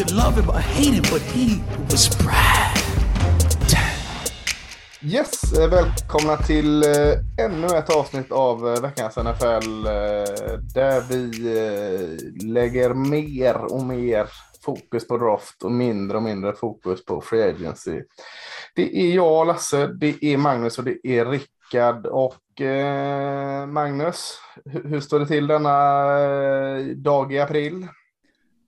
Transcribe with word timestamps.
Could 0.00 0.16
love 0.16 0.40
him 0.40 0.48
or 0.48 0.60
hate 0.60 0.94
him, 0.94 1.02
but 1.12 1.20
he 1.20 1.60
was 1.90 2.08
Brad. 2.18 2.78
Yes, 5.02 5.58
eh, 5.58 5.70
välkomna 5.70 6.36
till 6.36 6.82
eh, 6.82 7.44
ännu 7.44 7.66
ett 7.66 7.90
avsnitt 7.90 8.32
av 8.32 8.68
eh, 8.68 8.82
veckans 8.82 9.16
NFL 9.16 9.84
där 10.74 11.08
vi 11.08 11.30
lägger 12.44 12.94
mer 12.94 13.56
och 13.56 13.84
mer 13.84 14.26
fokus 14.64 15.08
på 15.08 15.18
draft 15.18 15.62
och 15.62 15.72
mindre 15.72 16.16
och 16.16 16.22
mindre 16.22 16.52
fokus 16.52 17.04
på 17.04 17.20
free 17.20 17.42
agency. 17.42 18.02
Det 18.74 19.00
är 19.00 19.14
jag, 19.14 19.46
Lasse, 19.46 19.86
det 19.86 20.24
är 20.24 20.36
Magnus 20.36 20.78
och 20.78 20.84
det 20.84 21.06
är 21.06 21.26
Rickard. 21.26 22.06
Och 22.06 22.60
eh, 22.60 23.66
Magnus, 23.66 24.38
hur, 24.64 24.88
hur 24.88 25.00
står 25.00 25.20
det 25.20 25.26
till 25.26 25.46
denna 25.46 26.14
dag 26.94 27.32
i 27.32 27.40
april? 27.40 27.88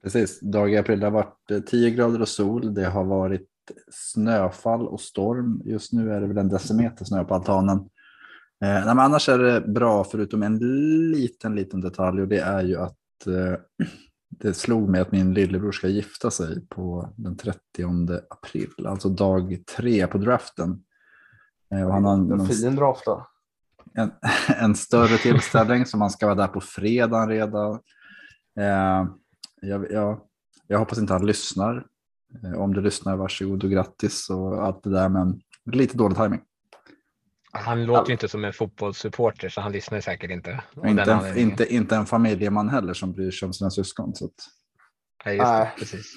Precis, 0.03 0.41
dag 0.41 0.73
i 0.73 0.77
april 0.77 1.01
det 1.01 1.07
har 1.07 1.11
varit 1.11 1.51
eh, 1.51 1.61
10 1.61 1.91
grader 1.91 2.21
och 2.21 2.29
sol. 2.29 2.75
Det 2.75 2.85
har 2.85 3.05
varit 3.05 3.49
snöfall 3.91 4.89
och 4.89 5.01
storm. 5.01 5.63
Just 5.65 5.93
nu 5.93 6.13
är 6.13 6.21
det 6.21 6.27
väl 6.27 6.39
en 6.39 6.49
decimeter 6.49 7.05
snö 7.05 7.25
på 7.25 7.35
altanen. 7.35 7.79
Eh, 8.63 8.85
nej, 8.87 8.89
annars 8.89 9.29
är 9.29 9.39
det 9.39 9.61
bra 9.61 10.05
förutom 10.05 10.43
en 10.43 10.59
liten, 11.11 11.55
liten 11.55 11.81
detalj 11.81 12.23
och 12.23 12.29
det 12.29 12.39
är 12.39 12.63
ju 12.63 12.77
att 12.77 13.27
eh, 13.27 13.87
det 14.29 14.55
slog 14.55 14.89
mig 14.89 15.01
att 15.01 15.13
min 15.13 15.35
lillebror 15.35 15.73
ska 15.73 15.89
gifta 15.89 16.31
sig 16.31 16.67
på 16.69 17.13
den 17.17 17.37
30 17.37 17.59
april, 18.31 18.87
alltså 18.87 19.09
dag 19.09 19.59
tre 19.77 20.07
på 20.07 20.19
draften. 20.19 20.83
Eh, 21.75 21.87
och 21.87 21.93
han 21.93 22.05
har 22.05 22.15
En 22.15 22.47
fin 22.47 22.77
draft 22.77 23.05
då. 23.05 23.27
en, 23.95 24.11
en 24.57 24.75
större 24.75 25.19
tillställning 25.19 25.87
som 25.87 26.01
man 26.01 26.11
ska 26.11 26.27
vara 26.27 26.37
där 26.37 26.49
på 26.49 26.61
fredagen 26.61 27.29
redan. 27.29 27.73
Eh, 28.61 29.07
jag, 29.63 29.93
jag, 29.93 30.21
jag 30.67 30.79
hoppas 30.79 30.99
inte 30.99 31.13
han 31.13 31.27
lyssnar. 31.27 31.87
Eh, 32.45 32.53
om 32.53 32.75
du 32.75 32.81
lyssnar, 32.81 33.17
varsågod 33.17 33.65
och 33.65 33.71
grattis 33.71 34.31
och 34.31 34.65
allt 34.65 34.83
det 34.83 34.91
där, 34.91 35.09
men 35.09 35.41
lite 35.65 35.97
dålig 35.97 36.17
timing. 36.17 36.41
Han 37.53 37.85
låter 37.85 38.09
ju 38.09 38.13
inte 38.13 38.29
som 38.29 38.45
en 38.45 38.53
fotbollssupporter 38.53 39.49
så 39.49 39.61
han 39.61 39.73
lyssnar 39.73 40.01
säkert 40.01 40.31
inte. 40.31 40.63
Inte, 40.87 41.13
en, 41.13 41.39
inte, 41.39 41.75
inte 41.75 41.97
en 41.97 42.07
familjeman 42.07 42.69
heller 42.69 42.95
som 42.95 43.13
bryr 43.13 43.31
sig 43.31 43.47
om 43.47 43.53
sina 43.53 43.71
syskon. 43.71 44.15
Så 44.15 44.25
att, 44.25 44.33
Nej, 45.25 45.37
just 45.37 45.47
det, 45.47 45.59
Nej. 45.59 45.73
precis. 45.79 46.15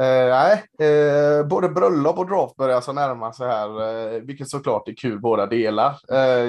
Eh, 0.00 0.28
nej, 0.28 0.64
eh, 0.78 1.46
både 1.46 1.68
bröllop 1.68 2.18
och 2.18 2.26
draft 2.26 2.56
börjar 2.56 2.76
alltså 2.76 2.92
närma 2.92 3.32
sig 3.32 3.48
här, 3.48 3.68
eh, 4.14 4.20
vilket 4.20 4.48
såklart 4.48 4.88
är 4.88 4.94
kul 4.94 5.20
båda 5.20 5.46
delar. 5.46 5.98
Eh, 6.12 6.48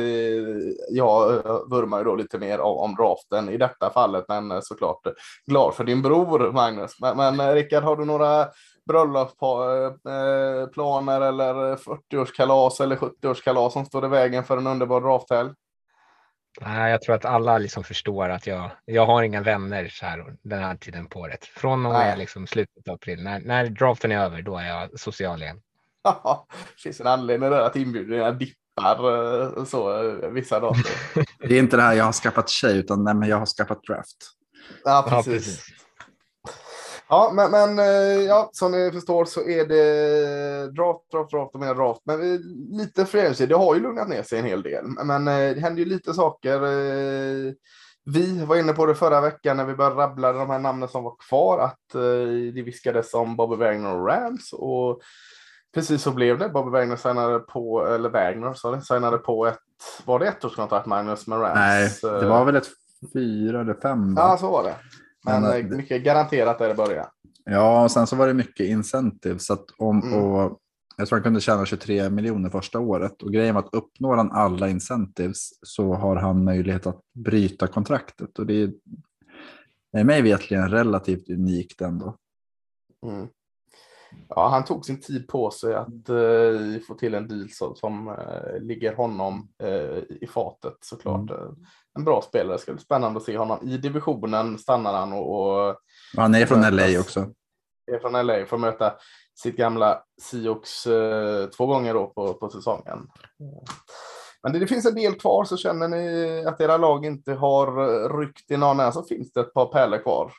jag 0.89 1.33
eh, 1.33 1.39
vurmar 1.69 1.97
ju 1.97 2.03
då 2.03 2.15
lite 2.15 2.39
mer 2.39 2.59
om, 2.59 2.77
om 2.77 2.95
draften 2.95 3.49
i 3.49 3.57
detta 3.57 3.89
fallet, 3.89 4.25
men 4.27 4.51
eh, 4.51 4.59
såklart 4.61 5.07
eh, 5.07 5.13
glad 5.47 5.73
för 5.73 5.83
din 5.83 6.01
bror 6.01 6.51
Magnus. 6.51 6.91
Men, 7.01 7.17
men 7.17 7.39
eh, 7.39 7.53
Rickard, 7.53 7.83
har 7.83 7.95
du 7.95 8.05
några 8.05 8.47
bröllopsplaner 8.87 11.21
eh, 11.21 11.27
eller 11.27 11.75
40-årskalas 11.75 12.81
eller 12.81 12.95
70-årskalas 12.95 13.69
som 13.69 13.85
står 13.85 14.05
i 14.05 14.09
vägen 14.09 14.43
för 14.43 14.57
en 14.57 14.67
underbar 14.67 15.01
drafthelg? 15.01 15.49
Nej, 16.61 16.91
jag 16.91 17.01
tror 17.01 17.15
att 17.15 17.25
alla 17.25 17.57
liksom 17.57 17.83
förstår 17.83 18.29
att 18.29 18.47
jag, 18.47 18.71
jag 18.85 19.05
har 19.05 19.23
inga 19.23 19.41
vänner 19.41 19.87
så 19.87 20.05
här 20.05 20.35
den 20.41 20.63
här 20.63 20.75
tiden 20.75 21.07
på 21.07 21.19
året. 21.19 21.45
Från 21.45 21.85
och 21.85 21.91
med 21.91 22.17
liksom 22.17 22.47
slutet 22.47 22.87
av 22.87 22.93
april. 22.93 23.23
När, 23.23 23.39
när 23.39 23.65
draften 23.65 24.11
är 24.11 24.19
över, 24.19 24.41
då 24.41 24.57
är 24.57 24.67
jag 24.67 24.99
social 24.99 25.41
igen. 25.41 25.61
det 26.75 26.81
finns 26.83 27.01
en 27.01 27.07
anledning 27.07 27.49
där 27.49 27.61
att 27.61 27.75
inbjudningarna 27.75 28.31
dippar 28.31 28.97
eh, 29.57 29.65
så 29.65 30.03
eh, 30.03 30.29
vissa 30.29 30.59
dagar. 30.59 30.85
det 31.47 31.55
är 31.55 31.59
inte 31.59 31.77
det 31.77 31.83
här 31.83 31.93
jag 31.93 32.05
har 32.05 32.13
skaffat 32.13 32.49
tjej, 32.49 32.77
utan 32.77 33.03
nej, 33.03 33.15
men 33.15 33.29
jag 33.29 33.37
har 33.37 33.45
skaffat 33.45 33.83
draft. 33.83 34.17
Ja, 34.83 35.07
Ja, 35.09 35.23
precis. 35.25 35.65
Ja, 37.09 37.31
men, 37.35 37.51
men 37.51 37.79
eh, 37.79 38.21
ja, 38.25 38.49
som 38.53 38.71
ni 38.71 38.91
förstår 38.91 39.25
så 39.25 39.41
är 39.41 39.65
det 39.65 40.71
draft, 40.71 41.11
draft, 41.11 41.31
draft 41.31 41.53
och 41.53 41.59
mer 41.59 41.75
draft. 41.75 42.01
Men 42.05 42.19
vi, 42.19 42.39
lite 42.77 43.05
free 43.05 43.45
det 43.45 43.55
har 43.55 43.75
ju 43.75 43.81
lugnat 43.81 44.09
ner 44.09 44.23
sig 44.23 44.39
en 44.39 44.45
hel 44.45 44.61
del. 44.61 44.85
Men 45.05 45.27
eh, 45.27 45.33
det 45.55 45.59
händer 45.59 45.79
ju 45.79 45.85
lite 45.89 46.13
saker. 46.13 46.55
eh, 46.55 47.53
Vi 48.05 48.45
var 48.45 48.55
inne 48.55 48.73
på 48.73 48.85
det 48.85 48.95
förra 48.95 49.21
veckan 49.21 49.57
när 49.57 49.65
vi 49.65 49.75
började 49.75 49.95
rabbla 49.95 50.33
de 50.33 50.49
här 50.49 50.59
namnen 50.59 50.89
som 50.89 51.03
var 51.03 51.15
kvar, 51.29 51.59
att 51.59 51.79
det 52.53 52.61
viskades 52.61 53.13
om 53.13 53.35
Bobby 53.35 53.55
Wagner 53.55 53.95
och 53.95 54.07
Rams. 54.07 54.53
Och 54.53 55.01
precis 55.73 56.01
så 56.01 56.11
blev 56.11 56.37
det. 56.39 56.49
Bobby 56.49 56.69
Wagner 56.71 56.95
signade 56.95 57.39
på, 57.39 57.87
eller 57.87 58.09
Wagner, 58.09 58.53
sorry, 58.53 58.81
signade 58.81 59.17
på 59.17 59.45
ett, 59.47 59.59
var 60.05 60.19
det 60.19 60.27
ettårskontrakt 60.27 60.85
Magnus 60.85 61.27
med 61.27 61.41
Rams? 61.41 61.55
Nej, 61.55 61.89
det 62.21 62.27
var 62.27 62.45
väl 62.45 62.55
ett 62.55 62.67
fyra 63.13 63.61
eller 63.61 63.73
fem. 63.73 64.15
va? 64.15 64.21
Ja, 64.21 64.37
så 64.37 64.51
var 64.51 64.63
det. 64.63 64.75
Men, 65.25 65.41
Men, 65.41 65.51
eh, 65.51 65.57
eh, 65.57 65.65
mycket 65.65 66.03
garanterat 66.03 66.59
där 66.59 66.67
det 66.67 66.75
började. 66.75 67.09
Ja, 67.45 67.83
och 67.83 67.91
sen 67.91 68.07
så 68.07 68.15
var 68.15 68.27
det 68.27 68.33
mycket 68.33 68.67
incentive. 68.67 69.39
Så 69.39 69.53
att 69.53 69.65
om, 69.77 70.01
Mm. 70.03 70.19
och 70.19 70.59
jag 70.97 71.07
tror 71.07 71.17
han 71.17 71.23
kunde 71.23 71.41
tjäna 71.41 71.65
23 71.65 72.09
miljoner 72.09 72.49
första 72.49 72.79
året. 72.79 73.21
Och 73.23 73.33
grejen 73.33 73.55
var 73.55 73.61
att 73.61 73.73
uppnår 73.73 74.15
han 74.15 74.31
alla 74.31 74.69
incentives 74.69 75.49
så 75.61 75.93
har 75.93 76.15
han 76.15 76.43
möjlighet 76.43 76.87
att 76.87 77.01
bryta 77.13 77.67
kontraktet. 77.67 78.39
Och 78.39 78.45
det 78.45 78.53
är, 78.53 78.73
det 79.91 79.99
är 79.99 80.03
mig 80.03 80.21
vetligen 80.21 80.69
relativt 80.69 81.29
unikt 81.29 81.81
ändå. 81.81 82.15
Mm. 83.05 83.27
Ja, 84.29 84.47
han 84.47 84.65
tog 84.65 84.85
sin 84.85 85.01
tid 85.01 85.27
på 85.27 85.51
sig 85.51 85.75
att 85.75 86.09
eh, 86.09 86.81
få 86.87 86.93
till 86.99 87.13
en 87.13 87.27
deal 87.27 87.49
som, 87.49 87.75
som 87.75 88.07
eh, 88.07 88.61
ligger 88.61 88.95
honom 88.95 89.47
eh, 89.63 89.97
i 90.21 90.27
fatet 90.33 90.77
såklart. 90.81 91.29
Eh, 91.31 91.37
En 91.95 92.03
bra 92.03 92.21
spelare, 92.21 92.55
det 92.55 92.59
ska 92.61 92.73
bli 92.73 92.81
spännande 92.81 93.17
att 93.17 93.23
se 93.23 93.37
honom 93.37 93.59
i 93.69 93.77
divisionen. 93.77 94.57
Stannar 94.57 94.93
han 94.93 95.13
och, 95.13 95.57
och 95.69 95.75
han 96.17 96.35
är 96.35 96.45
från 96.45 96.59
Mötas. 96.59 96.91
LA 96.91 96.99
också. 96.99 97.19
är 97.91 97.99
från 97.99 98.25
LA 98.27 98.45
för 98.45 98.55
att 98.55 98.61
möta 98.61 98.93
sitt 99.35 99.55
gamla 99.57 100.03
Seahawks 100.21 100.87
eh, 100.87 101.45
två 101.49 101.65
gånger 101.65 101.93
då 101.93 102.07
på, 102.07 102.33
på 102.33 102.49
säsongen. 102.49 103.07
Men 104.43 104.53
det, 104.53 104.59
det 104.59 104.67
finns 104.67 104.85
en 104.85 104.95
del 104.95 105.15
kvar 105.15 105.45
så 105.45 105.57
känner 105.57 105.87
ni 105.87 106.45
att 106.45 106.61
era 106.61 106.77
lag 106.77 107.05
inte 107.05 107.33
har 107.33 108.19
ryckt 108.19 108.51
i 108.51 108.57
någon 108.57 108.79
än 108.79 108.93
så 108.93 109.03
finns 109.03 109.33
det 109.33 109.39
ett 109.39 109.53
par 109.53 109.65
pärlor 109.65 109.97
kvar. 109.97 110.33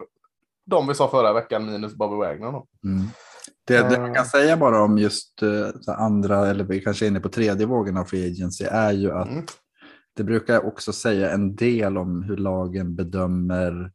De 0.66 0.86
vi 0.88 0.94
sa 0.94 1.08
förra 1.08 1.32
veckan 1.32 1.66
minus 1.66 1.94
Bobby 1.94 2.16
Wagner. 2.16 2.52
Då. 2.52 2.66
Mm. 2.84 3.06
Det, 3.66 3.88
det 3.88 4.00
man 4.00 4.14
kan 4.14 4.24
säga 4.24 4.56
bara 4.56 4.82
om 4.82 4.98
just 4.98 5.42
eh, 5.42 5.68
andra, 5.86 6.46
eller 6.46 6.64
vi 6.64 6.80
kanske 6.80 7.06
är 7.06 7.08
inne 7.08 7.20
på 7.20 7.28
tredje 7.28 7.66
vågen 7.66 7.96
av 7.96 8.04
free 8.04 8.30
agency, 8.30 8.64
är 8.64 8.92
ju 8.92 9.12
att 9.12 9.28
Mm. 9.28 9.44
det 10.16 10.24
brukar 10.24 10.66
också 10.66 10.92
säga 10.92 11.30
en 11.30 11.56
del 11.56 11.98
om 11.98 12.22
hur 12.22 12.36
lagen 12.36 12.94
bedömer 12.94 13.90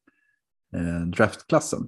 eh, 0.76 1.08
draftklassen. 1.08 1.88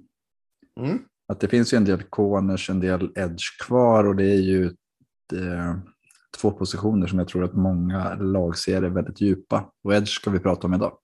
Mm. 0.80 1.00
Att 1.28 1.40
det 1.40 1.48
finns 1.48 1.74
ju 1.74 1.78
en 1.78 1.86
del 1.86 2.04
corners, 2.04 2.70
en 2.70 2.80
del 2.80 3.12
edge 3.16 3.60
kvar 3.66 4.04
och 4.08 4.16
det 4.16 4.32
är 4.32 4.42
ju 4.42 4.66
eh, 5.34 5.76
två 6.38 6.52
positioner 6.52 7.08
som 7.08 7.20
jag 7.20 7.28
tror 7.28 7.44
att 7.44 7.54
många 7.54 8.16
lag 8.16 8.58
ser 8.58 8.82
är 8.82 8.90
väldigt 8.90 9.22
djupa. 9.22 9.72
Och 9.84 9.94
edge 9.94 10.10
ska 10.10 10.30
vi 10.30 10.40
prata 10.40 10.68
om 10.68 10.74
idag. 10.74 10.98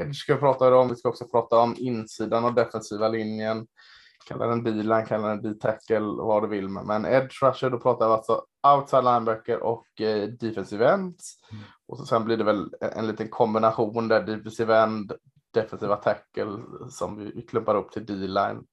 Edge 0.00 0.14
ska 0.16 0.34
vi 0.34 0.40
prata 0.40 0.76
om. 0.76 0.88
Vi 0.88 0.96
ska 0.96 1.08
också 1.08 1.24
prata 1.28 1.58
om 1.58 1.74
insidan 1.78 2.44
av 2.44 2.54
defensiva 2.54 3.08
linjen. 3.08 3.66
Kalla 4.28 4.46
den 4.46 4.64
D-line, 4.64 5.06
kalla 5.06 5.28
den 5.28 5.42
D-tackle, 5.42 6.00
vad 6.00 6.42
du 6.42 6.48
vill. 6.48 6.68
Men 6.68 7.04
edge 7.04 7.42
rusher, 7.42 7.70
då 7.70 7.78
pratar 7.78 8.06
vi 8.06 8.12
alltså 8.12 8.44
outside 8.76 9.04
linebacker 9.04 9.62
och 9.62 10.00
eh, 10.00 10.28
defensive 10.28 10.88
ends. 10.88 11.34
Och 11.88 11.98
så 11.98 12.06
sen 12.06 12.24
blir 12.24 12.36
det 12.36 12.44
väl 12.44 12.74
en, 12.80 12.90
en 12.92 13.06
liten 13.06 13.28
kombination 13.28 14.08
där 14.08 14.22
defensive 14.22 14.76
end, 14.76 15.12
defensiva 15.54 15.96
tackle 15.96 16.58
som 16.90 17.18
vi, 17.18 17.32
vi 17.34 17.42
klumpar 17.42 17.74
upp 17.74 17.92
till 17.92 18.06
D-line. 18.06 18.64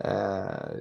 Eh, 0.00 0.76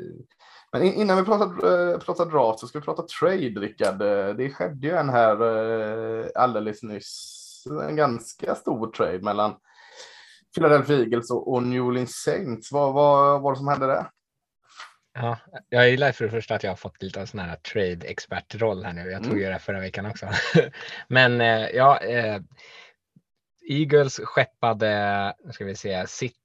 men 0.72 0.84
in, 0.84 0.94
innan 0.94 1.18
vi 1.18 1.24
pratar, 1.24 1.46
eh, 1.46 1.98
pratar 2.00 2.26
draft 2.26 2.60
så 2.60 2.68
ska 2.68 2.80
vi 2.80 2.86
prata 2.86 3.04
trade, 3.20 3.60
Rickard. 3.60 4.02
Eh, 4.02 4.36
Det 4.36 4.50
skedde 4.50 4.88
ju 4.88 4.94
en 4.94 5.10
här 5.10 5.42
eh, 5.42 6.26
alldeles 6.36 6.84
nyss. 6.84 7.44
En 7.90 7.96
ganska 7.96 8.56
stor 8.56 8.92
trade 8.92 9.22
mellan 9.22 9.56
Philadelphia 10.58 10.98
Eagles 10.98 11.32
och, 11.32 11.54
och 11.54 11.64
New 11.64 11.82
Orleans 11.82 12.16
Saints. 12.16 12.72
Vad 12.72 12.94
vad 12.94 13.42
var 13.42 13.52
det 13.52 13.58
som 13.58 13.68
hände 13.68 13.88
där? 13.88 14.10
Ja, 15.14 15.38
jag 15.70 15.90
gillar 15.90 16.12
för 16.12 16.26
det 16.26 16.32
första 16.32 16.56
att 16.56 16.64
jag 16.64 16.72
har 16.72 16.76
fått 16.76 17.04
lite 17.04 17.22
av 17.22 17.26
sån 17.26 17.40
här 17.40 17.56
trade-expertroll 17.56 18.84
här 18.84 18.94
nu. 18.94 19.12
Jag 19.12 19.24
tog 19.24 19.32
Mm. 19.32 19.44
ju 19.44 19.50
det 19.50 19.60
förra 19.60 19.80
veckan 19.80 20.06
också. 20.06 20.30
Men 21.08 21.42
eh, 21.42 21.68
ja, 21.70 21.98
eh, 21.98 22.42
Eagles 23.70 24.20
skeppade, 24.24 25.34
nu 25.46 25.52
ska 25.52 25.66
vi 25.66 25.76
se, 25.76 26.08
sitt 26.08 26.36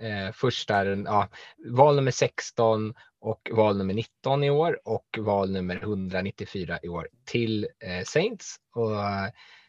Eh, 0.00 0.32
första, 0.32 0.84
ja, 0.84 1.28
val 1.66 1.96
nummer 1.96 2.10
16 2.10 2.94
och 3.20 3.50
val 3.52 3.78
nummer 3.78 3.94
19 3.94 4.44
i 4.44 4.50
år 4.50 4.80
och 4.84 5.18
val 5.18 5.50
nummer 5.50 5.76
194 5.76 6.78
i 6.82 6.88
år 6.88 7.08
till 7.24 7.68
eh, 7.80 8.04
Saints. 8.04 8.56
Och 8.74 8.90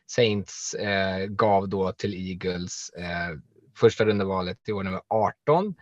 Saints 0.07 0.73
eh, 0.73 1.25
gav 1.25 1.69
då 1.69 1.91
till 1.91 2.29
Eagles 2.29 2.89
eh, 2.97 3.37
första 3.77 4.05
rundevalet 4.05 4.69
i 4.69 4.71
år 4.71 4.83
nummer 4.83 5.01
18, 5.07 5.75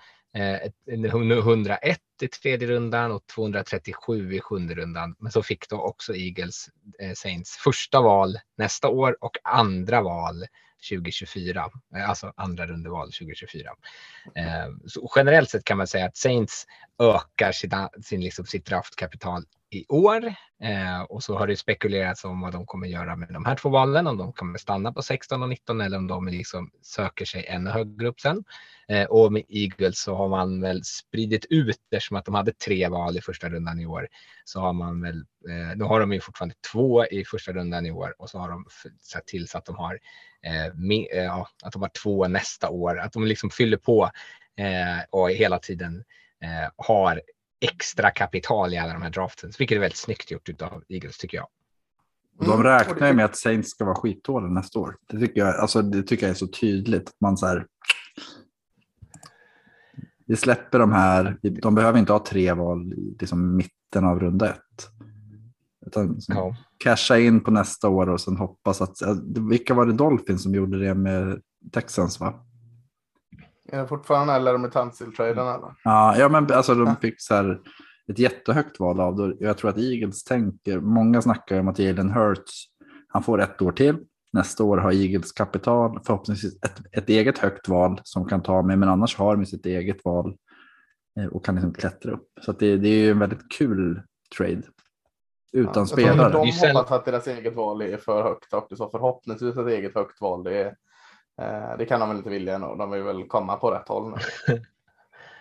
101 1.39 1.81
eh, 1.83 2.25
i 2.25 2.27
tredje 2.27 2.67
rundan 2.67 3.11
och 3.11 3.27
237 3.27 4.33
i 4.33 4.39
sjunde 4.39 4.75
rundan. 4.75 5.15
Men 5.19 5.31
så 5.31 5.43
fick 5.43 5.69
då 5.69 5.81
också 5.81 6.15
Eagles 6.15 6.69
eh, 7.01 7.13
Saints 7.13 7.57
första 7.63 8.01
val 8.01 8.37
nästa 8.57 8.87
år 8.89 9.17
och 9.21 9.37
andra 9.43 10.01
val 10.01 10.45
2024, 10.89 11.69
eh, 11.95 12.09
alltså 12.09 12.33
andra 12.37 12.67
rundeval 12.67 13.11
2024. 13.11 13.69
Eh, 14.35 14.45
så 14.87 15.11
generellt 15.15 15.49
sett 15.49 15.63
kan 15.63 15.77
man 15.77 15.87
säga 15.87 16.05
att 16.05 16.17
Saints 16.17 16.65
ökar 16.99 17.51
sina, 17.51 17.89
sin, 18.03 18.21
liksom, 18.21 18.45
sitt 18.45 18.65
draftkapital 18.65 19.43
i 19.69 19.85
år 19.89 20.25
eh, 20.63 21.01
och 21.01 21.23
så 21.23 21.37
har 21.37 21.47
det 21.47 21.57
spekulerats 21.57 22.23
om 22.23 22.41
vad 22.41 22.53
de 22.53 22.65
kommer 22.65 22.87
göra 22.87 23.15
med 23.15 23.29
de 23.29 23.45
här 23.45 23.55
två 23.55 23.69
valen, 23.69 24.07
om 24.07 24.17
de 24.17 24.33
kommer 24.33 24.57
stanna 24.57 24.93
på 24.93 25.01
16 25.01 25.43
och 25.43 25.49
19 25.49 25.81
eller 25.81 25.97
om 25.97 26.07
de 26.07 26.27
liksom 26.27 26.71
söker 26.81 27.25
sig 27.25 27.45
ännu 27.47 27.69
högre 27.69 28.07
upp 28.07 28.19
sen. 28.19 28.43
Och 29.09 29.33
med 29.33 29.43
Eagles 29.49 30.01
så 30.01 30.15
har 30.15 30.29
man 30.29 30.61
väl 30.61 30.83
spridit 30.83 31.45
ut 31.49 31.77
eftersom 31.91 32.17
att 32.17 32.25
de 32.25 32.35
hade 32.35 32.51
tre 32.51 32.87
val 32.87 33.17
i 33.17 33.21
första 33.21 33.49
rundan 33.49 33.79
i 33.79 33.85
år 33.85 34.07
så 34.43 34.59
har 34.59 34.73
man 34.73 35.01
väl. 35.01 35.25
Nu 35.75 35.83
har 35.83 35.99
de 35.99 36.13
ju 36.13 36.19
fortfarande 36.19 36.55
två 36.71 37.05
i 37.05 37.25
första 37.25 37.53
rundan 37.53 37.85
i 37.85 37.91
år 37.91 38.15
och 38.17 38.29
så 38.29 38.39
har 38.39 38.49
de 38.49 38.65
sett 39.01 39.27
till 39.27 39.47
så 39.47 39.57
att 39.57 39.65
de 39.65 39.75
har 39.75 39.99
med, 40.73 41.07
eh, 41.11 41.23
ja, 41.23 41.47
att 41.63 41.73
de 41.73 41.81
har 41.81 41.91
två 42.03 42.27
nästa 42.27 42.69
år, 42.69 42.99
att 42.99 43.13
de 43.13 43.25
liksom 43.25 43.49
fyller 43.49 43.77
på 43.77 44.11
eh, 44.57 45.03
och 45.09 45.31
hela 45.31 45.59
tiden 45.59 46.03
har 46.75 47.21
extra 47.61 48.11
kapital 48.11 48.73
i 48.73 48.77
alla 48.77 48.93
de 48.93 49.01
här 49.01 49.09
draften, 49.09 49.51
vilket 49.59 49.75
är 49.75 49.79
väldigt 49.79 49.97
snyggt 49.97 50.31
gjort 50.31 50.61
av 50.61 50.83
Eagles 50.89 51.17
tycker 51.17 51.37
jag. 51.37 51.47
Och 52.39 52.45
de 52.45 52.63
räknar 52.63 53.07
ju 53.07 53.13
med 53.13 53.25
att 53.25 53.37
Saints 53.37 53.69
ska 53.69 53.85
vara 53.85 53.95
skitdåliga 53.95 54.49
nästa 54.49 54.79
år. 54.79 54.97
Det 55.07 55.19
tycker 55.19 55.41
jag, 55.41 55.55
alltså, 55.55 55.81
det 55.81 56.03
tycker 56.03 56.25
jag 56.25 56.31
är 56.31 56.37
så 56.37 56.47
tydligt. 56.47 57.11
Man 57.21 57.37
så 57.37 57.45
här, 57.47 57.67
vi 60.25 60.35
släpper 60.35 60.79
de 60.79 60.91
här, 60.91 61.37
de 61.41 61.75
behöver 61.75 61.99
inte 61.99 62.13
ha 62.13 62.25
tre 62.25 62.53
val 62.53 62.93
i 62.93 63.15
liksom 63.19 63.55
mitten 63.55 64.05
av 64.05 64.19
runda 64.19 64.49
ett. 64.49 64.89
Utan 65.85 66.19
ja. 66.27 66.55
Casha 66.77 67.19
in 67.19 67.43
på 67.43 67.51
nästa 67.51 67.89
år 67.89 68.09
och 68.09 68.21
sen 68.21 68.37
hoppas 68.37 68.81
att, 68.81 68.97
vilka 69.49 69.73
var 69.73 69.85
det 69.85 69.93
Dolphins 69.93 70.43
som 70.43 70.55
gjorde 70.55 70.79
det 70.79 70.93
med 70.93 71.41
Texans 71.71 72.19
va? 72.19 72.33
Är 73.71 73.81
det 73.81 73.87
fortfarande 73.87 74.33
eller 74.33 74.57
med 74.57 74.71
Tansil-traden 74.71 75.47
eller? 75.47 75.75
Ja, 75.83 76.17
ja, 76.17 76.29
men 76.29 76.51
alltså 76.51 76.75
de 76.75 76.95
fick 76.95 77.21
så 77.21 77.35
här 77.35 77.59
ett 78.07 78.19
jättehögt 78.19 78.79
val 78.79 78.99
av 78.99 79.15
det. 79.15 79.35
Jag 79.39 79.57
tror 79.57 79.69
att 79.69 79.77
Eagles 79.77 80.23
tänker, 80.23 80.79
många 80.79 81.21
snackar 81.21 81.59
om 81.59 81.67
att 81.67 81.79
Jalen 81.79 82.11
Hurts, 82.11 82.65
han 83.07 83.23
får 83.23 83.41
ett 83.41 83.61
år 83.61 83.71
till. 83.71 83.97
Nästa 84.33 84.63
år 84.63 84.77
har 84.77 84.91
Eagles 84.91 85.31
kapital, 85.31 85.99
förhoppningsvis 86.05 86.55
ett, 86.63 86.81
ett 86.91 87.09
eget 87.09 87.37
högt 87.37 87.67
val 87.67 88.01
som 88.03 88.25
kan 88.25 88.43
ta 88.43 88.61
med, 88.61 88.79
men 88.79 88.89
annars 88.89 89.15
har 89.15 89.35
de 89.35 89.45
sitt 89.45 89.65
eget 89.65 90.05
val 90.05 90.35
eh, 91.19 91.25
och 91.25 91.45
kan 91.45 91.55
liksom 91.55 91.73
klättra 91.73 92.11
upp. 92.11 92.27
Så 92.41 92.51
det, 92.51 92.77
det 92.77 92.87
är 92.87 92.99
ju 92.99 93.11
en 93.11 93.19
väldigt 93.19 93.51
kul 93.51 94.01
trade. 94.37 94.63
Utan 95.53 95.73
ja, 95.75 95.85
spelare. 95.85 96.29
De 96.29 96.37
hoppas 96.37 96.91
att 96.91 97.05
deras 97.05 97.27
eget 97.27 97.55
val 97.55 97.81
är 97.81 97.97
för 97.97 98.23
högt 98.23 98.53
och 98.53 98.77
sa 98.77 98.89
förhoppningsvis 98.91 99.57
ett 99.57 99.67
eget 99.67 99.95
högt 99.95 100.21
val. 100.21 100.43
Det, 100.43 100.61
är, 100.61 100.67
eh, 101.41 101.77
det 101.77 101.85
kan 101.85 101.99
de 101.99 102.09
väl 102.09 102.17
inte 102.17 102.29
vilja 102.29 102.57
nog. 102.57 102.77
De 102.77 102.91
vill 102.91 103.03
väl 103.03 103.27
komma 103.27 103.55
på 103.55 103.71
rätt 103.71 103.87
håll 103.87 104.11
nu. 104.11 104.17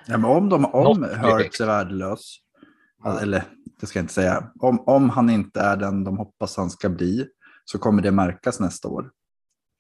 ja, 0.06 0.18
men 0.18 0.24
om 0.24 0.48
de 0.48 0.64
om 0.64 1.02
Hurts 1.02 1.60
är 1.60 1.66
värdelös, 1.66 2.36
ja. 3.04 3.20
eller 3.20 3.44
det 3.80 3.86
ska 3.86 3.98
jag 3.98 4.04
inte 4.04 4.14
säga, 4.14 4.50
om, 4.60 4.80
om 4.86 5.10
han 5.10 5.30
inte 5.30 5.60
är 5.60 5.76
den 5.76 6.04
de 6.04 6.18
hoppas 6.18 6.56
han 6.56 6.70
ska 6.70 6.88
bli 6.88 7.26
så 7.64 7.78
kommer 7.78 8.02
det 8.02 8.10
märkas 8.10 8.60
nästa 8.60 8.88
år. 8.88 9.10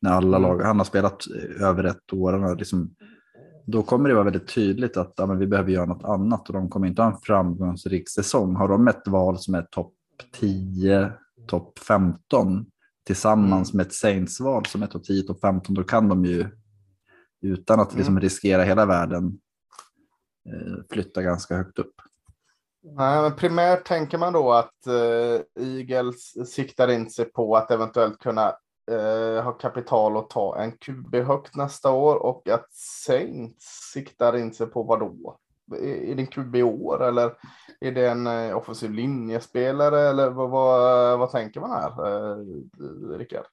När 0.00 0.10
alla 0.10 0.36
mm. 0.36 0.50
lag, 0.50 0.62
han 0.62 0.78
har 0.78 0.84
spelat 0.84 1.24
över 1.60 1.84
ett 1.84 2.12
år, 2.12 2.56
liksom, 2.56 2.94
då 3.66 3.82
kommer 3.82 4.08
det 4.08 4.14
vara 4.14 4.24
väldigt 4.24 4.54
tydligt 4.54 4.96
att 4.96 5.14
ja, 5.16 5.26
vi 5.26 5.46
behöver 5.46 5.70
göra 5.70 5.86
något 5.86 6.04
annat 6.04 6.48
och 6.48 6.54
de 6.54 6.70
kommer 6.70 6.86
inte 6.86 7.02
ha 7.02 7.10
en 7.10 7.20
framgångsrik 7.22 8.08
säsong. 8.08 8.56
Har 8.56 8.68
de 8.68 8.88
ett 8.88 9.08
val 9.08 9.38
som 9.38 9.54
är 9.54 9.62
topp 9.62 9.94
10, 10.32 11.12
topp 11.46 11.78
15 11.78 12.66
tillsammans 13.06 13.70
mm. 13.70 13.76
med 13.76 13.86
ett 13.86 13.92
Saints-val 13.92 14.66
som 14.66 14.82
är 14.82 14.86
topp 14.86 15.04
10, 15.04 15.22
topp 15.22 15.40
15, 15.40 15.74
då 15.74 15.82
kan 15.82 16.08
de 16.08 16.24
ju 16.24 16.48
utan 17.42 17.80
att 17.80 17.94
liksom 17.94 18.14
mm. 18.14 18.22
riskera 18.22 18.62
hela 18.62 18.86
världen 18.86 19.38
eh, 20.48 20.84
flytta 20.90 21.22
ganska 21.22 21.56
högt 21.56 21.78
upp. 21.78 21.94
Nej, 22.82 23.22
men 23.22 23.36
primärt 23.36 23.86
tänker 23.86 24.18
man 24.18 24.32
då 24.32 24.52
att 24.52 24.86
eh, 24.86 25.64
Eagles 25.66 26.50
siktar 26.54 26.90
in 26.90 27.10
sig 27.10 27.24
på 27.24 27.56
att 27.56 27.70
eventuellt 27.70 28.18
kunna 28.18 28.48
eh, 28.90 29.44
ha 29.44 29.52
kapital 29.52 30.16
och 30.16 30.30
ta 30.30 30.58
en 30.58 30.72
QB 30.72 31.14
högt 31.14 31.56
nästa 31.56 31.90
år 31.90 32.16
och 32.16 32.48
att 32.48 32.72
Saints 33.06 33.90
siktar 33.92 34.36
in 34.36 34.54
sig 34.54 34.66
på 34.66 34.82
vad 34.82 35.00
då? 35.00 35.38
Är 35.72 36.14
det 36.14 36.22
en 36.22 36.26
QB 36.26 36.56
i 36.56 36.62
år 36.62 37.04
eller 37.04 37.34
är 37.80 37.92
det 37.92 38.08
en 38.08 38.26
eh, 38.26 38.56
offensiv 38.56 38.92
linjespelare 38.92 40.00
eller 40.00 40.30
vad, 40.30 40.50
vad, 40.50 41.18
vad 41.18 41.30
tänker 41.30 41.60
man 41.60 41.70
här, 41.70 41.90
eh, 41.90 43.18
Rickard? 43.18 43.46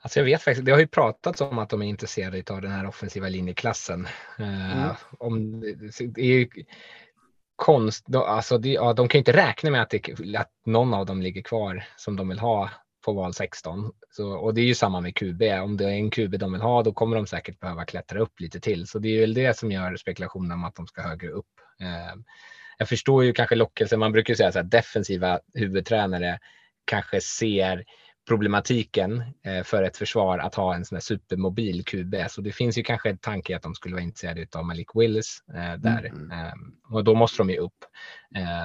Alltså 0.00 0.18
jag 0.20 0.24
vet 0.24 0.42
faktiskt, 0.42 0.64
det 0.66 0.72
har 0.72 0.78
ju 0.78 0.86
pratats 0.86 1.40
om 1.40 1.58
att 1.58 1.70
de 1.70 1.82
är 1.82 1.86
intresserade 1.86 2.54
av 2.54 2.60
den 2.60 2.70
här 2.70 2.86
offensiva 2.86 3.28
linjeklassen. 3.28 4.06
Eh, 4.38 4.72
mm. 4.72 4.88
Uh, 4.88 4.96
om, 5.18 5.60
det 5.60 6.22
är 6.22 6.38
ju 6.38 6.48
konst, 7.56 8.14
alltså 8.14 8.58
det, 8.58 8.68
ja, 8.68 8.92
de 8.92 9.08
kan 9.08 9.18
ju 9.18 9.20
inte 9.20 9.32
räkna 9.32 9.70
med 9.70 9.82
att, 9.82 9.90
det, 9.90 10.36
att 10.36 10.50
någon 10.64 10.94
av 10.94 11.06
dem 11.06 11.22
ligger 11.22 11.42
kvar 11.42 11.84
som 11.96 12.16
de 12.16 12.28
vill 12.28 12.38
ha 12.38 12.70
på 13.02 13.12
val 13.12 13.34
16. 13.34 13.92
Så, 14.10 14.32
och 14.32 14.54
det 14.54 14.60
är 14.60 14.66
ju 14.66 14.74
samma 14.74 15.00
med 15.00 15.16
QB. 15.16 15.42
Om 15.42 15.76
det 15.76 15.84
är 15.84 15.90
en 15.90 16.10
QB 16.10 16.38
de 16.38 16.52
vill 16.52 16.62
ha, 16.62 16.82
då 16.82 16.92
kommer 16.92 17.16
de 17.16 17.26
säkert 17.26 17.60
behöva 17.60 17.84
klättra 17.84 18.20
upp 18.20 18.40
lite 18.40 18.60
till. 18.60 18.86
Så 18.86 18.98
det 18.98 19.08
är 19.08 19.20
väl 19.20 19.34
det 19.34 19.58
som 19.58 19.72
gör 19.72 19.96
spekulationen 19.96 20.52
om 20.52 20.64
att 20.64 20.74
de 20.74 20.86
ska 20.86 21.02
högre 21.02 21.28
upp. 21.28 21.50
Eh, 21.80 22.20
jag 22.78 22.88
förstår 22.88 23.24
ju 23.24 23.32
kanske 23.32 23.54
lockelsen. 23.54 24.00
Man 24.00 24.12
brukar 24.12 24.34
säga 24.34 24.48
att 24.48 24.70
defensiva 24.70 25.40
huvudtränare 25.54 26.38
kanske 26.84 27.20
ser 27.20 27.84
problematiken 28.28 29.22
eh, 29.46 29.62
för 29.62 29.82
ett 29.82 29.96
försvar 29.96 30.38
att 30.38 30.54
ha 30.54 30.74
en 30.74 30.84
sån 30.84 30.96
här 30.96 31.00
supermobil 31.00 31.84
QB. 31.84 32.14
Så 32.28 32.40
det 32.40 32.52
finns 32.52 32.78
ju 32.78 32.82
kanske 32.82 33.10
en 33.10 33.18
tanke 33.18 33.56
att 33.56 33.62
de 33.62 33.74
skulle 33.74 33.94
vara 33.94 34.04
intresserade 34.04 34.46
av 34.54 34.64
Malik 34.64 34.88
Willis 34.94 35.38
eh, 35.48 35.74
där 35.74 36.04
mm. 36.04 36.30
eh, 36.30 36.52
och 36.90 37.04
då 37.04 37.14
måste 37.14 37.38
de 37.38 37.50
ju 37.50 37.56
upp. 37.56 37.84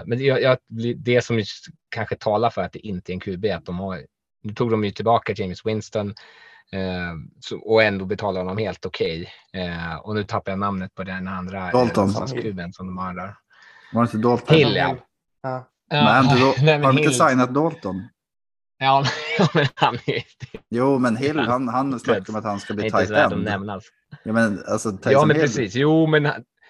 Men 0.06 0.18
det, 0.18 0.60
det 0.94 1.22
som 1.22 1.44
kanske 1.90 2.16
talar 2.16 2.50
för 2.50 2.62
att 2.62 2.74
det 2.74 2.88
inte 2.88 3.12
är 3.12 3.14
en 3.14 3.20
QB 3.20 3.46
att 3.46 3.66
de 3.66 3.80
har. 3.80 4.06
Nu 4.48 4.54
tog 4.54 4.72
de 4.72 4.84
ju 4.84 4.92
tillbaka 4.92 5.34
James 5.36 5.66
Winston 5.66 6.10
eh, 6.72 7.14
så, 7.40 7.58
och 7.60 7.84
ändå 7.84 8.06
betalar 8.06 8.42
honom 8.42 8.58
helt 8.58 8.86
okej. 8.86 9.32
Okay. 9.52 9.64
Eh, 9.64 9.96
och 9.96 10.16
nu 10.16 10.24
tappar 10.24 10.52
jag 10.52 10.60
namnet 10.60 10.96
på 10.96 11.04
den 11.04 11.28
andra 11.28 11.72
Dalton. 11.72 12.14
kuben 12.28 12.74
som 12.74 12.88
de 12.88 12.98
har 12.98 13.14
där. 13.14 13.36
Var 13.94 14.02
det 14.02 14.06
inte 14.06 14.18
Dalton? 14.18 14.58
Hill 14.58 14.76
ja. 14.76 14.96
ja. 15.44 15.68
Men, 15.90 16.26
ändå, 16.26 16.46
har 16.88 16.94
de 16.94 16.98
inte 17.00 17.14
signat 17.14 17.54
Dalton? 17.54 18.08
Ja, 18.80 19.06
men 19.54 19.66
han 19.76 19.96
är... 20.06 20.24
Jo, 20.70 21.00
men 21.00 21.16
Hill, 21.16 21.40
han, 21.40 21.68
han 21.68 22.00
snackar 22.00 22.30
om 22.30 22.36
att 22.36 22.44
han 22.44 22.60
ska 22.60 22.74
bli 22.74 22.92
tight 22.92 23.10
end. 23.10 23.44
Nämnas. 23.44 23.84
Ja, 24.24 24.34
men, 24.34 24.64
alltså, 24.68 24.98
ja, 25.04 25.26
men 25.26 25.36
precis. 25.36 25.76
Jo, 25.76 26.08
men 26.08 26.24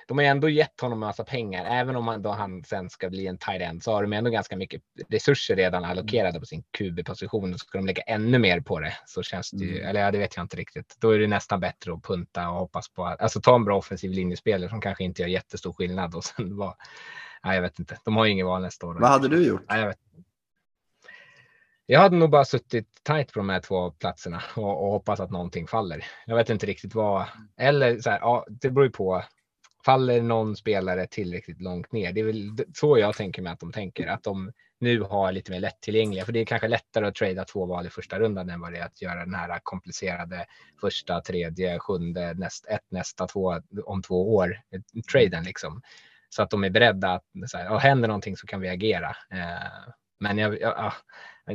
de 0.08 0.18
har 0.18 0.26
ändå 0.26 0.50
gett 0.50 0.82
honom 0.82 1.04
en 1.04 1.08
massa 1.08 1.24
pengar. 1.24 1.66
Även 1.66 1.96
om 1.96 2.08
han, 2.08 2.22
då 2.22 2.30
han 2.30 2.64
sen 2.64 2.90
ska 2.90 3.10
bli 3.10 3.28
en 3.28 3.38
tight 3.38 3.62
end 3.62 3.84
så 3.84 3.92
har 3.92 4.02
de 4.02 4.14
ändå 4.14 4.30
ganska 4.30 4.58
mycket 4.58 4.82
resurser 5.10 5.56
redan 5.56 5.86
allokerade 5.86 6.40
på 6.40 6.46
sin 6.46 6.64
QB-position. 6.78 7.54
Och 7.54 7.60
ska 7.60 7.78
de 7.78 7.86
lägga 7.86 8.02
ännu 8.02 8.40
mer 8.40 8.60
på 8.60 8.80
det 8.80 8.94
så 9.06 9.24
känns 9.24 9.52
det 9.52 9.66
ju, 9.66 9.76
mm. 9.76 9.90
eller 9.90 10.02
ja, 10.02 10.12
det 10.12 10.18
vet 10.18 10.36
jag 10.36 10.44
inte 10.44 10.58
riktigt. 10.58 10.98
Då 11.00 11.12
är 11.12 11.20
det 11.20 11.28
nästan 11.28 11.60
bättre 11.60 11.94
att 11.94 12.04
punta 12.04 12.50
och 12.50 12.56
hoppas 12.56 12.90
på 12.90 13.06
att, 13.06 13.22
alltså 13.22 13.42
ta 13.42 13.56
en 13.56 13.66
bra 13.66 13.78
offensiv 13.78 14.12
linjespelare 14.12 14.70
som 14.70 14.82
kanske 14.82 15.04
inte 15.04 15.22
gör 15.22 15.30
jättestor 15.30 15.74
skillnad 15.74 16.16
och 16.16 16.24
sen 16.24 16.58
var, 16.58 16.76
nej, 17.44 17.56
jag 17.56 17.62
vet 17.62 17.80
inte. 17.80 17.98
De 18.06 18.16
har 18.16 18.26
ju 18.26 18.32
inget 18.32 18.46
val 18.46 18.62
nästa 18.62 18.88
år. 18.88 18.94
Vad 18.94 19.10
hade 19.10 19.28
du 19.28 19.48
gjort? 19.48 19.66
Nej, 19.70 19.80
jag 19.80 19.88
vet 19.88 20.00
jag 21.90 22.00
hade 22.00 22.18
nog 22.18 22.30
bara 22.30 22.46
suttit 22.46 23.04
tight 23.04 23.34
på 23.34 23.40
de 23.40 23.50
här 23.50 23.60
två 23.60 23.92
platserna 23.92 24.44
och, 24.56 24.84
och 24.84 24.92
hoppas 24.92 25.20
att 25.20 25.32
någonting 25.32 25.68
faller. 25.68 26.06
Jag 26.26 26.36
vet 26.36 26.50
inte 26.50 26.66
riktigt 26.66 26.96
vad, 26.96 27.26
eller 27.58 28.00
så 28.00 28.10
här, 28.10 28.20
ja, 28.20 28.46
det 28.50 28.70
beror 28.70 28.86
ju 28.86 28.92
på. 28.92 29.24
Faller 29.86 30.22
någon 30.22 30.56
spelare 30.56 31.08
tillräckligt 31.08 31.62
långt 31.62 31.92
ner? 31.92 32.14
Det 32.14 32.20
är 32.20 32.26
väl 32.26 32.58
så 32.76 32.98
jag 32.98 33.16
tänker 33.16 33.42
mig 33.42 33.54
att 33.54 33.60
de 33.60 33.72
tänker, 33.72 34.08
att 34.08 34.24
de 34.24 34.52
nu 34.80 35.02
har 35.02 35.32
lite 35.32 35.52
mer 35.52 35.60
lättillgängliga, 35.60 36.26
för 36.26 36.34
det 36.34 36.40
är 36.40 36.46
kanske 36.46 36.68
lättare 36.68 37.08
att 37.08 37.16
trada 37.16 37.46
två 37.46 37.66
val 37.66 37.86
i 37.86 37.90
första 37.90 38.20
rundan 38.20 38.50
än 38.50 38.62
vad 38.62 38.74
det 38.74 38.80
är 38.80 38.86
att 38.86 39.02
göra 39.02 39.26
den 39.26 39.34
här 39.34 39.60
komplicerade 39.64 40.46
första, 40.82 41.22
tredje, 41.22 41.80
sjunde, 41.80 42.34
näst, 42.34 42.66
ett, 42.68 42.86
nästa, 42.92 43.28
två 43.28 43.62
om 43.86 44.02
två 44.02 44.36
år, 44.36 44.62
traden 45.12 45.44
liksom. 45.44 45.82
Så 46.30 46.42
att 46.44 46.50
de 46.50 46.64
är 46.64 46.70
beredda 46.70 47.14
att, 47.14 47.24
så 47.48 47.58
här, 47.58 47.80
händer 47.80 48.08
någonting 48.08 48.38
så 48.38 48.48
kan 48.48 48.62
vi 48.62 48.70
agera. 48.70 49.10
Eh, 49.10 49.92
men 50.20 50.38
jag, 50.38 50.62
jag, 50.62 50.94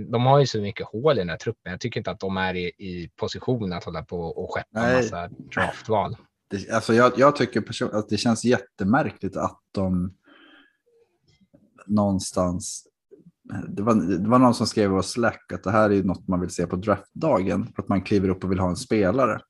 de 0.08 0.26
har 0.26 0.40
ju 0.40 0.46
så 0.46 0.60
mycket 0.60 0.86
hål 0.86 1.16
i 1.16 1.20
den 1.20 1.28
här 1.28 1.36
truppen. 1.36 1.70
Jag 1.70 1.80
tycker 1.80 2.00
inte 2.00 2.10
att 2.10 2.20
de 2.20 2.36
är 2.36 2.54
i, 2.54 2.66
i 2.66 3.10
position 3.16 3.72
att 3.72 3.84
hålla 3.84 4.02
på 4.02 4.20
och 4.20 4.54
skeppa 4.54 4.80
en 4.80 4.96
massa 4.96 5.28
draftval. 5.28 6.16
Det, 6.52 6.70
alltså 6.70 6.94
jag, 6.94 7.12
jag 7.16 7.36
tycker 7.36 7.60
person, 7.60 7.88
att 7.92 8.08
det 8.08 8.16
känns 8.16 8.44
jättemärkligt 8.44 9.36
att 9.36 9.60
de 9.72 10.14
någonstans 11.86 12.86
det 13.68 13.82
var, 13.82 13.94
det 13.94 14.28
var 14.28 14.38
någon 14.38 14.54
som 14.54 14.66
skrev 14.66 14.84
i 14.84 14.94
vår 14.94 15.02
Slack 15.02 15.52
att 15.52 15.64
det 15.64 15.70
här 15.70 15.90
är 15.90 16.02
något 16.02 16.28
man 16.28 16.40
vill 16.40 16.50
se 16.50 16.66
på 16.66 16.76
draftdagen. 16.76 17.72
Att 17.76 17.88
man 17.88 18.02
kliver 18.02 18.28
upp 18.28 18.44
och 18.44 18.50
vill 18.50 18.58
ha 18.58 18.68
en 18.68 18.76
spelare. 18.76 19.40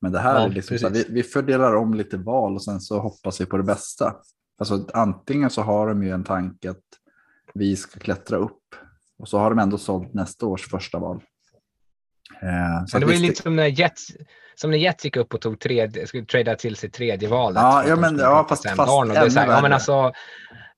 Men 0.00 0.12
det 0.12 0.18
här 0.18 0.34
Ja, 0.34 0.46
är 0.46 0.50
liksom 0.50 0.78
så 0.78 0.86
här, 0.86 0.94
vi, 0.94 1.06
vi 1.08 1.22
fördelar 1.22 1.74
om 1.74 1.94
lite 1.94 2.16
val 2.16 2.54
och 2.54 2.64
sen 2.64 2.80
så 2.80 2.98
hoppas 2.98 3.40
vi 3.40 3.46
på 3.46 3.56
det 3.56 3.62
bästa. 3.62 4.16
Alltså 4.58 4.88
antingen 4.94 5.50
så 5.50 5.62
har 5.62 5.88
de 5.88 6.02
ju 6.02 6.10
en 6.10 6.24
tanke 6.24 6.70
att 6.70 6.84
vi 7.54 7.76
ska 7.76 8.00
klättra 8.00 8.36
upp 8.36 8.62
och 9.18 9.28
så 9.28 9.38
har 9.38 9.50
de 9.50 9.58
ändå 9.58 9.78
sålt 9.78 10.14
nästa 10.14 10.46
års 10.46 10.70
första 10.70 10.98
val. 10.98 11.22
Eh, 12.42 12.84
så 12.86 12.96
Men 12.96 13.00
det 13.00 13.06
var 13.06 13.12
ju 13.12 13.18
lite 13.18 13.42
som 13.42 13.56
när 13.56 13.66
Jets, 13.66 14.08
som 14.54 14.70
när 14.70 14.78
Jets 14.78 15.04
gick 15.04 15.16
upp 15.16 15.34
och 15.34 15.40
tog 15.40 15.60
tredje, 15.60 16.06
skulle 16.06 16.24
trada 16.24 16.54
till 16.54 16.76
sig 16.76 16.90
tredje 16.90 17.28
valet. 17.28 17.62
Ja, 17.62 17.84
ja, 17.88 17.96
men- 17.96 18.18
ja, 18.18 18.46
fast- 18.48 18.62
fast 18.76 18.88
här, 19.36 19.46
ja, 19.48 19.62
men 19.62 19.72
alltså, 19.72 20.12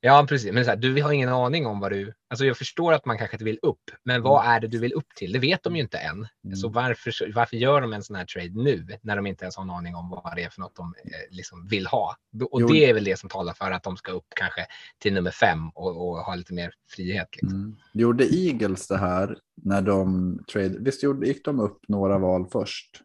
ja, 0.00 0.26
precis. 0.28 0.52
Men 0.52 0.64
så 0.64 0.71
här, 0.71 0.76
du 0.76 1.02
har 1.02 1.12
ingen 1.12 1.28
aning 1.28 1.67
om 1.67 1.81
vad 1.81 1.93
du... 1.93 2.12
Alltså 2.31 2.45
jag 2.45 2.57
förstår 2.57 2.93
att 2.93 3.05
man 3.05 3.19
kanske 3.19 3.35
inte 3.35 3.45
vill 3.45 3.59
upp, 3.62 3.81
men 4.05 4.23
vad 4.23 4.47
är 4.47 4.61
det 4.61 4.69
du 4.69 4.78
vill 4.78 4.93
upp 4.93 5.14
till? 5.17 5.33
Det 5.33 5.38
vet 5.38 5.62
de 5.62 5.76
ju 5.76 5.83
inte 5.83 5.99
än. 5.99 6.26
Mm. 6.45 6.57
Så 6.57 6.69
varför, 6.69 7.33
varför 7.35 7.57
gör 7.57 7.81
de 7.81 7.93
en 7.93 8.02
sån 8.02 8.17
här 8.17 8.25
trade 8.25 8.50
nu 8.62 8.87
när 9.02 9.17
de 9.17 9.26
inte 9.26 9.45
ens 9.45 9.57
har 9.57 9.64
en 9.64 9.71
aning 9.71 9.95
om 9.95 10.11
vad 10.11 10.37
det 10.37 10.43
är 10.43 10.50
för 10.50 10.61
något 10.61 10.76
de 10.76 10.95
eh, 11.05 11.37
liksom 11.37 11.67
vill 11.67 11.87
ha? 11.87 12.17
Och 12.50 12.61
Jo. 12.61 12.69
det 12.69 12.90
är 12.90 12.95
väl 12.95 13.05
det 13.05 13.19
som 13.19 13.28
talar 13.28 13.52
för 13.52 13.71
att 13.71 13.83
de 13.83 13.97
ska 13.97 14.12
upp 14.12 14.26
kanske 14.37 14.67
till 14.99 15.14
nummer 15.14 15.31
fem 15.31 15.69
och, 15.69 16.09
och 16.09 16.19
ha 16.19 16.35
lite 16.35 16.55
mer 16.55 16.75
frihet. 16.88 17.28
Liksom. 17.33 17.59
Mm. 17.61 17.76
Gjorde 17.95 18.35
Eagles 18.35 18.88
det 18.88 18.99
här 18.99 19.38
när 19.57 19.83
de 19.83 20.38
trade, 20.52 20.76
visst 20.78 21.02
gick 21.25 21.45
de 21.45 21.61
upp 21.61 21.78
några 21.88 22.19
val 22.19 22.47
först? 22.52 23.02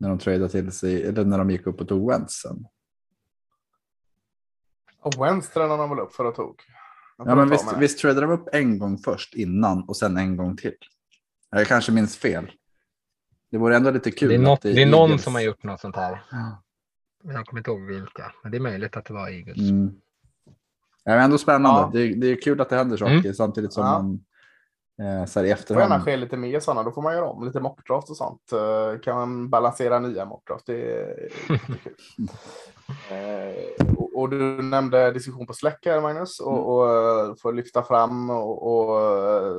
När 0.00 0.08
de 0.08 0.18
tradade 0.18 0.48
till 0.48 0.72
sig, 0.72 1.02
eller 1.02 1.24
när 1.24 1.38
de 1.38 1.50
gick 1.50 1.66
upp 1.66 1.88
tog 1.88 2.10
Wentz 2.10 2.34
sen. 2.34 2.66
Och 5.00 5.24
Wentz 5.24 5.50
tränade 5.50 5.82
de 5.82 5.90
väl 5.90 5.98
upp 5.98 6.12
för 6.12 6.24
att 6.24 6.34
tog. 6.34 6.60
Ja, 7.18 7.34
men 7.34 7.50
visst, 7.50 7.66
med 7.72 7.80
visst 7.80 7.98
tradade 7.98 8.26
de 8.26 8.32
upp 8.32 8.48
en 8.52 8.78
gång 8.78 8.98
först 8.98 9.34
innan 9.34 9.82
och 9.88 9.96
sen 9.96 10.16
en 10.16 10.36
gång 10.36 10.56
till. 10.56 10.74
Jag 11.50 11.66
kanske 11.66 11.92
minns 11.92 12.16
fel. 12.16 12.50
Det 13.50 13.58
vore 13.58 13.76
ändå 13.76 13.90
lite 13.90 14.10
kul. 14.10 14.28
Det 14.28 14.34
är, 14.34 14.38
att 14.38 14.44
något, 14.44 14.62
det 14.62 14.82
är 14.82 14.86
någon 14.86 15.10
Eagles- 15.10 15.18
som 15.18 15.34
har 15.34 15.40
gjort 15.42 15.62
något 15.62 15.80
sånt 15.80 15.96
här. 15.96 16.22
Ja. 16.30 16.62
Jag 17.22 17.46
kommer 17.46 17.60
inte 17.60 17.70
ihåg 17.70 17.80
vilka, 17.80 18.32
men 18.42 18.52
det 18.52 18.58
är 18.58 18.60
möjligt 18.60 18.96
att 18.96 19.04
det 19.04 19.14
var 19.14 19.28
Eagles. 19.28 19.58
Mm. 19.70 19.90
Ja, 21.04 21.12
men 21.14 21.24
ändå 21.24 21.38
spännande. 21.38 21.80
Ja. 21.80 21.90
Det, 21.92 22.00
är, 22.00 22.16
det 22.16 22.26
är 22.26 22.40
kul 22.42 22.60
att 22.60 22.68
det 22.68 22.76
händer 22.76 22.96
saker 22.96 23.12
Mm. 23.14 23.34
samtidigt 23.34 23.72
som 23.72 23.84
Ja. 23.86 23.92
man 23.92 24.24
så 24.98 25.04
här 25.04 25.46
i 25.46 25.48
Det 25.48 25.56
får 25.56 25.76
gärna 25.76 25.84
efterhand. 25.84 26.02
ske 26.04 26.16
lite 26.16 26.36
mer 26.36 26.60
sådana. 26.60 26.82
Då 26.82 26.90
får 26.90 27.02
man 27.02 27.14
göra 27.14 27.26
om 27.28 27.44
lite 27.46 27.60
mockdraft 27.60 28.10
och 28.10 28.16
sånt. 28.16 28.52
Eh, 28.52 29.00
Kan 29.00 29.16
man 29.16 29.50
balansera 29.50 29.98
nya 29.98 30.24
mockdraft. 30.24 30.66
Det 30.66 30.92
är 30.92 31.28
jättekul. 31.50 31.94
Eh, 33.10 33.86
och- 33.96 34.08
Och 34.18 34.28
du 34.30 34.62
nämnde 34.62 35.10
diskussion 35.10 35.46
på 35.46 35.52
Slack 35.52 35.86
här 35.86 36.00
Magnus. 36.00 36.40
Mm. 36.40 36.52
Och, 36.54 36.76
och 36.78 36.90
eh, 36.90 37.34
får 37.42 37.52
lyfta 37.52 37.82
fram 37.82 38.30
och, 38.30 38.66
och 38.90 39.00
eh, 39.02 39.52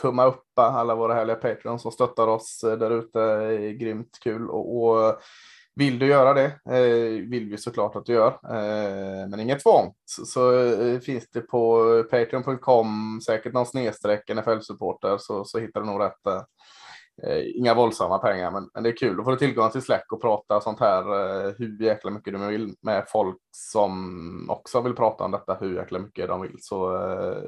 tumma 0.00 0.24
upp 0.26 0.44
alla 0.58 0.94
våra 0.94 1.14
härliga 1.14 1.36
Patreons 1.36 1.82
som 1.82 1.92
stöttar 1.92 2.26
oss 2.26 2.64
eh, 2.64 2.72
där 2.78 2.90
ute. 2.90 3.56
Grymt 3.72 4.18
kul. 4.22 4.50
Och, 4.50 4.76
och 4.84 5.16
vill 5.78 5.98
du 5.98 6.06
göra 6.06 6.34
det, 6.34 6.46
eh, 6.76 7.28
vill 7.28 7.50
vi 7.50 7.58
såklart 7.58 7.96
att 7.96 8.06
du 8.06 8.12
gör. 8.12 8.30
Eh, 8.30 9.28
men 9.28 9.40
inget 9.40 9.62
tvång. 9.62 9.94
Så, 10.04 10.24
så 10.24 10.60
eh, 10.60 11.00
finns 11.00 11.30
det 11.30 11.40
på 11.40 11.82
patreon.com, 12.10 13.20
säkert 13.26 13.52
någon 13.52 13.66
snedstreck 13.66 14.30
NFL-supporter, 14.30 15.18
så, 15.18 15.44
så 15.44 15.58
hittar 15.58 15.80
du 15.80 15.86
nog 15.86 16.00
rätt. 16.00 16.26
Eh, 16.26 16.42
eh, 17.22 17.42
inga 17.54 17.74
våldsamma 17.74 18.18
pengar, 18.18 18.50
men, 18.50 18.70
men 18.74 18.82
det 18.82 18.88
är 18.88 18.96
kul. 18.96 19.16
Då 19.16 19.24
får 19.24 19.30
du 19.30 19.36
tillgång 19.36 19.70
till 19.70 19.82
Slack 19.82 20.12
och 20.12 20.20
prata 20.22 20.60
sånt 20.60 20.80
här 20.80 21.02
eh, 21.02 21.52
hur 21.58 21.82
jäkla 21.82 22.10
mycket 22.10 22.32
du 22.32 22.46
vill 22.46 22.74
med 22.82 23.04
folk 23.08 23.38
som 23.50 24.50
också 24.50 24.80
vill 24.80 24.94
prata 24.94 25.24
om 25.24 25.30
detta 25.30 25.54
hur 25.60 25.76
jäkla 25.76 25.98
mycket 25.98 26.28
de 26.28 26.40
vill. 26.40 26.56
Så 26.60 26.96
eh, 26.96 27.42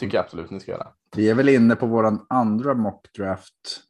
tycker 0.00 0.16
jag 0.16 0.24
absolut 0.24 0.50
ni 0.50 0.60
ska 0.60 0.72
göra. 0.72 0.88
Vi 1.16 1.30
är 1.30 1.34
väl 1.34 1.48
inne 1.48 1.76
på 1.76 1.86
våran 1.86 2.26
andra 2.28 2.74
mockdraft 2.74 3.80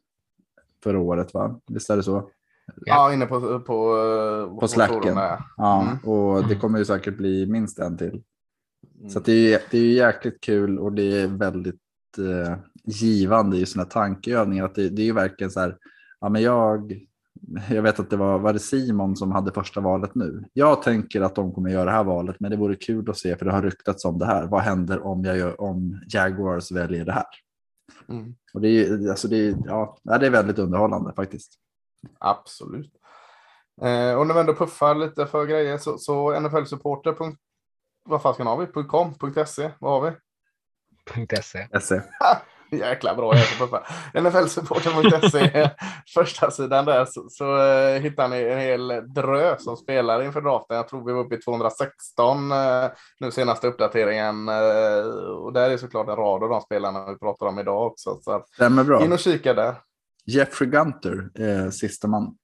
för 0.83 0.95
året, 0.95 1.33
va? 1.33 1.59
Visst 1.67 1.89
är 1.89 1.97
det 1.97 2.03
så? 2.03 2.29
Ja, 2.85 3.13
inne 3.13 3.25
på, 3.25 3.59
på, 3.59 4.57
På 4.59 4.67
Slacken. 4.67 5.17
Ja, 5.57 5.81
Mm. 5.81 5.97
och 5.97 6.47
det 6.47 6.55
kommer 6.55 6.79
ju 6.79 6.85
säkert 6.85 7.17
bli 7.17 7.45
minst 7.45 7.79
en 7.79 7.97
till. 7.97 8.23
Mm. 8.99 9.09
Så 9.09 9.19
det, 9.19 9.53
är, 9.53 9.61
det 9.71 9.77
är 9.77 9.81
ju 9.81 9.93
jäkligt 9.93 10.41
kul 10.41 10.79
och 10.79 10.93
det 10.93 11.21
är 11.21 11.27
väldigt 11.27 11.75
eh, 12.17 12.55
givande 12.83 13.57
i 13.57 13.65
sina 13.65 13.85
tankeövningar. 13.85 14.65
Att 14.65 14.75
det, 14.75 14.89
det 14.89 15.01
är 15.01 15.05
ju 15.05 15.13
verkligen 15.13 15.51
så 15.51 15.59
här, 15.59 15.77
ja 16.19 16.29
men 16.29 16.41
jag, 16.41 17.07
jag 17.69 17.81
vet 17.81 17.99
att 17.99 18.09
det 18.09 18.17
var, 18.17 18.39
var 18.39 18.53
det 18.53 18.59
Simon 18.59 19.15
som 19.15 19.31
hade 19.31 19.51
första 19.51 19.81
valet 19.81 20.15
nu. 20.15 20.43
Jag 20.53 20.81
tänker 20.81 21.21
att 21.21 21.35
de 21.35 21.51
kommer 21.53 21.69
göra 21.69 21.85
det 21.85 21.91
här 21.91 22.03
valet, 22.03 22.35
men 22.39 22.51
det 22.51 22.57
vore 22.57 22.75
kul 22.75 23.09
att 23.09 23.17
se 23.17 23.35
för 23.35 23.45
det 23.45 23.51
har 23.51 23.61
ryktats 23.61 24.05
om 24.05 24.17
det 24.17 24.25
här. 24.25 24.47
Vad 24.47 24.61
händer 24.61 25.05
om, 25.05 25.23
jag 25.23 25.37
gör, 25.37 25.61
om 25.61 26.01
Jaguars 26.07 26.71
väljer 26.71 27.05
det 27.05 27.11
här? 27.11 27.25
Mm. 28.09 28.35
Och 28.53 28.61
det 28.61 28.67
är, 28.69 29.09
alltså 29.09 29.27
det 29.27 29.47
är, 29.47 29.55
ja, 29.65 29.97
det 30.03 30.25
är 30.27 30.29
väldigt 30.29 30.59
underhållande 30.59 31.13
faktiskt. 31.15 31.53
Absolut. 32.19 32.93
Eh, 33.81 34.13
och 34.13 34.27
när 34.27 34.33
vi 34.33 34.39
ändå 34.39 34.55
puffar 34.55 34.95
lite 34.95 35.27
för 35.27 35.45
grejer 35.45 35.77
så, 35.77 35.97
så 35.97 36.39
nflsupporter. 36.39 37.15
Vad 38.03 38.21
fan 38.21 38.47
har 38.47 38.57
vi? 38.57 38.83
.com, 38.83 39.15
.se, 39.45 39.71
vad 39.79 39.91
har 39.91 40.11
vi? 40.11 40.17
.se. 41.81 42.01
Jäkla 42.71 43.15
bra 43.15 43.35
jag 43.35 43.45
ska 43.45 43.65
puffa. 43.65 43.83
nflsupporter.se, 44.13 45.69
första 46.13 46.51
sidan 46.51 46.85
där 46.85 47.05
så, 47.05 47.29
så 47.29 47.57
eh, 47.57 48.01
hittar 48.01 48.27
ni 48.27 48.43
en 48.43 48.59
hel 48.59 48.87
drös 49.13 49.63
som 49.63 49.77
spelar 49.77 50.23
inför 50.23 50.41
draften. 50.41 50.77
Jag 50.77 50.87
tror 50.87 51.05
vi 51.05 51.13
var 51.13 51.19
uppe 51.19 51.35
i 51.35 51.41
216 51.41 52.51
eh, 52.51 52.85
nu 53.19 53.31
senaste 53.31 53.67
uppdateringen. 53.67 54.49
Eh, 54.49 55.05
och 55.43 55.53
där 55.53 55.69
är 55.69 55.77
såklart 55.77 56.09
en 56.09 56.15
rad 56.15 56.43
av 56.43 56.49
de 56.49 56.61
spelarna 56.61 57.11
vi 57.11 57.17
pratar 57.17 57.45
om 57.45 57.59
idag 57.59 57.87
också. 57.87 58.19
Så 58.21 58.31
att, 58.31 58.45
bra. 58.85 59.03
in 59.03 59.13
och 59.13 59.19
kika 59.19 59.53
där. 59.53 59.75
Jeffrey 60.25 60.69
Gunter, 60.69 61.29
eh, 61.35 61.69
sista 61.69 62.07
man. 62.07 62.35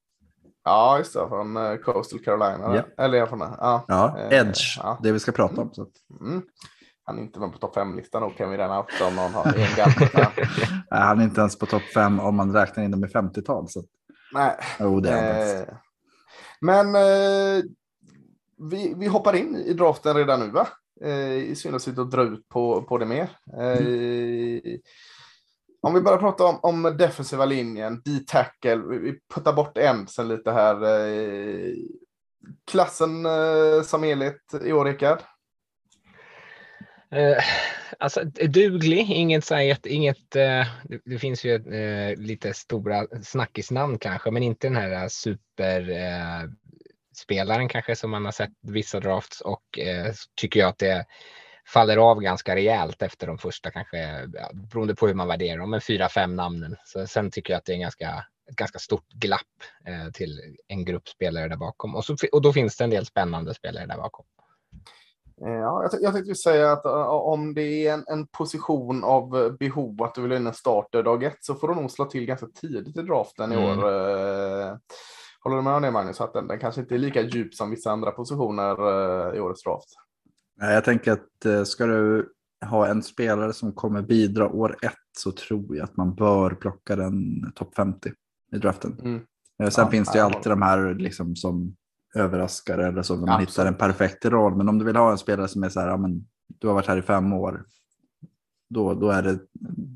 Ja, 0.63 0.98
just 0.98 1.13
det, 1.13 1.27
från 1.27 1.57
eh, 1.57 1.75
Coastal 1.75 2.19
Carolina. 2.19 2.75
Ja. 2.98 3.03
Eller 3.03 3.25
från 3.25 3.39
ja. 3.39 3.86
Ja, 3.88 4.17
Eh, 4.19 4.38
Edge, 4.39 4.77
ja. 4.77 5.00
det 5.03 5.12
vi 5.12 5.19
ska 5.19 5.31
prata 5.31 5.62
om. 5.62 5.74
Så. 5.74 5.81
att- 5.81 6.22
Mm. 6.22 6.41
Han 7.03 7.17
är 7.17 7.22
inte 7.22 7.39
med 7.39 7.51
på 7.51 7.57
topp 7.57 7.75
5-listan 7.75 8.22
då 8.22 8.29
kan 8.29 8.50
vi 8.50 8.57
redan 8.57 8.77
outa 8.77 9.07
om 9.07 9.15
någon 9.15 9.34
har 9.34 9.46
en 9.46 9.75
gammal. 9.77 10.10
Nej, 10.91 11.01
han 11.01 11.19
är 11.19 11.24
inte 11.24 11.39
ens 11.41 11.60
på 11.60 11.65
topp 11.65 11.81
fem 11.93 12.19
om 12.19 12.36
man 12.36 12.53
räknar 12.53 12.84
in 12.84 12.91
dem 12.91 13.03
i 13.03 13.07
50-tal. 13.07 13.69
Så. 13.69 13.84
Nej. 14.34 14.55
Jo, 14.79 15.00
det 15.00 15.10
är. 15.12 15.62
Eh, 15.62 15.67
men 16.62 16.96
eh, 16.96 17.63
vi, 18.72 18.93
vi 18.98 19.07
hoppar 19.07 19.36
in 19.36 19.55
i 19.55 19.74
draften 19.74 20.15
redan 20.15 20.39
nu 20.39 20.50
va? 20.51 20.67
Eh, 21.01 21.34
I 21.34 21.55
synd 21.55 21.75
att 21.75 21.88
och 21.98 22.10
dra 22.10 22.22
ut 22.22 22.50
på, 22.50 22.81
på 22.81 22.98
det 22.98 23.05
mer. 23.05 23.29
Eh, 23.62 24.79
om 25.81 25.93
vi 25.93 26.01
bara 26.01 26.17
pratar 26.17 26.46
om, 26.46 26.60
om 26.63 26.98
defensiva 26.98 27.46
linjen, 27.46 28.01
D-tackle, 28.05 28.75
vi, 28.75 28.98
vi 28.98 29.19
puttar 29.34 29.53
bort 29.53 29.77
en 29.77 30.07
sen 30.07 30.27
lite 30.27 30.51
här. 30.51 30.84
Eh, 30.84 31.74
klassen 32.72 33.25
eh, 33.25 33.81
som 33.84 34.03
helhet 34.03 34.41
i 34.65 34.74
år, 34.74 34.86
Rickard? 34.86 35.19
Eh, 37.12 37.43
alltså 38.00 38.24
duglig, 38.50 39.12
inget 39.12 39.46
så 39.46 39.55
här, 39.55 39.88
inget, 39.88 40.36
eh, 40.36 40.67
det, 40.84 41.01
det 41.05 41.19
finns 41.19 41.46
ju 41.46 41.55
eh, 41.55 42.17
lite 42.17 42.53
stora 42.53 43.07
snackisnamn 43.24 44.00
kanske, 44.00 44.31
men 44.31 44.43
inte 44.43 44.67
den 44.67 44.75
här 44.75 45.10
superspelaren 45.10 47.62
eh, 47.62 47.65
eh 47.65 47.69
kanske 47.69 47.96
som 47.96 48.12
man 48.12 48.25
har 48.25 48.31
sett 48.31 48.53
vissa 48.62 49.00
drafts 49.00 49.41
och 49.41 49.79
eh, 49.79 50.13
tycker 50.36 50.60
jag 50.60 50.69
att 50.69 50.77
det 50.77 51.05
faller 51.74 51.97
av 51.97 52.19
ganska 52.19 52.55
rejält 52.55 53.01
efter 53.01 53.27
de 53.27 53.38
första 53.38 53.71
kanske, 53.71 54.27
beroende 54.53 54.95
på 54.95 55.07
hur 55.07 55.13
man 55.13 55.27
värderar 55.27 55.57
dem, 55.57 55.69
men 55.69 55.81
fyra, 55.81 56.09
fem 56.09 56.36
namnen. 56.36 56.75
Så 56.86 57.07
sen 57.07 57.31
tycker 57.31 57.53
jag 57.53 57.57
att 57.57 57.65
det 57.65 57.71
är 57.71 57.75
en 57.75 57.81
ganska, 57.81 58.25
ett 58.50 58.55
ganska 58.55 58.79
stort 58.79 59.07
glapp 59.09 59.41
eh, 59.86 60.12
till 60.13 60.39
en 60.67 60.86
grupp 60.86 61.07
spelare 61.07 61.47
där 61.47 61.57
bakom. 61.57 61.95
Och, 61.95 62.05
så, 62.05 62.15
och 62.31 62.41
då 62.41 62.53
finns 62.53 62.77
det 62.77 62.83
en 62.83 62.89
del 62.89 63.05
spännande 63.05 63.53
spelare 63.53 63.86
där 63.86 63.97
bakom. 63.97 64.25
Eh, 65.45 65.51
Ja, 65.53 65.89
jag, 65.91 66.01
jag 66.01 66.13
tänkte 66.13 66.36
säga 66.36 66.71
att 66.71 66.86
uh, 66.86 67.07
om 67.07 67.53
det 67.53 67.88
är 67.88 67.93
en, 67.93 68.03
en 68.07 68.27
position 68.27 69.03
av 69.03 69.38
eh, 69.38 69.51
behov 69.51 70.03
att 70.03 70.15
du 70.15 70.21
vill 70.21 70.31
ha 70.31 70.38
in 70.38 70.47
en 70.47 70.53
starter 70.53 71.03
dag 71.03 71.24
ett 71.24 71.38
så 71.41 71.55
får 71.55 71.67
du 71.67 71.75
nog 71.75 71.91
slå 71.91 72.05
till 72.05 72.25
ganska 72.25 72.47
tidigt 72.62 72.97
i 72.97 73.01
draften 73.01 73.51
i 73.51 73.55
Mm. 73.55 73.67
år. 73.67 73.86
Eh, 73.88 74.75
Håller 75.39 75.57
du 75.57 75.63
med 75.63 75.74
om 75.74 75.81
det 75.81 75.91
Magnus? 75.91 76.21
Att 76.21 76.33
den, 76.33 76.47
den 76.47 76.59
kanske 76.59 76.81
inte 76.81 76.95
är 76.95 77.00
lika 77.00 77.21
djup 77.21 77.53
som 77.53 77.69
vissa 77.69 77.91
andra 77.91 78.12
positioner 78.12 78.71
eh, 79.29 79.38
i 79.38 79.39
årets 79.39 79.63
draft. 79.63 79.89
Jag 80.60 80.84
tänker 80.84 81.12
att 81.12 81.46
eh, 81.46 81.64
ska 81.64 81.86
du 81.86 82.34
ha 82.66 82.88
en 82.88 83.04
spelare 83.04 83.54
som 83.54 83.74
kommer 83.74 84.02
bidra 84.02 84.50
år 84.50 84.76
ett 84.82 84.94
så 85.18 85.32
tror 85.32 85.76
jag 85.76 85.84
att 85.84 85.98
man 85.98 86.16
bör 86.16 86.52
plocka 86.52 86.96
den 86.96 87.52
topp 87.56 87.76
50 87.76 88.12
i 88.52 88.58
draften. 88.58 89.00
Mm. 89.00 89.22
Eh, 89.64 89.70
Sen 89.70 89.86
Ja, 89.86 89.92
finns 89.92 90.12
det 90.12 90.18
ju 90.18 90.26
alltid 90.26 90.52
de 90.52 90.62
här 90.62 90.94
liksom 90.94 91.36
som 91.36 91.76
överraskar 92.16 92.78
eller 92.78 92.92
när 92.92 93.16
man 93.16 93.30
Absolut. 93.30 93.50
hittar 93.50 93.66
en 93.66 93.76
perfekt 93.76 94.26
roll. 94.26 94.56
Men 94.56 94.70
om 94.70 94.78
du 94.78 94.86
vill 94.86 94.96
ha 94.96 95.12
en 95.12 95.18
spelare 95.18 95.48
som 95.48 95.64
är 95.64 95.70
så 95.70 95.80
här, 95.80 95.88
ja, 95.88 95.98
men 95.98 96.28
du 96.48 96.68
har 96.68 96.74
varit 96.74 96.88
här 96.88 96.98
i 96.98 97.02
fem 97.02 97.34
år, 97.34 97.66
då, 98.70 98.94
då 98.94 99.10
är 99.10 99.24
det 99.24 99.40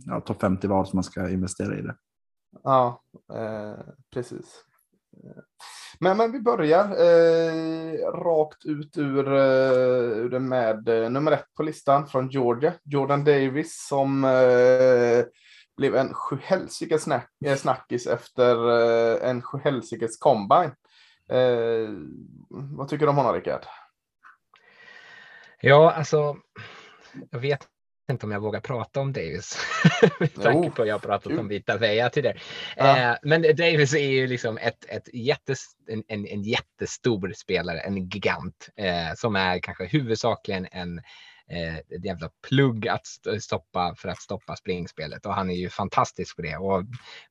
ja, 0.06 0.22
topp 0.22 0.42
50-val 0.44 0.88
som 0.88 0.98
man 0.98 1.04
ska 1.04 1.30
investera 1.30 1.78
i 1.78 1.82
det. 1.82 1.96
Ja, 2.64 3.02
eh, 3.34 3.80
precis. 4.14 4.66
Men, 6.00 6.18
men 6.18 6.32
vi 6.32 6.40
börjar 6.40 6.84
eh, 6.84 8.12
rakt 8.12 8.66
ut 8.66 8.98
ur, 8.98 9.28
eh, 9.28 10.18
ur 10.18 10.30
den 10.30 10.50
med 10.50 10.90
eh, 10.90 11.10
nummer 11.10 11.32
ett 11.32 11.54
på 11.58 11.64
listan 11.64 12.08
från 12.08 12.30
Georgia. 12.30 12.74
Jordan 12.84 13.24
Davis 13.24 13.88
som 13.88 14.24
eh, 14.24 15.26
blev 15.78 15.96
en 15.96 16.14
sjuhelsikes 16.14 17.04
snack, 17.04 17.32
eh, 17.46 17.56
snackis 17.56 18.08
efter 18.08 18.70
eh, 18.70 19.30
en 19.30 19.42
sjuhelsikes 19.42 20.18
combine. 20.18 20.76
Eh, 21.30 21.90
vad 22.50 22.88
tycker 22.88 23.06
du 23.06 23.10
om 23.10 23.18
honom 23.18 23.34
Rickard? 23.34 23.66
Ja, 25.62 25.92
alltså. 25.92 26.38
Jag 27.32 27.40
vet 27.40 27.68
inte 28.10 28.26
om 28.26 28.32
jag 28.32 28.40
vågar 28.40 28.60
prata 28.60 29.00
om 29.00 29.14
Davis. 29.14 29.58
Med 30.20 30.34
tanke 30.34 30.70
på 30.70 30.82
att 30.82 30.88
jag 30.88 30.96
har 30.96 31.00
pratat 31.00 31.40
om 31.40 31.48
Vita 31.48 31.78
Veja 31.78 32.10
tidigare. 32.10 32.38
Ja. 32.76 32.98
Eh, 32.98 33.18
men 33.24 33.42
Davis 33.42 33.94
är 33.94 34.10
ju 34.10 34.28
liksom 34.28 34.58
ett, 34.58 34.86
ett 34.90 35.14
jättes, 35.14 35.66
en, 35.88 36.04
en, 36.08 36.28
en 36.28 36.44
jättestor 36.44 37.34
spelare, 37.36 37.80
en 37.80 38.10
gigant 38.10 38.70
eh, 38.76 39.16
som 39.16 39.36
är 39.36 39.60
kanske 39.60 39.86
huvudsakligen 39.86 40.68
en 40.72 40.98
eh, 41.52 41.78
ett 41.78 42.06
jävla 42.06 42.30
plugg 42.48 42.88
att 42.88 43.08
stoppa 43.42 43.96
för 43.98 44.10
att 44.10 44.22
stoppa 44.22 44.56
springspelet 44.56 45.26
och 45.26 45.34
han 45.34 45.50
är 45.50 45.56
ju 45.56 45.70
fantastisk 45.70 46.36
på 46.36 46.42
det 46.42 46.58
och 46.58 46.84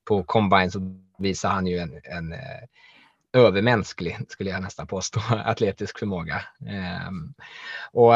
på 0.04 0.24
combine 0.24 0.70
så 0.70 0.80
visar 1.18 1.48
han 1.48 1.66
ju 1.66 1.78
en, 1.78 2.00
en 2.04 2.32
eh, 2.32 2.60
övermänsklig, 3.32 4.18
skulle 4.28 4.50
jag 4.50 4.62
nästan 4.62 4.86
påstå, 4.86 5.20
atletisk 5.44 5.98
förmåga. 5.98 6.42
Ehm, 6.68 7.34
och 7.92 8.12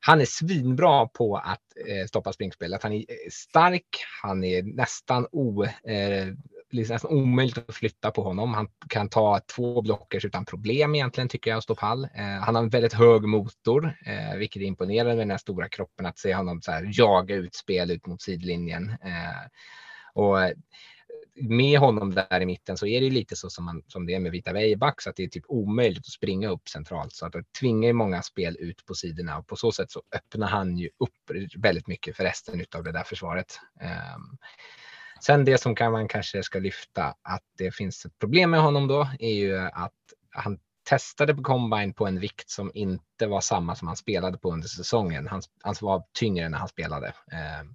han 0.00 0.20
är 0.20 0.24
svinbra 0.24 1.06
på 1.06 1.36
att 1.36 1.62
eh, 1.88 2.06
stoppa 2.06 2.32
springspelet. 2.32 2.82
Han 2.82 2.92
är 2.92 2.98
eh, 2.98 3.30
stark, 3.30 4.04
han 4.22 4.44
är 4.44 4.62
nästan, 4.62 5.26
o, 5.32 5.64
eh, 5.64 6.26
liksom 6.70 6.94
nästan 6.94 7.10
omöjligt 7.10 7.58
att 7.58 7.74
flytta 7.74 8.10
på 8.10 8.22
honom. 8.22 8.54
Han 8.54 8.68
kan 8.88 9.08
ta 9.08 9.40
två 9.56 9.82
blockers 9.82 10.24
utan 10.24 10.44
problem 10.44 10.94
egentligen 10.94 11.28
tycker 11.28 11.50
jag 11.50 11.56
och 11.56 11.62
stå 11.62 11.74
pall. 11.74 12.04
Eh, 12.04 12.24
han 12.24 12.54
har 12.54 12.62
en 12.62 12.68
väldigt 12.68 12.92
hög 12.92 13.22
motor, 13.22 13.96
eh, 14.06 14.36
vilket 14.36 14.62
är 14.62 14.66
imponerande 14.66 15.14
med 15.14 15.18
den 15.18 15.30
här 15.30 15.38
stora 15.38 15.68
kroppen 15.68 16.06
att 16.06 16.18
se 16.18 16.34
honom 16.34 16.62
så 16.62 16.70
här, 16.70 16.90
jaga 16.92 17.34
ut 17.34 17.54
spel 17.54 17.90
ut 17.90 18.06
mot 18.06 18.22
sidlinjen. 18.22 18.88
Eh, 18.90 19.48
och 20.14 20.38
med 21.40 21.78
honom 21.78 22.14
där 22.14 22.40
i 22.40 22.46
mitten 22.46 22.76
så 22.76 22.86
är 22.86 23.00
det 23.00 23.10
lite 23.10 23.36
så 23.36 23.50
som, 23.50 23.64
man, 23.64 23.82
som 23.86 24.06
det 24.06 24.14
är 24.14 24.20
med 24.20 24.32
Vita 24.32 24.52
Weiback, 24.52 25.02
så 25.02 25.10
att 25.10 25.16
det 25.16 25.22
är 25.22 25.28
typ 25.28 25.44
omöjligt 25.48 25.98
att 25.98 26.06
springa 26.06 26.48
upp 26.48 26.68
centralt. 26.68 27.12
Så 27.12 27.26
att 27.26 27.32
det 27.32 27.52
tvingar 27.60 27.92
många 27.92 28.22
spel 28.22 28.56
ut 28.60 28.84
på 28.86 28.94
sidorna 28.94 29.38
och 29.38 29.46
på 29.46 29.56
så 29.56 29.72
sätt 29.72 29.90
så 29.90 30.02
öppnar 30.14 30.46
han 30.46 30.76
ju 30.76 30.86
upp 30.86 31.36
väldigt 31.56 31.86
mycket 31.86 32.16
för 32.16 32.24
resten 32.24 32.64
av 32.74 32.84
det 32.84 32.92
där 32.92 33.04
försvaret. 33.04 33.60
Um, 33.80 34.38
sen 35.20 35.44
det 35.44 35.58
som 35.58 35.74
kan 35.74 35.92
man 35.92 36.08
kanske 36.08 36.42
ska 36.42 36.58
lyfta 36.58 37.14
att 37.22 37.44
det 37.58 37.74
finns 37.74 38.04
ett 38.04 38.18
problem 38.18 38.50
med 38.50 38.60
honom 38.60 38.88
då 38.88 39.08
är 39.18 39.34
ju 39.34 39.58
att 39.58 39.92
han 40.30 40.58
testade 40.88 41.34
på 41.34 41.42
combine 41.42 41.94
på 41.94 42.06
en 42.06 42.20
vikt 42.20 42.50
som 42.50 42.70
inte 42.74 43.26
var 43.26 43.40
samma 43.40 43.74
som 43.74 43.88
han 43.88 43.96
spelade 43.96 44.38
på 44.38 44.52
under 44.52 44.68
säsongen. 44.68 45.26
Han, 45.26 45.42
han 45.62 45.74
var 45.80 46.02
tyngre 46.12 46.48
när 46.48 46.58
han 46.58 46.68
spelade. 46.68 47.06
Eh, 47.06 47.66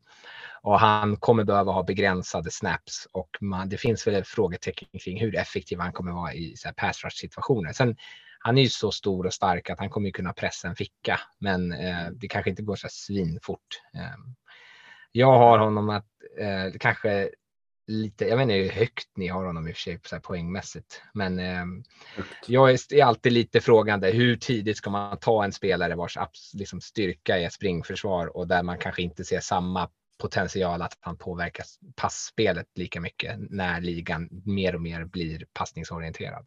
och 0.62 0.79
han 0.79 1.17
kommer 1.17 1.43
behöva 1.43 1.72
ha 1.72 1.84
begränsade 1.84 2.51
snaps 2.51 3.08
och 3.12 3.29
man, 3.41 3.70
det 3.70 3.77
finns 3.77 4.08
väl 4.08 4.24
frågetecken 4.24 4.88
kring 5.00 5.20
hur 5.20 5.36
effektiv 5.36 5.79
han 5.79 5.93
kommer 5.93 6.12
vara 6.12 6.34
i 6.34 6.55
så 6.58 6.67
här 6.67 6.74
pass 6.74 7.03
rush 7.03 7.17
situationer. 7.17 7.74
Sen, 7.74 7.98
han 8.39 8.58
är 8.58 8.62
ju 8.62 8.70
så 8.70 8.91
stor 8.91 9.25
och 9.25 9.34
stark 9.34 9.70
att 9.70 9.79
han 9.79 9.89
kommer 9.89 10.12
kunna 10.12 10.34
pressa 10.34 10.67
en 10.67 10.75
ficka, 10.75 11.20
men 11.39 11.72
eh, 11.72 12.08
det 12.12 12.27
kanske 12.27 12.50
inte 12.50 12.63
går 12.63 12.75
så 12.75 12.88
svinfort. 12.91 13.82
Eh, 13.96 14.17
jag 15.12 15.38
har 15.38 15.58
honom 15.58 15.89
att 15.89 16.08
eh, 16.39 16.79
kanske 16.79 17.29
lite, 17.87 18.25
jag 18.25 18.37
vet 18.37 18.43
inte 18.43 18.53
hur 18.53 18.69
högt 18.69 19.07
ni 19.15 19.27
har 19.27 19.45
honom 19.45 19.67
i 19.67 19.71
och 19.71 19.75
för 19.75 19.81
sig 19.81 19.99
så 20.03 20.15
här 20.15 20.21
poängmässigt, 20.21 21.01
men 21.13 21.39
eh, 21.39 21.65
jag 22.47 22.71
är, 22.71 23.03
alltid 23.03 23.33
lite 23.33 23.61
frågande. 23.61 24.11
Hur 24.11 24.37
tidigt 24.37 24.77
ska 24.77 24.89
man 24.89 25.17
ta 25.17 25.43
en 25.43 25.51
spelare 25.51 25.95
vars 25.95 26.17
liksom, 26.53 26.81
styrka 26.81 27.39
är 27.39 27.49
springförsvar 27.49 28.37
och 28.37 28.47
där 28.47 28.63
man 28.63 28.77
kanske 28.77 29.01
inte 29.01 29.23
ser 29.23 29.39
samma 29.39 29.89
potential 30.22 30.81
att 30.81 30.98
han 31.00 31.17
påverkar 31.17 31.65
passspelet 31.96 32.67
lika 32.75 33.01
mycket 33.01 33.35
när 33.50 33.81
ligan 33.81 34.29
mer 34.46 34.75
och 34.75 34.81
mer 34.81 35.05
blir 35.05 35.46
passningsorienterad. 35.53 36.46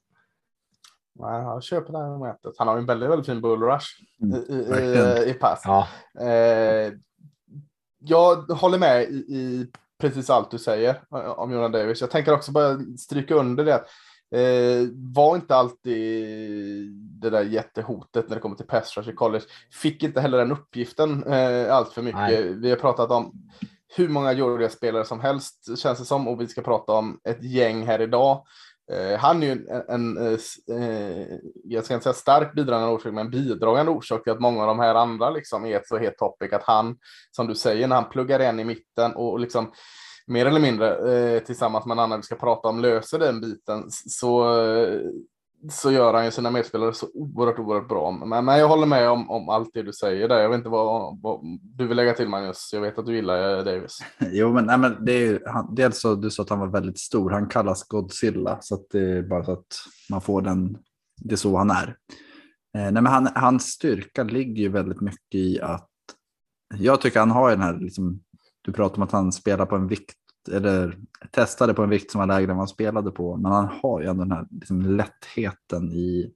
Nej, 1.19 1.43
jag 1.43 1.63
köper 1.63 1.93
det 1.93 1.99
här 1.99 2.09
momentet. 2.09 2.55
Han 2.59 2.69
har 2.69 2.79
en 2.79 2.87
väldigt, 2.87 3.11
väldigt 3.11 3.27
fin 3.27 3.41
bull 3.41 3.63
rush 3.63 3.87
mm. 4.23 4.37
i, 4.49 4.55
i, 4.55 5.31
i, 5.31 5.35
pass. 5.35 5.63
Ja. 5.65 5.89
Eh, 6.21 6.93
jag 7.99 8.37
håller 8.37 8.79
med 8.79 9.03
i, 9.03 9.15
i, 9.15 9.71
precis 10.01 10.31
allt 10.31 10.51
du 10.51 10.59
säger 10.59 11.01
om 11.37 11.53
Jonas 11.53 11.73
Davis. 11.73 12.01
Jag 12.01 12.11
tänker 12.11 12.33
också 12.33 12.53
bara 12.53 12.79
stryka 12.99 13.35
under 13.35 13.65
det. 13.65 13.85
Eh, 14.31 14.89
var 14.95 15.37
inte 15.37 15.57
alltid 15.57 16.91
det 17.21 17.31
där 17.31 17.43
jättehotet 17.43 18.29
när 18.29 18.37
det 18.37 18.43
kommer 18.43 18.57
till 18.57 18.67
pass 18.67 18.97
rush 18.97 19.11
i 19.11 19.13
college. 19.13 19.45
Fick 19.73 20.03
inte 20.03 20.21
heller 20.21 20.39
den 20.39 20.53
uppgiften 20.53 21.25
eh, 21.25 21.75
allt 21.75 21.93
för 21.93 22.03
mycket. 22.03 22.21
Nej. 22.21 22.55
Vi 22.55 22.71
har 22.71 22.77
pratat 22.77 23.11
om 23.11 23.33
hur 23.97 24.09
många 24.09 24.33
Georgia-spelare 24.33 25.05
som 25.05 25.21
helst 25.21 25.79
känns 25.79 25.99
det 25.99 26.05
som 26.05 26.29
och 26.29 26.41
vi 26.41 26.47
ska 26.47 26.63
prata 26.63 26.93
om 26.93 27.21
ett 27.25 27.43
gäng 27.43 27.87
här 27.87 28.01
idag. 28.01 28.45
Eh, 28.93 29.19
han 29.19 29.43
är 29.43 29.47
ju 29.47 29.53
en, 29.53 29.69
en, 29.89 30.17
eh, 30.17 30.39
en 30.67 30.83
eh, 30.83 31.39
jag 31.65 31.85
ska 31.85 31.95
inte 31.95 32.05
säga 32.05 32.15
stark 32.15 32.55
bidragande 32.55 32.95
orsak, 32.95 33.13
men 33.13 33.31
bidragande 33.31 33.93
orsak 33.93 34.23
till 34.23 34.33
att 34.33 34.41
många 34.41 34.61
av 34.61 34.67
de 34.67 34.79
här 34.79 34.95
andra 34.95 35.31
liksom 35.31 35.65
är 35.65 35.77
ett 35.77 35.89
så 35.89 35.99
het 35.99 36.19
topic 36.19 36.53
att 36.53 36.63
han, 36.63 36.97
som 37.31 37.47
du 37.47 37.55
säger, 37.55 37.89
när 37.89 37.97
han 37.97 38.09
pluggar 38.11 38.51
in 38.51 38.61
i 38.61 38.65
mitten 38.65 39.15
och 39.15 39.41
liksom 39.41 39.73
mer 40.27 40.47
eller 40.47 40.61
mindre 40.61 41.13
eh, 41.13 41.43
tillsammans 41.43 41.87
med 41.87 41.95
en 41.95 41.99
annan 41.99 42.19
vi 42.19 42.23
ska 42.23 42.35
prata 42.35 42.69
om 42.69 42.81
löser 42.81 43.19
den 43.19 43.41
biten 43.41 43.85
så, 43.91 44.61
eh, 44.61 45.01
så 45.71 45.93
gör 45.93 46.15
han 46.15 46.25
ju 46.25 46.31
sina 46.31 46.51
medspelare 46.51 46.93
så 46.93 47.09
oerhört, 47.15 47.59
oerhört 47.59 47.89
bra. 47.89 48.11
Men, 48.11 48.45
men 48.45 48.59
jag 48.59 48.69
håller 48.69 48.87
med 48.87 49.11
om, 49.11 49.31
om 49.31 49.49
allt 49.49 49.71
det 49.75 49.83
du 49.83 49.93
säger 49.93 50.29
där. 50.29 50.41
Jag 50.41 50.49
vet 50.49 50.59
inte 50.59 50.69
vad, 50.69 51.21
vad 51.23 51.41
du 51.63 51.87
vill 51.87 51.97
lägga 51.97 52.13
till 52.13 52.29
Magnus. 52.29 52.71
Jag 52.73 52.81
vet 52.81 52.99
att 52.99 53.07
du 53.07 53.15
gillar 53.17 53.59
eh, 53.59 53.65
Davis. 53.65 53.99
Jo, 54.33 54.53
men, 54.53 54.65
nej, 54.67 54.79
men 54.79 55.05
det 55.05 55.13
är 55.13 55.19
ju, 55.19 55.41
han, 55.47 55.75
dels 55.75 56.01
så 56.01 56.15
du 56.15 56.31
sa 56.31 56.43
att 56.43 56.51
han 56.51 56.59
var 56.59 56.67
väldigt 56.67 56.99
stor. 56.99 57.31
Han 57.31 57.49
kallas 57.49 57.89
Godzilla 57.89 58.59
så 58.61 58.75
att 58.75 58.91
det 58.91 59.01
är 59.01 59.23
bara 59.23 59.45
så 59.45 59.53
att 59.53 59.77
man 60.11 60.21
får 60.21 60.43
den. 60.43 60.79
Det 61.23 61.35
är 61.35 61.37
så 61.37 61.57
han 61.57 61.71
är. 61.71 61.97
Eh, 62.77 62.93
nej, 62.93 62.93
men 62.93 63.07
han, 63.07 63.29
hans 63.35 63.67
styrka 63.67 64.23
ligger 64.23 64.63
ju 64.63 64.69
väldigt 64.69 65.01
mycket 65.01 65.35
i 65.35 65.61
att 65.61 65.91
jag 66.75 67.01
tycker 67.01 67.21
han 67.21 67.31
har 67.31 67.51
den 67.51 67.61
här 67.61 67.79
liksom, 67.79 68.21
du 68.63 68.73
pratar 68.73 68.97
om 68.97 69.03
att 69.03 69.13
han 69.13 69.33
spelar 69.33 69.67
på 69.67 69.77
en 69.77 69.89
vikt, 69.89 70.17
eller 70.49 70.99
testade 71.31 71.75
på 71.75 71.83
en 71.83 71.91
vikt 71.91 72.11
som 72.11 72.19
var 72.19 72.27
lägre 72.27 72.51
än 72.51 72.57
vad 72.57 72.57
han 72.57 72.69
spelade 72.69 73.11
på. 73.11 73.37
Men 73.37 73.53
han 73.53 73.69
har 73.83 74.01
ju 74.01 74.07
ändå 74.07 74.25
den 74.25 74.33
här 74.33 74.47
liksom, 74.51 74.83
lättheten 74.83 75.93
i, 75.93 76.33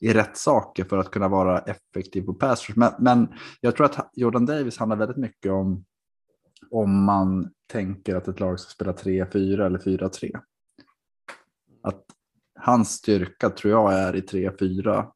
i 0.00 0.12
rätt 0.12 0.36
saker 0.36 0.84
för 0.84 0.98
att 0.98 1.10
kunna 1.10 1.28
vara 1.28 1.58
effektiv 1.58 2.22
på 2.22 2.34
pass 2.34 2.68
men, 2.76 2.92
men 2.98 3.28
jag 3.60 3.76
tror 3.76 3.86
att 3.86 4.10
Jordan 4.12 4.46
Davis 4.46 4.78
handlar 4.78 4.96
väldigt 4.96 5.16
mycket 5.16 5.52
om 5.52 5.84
om 6.70 7.04
man 7.04 7.50
tänker 7.66 8.16
att 8.16 8.28
ett 8.28 8.40
lag 8.40 8.60
ska 8.60 8.70
spela 8.70 8.92
3-4 8.92 9.66
eller 9.66 9.78
4-3. 9.78 10.40
Att 11.82 12.04
hans 12.54 12.92
styrka 12.92 13.50
tror 13.50 13.72
jag 13.72 13.94
är 13.94 14.16
i 14.16 14.20
3-4. 14.20 15.06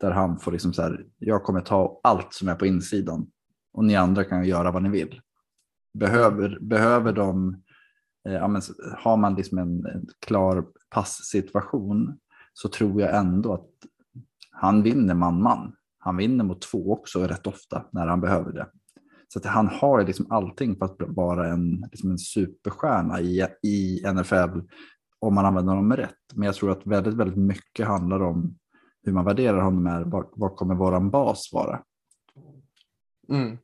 Där 0.00 0.10
han 0.10 0.38
får 0.38 0.52
liksom 0.52 0.72
så 0.72 0.82
här, 0.82 1.06
jag 1.18 1.44
kommer 1.44 1.60
ta 1.60 2.00
allt 2.02 2.34
som 2.34 2.48
är 2.48 2.54
på 2.54 2.66
insidan 2.66 3.30
och 3.72 3.84
ni 3.84 3.96
andra 3.96 4.24
kan 4.24 4.44
göra 4.44 4.70
vad 4.70 4.82
ni 4.82 4.88
vill. 4.88 5.20
Behöver, 5.92 6.58
behöver 6.60 7.12
de, 7.12 7.62
eh, 8.28 8.32
ja, 8.32 8.48
men, 8.48 8.62
har 8.98 9.16
man 9.16 9.34
liksom 9.34 9.58
en, 9.58 9.86
en 9.86 10.06
klar 10.26 10.66
passsituation 10.90 12.18
så 12.52 12.68
tror 12.68 13.00
jag 13.00 13.16
ändå 13.16 13.54
att 13.54 13.70
han 14.50 14.82
vinner 14.82 15.14
man-man. 15.14 15.76
Han 15.98 16.16
vinner 16.16 16.44
mot 16.44 16.62
två 16.62 16.92
också 16.92 17.26
rätt 17.26 17.46
ofta 17.46 17.86
när 17.92 18.06
han 18.06 18.20
behöver 18.20 18.52
det. 18.52 18.66
Så 19.28 19.38
att 19.38 19.44
han 19.44 19.68
har 19.68 20.04
liksom 20.04 20.26
allting 20.30 20.76
för 20.76 20.84
att 20.84 20.96
vara 20.98 21.48
en, 21.48 21.88
liksom 21.92 22.10
en 22.10 22.18
superstjärna 22.18 23.20
i, 23.20 23.46
i 23.62 24.02
NFL 24.14 24.60
om 25.18 25.34
man 25.34 25.44
använder 25.46 25.74
honom 25.74 25.96
rätt. 25.96 26.16
Men 26.34 26.46
jag 26.46 26.54
tror 26.54 26.70
att 26.70 26.86
väldigt, 26.86 27.14
väldigt 27.14 27.38
mycket 27.38 27.86
handlar 27.86 28.22
om 28.22 28.58
hur 29.02 29.12
man 29.12 29.24
värderar 29.24 29.60
honom. 29.60 29.86
Är, 29.86 30.04
vad, 30.04 30.26
vad 30.32 30.56
kommer 30.56 30.74
våran 30.74 31.10
bas 31.10 31.50
vara? 31.52 31.82
Mm. 33.28 33.58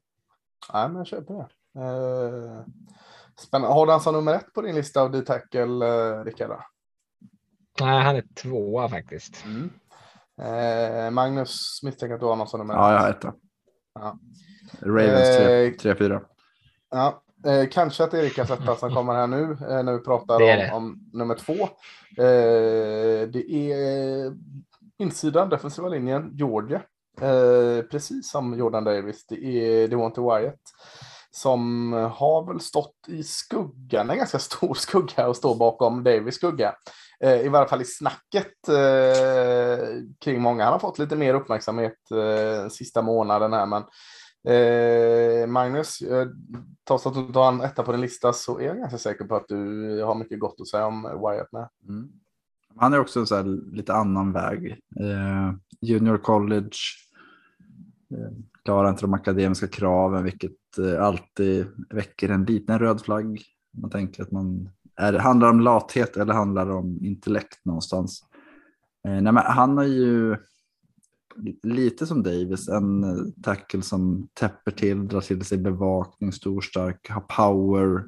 Ja, 0.72 0.88
men 0.88 0.96
jag 0.96 1.06
köper 1.06 1.34
det. 1.34 1.48
Eh, 1.76 2.64
spännande. 3.38 3.74
Har 3.74 3.86
du 3.86 3.92
han 3.92 4.00
som 4.00 4.14
nummer 4.14 4.34
ett 4.34 4.52
på 4.54 4.62
din 4.62 4.74
lista 4.74 5.02
av 5.02 5.10
D-tackle, 5.10 5.86
eh, 5.86 6.24
Rickard? 6.24 6.60
Nej, 7.80 8.02
han 8.02 8.16
är 8.16 8.24
tvåa 8.42 8.88
faktiskt. 8.88 9.44
Mm. 9.44 9.70
Eh, 10.40 11.10
Magnus 11.10 11.80
misstänker 11.82 12.14
att 12.14 12.20
du 12.20 12.26
har 12.26 12.36
någon 12.36 12.48
som 12.48 12.60
nummer 12.60 12.74
ett. 12.74 12.78
Ja, 12.78 12.92
jag 12.92 13.00
har 13.00 13.10
etta. 13.10 13.34
Ja. 13.94 14.18
Ravens 14.80 15.78
3-4. 15.78 16.14
Eh, 16.14 16.20
ja, 16.90 17.22
eh, 17.46 17.68
kanske 17.68 18.04
att 18.04 18.14
Erikas 18.14 18.50
etta 18.50 18.76
som 18.76 18.94
kommer 18.94 19.14
här 19.14 19.26
nu 19.26 19.42
eh, 19.42 19.82
när 19.82 19.92
vi 19.92 19.98
pratar 19.98 20.42
om, 20.42 20.76
om, 20.76 21.10
nummer 21.12 21.34
två. 21.34 21.52
Eh, 22.22 23.28
det 23.28 23.52
är 23.52 24.32
insidan, 24.98 25.48
defensiva 25.48 25.88
linjen, 25.88 26.30
Georgia. 26.34 26.82
Eh, 27.20 27.82
precis 27.90 28.30
som 28.30 28.58
Jordan 28.58 28.84
Davis, 28.84 29.26
det 29.26 29.44
är 29.44 29.88
Devonte 29.88 30.20
Wyatt 30.20 30.60
som 31.37 31.92
eh, 31.92 32.09
har 32.09 32.46
väl 32.46 32.61
stått 32.61 33.09
i 33.09 33.22
skuggan, 33.22 34.11
en 34.11 34.18
ganska 34.18 34.38
stor 34.49 34.75
skugga 34.75 35.29
och 35.29 35.37
står 35.37 35.57
bakom 35.57 36.05
Davis 36.05 36.35
skugga. 36.35 36.75
Eh, 37.20 37.40
I 37.40 37.49
varje 37.49 37.68
fall 37.68 37.83
i 37.83 37.85
snacket 37.85 38.68
eh, 38.68 39.87
kring 40.20 40.42
många. 40.42 40.64
Han 40.64 40.72
har 40.72 40.81
fått 40.81 40.99
lite 40.99 41.16
mer 41.16 41.35
uppmärksamhet 41.35 42.11
eh, 42.11 42.68
sista 42.68 43.03
månaden 43.03 43.53
här, 43.53 43.66
men 43.66 43.83
eh, 44.49 45.46
Magnus, 45.46 46.01
eh, 46.01 46.27
trots 46.88 47.07
att 47.07 47.14
du 47.14 47.20
inte 47.20 47.38
har 47.38 47.49
en 47.49 47.61
etta 47.61 47.83
på 47.83 47.92
din 47.92 48.01
lista 48.01 48.33
så 48.33 48.59
är 48.59 48.64
jag 48.64 48.77
ganska 48.77 48.99
säker 48.99 49.25
på 49.25 49.37
att 49.37 49.49
du 49.49 50.03
har 50.03 50.14
mycket 50.14 50.40
gott 50.40 50.61
att 50.61 50.68
säga 50.68 50.87
om 50.87 51.07
eh, 51.07 51.31
Wyatt 51.31 51.53
med. 51.53 51.68
Mm. 51.88 52.09
Han 52.77 52.94
är 52.94 53.01
också 53.01 53.27
så 53.27 53.42
lite 53.72 53.94
annan 53.94 54.33
väg. 54.33 54.70
Eh, 55.01 55.53
junior 55.81 56.18
college, 56.18 56.77
eh, 58.11 58.33
klarar 58.64 58.88
inte 58.88 59.03
de 59.03 59.14
akademiska 59.14 59.66
kraven, 59.66 60.25
vilket 60.25 60.53
Eh, 60.78 61.02
alltid 61.02 61.66
väcker 61.90 62.28
en 62.28 62.44
liten 62.44 62.78
röd 62.78 63.00
flagg. 63.00 63.42
Man 63.76 63.90
tänker 63.90 64.22
att 64.22 64.30
man 64.30 64.68
är, 64.96 65.12
handlar 65.12 65.50
om 65.50 65.60
lathet 65.60 66.16
eller 66.16 66.34
handlar 66.34 66.70
om 66.70 67.04
intellekt 67.04 67.64
någonstans. 67.64 68.24
Eh, 69.08 69.20
nej, 69.22 69.32
men 69.32 69.36
han 69.36 69.76
har 69.76 69.84
ju 69.84 70.36
lite 71.62 72.06
som 72.06 72.22
Davis, 72.22 72.68
en 72.68 73.04
eh, 73.04 73.32
tackle 73.42 73.82
som 73.82 74.28
täpper 74.34 74.70
till, 74.70 75.08
drar 75.08 75.20
till 75.20 75.44
sig 75.44 75.58
bevakning, 75.58 76.32
stor, 76.32 76.60
stark, 76.60 77.10
har 77.10 77.20
power, 77.20 78.04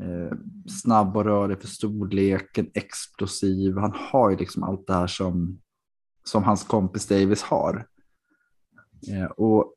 eh, 0.00 0.36
snabb 0.82 1.16
och 1.16 1.24
rörlig 1.24 1.60
för 1.60 1.68
storleken, 1.68 2.70
explosiv. 2.74 3.76
Han 3.76 3.92
har 3.94 4.30
ju 4.30 4.36
liksom 4.36 4.62
allt 4.62 4.86
det 4.86 4.94
här 4.94 5.06
som, 5.06 5.60
som 6.24 6.42
hans 6.42 6.64
kompis 6.64 7.06
Davis 7.06 7.42
har. 7.42 7.86
Eh, 9.12 9.24
och 9.24 9.74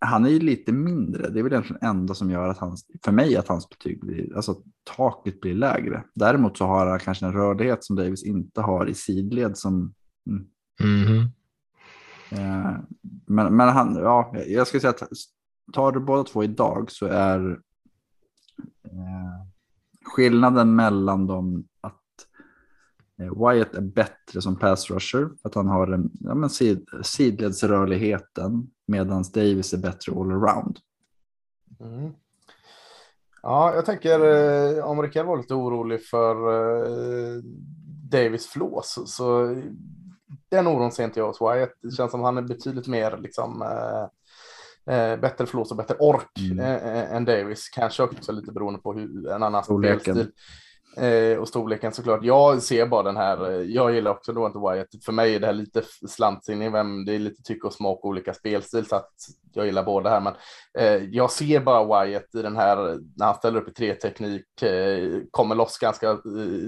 han 0.00 0.24
är 0.24 0.28
ju 0.30 0.38
lite 0.38 0.72
mindre. 0.72 1.28
Det 1.28 1.38
är 1.38 1.42
väl 1.42 1.52
egentligen 1.52 1.82
enda 1.82 2.14
som 2.14 2.30
gör 2.30 2.48
att 2.48 2.58
hans, 2.58 2.86
för 3.04 3.12
mig 3.12 3.36
att 3.36 3.48
hans 3.48 3.68
betyg 3.68 4.00
blir, 4.00 4.36
alltså 4.36 4.56
taket 4.96 5.40
blir 5.40 5.54
lägre. 5.54 6.04
Däremot 6.14 6.58
så 6.58 6.64
har 6.64 6.86
han 6.86 6.98
kanske 6.98 7.26
en 7.26 7.32
rörlighet 7.32 7.84
som 7.84 7.96
Davis 7.96 8.24
inte 8.24 8.60
har 8.60 8.86
i 8.86 8.94
sidled 8.94 9.56
som. 9.56 9.94
Mm. 10.26 10.46
Mm. 10.80 11.20
Eh, 12.30 12.76
men, 13.26 13.56
men 13.56 13.68
han, 13.68 13.96
ja, 13.96 14.34
jag 14.46 14.66
skulle 14.66 14.80
säga 14.80 14.90
att 14.90 15.08
tar 15.72 15.92
du 15.92 16.00
båda 16.00 16.24
två 16.24 16.44
idag 16.44 16.90
så 16.90 17.06
är 17.06 17.50
eh, 18.84 19.46
skillnaden 20.04 20.76
mellan 20.76 21.26
dem 21.26 21.64
Eh, 21.84 21.90
Wyatt 23.18 23.74
är 23.74 23.80
bättre 23.80 24.42
som 24.42 24.58
pass 24.58 24.90
rusher 24.90 25.28
för 25.42 25.48
att 25.48 25.54
han 25.54 25.68
har 25.68 26.08
ja, 26.20 26.34
men 26.34 26.50
sid, 26.50 26.88
sidledsrörligheten 27.02 28.70
medan 28.86 29.24
Davis 29.34 29.72
är 29.72 29.78
bättre 29.78 30.12
all 30.12 30.30
around. 30.30 30.78
Mm. 31.80 32.12
Ja, 33.42 33.74
jag 33.74 33.86
tänker 33.86 34.20
eh, 34.20 34.84
om 34.84 35.02
Rickard 35.02 35.26
var 35.26 35.36
lite 35.36 35.54
orolig 35.54 36.06
för 36.06 36.34
eh, 36.52 37.42
Davis 38.10 38.46
flås 38.46 38.98
så 39.06 39.56
den 40.48 40.66
oron 40.66 40.92
ser 40.92 41.04
inte 41.04 41.20
jag 41.20 41.26
hos 41.26 41.40
Wyatt. 41.40 41.72
Det 41.82 41.90
känns 41.90 42.10
som 42.10 42.20
han 42.20 42.38
är 42.38 42.42
betydligt 42.42 42.86
mer 42.86 43.16
liksom 43.16 43.62
eh, 43.62 44.04
eh 44.94 45.20
bättre 45.20 45.46
flås 45.46 45.70
och 45.70 45.76
bättre 45.76 45.94
ork 45.98 46.38
mm. 46.38 46.58
eh, 46.58 47.14
än 47.14 47.24
Davis. 47.24 47.68
Kanske 47.68 48.02
också 48.02 48.32
lite 48.32 48.52
beroende 48.52 48.80
på 48.80 48.92
hur 48.92 49.28
en 49.30 49.42
annan 49.42 49.64
spelstil. 49.64 50.30
Eh, 50.98 51.38
och 51.38 51.48
storleken 51.48 51.92
såklart. 51.92 52.24
Jag 52.24 52.62
ser 52.62 52.86
bara 52.86 53.02
den 53.02 53.16
här. 53.16 53.50
Eh, 53.50 53.62
jag 53.62 53.94
gillar 53.94 54.10
också 54.10 54.32
då 54.32 54.46
inte 54.46 54.58
Wyatt. 54.58 55.04
För 55.04 55.12
mig 55.12 55.34
är 55.34 55.40
det 55.40 55.46
här 55.46 55.52
lite 55.52 55.82
slantsinnig. 56.08 56.72
Det 57.06 57.14
är 57.14 57.18
lite 57.18 57.42
tycke 57.42 57.66
och 57.66 57.72
smak 57.72 57.98
och 58.04 58.08
olika 58.08 58.34
spelstil 58.34 58.86
så 58.86 58.96
att 58.96 59.12
jag 59.52 59.66
gillar 59.66 59.82
båda 59.82 60.10
här. 60.10 60.20
Men 60.20 60.34
eh, 60.78 61.04
jag 61.10 61.30
ser 61.30 61.60
bara 61.60 62.04
Wyatt 62.04 62.34
i 62.34 62.42
den 62.42 62.56
här 62.56 62.76
när 63.16 63.26
han 63.26 63.34
ställer 63.34 63.60
upp 63.60 63.68
i 63.68 63.72
tre 63.72 63.94
teknik, 63.94 64.62
eh, 64.62 65.20
kommer 65.30 65.54
loss 65.54 65.78
ganska 65.78 66.10
eh, 66.10 66.16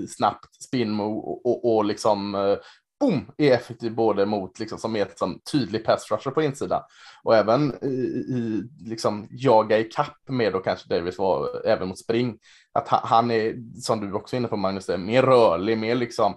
snabbt, 0.09 0.63
spin 0.63 0.91
move 0.91 1.21
och, 1.21 1.47
och, 1.47 1.77
och 1.77 1.85
liksom 1.85 2.35
eh, 2.35 2.57
boom, 3.01 3.31
är 3.39 3.53
effektiv 3.53 3.95
både 3.95 4.27
mot 4.27 4.59
liksom 4.59 4.79
som 4.79 4.97
är 4.97 5.09
som 5.17 5.41
tydlig 5.53 5.85
pass 5.85 6.11
rusher 6.11 6.31
på 6.31 6.43
insidan 6.43 6.83
och 7.23 7.37
även 7.37 7.75
i, 7.85 7.87
i 7.87 8.63
liksom 8.89 9.29
jaga 9.31 9.79
i 9.79 9.85
kapp 9.85 10.19
med 10.29 10.55
och 10.55 10.65
kanske 10.65 10.95
Davis 10.95 11.19
var 11.19 11.67
även 11.67 11.89
mot 11.89 11.99
spring. 11.99 12.39
Att 12.73 12.89
han, 12.89 13.01
han 13.05 13.31
är 13.31 13.55
som 13.81 14.01
du 14.01 14.13
också 14.13 14.37
är 14.37 14.39
inne 14.39 14.49
på 14.49 14.57
Magnus, 14.57 14.89
är 14.89 14.99
mer 14.99 15.23
rörlig, 15.23 15.79
mer 15.79 15.95
liksom. 15.95 16.35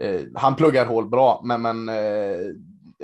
Eh, 0.00 0.20
han 0.34 0.56
pluggar 0.56 0.86
hål 0.86 1.08
bra, 1.08 1.42
men, 1.44 1.62
men 1.62 1.88
eh, 1.88 2.40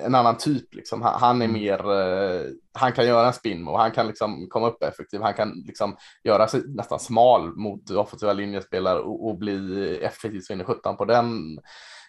en 0.01 0.15
annan 0.15 0.37
typ 0.37 0.75
liksom. 0.75 1.03
Han, 1.03 1.21
han 1.21 1.43
är 1.43 1.47
mm. 1.47 1.61
mer. 1.61 1.93
Eh, 1.93 2.41
han 2.73 2.93
kan 2.93 3.07
göra 3.07 3.27
en 3.27 3.33
spin 3.33 3.69
och 3.69 3.79
han 3.79 3.91
kan 3.91 4.07
liksom 4.07 4.47
komma 4.49 4.69
upp 4.69 4.83
effektiv. 4.83 5.21
Han 5.23 5.35
kan 5.35 5.63
liksom 5.67 5.97
göra 6.25 6.49
sig 6.49 6.63
nästan 6.67 7.01
smal 7.01 7.57
mot 7.57 7.91
offensiva 7.91 8.33
linjespelare 8.33 8.99
och, 8.99 9.29
och 9.29 9.39
bli 9.39 9.99
effektiv 10.03 10.41
så 10.41 10.53
in 10.53 10.61
i 10.61 10.65
17 10.65 10.97
på 10.97 11.05
den 11.05 11.59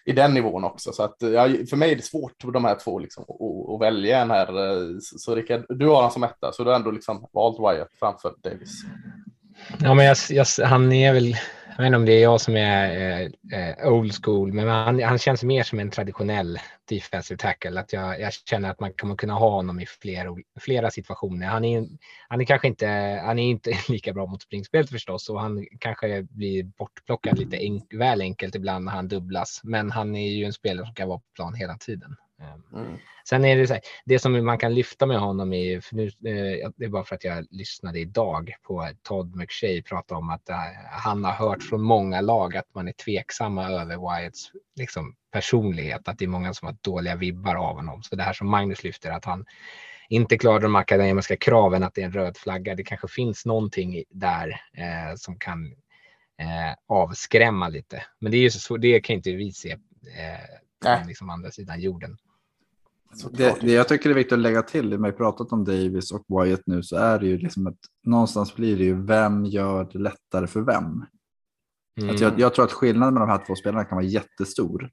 i 0.08 0.12
den 0.12 0.34
nivån 0.34 0.64
också. 0.64 0.92
Så 0.92 1.02
att, 1.02 1.16
ja, 1.18 1.48
för 1.70 1.76
mig 1.76 1.92
är 1.92 1.96
det 1.96 2.02
svårt 2.02 2.32
de 2.52 2.64
här 2.64 2.74
två 2.84 2.98
liksom, 2.98 3.24
att, 3.28 3.74
att 3.74 3.80
välja 3.80 4.18
en 4.18 4.30
här. 4.30 4.48
Eh, 4.48 4.98
så, 5.00 5.18
så 5.18 5.34
Rickard, 5.34 5.64
du 5.68 5.86
har 5.86 6.02
han 6.02 6.10
som 6.10 6.24
etta, 6.24 6.52
så 6.52 6.64
du 6.64 6.70
har 6.70 6.76
ändå 6.76 6.90
liksom 6.90 7.28
valt 7.32 7.58
Wyatt 7.58 7.88
framför 7.98 8.34
Davis. 8.42 8.82
Ja, 9.80 9.94
men 9.94 10.04
jag, 10.04 10.16
jag, 10.30 10.46
han 10.64 10.92
är 10.92 11.12
väl, 11.12 11.36
jag 11.78 11.82
vet 11.82 11.88
inte 11.88 11.96
om 11.96 12.04
det 12.04 12.12
är 12.12 12.22
jag 12.22 12.40
som 12.40 12.56
är 12.56 13.30
eh, 13.52 13.68
eh, 13.68 13.92
old 13.92 14.24
school, 14.24 14.52
men 14.52 14.68
han, 14.68 15.02
han 15.02 15.18
känns 15.18 15.44
mer 15.44 15.62
som 15.62 15.80
en 15.80 15.90
traditionell 15.90 16.58
defensive 16.88 17.38
tackle. 17.38 17.80
Att 17.80 17.92
jag, 17.92 18.20
jag 18.20 18.32
känner 18.32 18.70
att 18.70 18.80
man 18.80 18.92
kommer 18.92 19.16
kunna 19.16 19.34
ha 19.34 19.50
honom 19.50 19.80
i 19.80 19.86
flera, 19.86 20.36
flera 20.60 20.90
situationer. 20.90 21.46
Han 21.46 21.64
är, 21.64 21.86
han 22.28 22.40
är 22.40 22.44
kanske 22.44 22.68
inte, 22.68 22.86
han 23.24 23.38
är 23.38 23.50
inte 23.50 23.72
lika 23.88 24.12
bra 24.12 24.26
mot 24.26 24.42
springspelet 24.42 24.90
förstås 24.90 25.28
och 25.28 25.40
han 25.40 25.66
kanske 25.80 26.22
blir 26.22 26.64
bortplockad 26.64 27.38
lite 27.38 27.56
enk, 27.56 27.94
väl 27.94 28.20
enkelt 28.20 28.54
ibland 28.54 28.84
när 28.84 28.92
han 28.92 29.08
dubblas. 29.08 29.60
Men 29.64 29.90
han 29.90 30.16
är 30.16 30.28
ju 30.28 30.44
en 30.44 30.52
spelare 30.52 30.86
som 30.86 30.94
kan 30.94 31.08
vara 31.08 31.18
på 31.18 31.26
plan 31.34 31.54
hela 31.54 31.76
tiden. 31.76 32.16
Ehm, 32.42 32.82
mm. 32.82 32.98
Sen 33.28 33.44
är 33.44 33.56
det 33.56 33.66
så 33.66 33.72
här, 33.72 33.82
det 34.04 34.18
som 34.18 34.44
man 34.44 34.58
kan 34.58 34.74
lyfta 34.74 35.06
med 35.06 35.18
honom 35.18 35.52
är, 35.52 35.80
för 35.80 35.96
nu, 35.96 36.06
eh, 36.06 36.70
det 36.76 36.84
är 36.84 36.88
bara 36.88 37.04
för 37.04 37.14
att 37.14 37.24
jag 37.24 37.46
lyssnade 37.50 38.00
idag 38.00 38.54
på 38.62 38.88
Todd 39.02 39.36
McShay 39.36 39.82
prata 39.82 40.16
om 40.16 40.30
att 40.30 40.50
uh, 40.50 40.56
han 40.90 41.24
har 41.24 41.32
hört 41.32 41.62
från 41.62 41.82
många 41.82 42.20
lag 42.20 42.56
att 42.56 42.74
man 42.74 42.88
är 42.88 42.92
tveksamma 42.92 43.68
över 43.68 43.96
Wyatts 43.96 44.52
liksom, 44.76 45.14
personlighet, 45.32 46.08
att 46.08 46.18
det 46.18 46.24
är 46.24 46.28
många 46.28 46.54
som 46.54 46.66
har 46.66 46.76
dåliga 46.80 47.16
vibbar 47.16 47.54
av 47.54 47.76
honom. 47.76 48.02
Så 48.02 48.16
det 48.16 48.22
här 48.22 48.32
som 48.32 48.50
Magnus 48.50 48.84
lyfter, 48.84 49.10
att 49.10 49.24
han 49.24 49.44
inte 50.08 50.38
klarar 50.38 50.60
de 50.60 50.76
akademiska 50.76 51.36
kraven, 51.36 51.82
att 51.82 51.94
det 51.94 52.00
är 52.00 52.06
en 52.06 52.12
röd 52.12 52.36
flagga. 52.36 52.74
Det 52.74 52.84
kanske 52.84 53.08
finns 53.08 53.46
någonting 53.46 54.04
där 54.10 54.48
eh, 54.76 55.16
som 55.16 55.38
kan 55.38 55.66
eh, 56.38 56.74
avskrämma 56.86 57.68
lite. 57.68 58.04
Men 58.18 58.32
det, 58.32 58.38
är 58.38 58.42
ju 58.42 58.50
så, 58.50 58.76
det 58.76 59.00
kan 59.00 59.16
inte 59.16 59.32
vi 59.32 59.52
se 59.52 59.70
eh, 59.72 60.98
på 61.00 61.08
liksom 61.08 61.30
andra 61.30 61.50
sidan 61.50 61.80
jorden. 61.80 62.18
Det, 63.30 63.60
det, 63.60 63.72
jag 63.72 63.88
tycker 63.88 64.08
det 64.08 64.12
är 64.12 64.16
viktigt 64.16 64.32
att 64.32 64.38
lägga 64.38 64.62
till, 64.62 64.88
när 64.88 65.10
vi 65.10 65.16
pratat 65.16 65.52
om 65.52 65.64
Davis 65.64 66.12
och 66.12 66.24
Wyatt 66.28 66.62
nu, 66.66 66.82
så 66.82 66.96
är 66.96 67.18
det 67.18 67.26
ju 67.26 67.38
liksom 67.38 67.66
att 67.66 67.78
någonstans 68.02 68.56
blir 68.56 68.78
det 68.78 68.84
ju 68.84 69.02
vem 69.02 69.44
gör 69.44 69.88
det 69.92 69.98
lättare 69.98 70.46
för 70.46 70.60
vem? 70.60 71.04
Mm. 72.00 72.14
Att 72.14 72.20
jag, 72.20 72.40
jag, 72.40 72.54
tror 72.54 72.64
att 72.64 72.72
skillnaden 72.72 73.14
med 73.14 73.22
de 73.22 73.28
här 73.28 73.44
två 73.46 73.54
spelarna 73.54 73.84
kan 73.84 73.96
vara 73.96 74.06
jättestor 74.06 74.90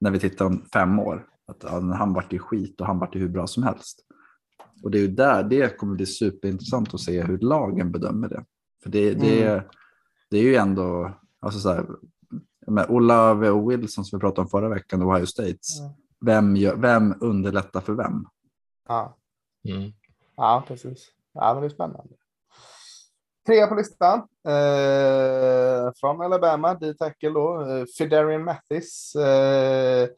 när 0.00 0.10
vi 0.10 0.18
tittar 0.18 0.44
om 0.44 0.64
fem 0.72 0.98
år. 0.98 1.26
Att 1.46 1.62
ja, 1.62 1.80
han 1.80 2.12
vart 2.12 2.32
ju 2.32 2.38
skit 2.38 2.80
och 2.80 2.86
han 2.86 2.98
vart 2.98 3.14
ju 3.14 3.20
hur 3.20 3.28
bra 3.28 3.46
som 3.46 3.62
helst. 3.62 4.00
Och 4.82 4.90
det 4.90 4.98
är 4.98 5.02
ju 5.02 5.08
där 5.08 5.42
det 5.42 5.78
kommer 5.78 5.94
bli 5.94 6.06
superintressant 6.06 6.94
att 6.94 7.00
se 7.00 7.22
hur 7.22 7.38
lagen 7.38 7.92
bedömer 7.92 8.28
det. 8.28 8.44
För 8.82 8.90
det, 8.90 9.14
det, 9.14 9.44
mm. 9.44 9.64
det 10.30 10.38
är 10.38 10.42
ju 10.42 10.56
ändå, 10.56 11.18
alltså 11.40 11.60
så 11.60 11.72
här, 11.72 11.86
med 12.66 12.86
Olave 12.88 13.50
och 13.50 13.70
Wilson 13.70 14.04
som 14.04 14.18
vi 14.18 14.20
pratade 14.20 14.40
om 14.40 14.48
förra 14.48 14.68
veckan, 14.68 15.02
Ohio 15.02 15.26
States. 15.26 15.80
Mm 15.80 15.92
vem, 16.20 16.56
gör, 16.56 16.76
vem 16.76 17.14
underlättar 17.20 17.80
för 17.80 17.92
vem? 17.92 18.24
Ja, 18.88 19.16
mm. 19.68 19.92
ja 20.36 20.64
precis. 20.66 21.08
Ja, 21.32 21.54
men 21.54 21.62
det 21.62 21.66
är 21.66 21.70
spännande. 21.70 22.14
Trea 23.46 23.66
på 23.66 23.74
listan 23.74 24.18
eh, 24.48 25.92
från 26.00 26.20
Alabama, 26.20 26.74
D-tackle 26.74 27.30
då, 27.30 27.62
eh, 27.70 27.84
Fidarian 27.98 28.44
Mathis. 28.44 29.14
Eh, 29.14 30.08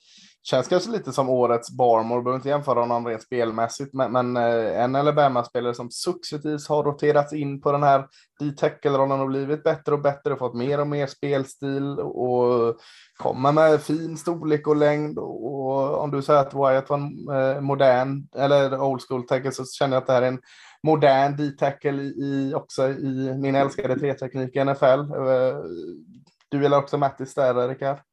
Känns 0.50 0.68
kanske 0.68 0.90
lite 0.90 1.12
som 1.12 1.28
årets 1.28 1.70
Barmore, 1.70 2.22
behöver 2.22 2.36
inte 2.36 2.48
jämföra 2.48 2.80
honom 2.80 3.06
rent 3.06 3.22
spelmässigt, 3.22 3.94
men, 3.94 4.12
men 4.12 4.36
eh, 4.36 4.82
en 4.82 4.96
Alabama-spelare 4.96 5.74
som 5.74 5.90
successivt 5.90 6.68
har 6.68 6.84
roterats 6.84 7.32
in 7.32 7.60
på 7.60 7.72
den 7.72 7.82
här 7.82 8.06
D-tackle-rollen 8.40 9.20
och 9.20 9.26
blivit 9.26 9.64
bättre 9.64 9.94
och 9.94 10.02
bättre 10.02 10.32
och 10.32 10.38
fått 10.38 10.54
mer 10.54 10.80
och 10.80 10.86
mer 10.86 11.06
spelstil 11.06 11.98
och 12.00 12.76
kommer 13.16 13.52
med 13.52 13.80
fin 13.80 14.16
storlek 14.16 14.66
och 14.66 14.76
längd. 14.76 15.18
Och 15.18 16.00
om 16.00 16.10
du 16.10 16.22
säger 16.22 16.40
att 16.40 16.54
Wyatt 16.54 16.90
var 16.90 16.98
en 16.98 17.64
modern 17.64 18.28
eller 18.36 18.80
old 18.80 19.02
school 19.08 19.26
tackle 19.26 19.52
så 19.52 19.64
känner 19.64 19.96
jag 19.96 20.00
att 20.00 20.06
det 20.06 20.12
här 20.12 20.22
är 20.22 20.28
en 20.28 20.40
modern 20.82 21.36
D-tackle 21.36 22.02
i, 22.02 22.52
också 22.54 22.88
i 22.88 23.34
min 23.38 23.54
älskade 23.54 23.98
tre-teknik 23.98 24.56
i 24.56 24.64
NFL. 24.64 24.84
Eh, 24.84 25.58
du 26.48 26.62
gillar 26.62 26.78
också 26.78 26.98
Mattis 26.98 27.34
där, 27.34 27.68
Rickard? 27.68 28.07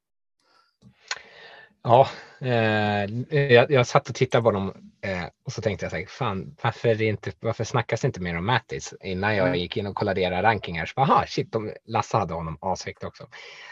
Ja, 1.86 2.08
eh, 2.42 3.06
jag, 3.54 3.72
jag 3.72 3.88
satt 3.88 4.10
och 4.10 4.16
tittade 4.16 4.42
på 4.42 4.48
honom 4.48 4.74
Eh, 5.06 5.26
och 5.46 5.52
så 5.52 5.62
tänkte 5.62 5.86
jag 5.86 5.92
så 5.92 5.98
här, 5.98 6.06
fan, 6.06 6.56
varför, 6.64 6.96
det 6.96 7.06
inte, 7.06 7.32
varför 7.40 7.64
snackas 7.64 8.02
det 8.02 8.08
inte 8.08 8.22
mer 8.22 8.38
om 8.38 8.46
Mattis? 8.46 8.94
Innan 9.04 9.36
jag 9.36 9.58
gick 9.58 9.78
in 9.78 9.88
och 9.88 9.96
kollade 9.96 10.22
era 10.22 10.44
rankingar, 10.44 10.86
så 10.86 11.02
aha, 11.02 11.26
shit, 11.28 11.52
de, 11.52 11.72
Lasse 11.86 12.18
hade 12.18 12.34
honom 12.34 12.58
ashögt 12.62 13.04
också. 13.04 13.28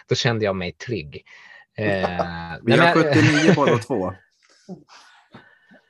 Då 0.10 0.15
kände 0.15 0.45
jag 0.45 0.56
mig 0.56 0.71
trygg. 0.71 1.23
Eh, 1.78 1.86
Vi 2.63 2.71
har 2.71 2.95
men- 2.95 3.13
79 3.13 3.54
båda 3.56 3.78
två. 3.78 4.13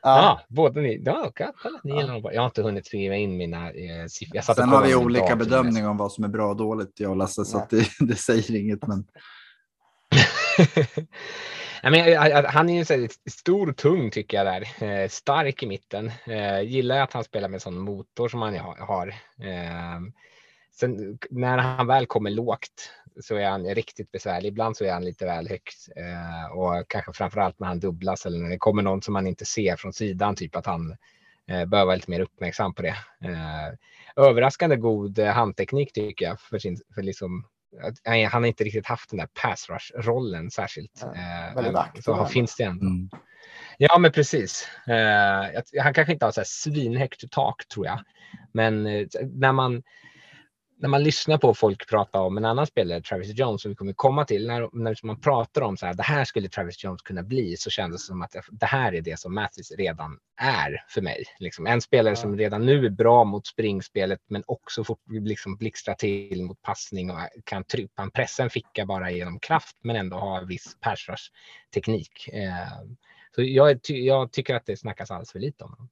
Ja, 0.06 0.42
båda 0.48 0.82
ni. 0.82 1.02
Ja, 1.06 1.32
kolla, 1.36 1.82
ni 1.84 2.08
dem. 2.08 2.30
Jag 2.34 2.42
har 2.42 2.46
inte 2.46 2.62
hunnit 2.62 2.86
skriva 2.86 3.16
in 3.16 3.38
mina 3.38 3.72
eh, 3.72 4.06
siffror. 4.08 4.42
Sen 4.42 4.70
har 4.70 4.84
vi 4.84 4.96
olika 4.96 5.26
dator. 5.26 5.36
bedömningar 5.36 5.90
om 5.90 5.98
vad 5.98 6.12
som 6.12 6.24
är 6.24 6.28
bra 6.28 6.50
och 6.50 6.56
dåligt, 6.56 7.00
jag 7.00 7.12
och 7.12 7.18
Lasse, 7.18 7.46
så 7.46 7.58
att 7.58 7.70
det, 7.70 7.88
det 8.00 8.16
säger 8.16 8.56
inget. 8.56 8.88
Men 8.88 9.06
I 11.86 11.90
mean, 11.90 12.46
han 12.46 12.70
är 12.70 12.78
ju 12.78 12.86
så 12.86 13.08
stor 13.30 13.70
och 13.70 13.78
tung 13.78 14.12
tycker 14.12 14.38
jag 14.38 14.46
där. 14.46 14.84
Eh, 14.84 15.10
stark 15.10 15.64
i 15.64 15.68
mitten. 15.68 16.12
Eh, 16.28 16.62
gillar 16.62 17.02
att 17.02 17.14
han 17.14 17.24
spelar 17.24 17.50
med 17.50 17.62
sån 17.62 17.80
motor 17.80 18.30
som 18.30 18.42
han 18.42 18.58
har. 18.80 19.08
Eh, 19.40 20.00
sen 20.74 21.18
när 21.30 21.58
han 21.58 21.88
väl 21.88 22.06
kommer 22.06 22.30
lågt 22.30 22.92
så 23.22 23.36
är 23.36 23.50
han 23.50 23.66
riktigt 23.66 24.12
besvärlig. 24.12 24.50
Ibland 24.50 24.78
så 24.78 24.86
är 24.86 24.94
han 24.94 25.06
lite 25.06 25.26
väl 25.26 25.50
högt 25.50 25.88
eh, 25.96 26.58
och 26.58 26.88
kanske 26.88 27.14
framförallt 27.14 27.60
när 27.60 27.68
han 27.68 27.80
dubblas 27.80 28.26
eller 28.26 28.38
när 28.38 28.50
det 28.50 28.58
kommer 28.58 28.82
någon 28.82 29.02
som 29.02 29.14
man 29.14 29.28
inte 29.28 29.46
ser 29.46 29.76
från 29.76 29.94
sidan, 29.94 30.36
typ 30.36 30.56
att 30.56 30.66
han 30.66 30.98
eh, 31.48 31.66
bör 31.66 31.86
vara 31.86 31.96
lite 31.96 32.12
mer 32.12 32.20
uppmärksam 32.20 32.74
på 32.74 32.82
det. 32.82 32.96
Eh, 33.24 33.74
överraskande 34.16 34.76
god 34.76 35.20
eh, 35.20 35.34
handteknik 35.34 35.94
tycker 35.94 36.26
jag 36.26 36.40
för 36.40 36.60
sin, 36.60 36.78
för 36.96 37.02
liksom 37.02 37.46
han 38.32 38.44
har 38.44 38.46
inte 38.48 38.64
riktigt 38.64 38.86
haft 38.86 39.10
den 39.10 39.20
där 39.20 39.28
pass 39.42 39.70
rush 39.70 40.08
rollen 40.08 40.52
särskilt. 40.52 40.92
Ja, 41.02 41.16
Eh, 41.16 42.02
så 42.02 42.12
ändå. 42.14 42.26
finns 42.26 42.56
det 42.56 42.64
ändå. 42.64 42.86
mm. 42.86 43.10
Ja, 43.78 43.98
men 44.00 44.12
precis. 44.12 44.68
Eh, 44.88 45.62
han 45.84 45.94
kanske 45.94 46.14
inte 46.14 46.26
har 46.26 46.32
så 46.32 46.40
här 46.40 46.46
svinhögt 46.48 47.32
tak 47.32 47.68
tror 47.68 47.86
jag. 47.86 48.00
Men 48.52 48.86
eh, 48.86 49.08
när 49.22 49.52
man 49.52 49.84
när 50.78 50.90
man 50.90 51.04
lyssnar 51.04 51.38
på 51.38 51.54
folk 51.54 51.90
prata 51.90 52.22
om 52.22 52.38
en 52.38 52.46
annan 52.46 52.68
spelare, 52.68 53.02
Travis 53.02 53.38
Jones, 53.38 53.62
som 53.62 53.72
vi 53.72 53.76
kommer 53.76 53.94
komma 53.94 54.26
till, 54.26 54.48
när, 54.48 54.70
när 54.74 55.06
man 55.06 55.22
pratar 55.22 55.62
om 55.62 55.78
så 55.78 55.86
här, 55.86 55.94
det 55.94 56.04
här 56.04 56.26
skulle 56.26 56.50
Travis 56.50 56.84
Jones 56.84 57.02
kunna 57.02 57.24
bli, 57.24 57.58
så 57.58 57.70
kändes 57.70 58.02
det 58.02 58.08
som 58.08 58.22
att 58.22 58.36
det 58.52 58.66
här 58.66 58.94
är 58.94 59.02
det 59.02 59.20
som 59.20 59.36
Mattis 59.36 59.72
redan 59.72 60.20
är 60.38 60.84
för 60.88 61.02
mig. 61.02 61.24
Liksom 61.40 61.68
en 61.68 61.82
spelare 61.82 62.16
som 62.16 62.38
redan 62.38 62.66
nu 62.66 62.86
är 62.86 62.90
bra 62.90 63.24
mot 63.24 63.48
springspelet, 63.48 64.20
men 64.28 64.44
också 64.48 64.84
fort, 64.84 65.02
liksom 65.08 65.58
blixtrar 65.58 65.96
till 65.96 66.44
mot 66.44 66.62
passning 66.62 67.12
och 67.12 67.18
kan 67.44 67.64
han 67.96 68.12
pressa 68.12 68.44
en 68.44 68.50
ficka 68.50 68.86
bara 68.86 69.12
genom 69.12 69.40
kraft, 69.40 69.78
men 69.82 69.96
ändå 69.96 70.18
ha 70.18 70.42
viss 70.42 70.78
teknik. 71.74 72.28
Eh, 72.28 72.88
så 73.36 73.44
jag, 73.44 73.80
jag 73.88 74.32
tycker 74.32 74.56
att 74.56 74.66
det 74.66 74.78
snackas 74.78 75.12
alldeles 75.12 75.32
för 75.32 75.40
lite 75.40 75.64
om 75.64 75.70
honom. 75.72 75.90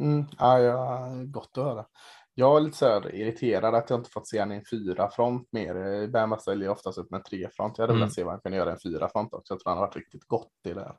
Mm, 0.00 0.26
ja, 0.38 0.60
ja, 0.60 1.08
gott 1.24 1.58
att 1.58 1.64
höra. 1.64 1.86
Jag 2.34 2.56
är 2.56 2.60
lite 2.60 2.76
så 2.76 2.86
här 2.86 3.14
irriterad 3.14 3.74
att 3.74 3.90
jag 3.90 3.98
inte 4.00 4.10
fått 4.10 4.28
se 4.28 4.38
han 4.38 4.52
i 4.52 4.56
en 4.56 4.64
fyra 4.70 5.10
front 5.10 5.48
mer. 5.52 6.06
Bama 6.08 6.38
ställer 6.38 6.62
ju 6.64 6.68
oftast 6.70 6.98
upp 6.98 7.10
med 7.10 7.18
en 7.18 7.24
tre 7.24 7.48
front. 7.56 7.74
Jag 7.78 7.82
hade 7.82 7.92
Mm. 7.92 8.00
velat 8.00 8.14
se 8.14 8.24
vad 8.24 8.32
han 8.32 8.40
kan 8.40 8.52
göra 8.52 8.70
i 8.70 8.72
en 8.72 8.78
fyra 8.82 9.08
front 9.08 9.34
också. 9.34 9.54
Jag 9.54 9.60
tror 9.60 9.70
han 9.70 9.78
har 9.78 9.86
varit 9.86 9.96
riktigt 9.96 10.24
gott 10.24 10.52
i 10.64 10.72
det. 10.72 10.94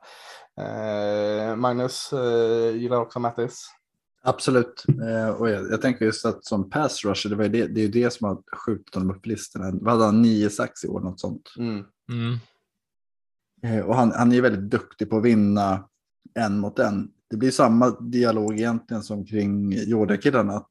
här. 0.56 1.50
Eh, 1.50 1.56
Magnus 1.56 2.12
eh, 2.12 2.76
gillar 2.76 3.00
också 3.00 3.20
Mattis. 3.20 3.66
Absolut. 4.24 4.84
Eh, 4.88 5.28
och 5.34 5.50
jag, 5.50 5.70
jag 5.70 5.82
tänker 5.82 6.04
just 6.04 6.24
att 6.26 6.44
som 6.44 6.70
pass 6.70 7.04
rusher, 7.04 7.30
det, 7.30 7.36
var 7.36 7.48
det, 7.48 7.66
det 7.66 7.80
är 7.80 7.84
ju 7.84 7.90
det 7.90 8.10
som 8.12 8.28
har 8.28 8.42
skjutit 8.56 8.94
honom 8.94 9.16
upp 9.16 9.26
listorna. 9.26 9.70
Vad 9.80 9.92
hade 9.92 10.04
han? 10.04 10.22
9 10.22 10.50
sax 10.50 10.84
i 10.84 10.88
år, 10.88 11.00
något 11.00 11.20
sånt. 11.20 11.50
Mm. 11.58 11.84
Eh, 13.62 13.86
och 13.86 13.94
han, 13.96 14.12
han 14.12 14.30
är 14.30 14.34
ju 14.36 14.40
väldigt 14.40 14.70
duktig 14.70 15.10
på 15.10 15.16
att 15.16 15.24
vinna 15.24 15.88
en 16.34 16.58
mot 16.58 16.78
en. 16.78 17.10
Det 17.30 17.36
blir 17.36 17.50
samma 17.50 17.90
dialog 18.00 18.52
egentligen 18.54 19.02
som 19.02 19.26
kring 19.26 19.72
Jordan-killarna. 19.72 20.52
Att 20.52 20.70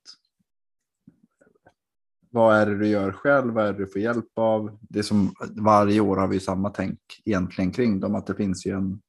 vad 2.31 2.55
är 2.55 2.65
det 2.65 2.77
du 2.77 2.87
gör 2.87 3.11
själv? 3.11 3.53
Vad 3.53 3.65
är 3.65 3.73
det 3.73 3.79
du 3.79 3.87
får 3.87 4.01
hjälp 4.01 4.29
av? 4.35 4.77
Det 4.81 5.03
som 5.03 5.33
varje 5.55 5.99
år 5.99 6.17
har 6.17 6.27
vi 6.27 6.39
samma 6.39 6.69
tänk 6.69 6.99
egentligen 7.25 7.71
kring 7.71 7.99
dem. 7.99 8.15
Att 8.15 8.27
det 8.27 8.35
finns 8.35 8.65
ju 8.65 8.71
en, 8.71 9.01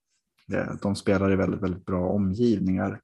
eh, 0.53 0.75
de 0.83 0.97
spelar 0.97 1.33
i 1.33 1.37
väldigt, 1.37 1.63
väldigt 1.63 1.87
bra 1.87 2.09
omgivningar. 2.09 3.01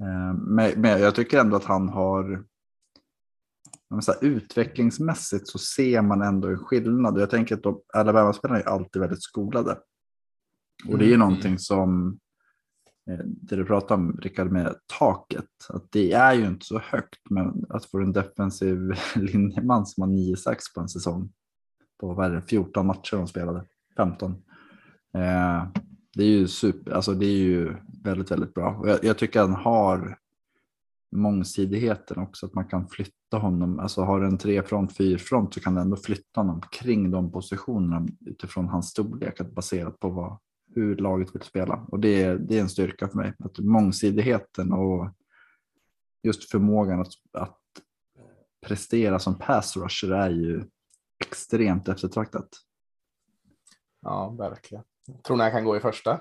Eh, 0.00 0.34
Men, 0.34 0.82
jag 0.84 1.14
tycker 1.14 1.40
ändå 1.40 1.56
att 1.56 1.64
han 1.64 1.88
har 1.88 2.44
så 4.00 4.12
här, 4.12 4.24
utvecklingsmässigt 4.24 5.48
så 5.48 5.58
ser 5.58 6.02
man 6.02 6.22
ändå 6.22 6.48
en 6.48 6.58
skillnad. 6.58 7.20
Jag 7.20 7.30
tänker 7.30 7.54
att 7.54 7.82
Alabama-spelarna 7.94 8.60
är 8.60 8.68
alltid 8.68 9.02
väldigt 9.02 9.22
skolade. 9.22 9.78
Och 10.88 10.98
det 10.98 11.04
är 11.04 11.08
ju 11.08 11.16
någonting 11.16 11.58
som, 11.58 12.18
Eh, 13.10 13.24
det 13.24 13.56
du 13.56 13.64
pratar 13.64 13.94
om 13.94 14.18
Rickard 14.22 14.52
med 14.52 14.74
taket, 14.98 15.48
att 15.68 15.92
det 15.92 16.12
är 16.12 16.34
ju 16.34 16.46
inte 16.46 16.66
så 16.66 16.78
högt, 16.78 17.20
men 17.30 17.64
att 17.68 17.84
få 17.84 17.98
en 17.98 18.12
defensiv 18.12 18.92
linjeman 19.16 19.86
som 19.86 20.02
har 20.02 20.08
9 20.08 20.36
sax 20.36 20.74
på 20.74 20.80
en 20.80 20.88
säsong, 20.88 21.32
på 22.00 22.14
vad 22.14 22.26
är 22.26 22.30
det, 22.30 22.42
14 22.42 22.86
matcher 22.86 23.16
de 23.16 23.28
spelade, 23.28 23.64
15. 23.96 24.30
Eh, 25.14 25.66
det 26.14 26.24
är 26.24 26.28
ju 26.28 26.48
super, 26.48 26.92
alltså 26.92 27.14
det 27.14 27.26
är 27.26 27.38
ju 27.38 27.74
väldigt, 28.04 28.30
väldigt 28.30 28.54
bra. 28.54 28.76
Och 28.76 28.88
jag, 28.88 29.04
jag 29.04 29.18
tycker 29.18 29.40
han 29.40 29.52
har 29.52 30.18
mångsidigheten 31.12 32.18
också, 32.18 32.46
att 32.46 32.54
man 32.54 32.64
kan 32.64 32.88
flytta 32.88 33.38
honom. 33.38 33.78
Alltså 33.78 34.02
har 34.02 34.20
du 34.20 34.26
en 34.26 34.38
trefront, 34.38 34.96
fyrfront 34.96 35.54
så 35.54 35.60
kan 35.60 35.74
du 35.74 35.80
ändå 35.80 35.96
flytta 35.96 36.40
honom 36.40 36.60
kring 36.72 37.10
de 37.10 37.32
positionerna 37.32 38.06
utifrån 38.26 38.68
hans 38.68 38.88
storlek, 38.88 39.40
baserat 39.54 40.00
på 40.00 40.08
vad, 40.08 40.38
hur 40.74 40.96
laget 40.96 41.34
vill 41.34 41.42
spela. 41.42 41.86
Och 41.88 42.00
det 42.00 42.22
är, 42.22 42.38
det 42.38 42.56
är 42.56 42.60
en 42.60 42.68
styrka 42.68 43.08
för 43.08 43.16
mig. 43.16 43.34
Att 43.38 43.58
mångsidigheten 43.58 44.72
och 44.72 45.10
just 46.22 46.50
förmågan 46.50 47.00
att, 47.00 47.12
att 47.32 47.58
prestera 48.60 49.18
som 49.18 49.38
pass 49.38 49.76
rusher 49.76 50.10
är 50.10 50.30
ju 50.30 50.64
extremt 51.18 51.88
eftertraktat. 51.88 52.48
Ja, 54.00 54.30
verkligen. 54.30 54.84
Tror 55.24 55.36
ni 55.36 55.42
han 55.42 55.52
kan 55.52 55.64
gå 55.64 55.76
i 55.76 55.80
första? 55.80 56.20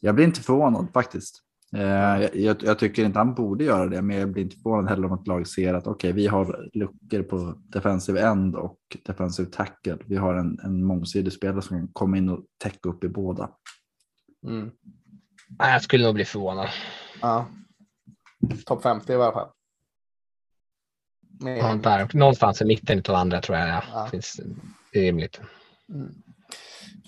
Jag 0.00 0.14
blir 0.14 0.24
inte 0.24 0.40
förvånad 0.40 0.88
faktiskt. 0.92 1.42
Eh, 1.74 2.28
jag, 2.34 2.62
jag, 2.62 2.78
tycker 2.78 3.04
inte 3.04 3.18
han 3.18 3.34
borde 3.34 3.64
göra 3.64 3.86
det, 3.88 4.02
men 4.02 4.16
jag 4.16 4.32
blir 4.32 4.42
inte 4.42 4.56
förvånad 4.56 4.88
heller 4.88 5.06
om 5.06 5.12
att 5.12 5.26
lag 5.26 5.46
ser 5.46 5.74
att 5.74 5.86
okej, 5.86 6.12
vi 6.12 6.26
har 6.26 6.70
luckor 6.72 7.22
på 7.22 7.54
defensive 7.62 8.20
end 8.20 8.56
och 8.56 8.78
defensive 9.04 9.50
tackle. 9.50 9.98
Vi 10.06 10.16
har 10.16 10.34
en, 10.34 10.58
en 10.62 10.84
mångsidig 10.84 11.32
spelare 11.32 11.62
som 11.62 11.78
kan 11.78 11.88
komma 11.92 12.16
in 12.16 12.28
och 12.28 12.44
täcka 12.58 12.88
upp 12.88 13.04
i 13.04 13.08
båda. 13.08 13.50
Mm. 14.46 14.70
Nej, 15.58 15.72
Jag 15.72 15.82
skulle 15.82 16.04
nog 16.04 16.14
bli 16.14 16.24
förvånad. 16.24 16.68
Ja. 17.20 17.46
Topp 18.66 18.82
50 18.82 19.12
i 19.12 19.14
alla 19.14 19.32
fall. 19.32 19.48
Med, 21.40 22.14
någonstans 22.14 22.62
i 22.62 22.64
mitten 22.64 23.02
av 23.08 23.14
andra 23.14 23.40
tror 23.40 23.58
jag 23.58 23.82
ja. 23.92 24.08
Finns 24.10 24.40
rimligt. 24.92 25.40
Mm. 25.88 26.14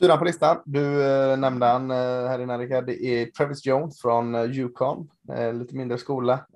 Fyran 0.00 0.18
på 0.18 0.24
listan. 0.24 0.56
Du 0.64 1.02
eh, 1.02 1.38
nämnde 1.38 1.66
han 1.66 1.90
eh, 1.90 1.96
här 1.96 2.38
innan 2.38 2.58
Rickard. 2.58 2.86
Det 2.86 3.04
är 3.04 3.26
Travis 3.26 3.66
Jones 3.66 4.00
från 4.00 4.34
eh, 4.34 4.44
Yukon. 4.44 5.08
Lite 5.54 5.76
mindre 5.76 5.98
skola. 5.98 6.46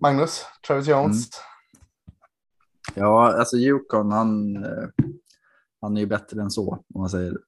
Magnus, 0.00 0.46
Travis 0.66 0.88
Jones. 0.88 1.28
Ja, 2.94 3.38
alltså 3.38 3.56
Yukon, 3.56 4.12
han, 4.12 4.56
han 5.80 5.96
är 5.96 6.00
ju 6.00 6.06
bättre 6.06 6.42
än 6.42 6.50
så 6.50 6.70
om 6.94 7.00
man 7.00 7.10
säger. 7.10 7.38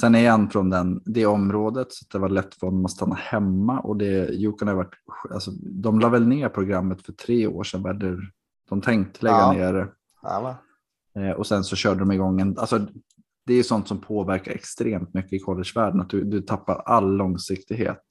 Sen 0.00 0.14
är 0.14 0.30
han 0.30 0.50
från 0.50 0.70
den, 0.70 1.02
det 1.04 1.26
området 1.26 1.92
så 1.92 2.04
det 2.12 2.18
var 2.18 2.28
lätt 2.28 2.54
för 2.54 2.66
honom 2.66 2.84
att 2.84 2.90
stanna 2.90 3.14
hemma 3.14 3.80
och 3.80 3.96
det 3.96 4.28
Yukon 4.34 4.68
har 4.68 4.74
varit, 4.74 4.94
alltså, 5.30 5.50
de 5.60 6.00
la 6.00 6.08
väl 6.08 6.26
ner 6.26 6.48
programmet 6.48 7.02
för 7.02 7.12
tre 7.12 7.46
år 7.46 7.64
sedan, 7.64 8.20
de 8.68 8.80
tänkte 8.80 9.24
lägga 9.24 9.36
Ja. 9.36 9.52
ner 9.52 9.72
det. 9.72 9.88
Ja, 10.24 10.40
va? 10.40 10.56
Eh, 11.22 11.30
och 11.30 11.46
sen 11.46 11.64
så 11.64 11.76
körde 11.76 12.00
de 12.00 12.12
igång 12.12 12.40
en, 12.40 12.58
alltså 12.58 12.86
det 13.46 13.54
är 13.54 13.62
sånt 13.62 13.88
som 13.88 14.00
påverkar 14.00 14.52
extremt 14.52 15.14
mycket 15.14 15.32
i 15.32 15.38
collegevärlden, 15.38 16.00
att 16.00 16.10
du, 16.10 16.24
du 16.24 16.40
tappar 16.40 16.74
all 16.74 17.16
långsiktighet. 17.16 18.02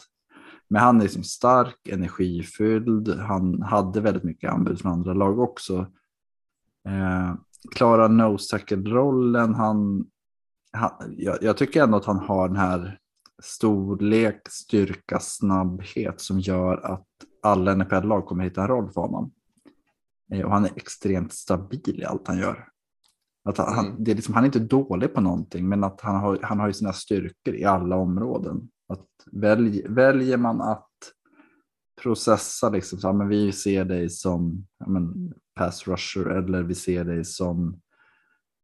Men 0.68 0.82
han 0.82 0.98
är 0.98 1.02
liksom 1.02 1.24
stark, 1.24 1.88
energifylld, 1.88 3.20
han 3.20 3.62
hade 3.62 4.02
väldigt 4.02 4.24
mycket 4.24 4.52
anbud 4.52 4.80
från 4.80 4.92
andra 4.92 5.14
lag 5.14 5.40
också. 5.40 5.88
Eh, 6.88 7.36
klarar 7.76 8.10
nose 8.10 8.58
tackle-rollen, 8.58 9.54
han, 9.54 10.06
han 10.72 10.92
jag, 11.18 11.38
jag 11.44 11.58
tycker 11.58 11.84
ändå 11.84 11.98
att 11.98 12.06
han 12.06 12.20
har 12.20 12.48
den 12.48 12.58
här 12.58 13.00
storlek, 13.44 14.42
styrka, 14.50 15.20
snabbhet 15.20 16.22
som 16.22 16.40
gör 16.40 16.78
att 16.78 17.08
alla 17.44 17.76
NPL-lag 17.76 18.26
kommer 18.26 18.44
hitta 18.44 18.62
en 18.62 18.68
roll 18.68 18.92
för 18.92 19.02
honom. 19.02 19.32
Eh, 20.32 20.42
och 20.42 20.52
han 20.52 20.66
är 20.66 20.72
extremt 20.76 21.34
stabil 21.34 22.00
i 22.02 22.06
allt 22.06 22.28
han 22.28 22.38
gör. 22.38 22.68
Att 23.50 23.58
han, 23.58 23.74
han, 23.76 23.86
Mm. 23.86 24.04
det 24.04 24.12
är 24.12 24.16
liksom, 24.16 24.34
han 24.34 24.44
är 24.44 24.46
inte 24.46 24.60
dålig 24.60 25.14
på 25.14 25.22
någonting, 25.22 25.70
men 25.70 25.84
att 25.84 26.02
han 26.02 26.16
har, 26.16 26.40
han 26.42 26.60
har 26.60 26.68
ju 26.68 26.74
sina 26.74 26.94
styrkor 26.94 27.56
i 27.56 27.64
alla 27.64 27.96
områden. 27.96 28.70
Att 28.88 29.08
välj, 29.32 29.86
väljer 29.88 30.38
man 30.38 30.62
att 30.62 30.90
processa, 32.02 32.70
liksom, 32.70 33.00
så, 33.00 33.08
ja, 33.08 33.14
men 33.14 33.28
vi 33.28 33.52
ser 33.52 33.86
dig 33.86 34.10
som 34.10 34.66
men, 34.88 35.34
pass 35.56 35.88
rusher 35.88 36.26
eller 36.26 36.64
vi 36.64 36.76
ser 36.76 37.04
dig 37.06 37.26
som 37.26 37.82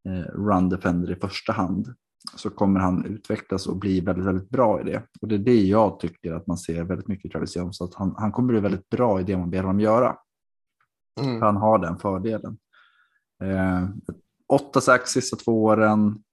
eh, 0.07 0.31
run 0.33 0.69
defender 0.69 1.11
i 1.11 1.15
första 1.15 1.53
hand. 1.53 1.95
så 2.35 2.49
kommer 2.49 2.79
han 2.79 3.05
utvecklas 3.05 3.67
och 3.67 3.77
bli 3.77 4.01
väldigt, 4.01 4.25
väldigt 4.25 4.49
bra 4.49 4.81
i 4.81 4.83
det. 4.83 5.03
Och 5.21 5.27
det 5.27 5.35
är 5.35 5.39
det 5.39 5.61
jag 5.61 5.99
tycker 5.99 6.33
att 6.33 6.47
man 6.47 6.57
ser 6.57 6.83
väldigt 6.83 7.07
mycket 7.07 7.25
i 7.25 7.29
Travis 7.29 7.55
Jones, 7.55 7.81
att 7.81 7.93
han, 7.93 8.15
han 8.17 8.31
kommer 8.31 8.47
bli 8.47 8.59
väldigt 8.59 8.89
bra 8.89 9.21
i 9.21 9.23
det 9.23 9.37
man 9.37 9.49
ber 9.49 9.63
honom 9.63 9.79
göra. 9.79 10.17
Mm. 11.21 11.41
Han 11.41 11.57
har 11.57 11.79
den 11.79 11.97
fördelen. 11.97 12.57
Eh, 13.43 13.89
åtta 14.47 14.81
sax 14.81 15.11
sista 15.11 15.35
två 15.35 15.63
åren. 15.63 16.23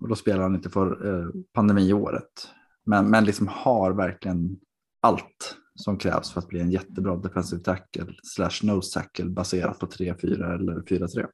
Och 0.00 0.08
då 0.08 0.14
spelar 0.14 0.42
han 0.42 0.54
inte 0.54 0.70
för 0.70 1.06
eh, 1.06 1.28
pandemiåret. 1.52 2.48
Men, 2.84 3.10
men 3.10 3.24
liksom 3.24 3.48
har 3.48 3.92
verkligen 3.92 4.60
allt 5.00 5.56
som 5.74 5.98
krävs 5.98 6.32
för 6.32 6.40
att 6.40 6.48
bli 6.48 6.60
en 6.60 6.70
jättebra 6.70 7.16
defensive 7.16 7.62
tackle 7.62 8.14
slash 8.22 8.60
nose 8.62 9.00
tackle 9.00 9.24
baserat 9.24 9.78
på 9.78 9.86
3-4 9.86 10.54
eller 10.54 10.80
4-3. 10.80 11.26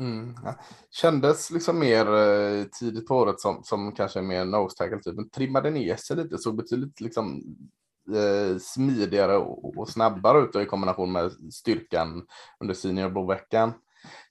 Mm. 0.00 0.34
Kändes 0.90 1.50
liksom 1.50 1.78
mer 1.78 2.06
eh, 2.14 2.64
tidigt 2.64 3.06
på 3.06 3.16
året 3.16 3.40
som, 3.40 3.60
som 3.64 3.92
kanske 3.92 4.22
mer 4.22 4.44
nose 4.44 4.76
tackle 4.76 5.00
typen 5.00 5.30
trimmade 5.30 5.70
ner 5.70 5.96
sig 5.96 6.16
lite, 6.16 6.38
såg 6.38 6.56
betydligt 6.56 7.00
liksom 7.00 7.56
eh, 8.14 8.58
smidigare 8.58 9.36
och, 9.36 9.78
och 9.78 9.88
snabbare 9.88 10.38
ut 10.38 10.56
i 10.56 10.66
kombination 10.66 11.12
med 11.12 11.32
styrkan 11.52 12.26
under 12.60 12.74
seniorblåveckan. 12.74 13.72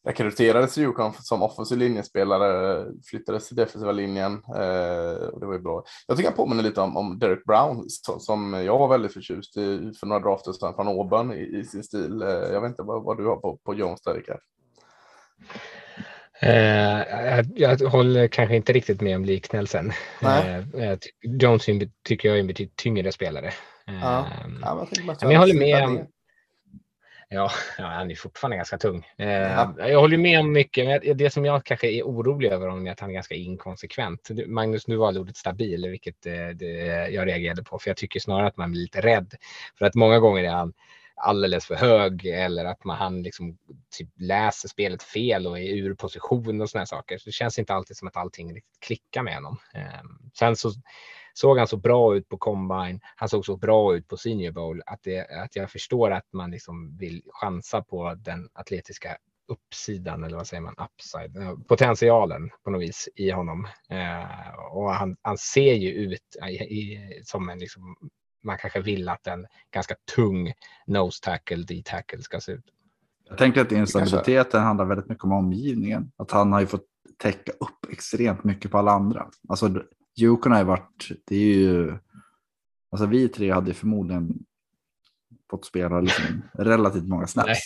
Rekryterades 0.04 0.78
i 0.78 0.82
Yukon 0.82 1.14
som 1.14 1.44
offensiv 1.44 1.78
linjespelare, 1.78 2.86
flyttades 3.06 3.48
till 3.48 3.56
defensiva 3.58 3.92
linjen 3.92 4.34
eh, 4.34 5.28
och 5.28 5.40
det 5.40 5.46
var 5.46 5.54
ju 5.54 5.60
bra. 5.60 5.84
Jag 6.08 6.18
tycker 6.18 6.30
han 6.30 6.38
påminner 6.38 6.64
lite 6.64 6.82
om, 6.82 6.98
om 6.98 7.20
Derek 7.20 7.46
Brown 7.46 7.86
som, 7.88 8.20
som 8.20 8.54
jag 8.54 8.80
var 8.80 8.88
väldigt 8.88 9.14
förtjust 9.14 9.58
i 9.58 9.94
för 10.00 10.08
några 10.08 10.22
drafter 10.22 10.52
sedan 10.52 10.74
från 10.76 10.88
Auburn 10.88 11.34
i, 11.34 11.60
i, 11.60 11.66
sin 11.66 11.84
stil. 11.84 12.22
Eh, 12.22 12.30
jag 12.30 12.62
vet 12.62 12.70
inte 12.70 12.84
vad, 12.84 13.04
vad 13.04 13.18
du 13.18 13.26
har 13.26 13.36
på, 13.36 13.58
på 13.58 13.74
Jones 13.74 14.02
där, 14.02 14.14
Rickard. 14.14 14.40
Eh, 16.42 16.52
jag, 16.56 17.46
jag, 17.56 17.80
håller 17.80 18.28
kanske 18.28 18.56
inte 18.56 18.74
riktigt 18.74 19.02
med 19.02 19.16
om 19.16 19.26
liknelsen. 19.26 19.92
Eh, 20.22 20.98
Jones 21.22 21.66
tycker 22.08 22.30
jag 22.30 22.36
är 22.36 22.40
en 22.40 22.48
betydligt 22.48 22.76
tyngre 22.76 23.12
spelare. 23.12 23.48
Eh, 23.88 24.00
ja. 24.02 24.28
Ja, 24.62 24.88
men, 24.92 25.16
men 25.22 25.32
jag 25.32 25.40
håller 25.40 25.60
med 25.60 25.84
om, 25.84 26.08
Ja, 27.32 27.52
ja, 27.78 27.86
han 27.86 28.12
är 28.12 28.16
fortfarande 28.16 28.58
ganska 28.58 28.78
tung. 28.78 29.06
Eh, 29.18 29.68
jag 29.78 30.00
håller 30.00 30.18
med 30.18 30.40
om 30.40 30.52
mycket, 30.52 30.86
men 30.86 31.18
det 31.18 31.30
som 31.30 31.46
jag 31.46 31.66
kanske 31.66 31.88
är 31.88 32.04
orolig 32.04 32.52
över 32.52 32.68
honom 32.68 32.88
är 32.88 32.92
att 32.92 33.00
han 33.00 33.10
är 33.10 33.14
ganska 33.14 33.36
inkonsekvent. 33.36 34.30
Magnus, 34.48 34.88
nu 34.88 34.96
valde 34.96 35.20
ordet 35.20 35.38
stabil, 35.38 35.88
vilket 35.90 36.26
eh, 36.26 36.34
jag 37.16 37.28
reagerade 37.28 37.64
på, 37.64 37.80
för 37.80 37.90
jag 37.90 37.98
tycker 37.98 38.20
snarare 38.20 38.48
att 38.48 38.58
man 38.58 38.72
blir 38.72 38.82
lite 38.82 39.02
rädd. 39.02 39.34
För 39.78 39.86
att 39.86 39.96
många 39.96 40.20
gånger 40.20 40.44
är 40.44 40.50
han 40.50 40.74
alldeles 41.20 41.66
för 41.66 41.76
hög 41.76 42.26
eller 42.26 42.66
att 42.66 42.84
man, 42.84 42.98
han 42.98 43.24
liksom 43.24 43.58
typ 43.98 44.10
läser 44.20 44.70
spelet 44.70 45.04
fel 45.04 45.48
och 45.48 45.60
är 45.60 45.64
ur 45.64 45.94
position 45.94 46.62
och 46.62 46.70
sådana 46.70 46.86
saker. 46.86 47.18
Så 47.18 47.26
det 47.26 47.32
känns 47.32 47.60
inte 47.60 47.74
alltid 47.74 47.98
som 47.98 48.08
att 48.08 48.18
allting 48.18 48.54
riktigt 48.54 48.80
klickar 48.80 49.24
med 49.24 49.36
honom. 49.36 49.58
Ehm, 49.74 50.32
sen 50.40 50.56
så 50.56 50.72
såg 51.34 51.58
han 51.58 51.68
så 51.68 51.78
bra 51.78 52.16
ut 52.16 52.30
på 52.30 52.38
combine. 52.38 53.00
Han 53.16 53.30
såg 53.30 53.46
så 53.46 53.58
bra 53.58 53.96
ut 53.96 54.08
på 54.08 54.18
senior 54.18 54.52
bowl 54.52 54.82
att, 54.86 55.00
det, 55.04 55.28
att 55.44 55.56
jag 55.56 55.72
förstår 55.72 56.12
att 56.12 56.34
man 56.34 56.52
liksom 56.52 56.98
vill 56.98 57.22
chansa 57.34 57.82
på 57.82 58.16
den 58.16 58.50
atletiska 58.54 59.18
uppsidan 59.50 60.24
eller 60.24 60.38
vad 60.38 60.48
säger 60.48 60.62
man, 60.62 60.76
upside, 60.78 61.38
eh, 61.38 61.56
potentialen 61.68 62.50
på 62.64 62.70
något 62.70 62.82
vis 62.82 63.10
i 63.16 63.30
honom. 63.30 63.68
Eh, 63.90 64.54
och 64.72 64.94
han, 64.94 65.18
han 65.22 65.38
ser 65.38 65.74
ju 65.74 65.90
ut 65.90 66.36
i, 66.50 66.54
i, 66.54 67.22
som 67.24 67.50
en 67.50 67.60
liksom, 67.60 67.96
man 68.44 68.58
kanske 68.58 68.82
vill 68.82 69.10
att 69.10 69.28
en 69.28 69.48
ganska 69.72 69.96
tung 70.16 70.54
nose 70.88 71.24
tackle, 71.24 71.64
D-tackle 71.64 72.22
ska 72.22 72.40
se 72.40 72.52
ut. 72.52 72.66
Jag 73.30 73.38
tänker 73.38 73.62
att 73.62 73.72
instabiliteten 73.72 74.64
handlar 74.64 74.86
väldigt 74.86 75.10
mycket 75.10 75.24
om 75.24 75.32
omgivningen. 75.32 76.12
Att 76.18 76.32
han 76.32 76.54
har 76.54 76.60
ju 76.60 76.68
fått 76.68 76.86
täcka 77.18 77.52
upp 77.52 77.86
extremt 77.92 78.44
mycket 78.44 78.72
på 78.72 78.78
alla 78.78 78.92
andra. 78.92 79.30
Alltså 79.50 79.84
Yukon 80.22 80.52
har 80.52 80.60
ju 80.60 80.66
varit, 80.66 81.10
det 81.26 81.36
är 81.36 81.56
ju, 81.56 81.98
alltså 82.92 83.06
vi 83.06 83.30
tre 83.30 83.52
hade 83.52 83.74
förmodligen 83.74 84.34
fått 85.50 85.66
spela 85.66 86.00
liksom 86.00 86.42
relativt 86.54 87.08
många 87.08 87.28
snaps. 87.28 87.60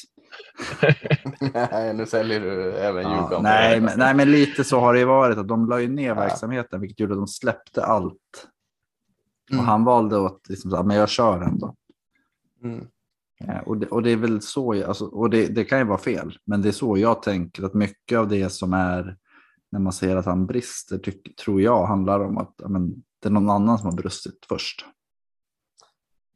Nej, 1.53 1.93
nu 1.93 2.05
säljer 2.05 2.39
du 2.39 2.73
även 2.73 3.03
ja. 3.03 3.39
Nej 3.43 3.81
men, 3.81 3.99
nej, 3.99 4.15
men 4.15 4.31
lite 4.31 4.63
så 4.63 4.79
har 4.79 4.93
det 4.93 4.99
ju 4.99 5.05
varit 5.05 5.37
att 5.37 5.47
de 5.47 5.69
la 5.69 5.79
ju 5.79 5.87
ner 5.87 6.07
ja. 6.07 6.15
verksamheten, 6.15 6.81
vilket 6.81 6.99
gjorde 6.99 7.13
att 7.13 7.19
de 7.19 7.27
släppte 7.27 7.83
allt. 7.83 8.47
Mm. 9.51 9.59
Och 9.59 9.65
han 9.65 9.83
valde 9.83 10.25
att 10.25 10.49
liksom, 10.49 10.87
men 10.87 10.97
jag 10.97 11.09
kör 11.09 11.41
ändå. 11.41 11.75
Mm. 12.63 12.87
Ja, 13.39 13.61
och, 13.61 13.77
det, 13.77 13.87
och 13.87 14.03
det 14.03 14.11
är 14.11 14.17
väl 14.17 14.41
så, 14.41 14.87
alltså, 14.87 15.05
och 15.05 15.29
det, 15.29 15.47
det 15.47 15.63
kan 15.63 15.79
ju 15.79 15.85
vara 15.85 15.97
fel, 15.97 16.37
men 16.45 16.61
det 16.61 16.67
är 16.67 16.71
så 16.71 16.97
jag 16.97 17.23
tänker 17.23 17.63
att 17.63 17.73
mycket 17.73 18.19
av 18.19 18.27
det 18.27 18.49
som 18.49 18.73
är 18.73 19.17
när 19.71 19.79
man 19.79 19.93
säger 19.93 20.15
att 20.15 20.25
han 20.25 20.45
brister, 20.45 20.97
tyck, 20.97 21.35
tror 21.35 21.61
jag 21.61 21.85
handlar 21.85 22.19
om 22.19 22.37
att 22.37 22.61
men, 22.67 23.03
det 23.19 23.27
är 23.27 23.31
någon 23.31 23.49
annan 23.49 23.77
som 23.77 23.89
har 23.89 23.95
brustit 23.97 24.45
först. 24.49 24.85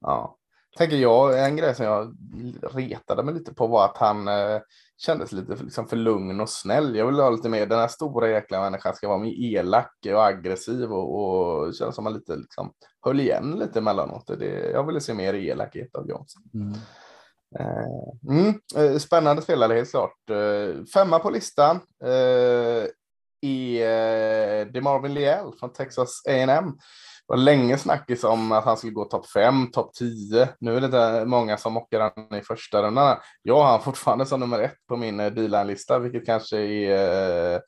Ja, 0.02 0.37
tänker 0.78 0.98
jag, 0.98 1.46
en 1.46 1.56
grej 1.56 1.76
som 1.76 1.86
jag 1.86 2.16
retade 2.62 3.24
mig 3.24 3.34
lite 3.34 3.54
på 3.54 3.68
var 3.68 3.86
att 3.86 3.98
han 3.98 4.28
eh, 4.28 4.60
kändes 4.98 5.32
lite 5.32 5.58
för, 5.58 5.64
liksom, 5.64 5.88
för 5.88 5.98
lugn 5.98 6.42
och 6.42 6.50
snäll. 6.50 6.96
Jag 6.96 7.06
vill 7.06 7.20
ha 7.20 7.30
lite 7.30 7.50
mer, 7.50 7.66
den 7.66 7.80
här 7.80 7.88
stora 7.88 8.30
jäkla 8.30 8.62
människan 8.62 8.96
ska 8.96 9.08
vara 9.08 9.18
mer 9.18 9.58
elak 9.58 9.94
och 10.06 10.26
aggressiv 10.26 10.94
och, 10.94 11.16
och 11.20 11.76
känns 11.76 11.96
som 11.96 12.06
han 12.06 12.14
lite 12.14 12.36
liksom 12.36 12.72
höll 13.06 13.20
igen 13.20 13.56
lite 13.60 13.80
emellanåt. 13.80 14.28
Det, 14.28 14.72
jag 14.72 14.88
ville 14.88 15.02
se 15.02 15.14
mer 15.14 15.34
elakhet 15.34 15.96
av 15.96 16.10
Johnson. 16.10 16.44
Mm. 16.54 16.74
Eh, 17.60 18.38
mm, 18.38 18.54
eh, 18.76 18.98
spännande 18.98 19.42
spelare 19.42 19.74
helt 19.74 19.92
klart. 19.92 20.30
Eh, 20.30 20.84
femma 20.94 21.20
på 21.20 21.30
listan 21.30 21.80
i 23.42 23.82
eh, 23.82 24.74
DeMarvin 24.74 25.14
Leal 25.14 25.54
från 25.60 25.74
Texas 25.74 26.22
A&M. 26.28 26.74
Var 27.28 27.38
länge 27.38 27.78
snackis 27.78 28.24
om 28.24 28.52
att 28.52 28.66
han 28.66 28.78
skulle 28.78 28.94
gå 28.94 29.06
topp 29.06 29.30
5, 29.30 29.72
topp 29.72 29.94
10. 29.94 30.50
Nu 30.60 30.76
är 30.76 30.80
det 30.82 30.86
inte 30.86 31.26
många 31.26 31.58
som 31.58 31.74
mockar 31.74 32.00
han 32.00 32.40
i 32.40 32.42
första 32.42 32.84
rundan. 32.84 33.18
Jag 33.44 33.56
har 33.56 33.72
han 33.72 33.82
fortfarande 33.82 34.26
som 34.26 34.40
nummer 34.40 34.60
ett 34.60 34.88
på 34.88 34.98
min 34.98 35.20
eh, 35.20 35.66
lista 35.66 36.00
vilket 36.00 36.26
kanske 36.26 36.58
är 36.58 37.54
eh, 37.54 37.60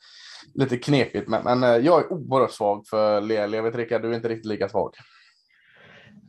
lite 0.54 0.78
knepigt. 0.78 1.28
Men, 1.28 1.43
men 1.43 1.63
eh, 1.63 1.86
jag 1.86 2.00
är 2.00 2.13
oerhört 2.13 2.52
svag 2.52 2.88
för 2.88 3.22
Leal. 3.22 3.54
Jag 3.54 3.63
vet 3.63 3.76
Rickard, 3.76 4.02
du 4.02 4.12
är 4.12 4.15
inte 4.15 4.30
riktigt 4.30 4.45
lika 4.45 4.69
svag. 4.69 4.91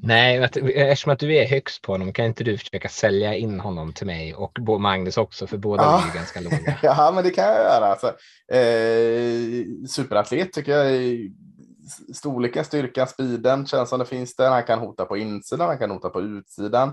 Nej, 0.02 0.36
eftersom 0.36 1.12
att 1.12 1.18
du 1.18 1.36
är 1.36 1.46
högst 1.46 1.82
på 1.82 1.92
honom 1.92 2.12
kan 2.12 2.24
inte 2.24 2.44
du 2.44 2.58
försöka 2.58 2.88
sälja 2.88 3.34
in 3.34 3.60
honom 3.60 3.92
till 3.92 4.06
mig 4.06 4.34
och 4.34 4.80
Magnus 4.80 5.16
också 5.16 5.46
för 5.46 5.56
båda 5.56 5.82
ja. 5.82 6.02
är 6.10 6.14
ganska 6.14 6.40
låga. 6.40 6.78
ja, 6.82 7.12
men 7.14 7.24
det 7.24 7.30
kan 7.30 7.44
jag 7.44 7.56
göra. 7.56 7.86
Alltså, 7.86 8.06
eh, 8.52 9.64
superatlet 9.88 10.52
tycker 10.52 10.72
jag 10.72 10.92
storleken, 12.14 12.64
styrkan, 12.64 13.06
speeden 13.06 13.66
känns 13.66 13.88
som 13.88 13.98
det 13.98 14.04
finns 14.04 14.36
där. 14.36 14.50
Han 14.50 14.62
kan 14.62 14.78
hota 14.78 15.04
på 15.04 15.16
insidan, 15.16 15.68
han 15.68 15.78
kan 15.78 15.90
hota 15.90 16.10
på 16.10 16.20
utsidan. 16.20 16.88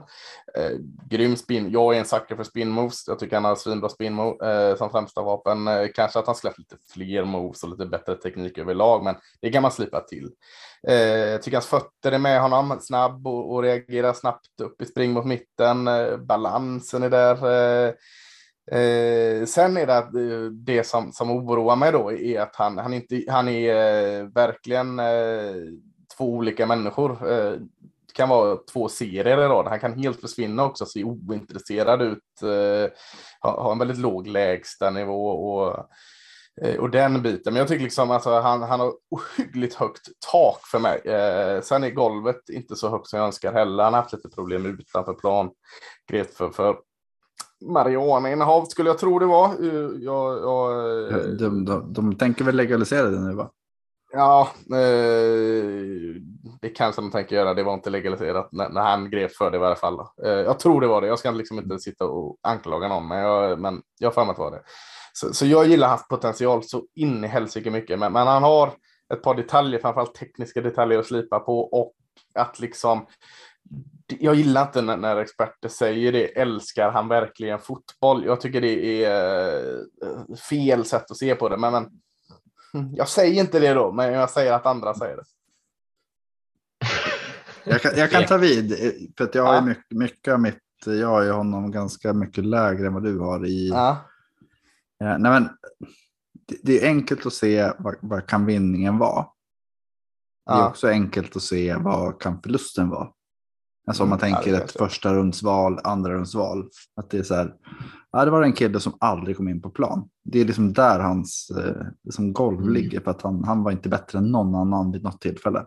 Eh, 0.57 0.71
grym 1.09 1.35
spin. 1.35 1.71
Jag 1.71 1.95
är 1.95 1.99
en 1.99 2.05
sucker 2.05 2.35
för 2.35 2.43
spin 2.43 2.69
moves. 2.69 3.07
Jag 3.07 3.19
tycker 3.19 3.35
han 3.35 3.45
har 3.45 3.55
svinbra 3.55 3.89
spin 3.89 4.13
move, 4.13 4.69
eh, 4.69 4.75
som 4.77 4.89
främsta 4.89 5.21
vapen. 5.21 5.67
Eh, 5.67 5.87
kanske 5.95 6.19
att 6.19 6.25
han 6.25 6.35
släppt 6.35 6.59
lite 6.59 6.75
fler 6.93 7.23
moves 7.23 7.63
och 7.63 7.69
lite 7.69 7.85
bättre 7.85 8.15
teknik 8.15 8.57
överlag, 8.57 9.03
men 9.03 9.15
det 9.41 9.49
kan 9.49 9.61
man 9.61 9.71
slipa 9.71 10.01
till. 10.01 10.29
Eh, 10.87 10.95
jag 10.95 11.41
tycker 11.41 11.57
hans 11.57 11.67
fötter 11.67 12.11
är 12.11 12.19
med 12.19 12.41
honom, 12.41 12.77
snabb 12.81 13.27
och, 13.27 13.53
och 13.53 13.63
reagerar 13.63 14.13
snabbt 14.13 14.61
upp 14.61 14.81
i 14.81 14.85
spring 14.85 15.11
mot 15.11 15.25
mitten. 15.25 15.87
Eh, 15.87 16.17
balansen 16.17 17.03
är 17.03 17.09
där. 17.09 17.87
Eh, 17.87 17.93
Eh, 18.71 19.45
sen 19.45 19.77
är 19.77 19.87
det 19.87 19.97
att 19.97 20.13
eh, 20.13 20.51
det 20.51 20.83
som, 20.83 21.11
som 21.11 21.31
oroar 21.31 21.75
mig 21.75 21.91
då 21.91 22.11
är 22.11 22.41
att 22.41 22.55
han, 22.55 22.77
han, 22.77 22.93
inte, 22.93 23.23
han 23.27 23.47
är 23.47 23.75
eh, 23.75 24.25
verkligen 24.25 24.99
eh, 24.99 25.55
två 26.17 26.33
olika 26.33 26.65
människor. 26.65 27.31
Eh, 27.31 27.51
det 28.07 28.13
kan 28.13 28.29
vara 28.29 28.57
två 28.73 28.89
serier 28.89 29.45
i 29.45 29.47
rad. 29.47 29.67
Han 29.67 29.79
kan 29.79 29.93
helt 29.93 30.21
försvinna 30.21 30.65
också, 30.65 30.85
se 30.85 31.03
ointresserad 31.03 32.01
ut, 32.01 32.41
eh, 32.43 32.91
ha, 33.41 33.63
ha, 33.63 33.71
en 33.71 33.79
väldigt 33.79 33.97
låg 33.97 34.27
lägstanivå 34.27 35.27
och, 35.29 35.87
eh, 36.61 36.75
och 36.75 36.89
den 36.89 37.21
biten. 37.21 37.53
Men 37.53 37.59
jag 37.59 37.67
tycker 37.67 37.83
liksom 37.83 38.11
alltså 38.11 38.39
han, 38.39 38.61
han 38.61 38.79
har 38.79 38.93
ohyggligt 39.11 39.75
högt 39.75 40.07
tak 40.31 40.59
för 40.71 40.79
mig. 40.79 40.97
Eh, 40.99 41.61
sen 41.61 41.83
är 41.83 41.89
golvet 41.89 42.49
inte 42.49 42.75
så 42.75 42.89
högt 42.89 43.07
som 43.07 43.19
jag 43.19 43.25
önskar 43.25 43.53
heller. 43.53 43.83
Han 43.83 43.93
har 43.93 44.01
haft 44.01 44.13
lite 44.13 44.29
problem 44.29 44.65
utanför 44.65 45.13
plan. 45.13 45.49
Gret 46.11 46.33
för, 46.33 46.49
för 46.49 46.75
marijuanainnehav 47.65 48.65
skulle 48.65 48.89
jag 48.89 48.97
tro 48.97 49.19
det 49.19 49.25
var. 49.25 49.55
Jag, 49.99 50.41
jag, 50.41 51.37
de, 51.39 51.65
de, 51.65 51.93
de 51.93 52.15
tänker 52.15 52.45
väl 52.45 52.55
legalisera 52.55 53.09
det 53.09 53.19
nu 53.19 53.33
va? 53.33 53.49
Ja, 54.11 54.49
eh, 54.71 56.21
det 56.61 56.69
kanske 56.69 57.01
de 57.01 57.11
tänker 57.11 57.35
göra. 57.35 57.53
Det 57.53 57.63
var 57.63 57.73
inte 57.73 57.89
legaliserat 57.89 58.51
när, 58.51 58.69
när 58.69 58.81
han 58.81 59.09
greps 59.09 59.37
för 59.37 59.51
det 59.51 59.57
i 59.57 59.61
alla 59.61 59.75
fall. 59.75 59.99
Eh, 59.99 60.31
jag 60.31 60.59
tror 60.59 60.81
det 60.81 60.87
var 60.87 61.01
det. 61.01 61.07
Jag 61.07 61.19
ska 61.19 61.31
liksom 61.31 61.59
inte 61.59 61.79
sitta 61.79 62.05
och 62.05 62.37
anklaga 62.41 62.87
någon, 62.87 63.07
men 63.07 63.17
jag, 63.17 63.59
men 63.59 63.81
jag 63.99 64.11
har 64.11 64.21
att 64.21 64.35
det 64.35 64.41
var 64.41 64.51
det. 64.51 64.61
Så, 65.13 65.33
så 65.33 65.45
jag 65.45 65.67
gillar 65.67 65.87
hans 65.87 66.07
potential 66.07 66.63
så 66.63 66.83
in 66.95 67.23
i 67.23 67.27
helsike 67.27 67.71
mycket, 67.71 67.99
men, 67.99 68.13
men 68.13 68.27
han 68.27 68.43
har 68.43 68.71
ett 69.13 69.21
par 69.21 69.35
detaljer, 69.35 69.79
framförallt 69.79 70.15
tekniska 70.15 70.61
detaljer 70.61 70.99
att 70.99 71.05
slipa 71.05 71.39
på 71.39 71.59
och 71.59 71.93
att 72.35 72.59
liksom 72.59 73.05
jag 74.07 74.35
gillar 74.35 74.61
inte 74.61 74.81
när, 74.81 74.97
när, 74.97 75.17
experter 75.17 75.69
säger 75.69 76.11
det. 76.11 76.25
Älskar 76.39 76.91
han 76.91 77.07
verkligen 77.07 77.59
fotboll? 77.59 78.25
Jag 78.25 78.41
tycker 78.41 78.61
det 78.61 79.03
är 79.05 79.75
uh, 80.03 80.35
fel 80.49 80.85
sätt 80.85 81.11
att 81.11 81.17
se 81.17 81.35
på 81.35 81.49
det. 81.49 81.57
Men, 81.57 81.71
men 82.73 82.95
Jag 82.95 83.09
säger 83.09 83.41
inte 83.43 83.59
det 83.59 83.73
då, 83.73 83.91
men 83.91 84.13
jag 84.13 84.29
säger 84.29 84.53
att 84.53 84.65
andra 84.65 84.93
säger 84.93 85.15
det. 85.17 85.23
Jag 87.69 87.81
kan, 87.81 87.91
jag 87.95 88.11
kan 88.11 88.25
ta 88.25 88.37
vid, 88.37 88.71
eh, 88.71 88.91
för 89.17 89.29
jag 89.33 89.43
har 89.45 89.53
Ja. 89.53 89.61
mycket, 89.61 89.97
mycket 89.97 90.33
av 90.33 90.39
mitt, 90.41 90.59
jag 90.85 91.07
har 91.07 91.21
ju 91.23 91.31
honom 91.31 91.71
ganska 91.71 92.13
mycket 92.13 92.45
lägre 92.45 92.87
än 92.87 92.93
vad 92.93 93.03
du 93.03 93.19
har 93.19 93.45
i. 93.45 93.69
Ja. 93.69 93.89
Eh, 95.03 95.17
nej 95.17 95.31
men, 95.31 95.49
det, 96.47 96.57
det 96.63 96.83
är 96.83 96.87
enkelt 96.87 97.25
att 97.25 97.33
se 97.33 97.71
vad, 97.79 97.95
vad 98.01 98.27
kan 98.27 98.45
vinningen 98.45 98.97
vara. 98.97 99.25
Det 100.45 100.51
är 100.51 100.57
Ja. 100.57 100.67
också 100.69 100.87
enkelt 100.87 101.35
att 101.35 101.41
se 101.41 101.75
vad 101.75 102.21
kan 102.21 102.41
förlusten 102.41 102.89
vara. 102.89 103.09
Alltså 103.87 104.03
om 104.03 104.09
man 104.09 104.19
Mm, 104.19 104.33
tänker 104.33 104.53
ett 104.53 104.71
första 104.71 105.13
rundsval, 105.13 105.79
andra 105.83 106.13
rundsval. 106.13 106.69
Att 106.95 107.09
det 107.09 107.17
är 107.17 107.23
så 107.23 107.35
här, 107.35 107.53
ja, 108.11 108.25
det 108.25 108.31
var 108.31 108.41
en 108.43 108.53
kille 108.53 108.79
som 108.79 108.93
aldrig 108.99 109.37
kom 109.37 109.47
in 109.47 109.61
på 109.61 109.69
plan. 109.69 110.09
Det 110.23 110.39
är 110.39 110.45
liksom 110.45 110.73
där 110.73 110.99
hans 110.99 111.51
liksom 112.03 112.33
golv 112.33 112.57
Mm. 112.59 112.73
ligger 112.73 112.99
för 112.99 113.11
att 113.11 113.21
han, 113.21 113.43
han 113.43 113.63
var 113.63 113.71
inte 113.71 113.89
bättre 113.89 114.17
än 114.17 114.31
någon 114.31 114.55
annan 114.55 114.91
vid 114.91 115.03
något 115.03 115.21
tillfälle. 115.21 115.65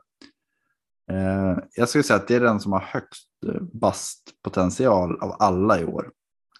Eh, 1.10 1.58
jag 1.76 1.88
skulle 1.88 2.04
säga 2.04 2.16
att 2.16 2.28
det 2.28 2.34
är 2.34 2.40
den 2.40 2.60
som 2.60 2.72
har 2.72 2.80
högst 2.80 3.28
eh, 3.46 3.62
bastpotential 3.72 5.18
av 5.20 5.36
alla 5.38 5.80
i 5.80 5.84
år. 5.84 6.10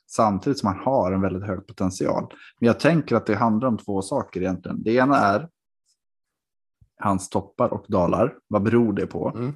Samtidigt 0.07 0.59
som 0.59 0.67
han 0.67 0.85
har 0.85 1.13
en 1.13 1.21
väldigt 1.21 1.47
hög 1.47 1.67
potential. 1.67 2.27
Men 2.61 2.67
jag 2.67 2.81
tänker 2.81 3.17
att 3.17 3.27
det 3.27 3.35
handlar 3.35 3.69
om 3.69 3.79
två 3.79 4.03
saker 4.03 4.41
egentligen. 4.41 4.83
Det 4.83 4.95
ena 4.95 5.17
är 5.19 5.49
hans 6.99 7.29
toppar 7.29 7.73
och 7.73 7.85
dalar. 7.89 8.35
Vad 8.49 8.63
beror 8.63 8.93
det 8.93 9.07
på? 9.07 9.33
Mm. 9.37 9.55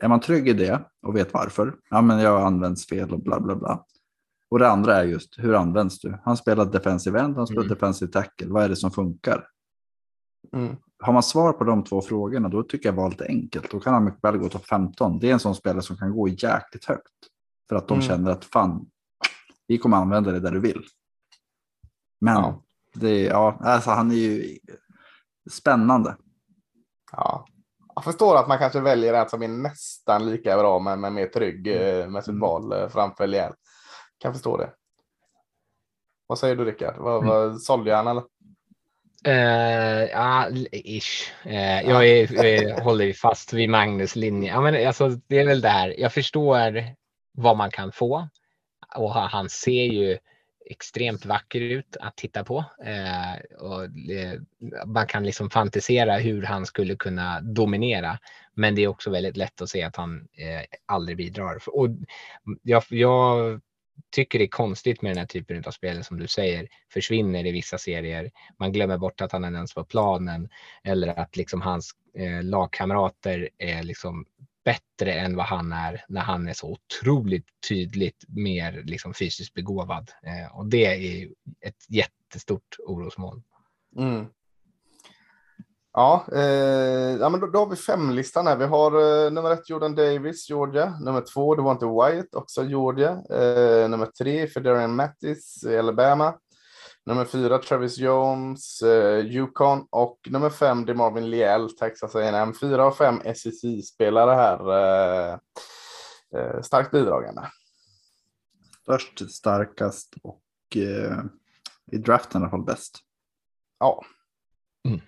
Är 0.00 0.08
man 0.08 0.20
trygg 0.20 0.48
i 0.48 0.52
det 0.52 0.84
och 1.02 1.16
vet 1.16 1.34
varför? 1.34 1.74
Ja, 1.90 2.00
men 2.02 2.18
jag 2.18 2.42
används 2.42 2.86
fel 2.86 3.12
och 3.12 3.20
bla 3.20 3.40
bla 3.40 3.56
bla. 3.56 3.84
Och 4.48 4.58
det 4.58 4.70
andra 4.70 4.96
är 4.96 5.04
just 5.04 5.38
hur 5.38 5.54
används 5.54 6.00
du? 6.00 6.18
Han 6.24 6.36
spelar 6.36 6.64
defensive 6.64 7.20
end, 7.20 7.36
han 7.36 7.46
spelar 7.46 7.62
Mm. 7.62 7.74
defensive 7.74 8.12
tackle. 8.12 8.46
Vad 8.48 8.64
är 8.64 8.68
det 8.68 8.76
som 8.76 8.90
funkar? 8.90 9.46
Mm. 10.52 10.76
Har 11.02 11.12
man 11.12 11.22
svar 11.22 11.52
på 11.52 11.64
de 11.64 11.84
två 11.84 12.00
frågorna 12.02 12.48
då 12.48 12.62
tycker 12.62 12.88
jag 12.88 12.96
valet 12.96 13.20
är 13.20 13.28
enkelt. 13.28 13.70
Då 13.70 13.80
kan 13.80 13.94
han 13.94 14.04
mycket 14.04 14.24
väl 14.24 14.36
gå 14.38 14.48
topp 14.48 14.66
15. 14.66 15.18
Det 15.18 15.28
är 15.28 15.32
en 15.32 15.40
sån 15.40 15.54
spelare 15.54 15.82
som 15.82 15.96
kan 15.96 16.10
gå 16.12 16.28
jäkligt 16.28 16.84
högt. 16.84 17.12
För 17.68 17.76
att 17.76 17.88
de 17.88 17.94
Mm. 17.94 18.06
känner 18.08 18.30
att 18.30 18.44
fan, 18.44 18.86
vi 19.66 19.78
kommer 19.78 19.96
använda 19.96 20.30
det 20.30 20.40
där 20.40 20.50
du 20.50 20.60
vill. 20.60 20.84
Men 22.20 22.34
Ja. 22.34 22.62
det 22.94 23.22
ja, 23.22 23.58
alltså 23.60 23.90
han 23.90 24.10
är 24.10 24.14
ju 24.14 24.58
spännande. 25.50 26.16
Ja. 27.12 27.46
Jag 27.94 28.04
förstår 28.04 28.36
att 28.36 28.48
man 28.48 28.58
kanske 28.58 28.80
väljer 28.80 29.14
en 29.14 29.28
som 29.28 29.42
är 29.42 29.48
nästan 29.48 30.30
lika 30.30 30.56
bra 30.56 30.78
men, 30.78 31.00
men 31.00 31.14
mer 31.14 31.26
trygg 31.26 31.66
eh, 31.66 32.06
med 32.08 32.24
sitt 32.24 32.40
val 32.40 32.72
eh, 32.72 32.88
framför 32.88 33.26
Liel. 33.26 33.52
Kan 34.18 34.32
förstå 34.32 34.56
det. 34.56 34.70
Vad 36.26 36.38
säger 36.38 36.56
du 36.56 36.64
Rickard? 36.64 36.94
Vad, 36.98 37.26
vad, 37.26 37.60
sålde 37.60 37.94
han 37.94 38.06
eller? 38.06 38.22
Eh, 39.24 40.04
ja, 40.10 40.48
ish. 40.72 41.32
Eh, 41.44 41.80
jag 41.90 42.08
är, 42.08 42.44
eh, 42.44 42.82
håller 42.82 43.12
fast 43.12 43.52
vid 43.52 43.70
Magnus 43.70 44.16
linje. 44.16 44.52
Ja, 44.52 44.60
men 44.60 44.86
alltså, 44.86 45.08
det 45.08 45.38
är 45.38 45.46
väl 45.46 45.60
där. 45.60 46.00
Jag 46.00 46.12
förstår 46.12 46.84
vad 47.32 47.56
man 47.56 47.70
kan 47.70 47.92
få 47.92 48.28
och 48.96 49.12
ha- 49.14 49.26
han 49.26 49.48
ser 49.48 49.84
ju 49.84 50.18
extremt 50.66 51.26
vacker 51.26 51.60
ut 51.60 51.96
att 52.00 52.16
titta 52.16 52.44
på. 52.44 52.64
Eh, 52.84 53.58
och 53.58 53.90
det, 53.90 54.40
man 54.86 55.06
kan 55.06 55.24
liksom 55.24 55.50
fantisera 55.50 56.18
hur 56.18 56.42
han 56.42 56.66
skulle 56.66 56.96
kunna 56.96 57.40
dominera. 57.40 58.18
Men 58.54 58.74
det 58.74 58.82
är 58.82 58.88
också 58.88 59.10
väldigt 59.10 59.36
lätt 59.36 59.62
att 59.62 59.68
se 59.68 59.82
att 59.82 59.96
han 59.96 60.16
eh, 60.18 60.64
aldrig 60.86 61.16
bidrar. 61.16 61.58
Och 61.68 61.88
jag, 62.62 62.82
jag 62.88 63.60
tycker 64.10 64.38
det 64.38 64.44
är 64.44 64.48
konstigt 64.48 65.02
med 65.02 65.10
den 65.10 65.18
här 65.18 65.26
typen 65.26 65.64
av 65.66 65.70
spel 65.70 66.04
som 66.04 66.18
du 66.18 66.26
säger 66.26 66.68
försvinner 66.92 67.46
i 67.46 67.52
vissa 67.52 67.78
serier. 67.78 68.30
Man 68.58 68.72
glömmer 68.72 68.98
bort 68.98 69.20
att 69.20 69.32
han 69.32 69.44
är 69.44 69.52
ens 69.52 69.74
på 69.74 69.84
planen 69.84 70.48
eller 70.84 71.18
att 71.20 71.36
liksom 71.36 71.60
hans 71.60 71.90
eh, 72.14 72.42
lagkamrater 72.42 73.48
är 73.58 73.82
liksom 73.82 74.26
bättre 74.64 75.12
än 75.12 75.36
vad 75.36 75.46
han 75.46 75.72
är 75.72 76.04
när 76.08 76.20
han 76.20 76.48
är 76.48 76.52
så 76.52 76.70
otroligt 76.70 77.46
tydligt 77.68 78.24
mer 78.28 78.82
liksom 78.84 79.14
fysiskt 79.14 79.54
begåvad. 79.54 80.10
Eh, 80.22 80.56
och 80.56 80.66
det 80.66 80.86
är 80.86 80.96
ju 80.96 81.32
ett 81.60 81.84
jättestort 81.88 82.76
orosmoln. 82.86 83.42
Mm. 83.96 84.26
Ja, 85.92 86.26
eh, 86.32 87.16
ja 87.20 87.28
men 87.28 87.40
då, 87.40 87.46
då 87.46 87.58
har 87.58 87.66
vi 87.66 87.76
femlistan 87.76 88.46
här. 88.46 88.56
Vi 88.56 88.64
har 88.64 89.24
eh, 89.26 89.30
nummer 89.30 89.50
ett 89.50 89.70
Jordan 89.70 89.94
Davis, 89.94 90.50
Georgia. 90.50 90.98
Nummer 91.00 91.20
två, 91.20 91.54
det 91.54 91.62
var 91.62 91.72
inte 91.72 91.86
Wyatt, 91.86 92.34
också 92.34 92.64
Georgia. 92.64 93.10
Eh, 93.10 93.88
nummer 93.88 94.06
tre, 94.06 94.46
Federian 94.46 94.94
Mattis, 94.94 95.64
Alabama. 95.78 96.34
Nummer 97.06 97.24
fyra, 97.24 97.58
Travis 97.58 97.98
Jones, 97.98 98.82
eh, 98.82 99.26
Yukon. 99.26 99.86
Och 99.90 100.18
nummer 100.30 100.50
fem, 100.50 100.84
DeMarvin 100.84 101.30
Liel, 101.30 101.76
Texas 101.76 102.14
A&M. 102.14 102.54
Fyra 102.60 102.84
av 102.84 102.92
fem 102.92 103.20
SEC-spelare 103.34 104.34
här. 104.34 104.70
Eh, 104.70 105.38
eh, 106.36 106.60
starkt 106.62 106.90
bidragande. 106.90 107.42
Störst, 108.82 109.30
starkast 109.30 110.14
och 110.22 110.42
eh, 110.76 111.18
i 111.92 111.98
draften 111.98 112.40
i 112.40 112.44
alla 112.44 112.50
fall 112.50 112.64
bäst. 112.64 112.98
Ja. 113.78 114.04
Mm. 114.88 115.00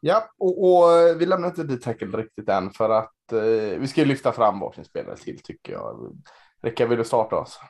Ja, 0.00 0.30
och, 0.38 0.64
och 0.64 0.92
eh, 0.92 1.16
vi 1.16 1.26
lämnar 1.26 1.48
inte 1.48 1.64
dit 1.64 1.82
tackle 1.82 2.18
riktigt 2.18 2.48
än 2.48 2.70
för 2.70 2.90
att 2.90 3.32
eh, 3.32 3.78
vi 3.78 3.88
ska 3.88 4.00
ju 4.00 4.06
lyfta 4.06 4.32
fram 4.32 4.60
varsin 4.60 4.84
spelare 4.84 5.16
till 5.16 5.42
tycker 5.42 5.72
jag. 5.72 6.16
Rickard, 6.62 6.88
vill 6.88 6.98
du 6.98 7.04
starta 7.04 7.36
oss? 7.36 7.60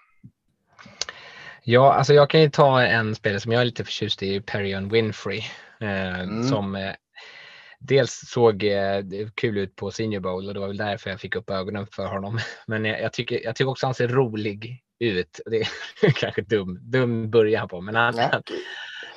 Ja, 1.69 1.95
alltså 1.95 2.14
jag 2.14 2.31
kan 2.31 2.41
ju 2.41 2.51
ta 2.51 2.83
en 2.83 3.14
spelare 3.14 3.41
som 3.41 3.53
jag 3.53 3.61
är 3.61 3.64
lite 3.64 3.85
förtjust 3.85 4.23
i, 4.23 4.41
Perion 4.41 4.89
Winfrey. 4.89 5.39
Eh, 5.81 6.21
Mm. 6.21 6.43
Som 6.43 6.75
eh, 6.75 6.95
dels 7.79 8.23
såg 8.27 8.64
eh, 8.64 9.03
kul 9.35 9.59
ut 9.59 9.77
på 9.77 9.91
Senior 9.91 10.21
Bowl 10.21 10.49
och 10.49 10.55
det 10.55 10.61
var 10.61 10.67
väl 10.67 10.77
därför 10.77 11.11
jag 11.11 11.21
fick 11.21 11.37
upp 11.37 11.51
ögonen 11.51 11.87
för 11.87 12.07
honom. 12.07 12.39
Men 12.67 12.85
jag, 12.85 13.01
jag, 13.01 13.12
tycker, 13.12 13.45
jag 13.45 13.57
tycker 13.57 13.71
också 13.71 13.87
han 13.87 13.95
ser 13.95 14.09
rolig 14.09 14.83
ut. 14.99 15.41
Det 15.51 15.57
är 16.07 16.11
kanske 16.11 16.43
dum, 16.43 16.79
dum 16.83 17.31
början 17.31 17.69
på, 17.69 17.81
men 17.81 17.95
han. 17.95 18.14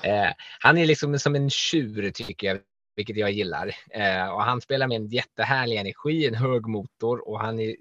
Eh, 0.04 0.30
han 0.60 0.78
är 0.78 0.86
liksom 0.86 1.20
som 1.20 1.36
en 1.36 1.50
tjur 1.50 2.12
tycker 2.12 2.48
jag, 2.48 2.60
vilket 2.96 3.18
jag 3.18 3.32
gillar. 3.32 3.76
Eh, 3.92 4.28
och 4.30 4.44
han 4.44 4.62
spelar 4.62 4.88
med 4.88 4.96
en 4.96 5.08
jättehärlig 5.08 5.78
energi, 5.78 6.28
en 6.28 6.36
hög 6.36 6.68
motor 6.68 7.30
och 7.30 7.40
han 7.40 7.60
är 7.60 7.76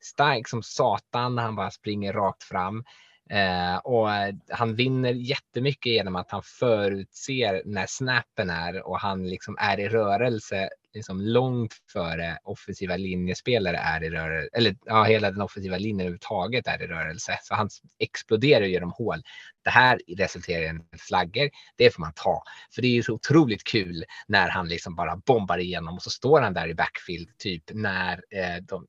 stark 0.00 0.48
som 0.48 0.62
satan 0.62 1.34
när 1.34 1.42
han 1.42 1.56
bara 1.56 1.70
springer 1.70 2.12
rakt 2.12 2.42
fram. 2.42 2.84
Eh, 3.30 3.76
och 3.76 4.12
eh, 4.12 4.34
han 4.48 4.74
vinner 4.74 5.12
jättemycket 5.12 5.92
genom 5.92 6.16
att 6.16 6.30
han 6.30 6.42
förutser 6.42 7.62
när 7.64 7.86
snappen 7.86 8.50
är 8.50 8.86
och 8.86 8.98
han 8.98 9.28
liksom 9.28 9.56
är 9.60 9.80
i 9.80 9.88
rörelse 9.88 10.68
liksom 10.94 11.20
långt 11.20 11.74
före 11.92 12.38
offensiva 12.42 12.96
linjespelare 12.96 13.76
är 13.76 14.04
i 14.04 14.10
rörelse, 14.10 14.48
eller 14.52 14.76
ja, 14.84 15.04
hela 15.04 15.30
den 15.30 15.40
offensiva 15.40 15.78
linjen 15.78 16.00
överhuvudtaget 16.00 16.66
är 16.66 16.82
i 16.82 16.86
rörelse. 16.86 17.38
Så 17.42 17.54
han 17.54 17.68
exploderar 17.98 18.64
genom 18.64 18.92
hål. 18.92 19.22
Det 19.64 19.70
här 19.70 20.00
resulterar 20.18 20.62
i 20.62 20.66
en 20.66 20.84
flagger. 20.98 21.50
Det 21.76 21.90
får 21.90 22.00
man 22.00 22.12
ta, 22.16 22.42
för 22.74 22.82
det 22.82 22.88
är 22.88 22.92
ju 22.92 23.02
så 23.02 23.12
otroligt 23.12 23.64
kul 23.64 24.04
när 24.26 24.48
han 24.48 24.68
liksom 24.68 24.94
bara 24.94 25.16
bombar 25.16 25.58
igenom 25.58 25.94
och 25.94 26.02
så 26.02 26.10
står 26.10 26.40
han 26.40 26.54
där 26.54 26.68
i 26.68 26.74
backfield 26.74 27.38
typ 27.38 27.62
när 27.72 28.12
eh, 28.30 28.62
de, 28.62 28.86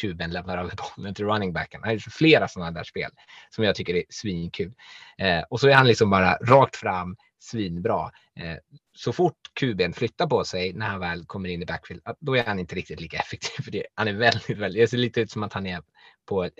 kuben 0.00 0.30
lämnar 0.30 0.58
över 0.58 0.74
bollen 0.96 1.14
till 1.14 1.24
runningbacken. 1.24 1.80
Han 1.84 1.90
Det 1.90 2.06
är 2.06 2.10
flera 2.10 2.48
sådana 2.48 2.70
där 2.70 2.84
spel 2.84 3.10
som 3.50 3.64
jag 3.64 3.74
tycker 3.74 3.94
är 3.94 4.04
svinkul. 4.08 4.72
Eh, 5.18 5.42
och 5.50 5.60
så 5.60 5.68
är 5.68 5.74
han 5.74 5.86
liksom 5.86 6.10
bara 6.10 6.36
rakt 6.36 6.76
fram 6.76 7.16
svinbra. 7.44 8.10
Eh, 8.40 8.56
så 8.92 9.12
fort 9.12 9.38
kuben 9.54 9.92
flyttar 9.92 10.26
på 10.26 10.44
sig 10.44 10.72
när 10.72 10.86
han 10.86 11.00
väl 11.00 11.24
kommer 11.26 11.48
in 11.48 11.62
i 11.62 11.66
backfield, 11.66 12.02
då 12.20 12.36
är 12.36 12.44
han 12.44 12.58
inte 12.58 12.74
riktigt 12.74 13.00
lika 13.00 13.18
effektiv. 13.18 13.62
För 13.64 13.70
det. 13.70 13.86
Han 13.94 14.08
är 14.08 14.12
väldigt, 14.12 14.58
väldigt, 14.58 14.82
det 14.82 14.88
ser 14.88 14.96
lite 14.96 15.20
ut 15.20 15.30
som 15.30 15.42
att 15.42 15.52
han 15.52 15.66
är 15.66 15.82
på, 16.26 16.44
eh, 16.44 16.50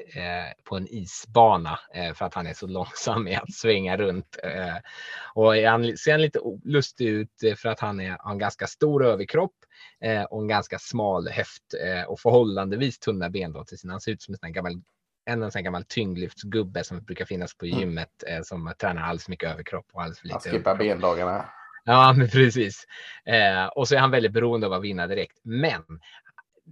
på 0.64 0.76
en 0.76 0.88
isbana 0.88 1.78
eh, 1.94 2.14
för 2.14 2.24
att 2.24 2.34
han 2.34 2.46
är 2.46 2.54
så 2.54 2.66
långsam 2.66 3.28
i 3.28 3.34
att 3.34 3.52
svänga 3.52 3.96
runt. 3.96 4.38
Eh, 4.42 4.76
och 5.34 5.56
han, 5.56 5.96
ser 5.96 6.12
han 6.12 6.22
lite 6.22 6.40
lustig 6.64 7.08
ut 7.08 7.42
eh, 7.42 7.54
för 7.54 7.68
att 7.68 7.80
han 7.80 8.00
är, 8.00 8.16
har 8.20 8.32
en 8.32 8.38
ganska 8.38 8.66
stor 8.66 9.04
överkropp 9.04 9.56
eh, 10.00 10.22
och 10.22 10.42
en 10.42 10.48
ganska 10.48 10.78
smal 10.78 11.28
höft 11.28 11.74
eh, 11.84 12.02
och 12.02 12.20
förhållandevis 12.20 12.98
tunna 12.98 13.30
ben 13.30 13.52
då 13.52 13.64
till 13.64 13.78
sin. 13.78 13.90
Han 13.90 14.00
ser 14.00 14.12
ut 14.12 14.22
som 14.22 14.34
en 14.34 14.38
sån 14.38 14.52
gammal 14.52 14.82
en, 15.26 15.42
en 15.42 15.52
sån 15.52 15.62
gammal 15.64 15.84
tyngdlyftsgubbe 15.84 16.84
som 16.84 17.04
brukar 17.04 17.24
finnas 17.24 17.54
på 17.56 17.66
Mm. 17.66 17.78
gymmet 17.80 18.24
eh, 18.28 18.42
som 18.42 18.72
tränar 18.78 19.02
alldeles 19.02 19.24
för 19.24 19.30
mycket 19.30 19.50
överkropp 19.50 19.86
och 19.92 20.02
alldeles 20.02 20.18
för 20.20 20.26
lite 20.28 20.38
skippar 20.50 20.70
överkropp. 20.70 20.78
bendagarna. 20.78 21.44
Ja, 21.84 22.12
men 22.16 22.28
precis. 22.28 22.84
Eh, 23.26 23.66
och 23.66 23.88
så 23.88 23.94
är 23.94 23.98
han 23.98 24.10
väldigt 24.10 24.32
beroende 24.32 24.66
av 24.66 24.72
att 24.72 24.82
vinna 24.82 25.06
direkt. 25.06 25.38
Men 25.42 25.82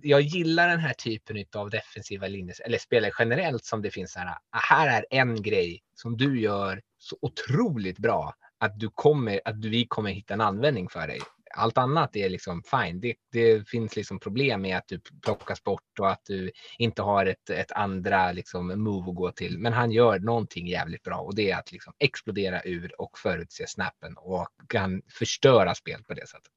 jag 0.03 0.21
gillar 0.21 0.69
den 0.69 0.79
här 0.81 0.93
typen 0.93 1.45
av 1.57 1.71
defensiva 1.71 2.27
linjer, 2.29 2.57
eller 2.65 2.79
spelare 2.79 3.13
generellt 3.19 3.65
som 3.65 3.83
det 3.83 3.91
finns 3.91 4.13
så 4.13 4.19
här. 4.19 4.29
"Ah, 4.29 4.37
Här 4.51 4.87
är 4.89 5.05
en 5.11 5.43
grej 5.43 5.83
som 5.95 6.17
du 6.17 6.41
gör 6.41 6.83
så 6.99 7.17
otroligt 7.23 7.99
bra 7.99 8.35
att 8.59 8.81
du 8.81 8.91
kommer, 8.95 9.41
att 9.45 9.65
vi 9.65 9.87
kommer 9.87 10.11
hitta 10.11 10.35
en 10.35 10.41
användning 10.41 10.89
för 10.89 11.07
dig. 11.07 11.21
Allt 11.55 11.79
annat 11.79 12.17
är 12.17 12.29
liksom 12.29 12.63
fine. 12.63 13.01
Det, 13.01 13.15
det 13.33 13.69
finns 13.69 13.97
liksom 13.97 14.21
problem 14.21 14.63
med 14.63 14.77
att 14.77 14.89
du 14.89 15.01
plockas 15.25 15.65
bort 15.65 15.99
och 16.01 16.11
att 16.11 16.25
du 16.25 16.51
inte 16.79 17.03
har 17.03 17.27
ett, 17.27 17.51
ett 17.51 17.73
andra 17.73 18.33
liksom 18.33 18.83
move 18.83 19.11
att 19.11 19.17
gå 19.17 19.33
till. 19.33 19.59
Men 19.59 19.73
han 19.73 19.93
gör 19.93 20.19
någonting 20.19 20.67
jävligt 20.67 21.03
bra 21.03 21.17
och 21.17 21.35
det 21.35 21.51
är 21.51 21.59
att 21.59 21.73
liksom 21.73 21.93
explodera 21.99 22.63
ur 22.65 23.01
och 23.01 23.19
förutse 23.19 23.67
snappen 23.67 24.17
och 24.17 24.49
kan 24.69 25.03
förstöra 25.09 25.75
spel 25.75 26.05
på 26.05 26.15
det 26.15 26.29
sättet. 26.29 26.53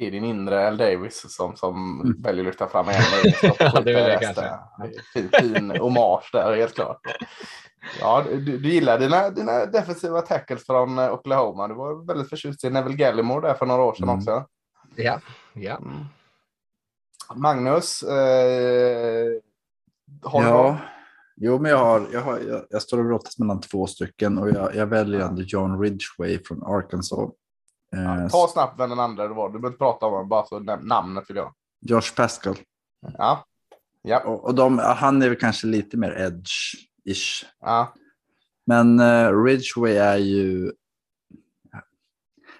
Det 0.00 0.06
är 0.06 0.10
din 0.10 0.24
inre 0.24 0.68
Al 0.68 0.76
Davis 0.76 1.24
som, 1.28 1.56
som 1.56 2.00
Mm. 2.00 2.22
väljer 2.22 2.42
att 2.44 2.46
lyfta 2.46 2.68
fram 2.68 2.88
en 2.88 2.94
Ja, 3.58 3.80
det 3.80 3.90
är 3.90 3.94
väl 3.94 4.04
det 4.04 4.18
kanske. 4.22 4.50
Fin, 5.12 5.30
fin 5.40 5.70
hommage 5.70 6.30
där, 6.32 6.56
helt 6.56 6.74
klart. 6.74 7.00
Ja, 8.00 8.24
du, 8.30 8.58
du 8.58 8.68
gillar 8.68 8.98
dina, 8.98 9.30
dina 9.30 9.66
defensiva 9.66 10.20
tackles 10.22 10.66
från 10.66 10.98
eh, 10.98 11.12
Oklahoma. 11.12 11.68
Du 11.68 11.74
var 11.74 12.06
väldigt 12.06 12.28
förtjust 12.28 12.64
i 12.64 12.70
Neville 12.70 12.96
Gallimore 12.96 13.48
där 13.48 13.54
för 13.54 13.66
några 13.66 13.82
år 13.82 13.94
sedan 13.94 14.08
Mm. 14.08 14.18
också. 14.18 14.46
Ja, 14.96 15.20
ja. 15.54 15.76
Mm. 15.76 16.04
Magnus, 17.34 18.02
eh, 18.02 19.26
har 20.22 20.40
du 20.42 20.48
ja, 20.48 20.62
någon? 20.62 20.76
jo, 21.36 21.58
men 21.58 21.70
jag, 21.70 21.78
har, 21.78 22.06
jag, 22.12 22.20
har, 22.20 22.38
jag, 22.38 22.64
jag 22.70 22.82
står 22.82 22.98
och 22.98 23.04
brottas 23.04 23.38
mellan 23.38 23.60
två 23.60 23.86
stycken 23.86 24.38
och 24.38 24.50
jag, 24.50 24.74
jag 24.74 24.86
väljer 24.86 25.20
ändå 25.20 25.42
John 25.42 25.80
Ridgway 25.82 26.38
från 26.44 26.62
Arkansas. 26.62 27.30
Eh, 27.96 28.28
Ta 28.28 28.48
snabbt 28.48 28.80
vem 28.80 28.90
den 28.90 29.00
andra 29.00 29.28
det 29.28 29.34
var. 29.34 29.48
Du 29.48 29.52
behöver 29.52 29.68
inte 29.68 29.78
prata 29.78 30.06
om 30.06 30.12
honom, 30.12 30.28
bara 30.28 30.46
så 30.46 30.58
namnet 30.60 31.30
vill 31.30 31.36
jag. 31.36 31.54
Josh 31.80 32.14
Pascal. 32.16 32.56
Ja, 33.18 33.44
ja, 34.02 34.20
Och, 34.24 34.44
och 34.44 34.54
de, 34.54 34.78
han 34.78 35.22
är 35.22 35.28
väl 35.28 35.38
kanske 35.38 35.66
lite 35.66 35.96
mer 35.96 36.10
edge-ish. 36.12 37.44
ja. 37.60 37.94
Men 38.66 39.00
eh, 39.00 39.42
Ridgway 39.44 39.96
är 39.96 40.16
ju... 40.16 40.72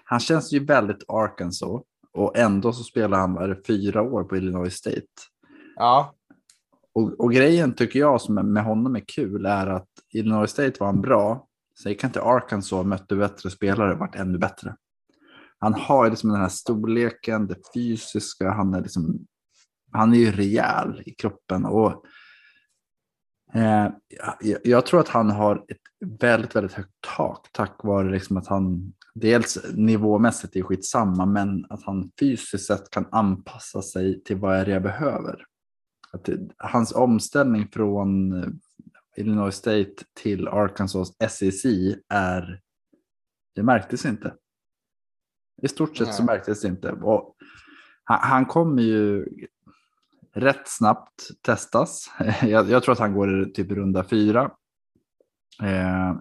Han 0.03 0.19
känns 0.19 0.51
ju 0.53 0.65
väldigt 0.65 1.03
Arkansas 1.07 1.81
och 2.13 2.37
ändå 2.37 2.73
så 2.73 2.83
spelar 2.83 3.17
han 3.19 3.33
det, 3.33 3.61
fyra 3.67 4.01
år 4.01 4.23
på 4.23 4.37
Illinois 4.37 4.73
State. 4.75 5.05
ja. 5.75 6.13
Och, 6.93 7.19
och 7.19 7.31
grejen 7.33 7.73
tycker 7.75 7.99
jag 7.99 8.21
som 8.21 8.37
är- 8.37 8.43
med 8.43 8.63
honom 8.63 8.95
är 8.95 9.03
kul 9.07 9.45
är 9.45 9.67
att 9.67 9.87
Illinois 10.13 10.51
State 10.51 10.73
var 10.79 10.87
han 10.87 11.01
bra. 11.01 11.47
Sen 11.83 11.95
kan 11.95 12.07
inte 12.09 12.21
Arkansas 12.21 12.85
mötte 12.85 13.15
bättre 13.15 13.49
spelare 13.49 13.95
varit 13.95 14.15
ännu 14.15 14.37
bättre. 14.37 14.75
Han 15.61 15.73
har 15.73 16.09
liksom 16.09 16.29
den 16.29 16.41
här 16.41 16.49
storleken, 16.49 17.47
det 17.47 17.55
fysiska, 17.73 18.51
han 18.51 18.73
är 18.73 18.81
liksom 18.81 19.27
han 19.91 20.13
är 20.13 20.17
ju 20.17 20.31
rejäl 20.31 21.03
i 21.05 21.11
kroppen 21.11 21.65
och 21.65 22.05
eh, 23.53 23.87
jag, 24.39 24.59
jag 24.63 24.85
tror 24.85 24.99
att 24.99 25.07
han 25.07 25.29
har 25.29 25.65
ett 25.67 26.09
väldigt, 26.19 26.55
väldigt 26.55 26.73
högt 26.73 26.93
tak 27.15 27.47
tack 27.51 27.83
vare 27.83 28.11
liksom 28.11 28.37
att 28.37 28.47
han 28.47 28.93
dels 29.13 29.57
nivåmässigt 29.73 30.55
är 30.55 30.61
skitsamma, 30.61 31.25
men 31.25 31.65
att 31.69 31.83
han 31.83 32.11
fysiskt 32.19 32.65
sett 32.65 32.89
kan 32.89 33.05
anpassa 33.11 33.81
sig 33.81 34.23
till 34.23 34.37
vad 34.37 34.55
är 34.55 34.65
det 34.65 34.71
jag 34.71 34.83
behöver. 34.83 35.45
Att 36.11 36.25
det, 36.25 36.39
hans 36.57 36.91
omställning 36.91 37.67
från 37.73 38.33
Illinois 39.17 39.55
State 39.55 39.95
till 40.21 40.47
Arkansas 40.47 41.13
SEC 41.29 41.65
är, 42.09 42.61
det 43.55 43.63
märktes 43.63 44.05
inte. 44.05 44.33
I 45.61 45.67
stort 45.67 45.97
sett 45.97 46.13
så 46.13 46.23
märktes 46.23 46.61
det 46.61 46.67
inte. 46.67 46.91
Och 46.91 47.35
han, 48.03 48.19
han 48.21 48.45
kommer 48.45 48.81
ju 48.81 49.27
rätt 50.33 50.67
snabbt 50.67 51.27
testas. 51.41 52.11
Jag, 52.41 52.69
jag 52.69 52.83
tror 52.83 52.93
att 52.93 52.99
han 52.99 53.13
går 53.13 53.51
typ 53.53 53.71
runda 53.71 54.03
fyra. 54.03 54.51
Eh, 55.63 56.15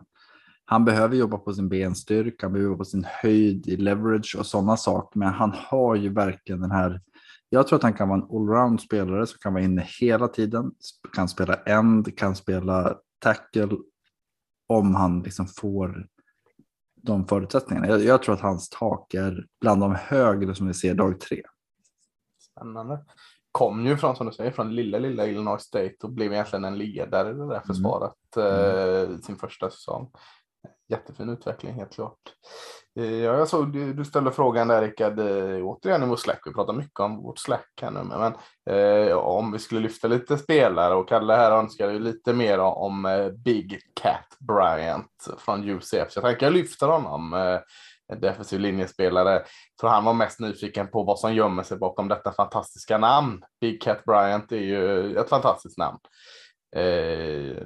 han 0.64 0.84
behöver 0.84 1.16
jobba 1.16 1.38
på 1.38 1.53
sin 1.53 1.68
benstyrka, 1.68 2.47
han 2.47 2.53
behöver 2.53 2.70
jobba 2.70 2.78
på 2.78 2.84
sin 2.84 3.07
höjd 3.09 3.68
i 3.68 3.76
leverage 3.76 4.36
och 4.38 4.47
sådana 4.47 4.76
saker. 4.76 5.18
Men 5.18 5.28
han 5.28 5.53
har 5.57 5.95
ju 5.95 6.09
verkligen 6.09 6.61
den 6.61 6.70
här. 6.70 7.01
Jag 7.49 7.66
tror 7.66 7.76
att 7.76 7.82
han 7.82 7.93
kan 7.93 8.09
vara 8.09 8.18
en 8.18 8.36
allround 8.36 8.80
spelare 8.80 9.26
som 9.26 9.38
kan 9.38 9.53
vara 9.53 9.64
inne 9.64 9.86
hela 10.01 10.28
tiden. 10.28 10.72
Kan 11.12 11.28
spela 11.28 11.55
end, 11.55 12.18
kan 12.18 12.36
spela 12.36 12.97
tackle. 13.18 13.68
Om 14.68 14.95
han 14.95 15.22
liksom 15.22 15.47
får 15.47 16.07
de 17.03 17.26
förutsättningarna. 17.26 17.88
Jag, 17.88 18.01
jag 18.01 18.22
tror 18.22 18.34
att 18.34 18.40
hans 18.40 18.68
tak 18.68 19.14
är 19.14 19.46
bland 19.61 19.80
de 19.80 19.94
högre 19.94 20.55
som 20.55 20.66
vi 20.66 20.74
ser 20.74 20.94
dag 20.94 21.20
tre. 21.20 21.42
Spännande. 22.38 23.05
Kom 23.53 23.86
ju 23.86 23.96
från, 23.96 24.16
som 24.16 24.26
du 24.26 24.32
säger, 24.32 24.51
från 24.51 24.74
lilla, 24.74 24.98
lilla 24.98 25.26
Illinois 25.26 25.62
State 25.62 25.94
och 26.03 26.12
blev 26.12 26.32
egentligen 26.32 26.64
en 26.64 26.78
ledare 26.78 27.30
i 27.30 27.32
det 27.32 27.48
där 27.48 27.62
försvaret 27.66 28.36
eh, 28.36 29.16
sin 29.20 29.36
första 29.36 29.70
säsong. 29.70 30.11
Jättefin 30.91 31.28
utveckling, 31.28 31.74
helt 31.74 31.95
klart. 31.95 32.18
Eh, 32.99 33.14
ja, 33.14 33.38
jag 33.38 33.49
såg 33.49 33.72
du, 33.72 33.93
du 33.93 34.05
ställde 34.05 34.32
frågan 34.32 34.68
där, 34.68 34.82
Rickard, 34.82 35.18
eh, 35.18 35.64
återigen 35.64 36.03
i 36.03 36.07
vår 36.07 36.16
Slack. 36.16 36.41
Vi 36.45 36.53
pratar 36.53 36.72
mycket 36.72 37.01
om 37.01 37.22
vårt 37.22 37.38
Slack 37.38 37.70
här 37.82 37.91
nu, 37.91 38.01
men 38.03 38.34
eh, 38.70 39.16
om 39.16 39.53
vi 39.53 39.59
skulle 39.59 39.80
lyfta 39.80 40.09
lite 40.09 40.38
spelare 40.38 40.95
och 40.95 41.09
Kalle 41.09 41.34
här 41.34 41.53
önskar 41.53 41.91
ju 41.91 41.99
lite 41.99 42.32
mer 42.32 42.59
om 42.59 43.07
eh, 43.07 43.28
Big 43.28 43.80
Cat 44.03 44.38
Bryant 44.41 45.28
från 45.38 45.68
UCF. 45.68 46.12
Så 46.12 46.18
jag 46.18 46.24
tänker 46.24 46.47
jag 46.47 46.53
lyfter 46.53 46.86
honom. 46.86 47.34
Eh, 47.34 47.61
en 48.12 48.20
defensiv 48.20 48.61
linjespelare. 48.61 49.43
För 49.80 49.88
han 49.88 50.05
var 50.05 50.14
mest 50.14 50.41
nyfiken 50.41 50.88
på 50.88 51.03
vad 51.03 51.18
som 51.18 51.34
gömmer 51.34 51.62
sig 51.62 51.78
bakom 51.78 52.09
detta 52.09 52.32
fantastiska 52.32 52.99
namn. 52.99 53.43
Big 53.61 53.82
Cat 53.82 54.05
Bryant 54.05 54.53
är 54.53 54.57
ju 54.57 55.16
ett 55.16 55.28
fantastiskt 55.28 55.78
namn. 55.78 55.99
Eh, 56.76 57.56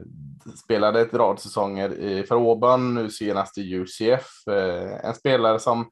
spelade 0.64 1.00
ett 1.00 1.14
rad 1.14 1.40
säsonger 1.40 1.94
i, 1.94 2.22
för 2.22 2.34
Auburn, 2.34 2.94
nu 2.94 3.10
senast 3.10 3.58
i 3.58 3.74
UCF. 3.74 4.48
Eh, 4.50 5.06
en 5.06 5.14
spelare 5.14 5.58
som, 5.58 5.86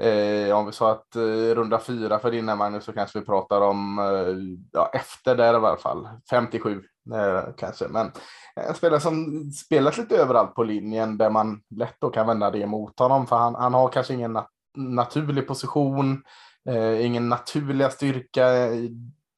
eh, 0.00 0.56
om 0.56 0.66
vi 0.66 0.72
sa 0.72 0.90
att 0.90 1.16
eh, 1.16 1.54
runda 1.54 1.80
fyra 1.80 2.18
för 2.18 2.30
din 2.30 2.44
Magnus, 2.44 2.84
så 2.84 2.92
kanske 2.92 3.18
vi 3.18 3.24
pratar 3.24 3.60
om 3.60 3.98
eh, 3.98 4.36
ja, 4.72 4.90
efter 4.92 5.36
där 5.36 5.52
i 5.52 5.56
alla 5.56 5.76
fall, 5.76 6.08
57 6.30 6.82
eh, 7.14 7.54
kanske. 7.56 7.88
Men 7.88 8.12
en 8.56 8.74
spelare 8.74 9.00
som 9.00 9.44
spelat 9.50 9.98
lite 9.98 10.16
överallt 10.16 10.54
på 10.54 10.62
linjen 10.62 11.18
där 11.18 11.30
man 11.30 11.62
lätt 11.76 11.96
då 12.00 12.10
kan 12.10 12.26
vända 12.26 12.50
det 12.50 12.60
emot 12.60 12.98
honom 12.98 13.26
för 13.26 13.36
han, 13.36 13.54
han 13.54 13.74
har 13.74 13.88
kanske 13.88 14.14
ingen 14.14 14.32
nat 14.32 14.50
naturlig 14.76 15.46
position, 15.46 16.22
eh, 16.68 17.06
ingen 17.06 17.28
naturliga 17.28 17.90
styrka 17.90 18.48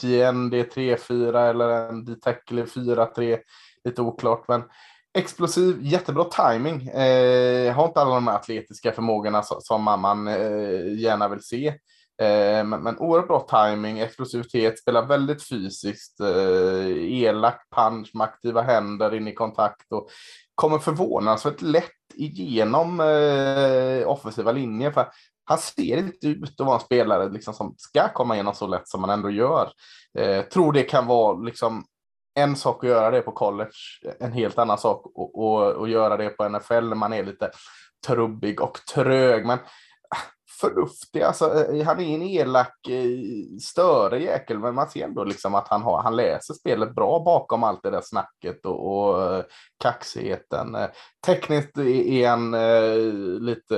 i 0.04 0.06
DN, 0.06 0.50
det 0.50 0.58
är 0.58 0.96
3-4 0.96 1.50
eller 1.50 1.88
en 1.88 2.04
D-tackle 2.04 2.64
4-3, 2.64 3.38
lite 3.84 4.02
oklart 4.02 4.48
men 4.48 4.62
explosiv, 5.18 5.78
jättebra 5.80 6.24
timing. 6.24 6.88
Eh, 6.88 7.74
har 7.74 7.86
inte 7.86 8.00
alla 8.00 8.14
de 8.14 8.28
här 8.28 8.34
atletiska 8.34 8.92
förmågorna 8.92 9.42
som, 9.42 9.60
som 9.60 9.82
man 9.82 10.28
eh, 10.28 10.98
gärna 10.98 11.28
vill 11.28 11.42
se. 11.42 11.74
Eh, 12.22 12.64
men, 12.64 12.82
men 12.82 12.98
oerhört 12.98 13.28
bra 13.28 13.40
timing, 13.40 13.98
explosivitet, 13.98 14.78
spelar 14.78 15.06
väldigt 15.06 15.48
fysiskt, 15.48 16.20
eh, 16.20 17.22
elak 17.22 17.60
punch 17.76 18.10
med 18.14 18.24
aktiva 18.24 18.62
händer 18.62 19.14
in 19.14 19.28
i 19.28 19.34
kontakt 19.34 19.92
och 19.92 20.08
kommer 20.54 20.78
förvånansvärt 20.78 21.62
lätt 21.62 21.92
igenom 22.14 23.00
eh, 23.00 24.08
offensiva 24.08 24.52
linjer. 24.52 24.90
För 24.90 25.08
han 25.44 25.58
ser 25.58 25.96
inte 25.96 26.26
ut 26.28 26.60
att 26.60 26.66
vara 26.66 26.76
en 26.76 26.84
spelare 26.84 27.28
liksom, 27.28 27.54
som 27.54 27.74
ska 27.78 28.08
komma 28.08 28.34
igenom 28.34 28.54
så 28.54 28.66
lätt 28.66 28.88
som 28.88 29.00
man 29.00 29.10
ändå 29.10 29.30
gör. 29.30 29.72
Eh, 30.18 30.42
tror 30.42 30.72
det 30.72 30.82
kan 30.82 31.06
vara 31.06 31.38
liksom, 31.38 31.84
en 32.34 32.56
sak 32.56 32.84
att 32.84 32.90
göra 32.90 33.10
det 33.10 33.20
på 33.20 33.32
college, 33.32 33.70
en 34.20 34.32
helt 34.32 34.58
annan 34.58 34.78
sak 34.78 35.06
att 35.82 35.90
göra 35.90 36.16
det 36.16 36.28
på 36.28 36.48
NFL 36.48 36.88
när 36.88 36.94
man 36.94 37.12
är 37.12 37.24
lite 37.24 37.50
trubbig 38.06 38.60
och 38.60 38.78
trög. 38.94 39.46
Men 39.46 39.58
förnuftig. 40.60 41.22
Alltså, 41.22 41.64
eh, 41.64 41.84
han 41.86 42.00
är 42.00 42.14
en 42.14 42.22
elak, 42.22 42.78
större 43.62 44.06
störig 44.06 44.22
jäkel, 44.22 44.58
men 44.58 44.74
man 44.74 44.90
ser 44.90 45.04
ändå 45.04 45.24
liksom 45.24 45.54
att 45.54 45.68
han, 45.68 45.82
har, 45.82 46.02
han 46.02 46.16
läser 46.16 46.54
spelet 46.54 46.94
bra 46.94 47.22
bakom 47.24 47.64
allt 47.64 47.82
det 47.82 47.90
där 47.90 48.00
snacket 48.00 48.66
och, 48.66 49.08
och 49.08 49.34
eh, 49.34 49.44
kaxigheten. 49.82 50.76
Tekniskt 51.26 51.78
är 51.78 52.28
han 52.28 52.54
eh, 52.54 52.96
lite 53.40 53.76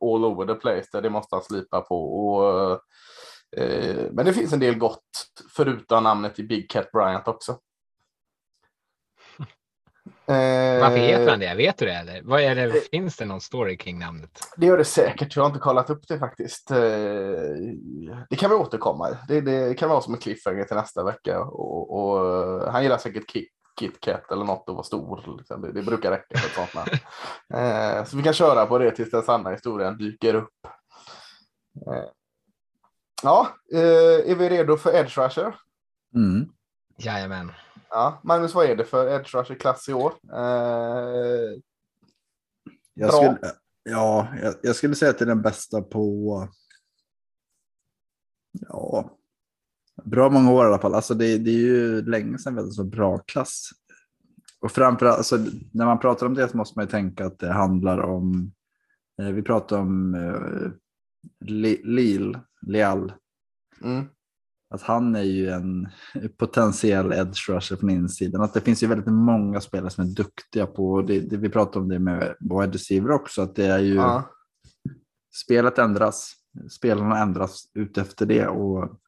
all 0.00 0.24
over 0.24 0.46
the 0.46 0.60
place, 0.60 0.88
där 0.92 1.02
det 1.02 1.10
måste 1.10 1.36
han 1.36 1.44
slipa 1.44 1.80
på. 1.80 2.26
Och, 2.26 2.72
eh, 3.56 4.06
men 4.12 4.24
det 4.24 4.32
finns 4.32 4.52
en 4.52 4.60
del 4.60 4.78
gott, 4.78 5.26
förutom 5.56 6.04
namnet 6.04 6.38
i 6.38 6.42
Big 6.42 6.70
Cat 6.70 6.92
Bryant 6.92 7.28
också. 7.28 7.58
Varför 10.28 10.96
heter 10.96 11.30
han 11.30 11.40
det? 11.40 11.54
Vet 11.54 11.78
du 11.78 11.86
det? 11.86 11.92
Eller? 11.92 12.22
Vad 12.22 12.40
är 12.40 12.54
det? 12.54 12.90
Finns 12.90 13.16
det 13.16 13.24
någon 13.24 13.40
story 13.40 13.76
kring 13.76 13.98
namnet? 13.98 14.30
Det 14.56 14.66
gör 14.66 14.78
det 14.78 14.84
säkert. 14.84 15.36
Jag 15.36 15.42
har 15.42 15.48
inte 15.48 15.60
kollat 15.60 15.90
upp 15.90 16.08
det 16.08 16.18
faktiskt. 16.18 16.68
Det 18.30 18.36
kan 18.38 18.50
vi 18.50 18.56
återkomma. 18.56 19.16
Det, 19.28 19.40
det 19.40 19.78
kan 19.78 19.88
vara 19.88 20.00
som 20.00 20.14
en 20.14 20.20
cliffhanger 20.20 20.64
till 20.64 20.76
nästa 20.76 21.04
vecka. 21.04 21.40
Och, 21.40 21.98
och 21.98 22.72
han 22.72 22.82
gillar 22.82 22.98
säkert 22.98 23.30
Kit, 23.30 23.48
KitKat 23.80 24.32
eller 24.32 24.44
något 24.44 24.68
och 24.68 24.74
vara 24.74 24.84
stor. 24.84 25.36
Liksom. 25.38 25.62
Det, 25.62 25.72
det, 25.72 25.82
brukar 25.82 26.10
räcka 26.10 26.38
för 26.38 26.48
ett 26.48 26.54
sånt 26.54 26.74
namn. 26.74 28.06
Så 28.06 28.16
vi 28.16 28.22
kan 28.22 28.32
köra 28.32 28.66
på 28.66 28.78
det 28.78 28.90
tills 28.90 29.10
den 29.10 29.22
sanna 29.22 29.50
historien 29.50 29.98
dyker 29.98 30.34
upp. 30.34 30.54
Ja, 33.22 33.48
är 33.72 34.34
vi 34.34 34.48
redo 34.48 34.76
för 34.76 34.96
Edge 34.96 35.18
Rusher? 35.18 35.54
Mm. 36.14 36.48
Jajamän. 36.98 37.52
Ja, 37.90 38.20
Magnus, 38.24 38.54
vad 38.54 38.66
är 38.66 38.76
det 38.76 38.84
för 38.84 39.08
Edge 39.08 39.34
Rusher-klass 39.34 39.88
i 39.88 39.92
år? 39.92 40.12
Eh, 40.32 41.58
jag, 42.94 43.14
skulle, 43.14 43.38
ja, 43.82 44.28
jag, 44.42 44.54
jag, 44.62 44.76
skulle 44.76 44.94
säga 44.94 45.10
att 45.10 45.18
det 45.18 45.24
är 45.24 45.26
den 45.26 45.42
bästa 45.42 45.82
på 45.82 46.48
Ja, 48.68 49.18
bra 50.04 50.30
många 50.30 50.52
år 50.52 50.64
i 50.64 50.68
alla 50.68 50.78
fall. 50.78 50.94
Alltså 50.94 51.14
det, 51.14 51.38
det 51.38 51.50
är 51.50 51.54
ju 51.60 52.02
länge 52.02 52.38
sedan 52.38 52.54
vi 52.54 52.60
hade 52.60 52.72
så 52.72 52.84
bra 52.84 53.18
klass. 53.18 53.70
Och 54.60 54.72
framförallt, 54.72 55.16
alltså, 55.18 55.36
när 55.72 55.86
man 55.86 55.98
pratar 55.98 56.26
om 56.26 56.34
det 56.34 56.48
så 56.48 56.56
måste 56.56 56.78
man 56.78 56.84
ju 56.84 56.90
tänka 56.90 57.26
att 57.26 57.38
det 57.38 57.52
handlar 57.52 57.98
om, 57.98 58.52
eh, 59.22 59.28
vi 59.28 59.42
pratar 59.42 59.78
om 59.78 60.14
eh, 60.14 60.70
Li- 61.44 61.82
Lil, 61.84 62.38
Leal, 62.66 63.12
Mm. 63.82 64.04
Att 64.70 64.82
han 64.82 65.16
är 65.16 65.22
ju 65.22 65.50
en 65.50 65.88
potentiell 66.36 67.12
edge 67.12 67.48
rusher 67.48 67.76
från 67.76 67.90
insidan. 67.90 68.42
Att 68.42 68.54
det 68.54 68.60
finns 68.60 68.82
ju 68.82 68.86
väldigt 68.86 69.12
många 69.12 69.60
spelare 69.60 69.90
som 69.90 70.04
är 70.04 70.08
duktiga 70.08 70.66
på, 70.66 71.02
det, 71.02 71.20
det, 71.20 71.36
vi 71.36 71.48
pratar 71.48 71.80
om 71.80 71.88
det 71.88 71.98
med 71.98 72.34
wide 72.40 72.72
receiver 72.72 73.10
också, 73.10 73.42
att 73.42 73.54
det 73.56 73.66
är 73.66 73.78
ju, 73.78 73.94
Ja. 73.94 74.30
spelet 75.34 75.78
ändras, 75.78 76.32
spelarna 76.70 77.18
ändras 77.18 77.62
ut 77.74 77.98
efter 77.98 78.26
det. 78.26 78.46
Och, 78.46 78.98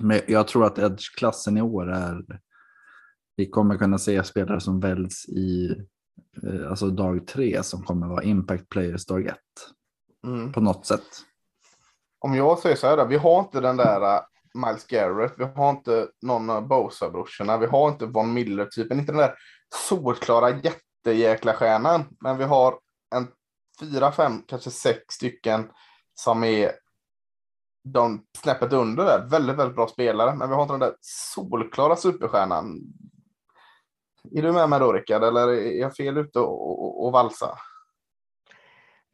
men 0.00 0.20
jag 0.28 0.48
tror 0.48 0.64
att 0.64 0.78
edge-klassen 0.78 1.58
i 1.58 1.62
år 1.62 1.92
är, 1.92 2.40
vi 3.36 3.50
kommer 3.50 3.78
kunna 3.78 3.98
se 3.98 4.24
spelare 4.24 4.60
som 4.60 4.80
väljs 4.80 5.28
i 5.28 5.70
eh, 6.42 6.70
alltså 6.70 6.90
dag 6.90 7.26
tre 7.26 7.62
som 7.62 7.82
kommer 7.82 8.06
vara 8.06 8.22
impact 8.22 8.68
players 8.68 9.06
dag 9.06 9.26
ett 9.26 9.36
Mm. 10.26 10.52
på 10.52 10.60
något 10.60 10.86
sätt. 10.86 11.06
Om 12.18 12.34
jag 12.34 12.58
säger 12.58 12.76
så 12.76 12.86
här, 12.86 12.96
då, 12.96 13.04
vi 13.04 13.16
har 13.16 13.40
inte 13.40 13.60
den 13.60 13.76
där 13.76 14.20
Miles 14.56 14.86
Garrett, 14.86 15.34
vi 15.38 15.44
har 15.44 15.70
inte 15.70 16.08
någon 16.22 16.50
av 16.50 16.68
Bosa-brorsorna, 16.68 17.58
vi 17.58 17.66
har 17.66 17.88
inte 17.88 18.06
Von 18.06 18.32
Miller-typen, 18.32 18.98
inte 18.98 19.12
den 19.12 19.20
där 19.20 19.34
solklara 19.88 20.50
jättejäkla 20.50 21.52
stjärnan, 21.52 22.04
men 22.20 22.38
vi 22.38 22.44
har 22.44 22.78
en 23.14 23.28
fyra, 23.80 24.12
fem, 24.12 24.42
kanske 24.46 24.70
sex 24.70 25.14
stycken 25.14 25.70
som 26.14 26.44
är 26.44 26.72
de 27.84 28.24
snäppet 28.38 28.72
under 28.72 29.04
där. 29.04 29.26
Väldigt, 29.30 29.56
väldigt 29.56 29.76
bra 29.76 29.88
spelare, 29.88 30.34
men 30.34 30.48
vi 30.48 30.54
har 30.54 30.62
inte 30.62 30.74
den 30.74 30.80
där 30.80 30.94
solklara 31.00 31.96
superstjärnan. 31.96 32.80
Är 34.32 34.42
du 34.42 34.52
med 34.52 34.68
mig 34.68 34.80
då 34.80 34.92
Rickard, 34.92 35.24
eller 35.24 35.48
är 35.48 35.80
jag 35.80 35.96
fel 35.96 36.16
ute 36.16 36.38
och, 36.38 36.70
och, 36.70 37.06
och 37.06 37.12
valsa? 37.12 37.58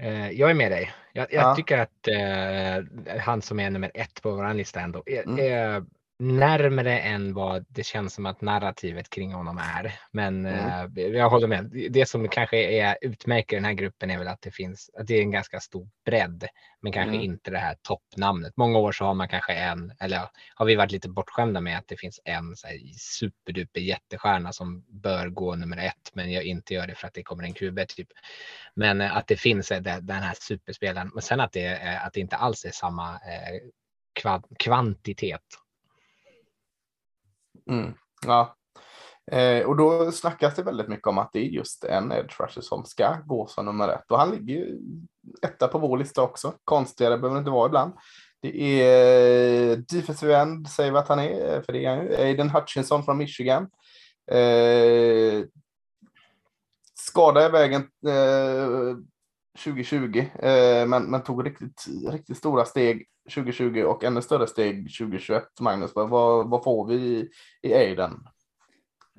Eh, 0.03 0.31
jag 0.31 0.51
är 0.51 0.55
med 0.55 0.71
dig. 0.73 0.93
Jag, 1.13 1.27
jag 1.33 1.43
Ja. 1.43 1.55
tycker 1.57 1.79
att 1.79 2.09
eh, 2.09 3.19
han 3.21 3.43
som 3.43 3.61
är 3.61 3.71
nummer 3.71 3.91
ett 3.95 4.23
på 4.23 4.31
vår 4.31 4.55
lista 4.55 4.81
ändå 4.81 5.03
är, 5.07 5.23
Mm. 5.23 5.39
är 5.39 5.85
närmare 6.23 6.99
än 6.99 7.35
vad 7.35 7.65
det 7.69 7.83
känns 7.83 8.15
som 8.15 8.27
att 8.27 8.41
narrativet 8.41 9.11
kring 9.11 9.33
honom 9.33 9.59
är. 9.59 9.95
Men 10.11 10.47
Mm. 10.47 10.97
eh, 10.97 11.05
jag 11.07 11.31
håller 11.31 11.47
med. 11.49 11.71
Det 11.91 12.07
som 12.09 12.29
kanske 12.29 12.57
är, 12.57 12.97
utmärker 13.01 13.57
den 13.57 13.65
här 13.65 13.73
gruppen 13.73 14.11
är 14.11 14.19
väl 14.19 14.29
att 14.29 14.43
det 14.43 14.51
finns, 14.51 14.91
att 14.99 15.07
det 15.07 15.15
är 15.15 15.23
en 15.23 15.31
ganska 15.31 15.61
stor 15.61 15.89
bredd, 16.05 16.47
men 16.83 16.93
kanske 16.93 17.17
Mm. 17.17 17.21
inte 17.25 17.51
det 17.51 17.59
här 17.59 17.77
toppnamnet. 17.83 18.57
Många 18.57 18.79
år 18.79 18.93
så 18.93 19.05
har 19.05 19.15
man 19.15 19.29
kanske 19.29 19.53
en, 19.53 19.93
eller 20.01 20.21
har 20.55 20.67
vi 20.67 20.75
varit 20.75 20.93
lite 20.93 21.09
bortskämda 21.09 21.61
med 21.61 21.79
att 21.79 21.89
det 21.89 21.97
finns 21.97 22.21
en 22.25 22.57
så 22.57 22.67
här, 22.67 22.79
superduper 22.99 23.81
jättestjärna 23.81 24.53
som 24.53 24.85
bör 24.89 25.29
gå 25.29 25.55
nummer 25.55 25.77
ett, 25.77 26.11
men 26.13 26.33
jag 26.33 26.45
inte 26.45 26.75
gör 26.75 26.87
det 26.87 26.95
för 26.95 27.07
att 27.07 27.15
det 27.15 27.23
kommer 27.23 27.45
en 27.45 27.55
QB 27.55 27.79
typ. 27.89 28.09
Men 28.75 29.01
eh, 29.01 29.17
att 29.17 29.27
det 29.27 29.37
finns 29.37 29.71
eh, 29.71 29.83
den 29.83 30.23
här 30.23 30.35
superspelaren, 30.41 31.11
men 31.15 31.23
sen 31.23 31.41
att 31.41 31.53
det, 31.53 31.99
att 32.05 32.13
det 32.13 32.21
inte 32.21 32.37
alls 32.37 32.65
är 32.65 32.71
samma 32.71 33.21
kva- 34.23 34.43
kvantitet. 34.59 35.41
Mm. 37.71 37.95
Ja. 38.27 38.57
Eh, 39.33 39.67
och 39.67 39.77
då 39.77 40.13
snackas 40.13 40.55
det 40.55 40.63
väldigt 40.63 40.89
mycket 40.89 41.07
om 41.07 41.19
att 41.19 41.33
det 41.33 41.39
är 41.39 41.49
just 41.49 41.85
en 41.85 42.13
edge 42.13 42.41
rusher 42.41 42.61
som 42.61 42.85
ska 42.85 43.17
gå 43.27 43.47
som 43.47 43.65
nummer 43.65 43.89
ett. 43.89 44.11
Och 44.11 44.19
han 44.19 44.31
ligger 44.31 44.55
ju 44.55 44.81
etta 45.43 45.69
på 45.69 45.79
vår 45.79 45.99
lista 45.99 46.23
också. 46.23 46.55
Konstigare 46.65 47.19
behöver 47.19 47.35
det 47.35 47.39
inte 47.39 47.51
vara 47.51 47.67
ibland. 47.67 47.93
Det 48.43 48.83
är 48.83 49.71
eh, 49.71 49.77
defensive 49.77 50.37
end, 50.37 50.69
säger 50.69 50.93
vi 50.93 50.99
att 50.99 51.09
han 51.09 51.19
är, 51.19 51.55
eh, 51.55 51.63
för 51.63 51.73
det 51.73 51.85
är 51.85 51.97
han 51.97 52.05
ju. 52.05 52.17
Aiden 52.17 52.51
Hutchinson 52.51 53.05
från 53.05 53.19
Michigan. 53.19 53.69
Eh, 54.31 55.45
skada 56.95 57.47
i 57.47 57.51
vägen 57.51 57.89
eh, 58.07 58.97
2020, 59.59 60.19
eh, 60.19 60.87
men, 60.87 61.11
men 61.11 61.23
tog 61.23 61.47
riktigt, 61.47 61.85
riktigt 62.11 62.37
stora 62.37 62.65
steg 62.65 63.07
2020 63.35 63.83
och 63.83 64.05
ännu 64.05 64.23
större 64.23 64.47
steg 64.47 64.97
2021. 64.99 65.45
Magnus, 65.61 65.91
vad, 65.95 66.09
vad, 66.09 66.65
får 66.65 66.87
vi 66.87 67.29
i, 67.63 67.75
Aiden? 67.75 68.13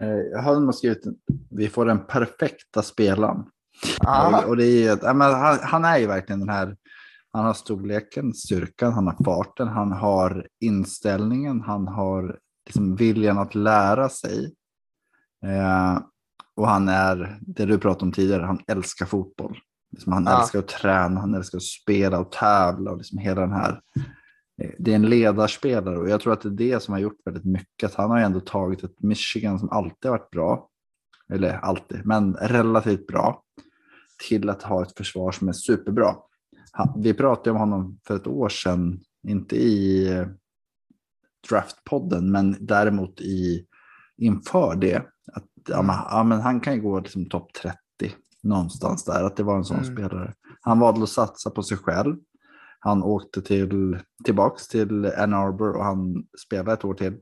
Eh, 0.01 0.07
Jag 0.07 0.61
nog 0.61 0.75
skrivit 0.75 1.03
vi 1.49 1.69
får 1.69 1.85
den 1.85 2.05
perfekta 2.05 2.81
spelaren. 2.81 3.45
Ah, 3.99 4.37
Och, 4.37 4.49
och 4.49 4.57
det 4.57 4.65
är, 4.65 4.99
ja, 5.01 5.13
men 5.13 5.33
han, 5.33 5.59
han 5.61 5.85
är 5.85 5.97
ju 5.97 6.07
verkligen 6.07 6.39
den 6.39 6.49
här, 6.49 6.77
han 7.31 7.45
har 7.45 7.53
storleken, 7.53 8.33
styrkan, 8.33 8.93
han 8.93 9.07
har 9.07 9.23
farten, 9.25 9.67
han 9.67 9.91
har 9.91 10.47
inställningen, 10.59 11.61
han 11.61 11.87
har 11.87 12.39
liksom 12.65 12.95
viljan 12.95 13.37
att 13.37 13.55
lära 13.55 14.09
sig. 14.09 14.53
Eh, 15.45 15.99
och 16.55 16.67
han 16.67 16.87
är, 16.87 17.37
det 17.41 17.65
du 17.65 17.77
pratade 17.77 18.05
om 18.05 18.11
tidigare, 18.11 18.43
han 18.43 18.63
älskar 18.67 19.05
fotboll. 19.05 19.57
Liksom 19.93 20.13
han 20.13 20.23
Ja. 20.25 20.41
älskar 20.41 20.59
att 20.59 20.67
träna, 20.67 21.19
han 21.19 21.33
älskar 21.33 21.57
att 21.57 21.63
spela 21.63 22.19
och 22.19 22.31
tävla 22.31 22.91
och 22.91 22.97
liksom 22.97 23.17
hela 23.17 23.41
den 23.41 23.51
här. 23.53 23.81
Det 24.79 24.91
är 24.91 24.95
en 24.95 25.09
ledarspelare 25.09 25.97
och 25.97 26.09
jag 26.09 26.21
tror 26.21 26.33
att 26.33 26.41
det 26.41 26.49
är 26.49 26.51
det 26.71 26.83
som 26.83 26.91
har 26.91 26.99
gjort 26.99 27.17
väldigt 27.25 27.45
mycket. 27.45 27.89
Att 27.89 27.95
han 27.95 28.09
har 28.09 28.19
ändå 28.19 28.39
tagit 28.39 28.83
ett 28.83 29.01
Michigan 29.01 29.59
som 29.59 29.69
alltid 29.69 30.11
varit 30.11 30.29
bra, 30.29 30.69
eller 31.33 31.53
alltid, 31.53 32.05
men 32.05 32.33
relativt 32.33 33.07
bra, 33.07 33.43
till 34.29 34.49
att 34.49 34.63
ha 34.63 34.83
ett 34.83 34.97
försvar 34.97 35.31
som 35.31 35.47
är 35.47 35.53
superbra. 35.53 36.15
Han, 36.71 37.01
vi 37.01 37.13
pratade 37.13 37.51
om 37.51 37.57
honom 37.57 37.99
för 38.07 38.15
ett 38.15 38.27
år 38.27 38.49
sedan, 38.49 38.99
inte 39.27 39.55
i 39.55 40.07
eh, 40.11 40.27
draftpodden, 41.49 42.31
men 42.31 42.55
däremot 42.59 43.21
i, 43.21 43.65
inför 44.17 44.75
det. 44.75 44.97
Att, 45.33 45.45
ja, 45.67 46.23
men 46.23 46.41
han 46.41 46.59
kan 46.59 46.75
ju 46.75 46.81
gå 46.81 46.99
liksom 46.99 47.25
topp 47.29 47.53
30 47.53 47.77
någonstans 48.43 49.05
där, 49.05 49.23
att 49.23 49.35
det 49.35 49.43
var 49.43 49.57
en 49.57 49.65
sån 49.65 49.77
Mm. 49.79 49.95
spelare. 49.95 50.33
Han 50.61 50.79
valde 50.79 51.03
att 51.03 51.09
satsa 51.09 51.49
på 51.49 51.63
sig 51.63 51.77
själv. 51.77 52.15
Han 52.79 53.03
åkte 53.03 53.41
till, 53.41 53.99
tillbaks 54.23 54.67
till 54.67 55.05
Ann 55.05 55.33
Arbor 55.33 55.73
och 55.77 55.83
han 55.83 56.25
spelade 56.45 56.73
ett 56.73 56.85
år 56.85 56.93
till. 56.93 57.19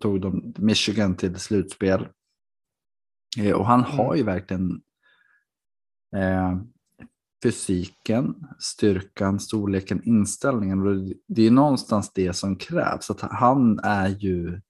Tog 0.00 0.20
dem, 0.20 0.54
Michigan 0.58 1.14
till 1.16 1.36
slutspel. 1.36 2.08
Eh, 3.38 3.52
och 3.52 3.66
han 3.66 3.80
har 3.80 4.14
ju 4.14 4.22
verkligen 4.22 4.82
eh, 6.16 6.58
fysiken, 7.42 8.34
styrkan, 8.58 9.40
storleken, 9.40 10.02
inställningen. 10.04 11.14
Det 11.28 11.46
är 11.46 11.50
någonstans 11.50 12.12
det 12.12 12.32
som 12.32 12.56
krävs. 12.56 13.10
Att 13.10 13.20
han 13.20 13.78
är 13.78 14.08
ju... 14.08 14.60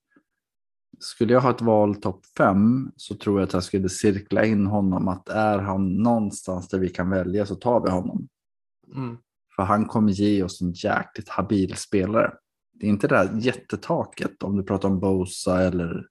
Skulle 1.02 1.32
jag 1.32 1.40
ha 1.40 1.50
ett 1.50 1.60
val 1.60 1.94
topp 1.94 2.26
fem 2.38 2.92
så 2.96 3.14
tror 3.14 3.40
jag 3.40 3.46
att 3.46 3.52
jag 3.52 3.64
skulle 3.64 3.88
cirkla 3.88 4.44
in 4.44 4.66
honom. 4.66 5.08
Att 5.08 5.28
är 5.28 5.58
han 5.58 5.94
någonstans 5.94 6.68
där 6.68 6.78
vi 6.78 6.88
kan 6.88 7.10
välja 7.10 7.46
så 7.46 7.54
tar 7.54 7.80
vi 7.80 7.90
honom. 7.90 8.28
mm, 8.94 9.16
För 9.56 9.62
han 9.62 9.84
kommer 9.84 10.12
ge 10.12 10.42
oss 10.42 10.62
en 10.62 10.72
jäkligt 10.72 11.28
habil 11.28 11.76
spelare. 11.76 12.32
Det 12.72 12.86
är 12.86 12.90
inte 12.90 13.08
det 13.08 13.14
där 13.14 13.30
jättetaket 13.40 14.42
om 14.42 14.56
du 14.56 14.62
pratar 14.62 14.88
om 14.88 15.00
Bosa 15.00 15.62
eller... 15.62 16.06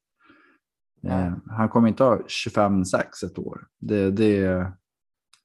Eh, 1.04 1.34
han 1.48 1.70
kommer 1.70 1.88
inte 1.88 2.04
ha 2.04 2.18
25-6 2.18 3.26
ett 3.26 3.40
år. 3.40 3.68
Det, 3.80 4.12
det 4.12 4.38
är 4.38 4.74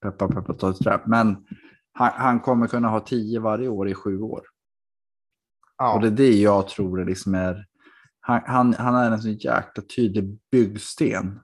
peppa 0.02 0.28
peppa 0.28 0.54
ta 0.54 0.70
ett 0.70 0.78
trä. 0.78 1.00
Men 1.06 1.46
han, 1.92 2.10
han 2.14 2.40
kommer 2.40 2.66
kunna 2.66 2.88
ha 2.88 3.00
10 3.00 3.40
varje 3.40 3.68
år 3.68 3.88
i 3.88 3.94
sju 3.94 4.20
år. 4.20 4.42
ja. 5.78 5.94
Och 5.94 6.00
det 6.00 6.06
är 6.06 6.10
det 6.10 6.36
jag 6.36 6.68
tror 6.68 6.96
det 6.98 7.04
liksom 7.04 7.34
är. 7.34 7.66
Han, 8.26 8.42
han, 8.46 8.74
han 8.74 8.94
är 8.94 9.10
en 9.10 9.22
så 9.22 9.28
jäkla 9.28 9.82
tydlig 9.96 10.38
byggsten. 10.50 11.40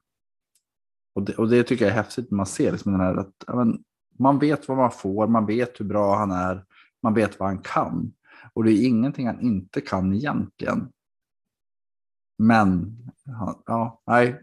Och 1.14 1.22
det, 1.22 1.34
och 1.34 1.48
det 1.48 1.62
tycker 1.62 1.84
jag 1.84 1.92
är 1.92 1.96
häftigt 1.96 2.30
när 2.30 2.36
man 2.36 2.46
ser 2.46 2.72
liksom 2.72 2.92
den 2.92 3.00
här 3.00 3.16
att 3.16 3.34
ja, 3.46 3.54
men, 3.54 3.84
man 4.18 4.38
vet 4.38 4.68
vad 4.68 4.76
man 4.76 4.90
får, 4.90 5.28
man 5.28 5.46
vet 5.46 5.80
hur 5.80 5.84
bra 5.84 6.16
han 6.16 6.30
är, 6.30 6.64
man 7.02 7.14
vet 7.14 7.40
vad 7.40 7.48
han 7.48 7.58
kan. 7.58 8.12
Och 8.52 8.64
det 8.64 8.72
är 8.72 8.86
ingenting 8.86 9.26
han 9.26 9.40
inte 9.40 9.80
kan 9.80 10.14
egentligen. 10.14 10.92
Men 12.38 12.96
ja, 13.66 14.02
nej, 14.06 14.40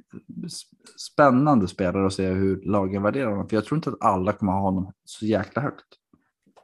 spännande 0.98 1.68
spelare 1.68 2.06
att 2.06 2.14
se 2.14 2.28
hur 2.28 2.62
lagen 2.62 3.04
värderar 3.04 3.30
honom. 3.30 3.50
För 3.50 3.56
jag 3.56 3.66
tror 3.66 3.78
inte 3.78 3.90
att 3.90 4.02
alla 4.02 4.34
kommer 4.34 4.52
ha 4.52 4.62
honom 4.62 4.94
så 5.04 5.26
jäkla 5.26 5.62
högt. 5.62 5.88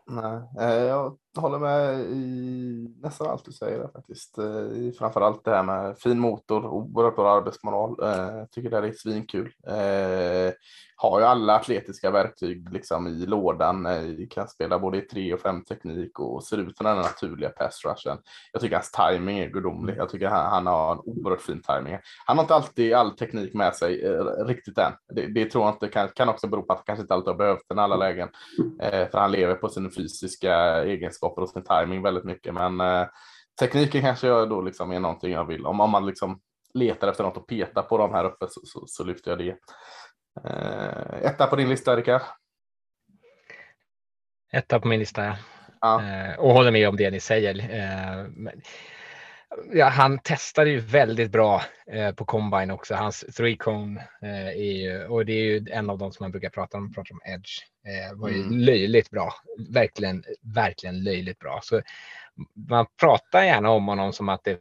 Nej, 0.07 0.41
eh, 0.59 0.83
jag 0.83 1.17
jag 1.35 1.41
håller 1.41 1.59
med 1.59 1.99
i 1.99 2.95
nästan 3.01 3.27
allt 3.27 3.45
du 3.45 3.51
säger 3.51 3.79
där 3.79 3.87
faktiskt. 3.87 4.37
Eh, 4.37 4.45
Framför 4.97 5.21
allt 5.21 5.25
Framförallt 5.25 5.45
det 5.45 5.51
här 5.51 5.63
med 5.63 5.97
fin 5.99 6.19
motor 6.19 6.65
oerhört 6.65 7.15
bra 7.15 7.37
arbetsmoral. 7.37 8.03
Eh, 8.03 8.45
Tycker 8.51 8.69
det 8.69 8.75
här 8.75 8.83
är 8.83 8.91
svinkul. 8.91 9.51
Eh, 9.67 10.53
Har 10.97 11.19
ju 11.19 11.25
alla 11.25 11.55
atletiska 11.55 12.11
verktyg 12.11 12.69
liksom 12.73 13.07
i 13.07 13.25
lådan. 13.25 13.85
Eh, 13.85 14.03
Kan 14.29 14.47
spela 14.47 14.79
både 14.79 14.97
i 14.97 15.01
3 15.01 15.33
och 15.33 15.39
5 15.39 15.63
teknik 15.63 16.19
och 16.19 16.43
ser 16.43 16.57
ut 16.57 16.77
som 16.77 16.85
den 16.85 16.97
naturliga 16.97 17.49
pass 17.49 17.85
rushen. 17.85 18.17
Jag 18.51 18.61
tycker 18.61 18.75
hans 18.75 18.91
timing 18.91 19.39
är 19.39 19.49
gudomlig. 19.49 19.97
Jag 19.97 20.09
tycker 20.09 20.27
han, 20.27 20.45
han 20.45 20.67
har 20.67 20.91
en 20.91 20.99
oerhört 21.05 21.41
fin 21.41 21.61
timing. 21.61 21.97
Han 22.25 22.37
har 22.37 22.43
inte 22.43 22.55
alltid 22.55 22.93
all 22.93 23.11
teknik 23.11 23.53
med 23.53 23.75
sig 23.75 24.05
eh, 24.05 24.45
riktigt 24.45 24.77
än. 24.77 24.91
Det, 25.15 25.27
det 25.27 25.45
tror 25.45 25.63
jag 25.65 25.73
inte 25.73 25.87
kan, 25.87 26.07
kan 26.15 26.29
också 26.29 26.47
bero 26.47 26.61
på 26.61 26.73
att 26.73 26.79
han 26.79 26.85
kanske 26.85 27.01
inte 27.01 27.13
alltid 27.13 27.27
har 27.27 27.37
behövt 27.37 27.63
den 27.69 27.77
i 27.77 27.81
alla 27.81 27.97
lägen. 27.97 28.29
Eh, 28.81 29.09
för 29.09 29.17
han 29.17 29.31
lever 29.31 29.55
på 29.55 29.69
sina 29.69 29.89
fysiska 29.89 30.83
egenskaper 30.83 31.24
och 31.25 31.49
sin 31.49 31.63
timing 31.63 32.01
väldigt 32.01 32.23
mycket. 32.23 32.53
Men 32.53 32.81
eh, 32.81 33.07
tekniken 33.59 34.01
kanske 34.01 34.27
jag 34.27 34.49
då 34.49 34.61
liksom 34.61 34.91
är 34.91 34.99
någonting 34.99 35.31
jag 35.31 35.45
vill. 35.45 35.65
Om, 35.65 35.79
om 35.79 35.89
man 35.89 36.05
liksom 36.05 36.39
letar 36.73 37.07
efter 37.07 37.23
något 37.23 37.37
att 37.37 37.47
peta 37.47 37.81
på 37.81 37.97
de 37.97 38.13
här 38.13 38.25
uppe 38.25 38.45
så, 38.49 38.61
så, 38.63 38.83
så 38.87 39.03
lyfter 39.03 39.31
jag 39.31 39.37
det. 39.37 39.57
Eh, 40.43 41.25
etta 41.31 41.47
på 41.47 41.55
din 41.55 41.69
lista, 41.69 41.95
Rickard? 41.95 42.21
Etta 44.51 44.79
på 44.79 44.87
min 44.87 44.99
lista. 44.99 45.37
Ja. 45.81 46.03
Eh, 46.03 46.39
och 46.39 46.53
håller 46.53 46.71
med 46.71 46.89
om 46.89 46.95
det 46.95 47.11
ni 47.11 47.19
säger. 47.19 47.59
Eh, 47.59 48.27
men, 48.29 48.61
ja, 49.73 49.85
han 49.89 50.19
testade 50.19 50.69
ju 50.69 50.79
väldigt 50.79 51.31
bra 51.31 51.61
eh, 51.91 52.11
på 52.11 52.25
combine 52.25 52.71
också. 52.71 52.95
Hans 52.95 53.19
three 53.37 53.57
cone 53.57 54.01
eh, 54.21 54.47
är 54.47 54.73
ju, 54.73 55.07
och 55.07 55.25
det 55.25 55.33
är 55.33 55.43
ju 55.43 55.65
en 55.71 55.89
av 55.89 55.97
de 55.97 56.11
som 56.11 56.23
man 56.23 56.31
brukar 56.31 56.49
prata 56.49 56.77
om, 56.77 56.93
pratar 56.93 57.13
om 57.13 57.21
edge. 57.33 57.61
Eh, 57.87 58.17
var 58.17 58.29
ju 58.29 58.41
Mm. 58.41 58.57
löjligt 58.59 59.09
bra. 59.09 59.33
Verkligen, 59.69 60.23
verkligen 60.55 61.03
löjligt 61.03 61.39
bra. 61.39 61.59
Så 61.63 61.81
man 62.69 62.85
pratar 62.99 63.43
gärna 63.43 63.69
om 63.69 63.87
honom 63.87 64.13
som 64.13 64.29
att 64.29 64.43
det 64.43 64.59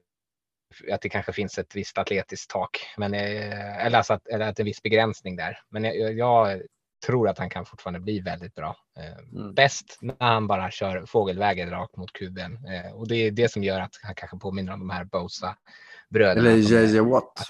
att 0.92 1.00
det 1.00 1.08
kanske 1.08 1.32
finns 1.32 1.58
ett 1.58 1.76
visst 1.76 1.98
atletiskt 1.98 2.50
tak, 2.50 2.70
men, 2.96 3.14
eh, 3.14 3.86
eller, 3.86 3.98
alltså 3.98 4.12
att, 4.14 4.26
eller 4.28 4.48
att 4.48 4.58
en 4.60 4.66
viss 4.66 4.82
begränsning 4.82 5.36
där. 5.36 5.58
Men 5.68 5.84
jag, 5.84 6.12
jag 6.18 6.62
tror 7.06 7.28
att 7.28 7.38
han 7.38 7.50
kan 7.50 7.64
fortfarande 7.64 8.00
bli 8.00 8.20
väldigt 8.20 8.54
bra. 8.54 8.76
Eh, 8.98 9.38
Mm. 9.40 9.54
Bäst 9.54 9.98
när 10.00 10.16
han 10.18 10.46
bara 10.46 10.70
kör 10.70 11.06
fågelvägen 11.06 11.70
rakt 11.70 11.96
mot 11.96 12.12
kuben. 12.12 12.52
Eh, 12.52 12.92
och 12.92 13.08
det 13.08 13.16
är 13.16 13.30
det 13.30 13.48
som 13.52 13.64
gör 13.64 13.80
att 13.80 13.98
han 14.02 14.14
kanske 14.14 14.38
påminner 14.38 14.72
om 14.72 14.78
de 14.78 14.90
här 14.90 15.04
Bosa-bröderna. 15.04 16.50
Eller 16.50 16.56
JJ 16.56 17.00
Watt. 17.00 17.46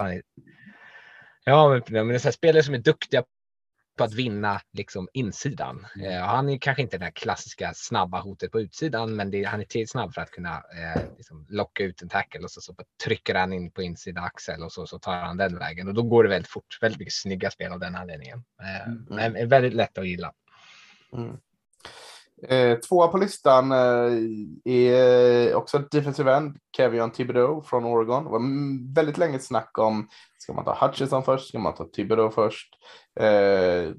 ja, 1.45 1.69
men, 1.69 1.83
men 1.89 2.09
det 2.09 2.15
är 2.15 2.19
så 2.19 2.29
här 2.29 2.33
spelare 2.33 2.63
som 2.63 2.75
är 2.75 2.79
duktiga 2.79 3.25
på 3.97 4.05
att 4.05 4.14
vinna 4.14 4.61
liksom 4.72 5.09
insidan. 5.12 5.86
Eh, 6.05 6.20
han 6.20 6.49
är 6.49 6.59
kanske 6.59 6.82
inte 6.82 6.99
det 6.99 7.11
klassiska 7.11 7.72
snabba 7.74 8.20
hotet 8.20 8.53
på 8.53 8.61
utsidan, 8.61 9.16
men 9.16 9.30
det, 9.30 9.45
han 9.45 9.61
är 9.61 9.64
tillräckligt 9.64 9.90
snabb 9.90 10.14
för 10.14 10.20
att 10.20 10.30
kunna 10.30 10.55
eh, 10.57 11.03
liksom 11.16 11.47
locka 11.49 11.84
ut 11.84 12.03
en 12.03 12.09
tackle 12.09 12.40
och 12.40 12.51
så, 12.51 12.61
så 12.61 12.74
trycker 13.05 13.34
han 13.34 13.53
in 13.53 13.70
på 13.70 13.82
insida 13.82 14.20
axel 14.20 14.62
och 14.62 14.72
så, 14.72 14.86
så 14.86 14.99
tar 14.99 15.16
han 15.16 15.36
den 15.36 15.59
vägen 15.59 15.88
och 15.88 15.95
då 15.95 16.03
går 16.03 16.24
det 16.24 16.30
väldigt 16.30 16.51
fort. 16.51 16.78
Väldigt 16.80 16.99
mycket 16.99 17.14
snygga 17.14 17.51
spel 17.51 17.72
av 17.72 17.80
den 17.80 17.95
anledningen. 17.95 18.45
Eh, 18.61 18.92
Men 19.09 19.36
är 19.36 19.47
väldigt 19.47 19.74
lätt 19.74 19.99
att 19.99 20.09
gilla. 20.09 20.32
Mm. 21.12 21.36
Eh, 22.49 22.78
tvåa 22.78 23.09
på 23.09 23.18
listan 23.18 23.72
eh, 23.72 24.72
är 24.74 25.55
också 25.55 25.78
defensive 25.78 26.34
end, 26.34 26.57
Kevion 26.76 27.11
Thibodeau 27.11 27.62
från 27.62 27.84
Oregon. 27.84 28.24
Det 28.24 28.30
var 28.30 28.95
väldigt 28.95 29.18
länge 29.18 29.38
snack 29.38 29.78
om, 29.78 30.09
ska 30.38 30.53
man 30.53 30.64
ta 30.64 30.86
Hutchinson 30.86 31.22
först, 31.22 31.49
ska 31.49 31.59
man 31.59 31.74
ta 31.74 31.84
Thibodeau 31.84 32.30
först? 32.30 32.74
Eh, 33.20 33.92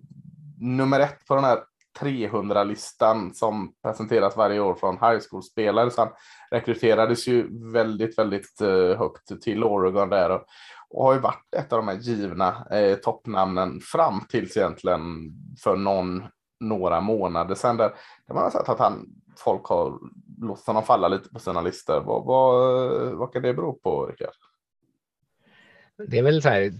nummer 0.60 1.00
ett 1.00 1.26
på 1.28 1.36
den 1.36 1.44
här 1.44 1.60
300-listan 2.00 3.34
som 3.34 3.74
presenteras 3.84 4.38
varje 4.38 4.60
år 4.60 4.76
från 4.76 4.98
high 4.98 5.20
school-spelare. 5.30 5.92
Så 5.92 6.02
han 6.02 6.12
rekryterades 6.52 7.28
ju 7.28 7.72
väldigt, 7.72 8.18
väldigt 8.18 8.62
eh, 8.62 8.98
högt 8.98 9.42
till 9.42 9.64
Oregon 9.64 10.10
där 10.10 10.30
och, 10.30 10.46
och 10.90 11.04
har 11.04 11.14
ju 11.14 11.20
varit 11.20 11.54
ett 11.58 11.74
av 11.74 11.80
de 11.80 11.88
här 11.88 11.96
givna 11.96 12.66
eh, 12.72 12.96
toppnamnen 12.96 13.80
fram 13.82 14.22
tills 14.30 14.58
egentligen 14.58 15.32
för 15.64 15.76
någon 15.76 16.24
några 16.60 17.02
månader 17.02 17.56
sedan 17.56 17.78
där, 17.78 17.90
där 18.28 18.34
man 18.36 18.44
har 18.44 18.50
sett 18.50 18.70
att 18.70 18.80
han, 18.80 19.08
folk 19.38 19.66
har 19.66 20.00
låtit 20.42 20.68
honom 20.68 20.84
falla 20.84 21.08
lite 21.08 21.30
på 21.30 21.40
sina 21.40 21.62
listor. 21.62 22.02
Vad, 22.02 22.26
vad, 22.26 23.12
vad 23.12 23.34
kan 23.34 23.42
det 23.42 23.54
bero 23.54 23.74
på, 23.74 24.06
Rickard? 24.06 24.34
Det 26.08 26.18
är 26.18 26.24
väl 26.24 26.42
så 26.42 26.50
här. 26.50 26.74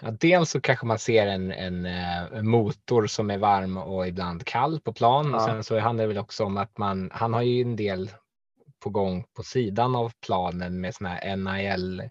Ja, 0.00 0.10
dels 0.10 0.50
så 0.50 0.60
kanske 0.60 0.86
man 0.86 0.98
ser 0.98 1.26
en, 1.26 1.52
en, 1.52 1.86
eh, 1.86 2.22
en 2.32 2.48
motor 2.48 3.06
som 3.06 3.30
är 3.30 3.38
varm 3.38 3.76
och 3.76 4.08
ibland 4.08 4.44
kall 4.46 4.80
på 4.80 4.92
plan. 4.92 5.34
Och 5.34 5.40
Ja. 5.40 5.46
sen 5.46 5.64
så 5.64 5.78
handlar 5.78 6.04
det 6.04 6.08
väl 6.08 6.18
också 6.18 6.44
om 6.44 6.56
att 6.56 6.78
man, 6.78 7.10
han 7.12 7.34
har 7.34 7.42
ju 7.42 7.62
en 7.62 7.76
del 7.76 8.10
på 8.82 8.90
gång 8.90 9.24
på 9.36 9.42
sidan 9.42 9.96
av 9.96 10.12
planen 10.26 10.80
med 10.80 10.94
såna 10.94 11.08
här 11.10 11.36
NIL 11.36 12.10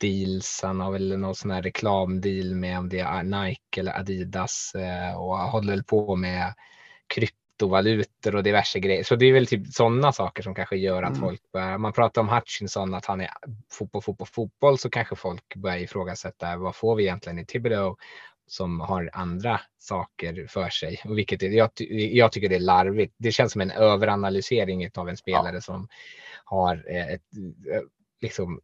deals. 0.00 0.60
Han 0.62 0.80
har 0.80 0.92
väl 0.92 1.18
någon 1.18 1.34
sån 1.34 1.50
här 1.50 1.62
reklamdeal 1.62 2.54
med 2.54 2.78
om 2.78 2.88
det 2.88 3.00
är 3.00 3.22
Nike 3.22 3.80
eller 3.80 3.98
Adidas 3.98 4.74
eh, 4.74 5.18
och 5.20 5.38
håller 5.38 5.72
väl 5.72 5.84
på 5.84 6.16
med 6.16 6.54
kryptovalutor 7.06 8.34
och 8.34 8.42
diverse 8.42 8.80
grejer. 8.80 9.04
Så 9.04 9.16
det 9.16 9.26
är 9.26 9.32
väl 9.32 9.46
typ 9.46 9.66
sådana 9.66 10.12
saker 10.12 10.42
som 10.42 10.54
kanske 10.54 10.76
gör 10.76 11.02
att 11.02 11.08
Mm. 11.08 11.20
folk 11.20 11.52
börjar, 11.52 11.78
man 11.78 11.92
pratar 11.92 12.20
om 12.20 12.28
Hutchinson, 12.28 12.94
att 12.94 13.06
han 13.06 13.20
är 13.20 13.30
fotboll, 13.72 14.02
fotboll, 14.02 14.28
fotboll, 14.28 14.78
så 14.78 14.90
kanske 14.90 15.16
folk 15.16 15.54
börjar 15.56 15.78
ifrågasätta 15.78 16.56
vad 16.56 16.76
får 16.76 16.96
vi 16.96 17.02
egentligen 17.02 17.38
i 17.38 17.46
Thibodeau 17.46 17.96
som 18.46 18.80
har 18.80 19.10
andra 19.12 19.60
saker 19.78 20.46
för 20.48 20.68
sig. 20.68 21.00
Och 21.04 21.18
vilket 21.18 21.42
jag, 21.42 21.70
jag 21.90 22.32
tycker 22.32 22.48
det 22.48 22.54
är 22.54 22.60
larvigt. 22.60 23.14
Det 23.18 23.32
känns 23.32 23.52
som 23.52 23.60
en 23.60 23.70
överanalysering 23.70 24.90
av 24.94 25.08
en 25.08 25.16
spelare 25.16 25.60
som 25.60 25.88
har 26.44 26.84
eh, 26.88 27.08
ett 27.08 27.22
eh, 27.74 27.80
liksom 28.20 28.60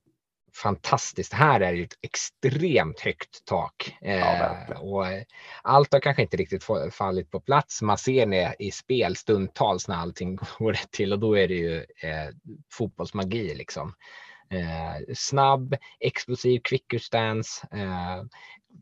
fantastiskt. 0.56 1.32
Här 1.32 1.60
är 1.60 1.72
det 1.72 1.78
ju 1.78 1.84
ett 1.84 1.98
extremt 2.02 3.00
högt 3.00 3.44
tak. 3.44 3.96
Eh, 4.02 4.16
verkligen. 4.16 4.82
och 4.82 5.06
eh, 5.06 5.22
allt 5.62 5.92
har 5.92 6.00
kanske 6.00 6.22
inte 6.22 6.36
riktigt 6.36 6.64
fallit 6.92 7.30
på 7.30 7.40
plats. 7.40 7.82
Man 7.82 7.98
ser 7.98 8.26
det 8.26 8.56
i 8.58 8.70
spel 8.70 9.16
stundtals 9.16 9.88
när 9.88 9.96
allting 9.96 10.36
går 10.58 10.72
rätt 10.72 10.90
till 10.90 11.12
och 11.12 11.18
då 11.18 11.38
är 11.38 11.48
det 11.48 11.54
ju 11.54 11.76
eh, 11.78 12.34
fotbollsmagi 12.72 13.54
liksom. 13.54 13.94
Eh, 14.48 15.14
snabb, 15.14 15.76
explosiv, 16.00 16.60
quicker 16.64 16.98
stance. 16.98 17.66
Eh, 17.72 18.22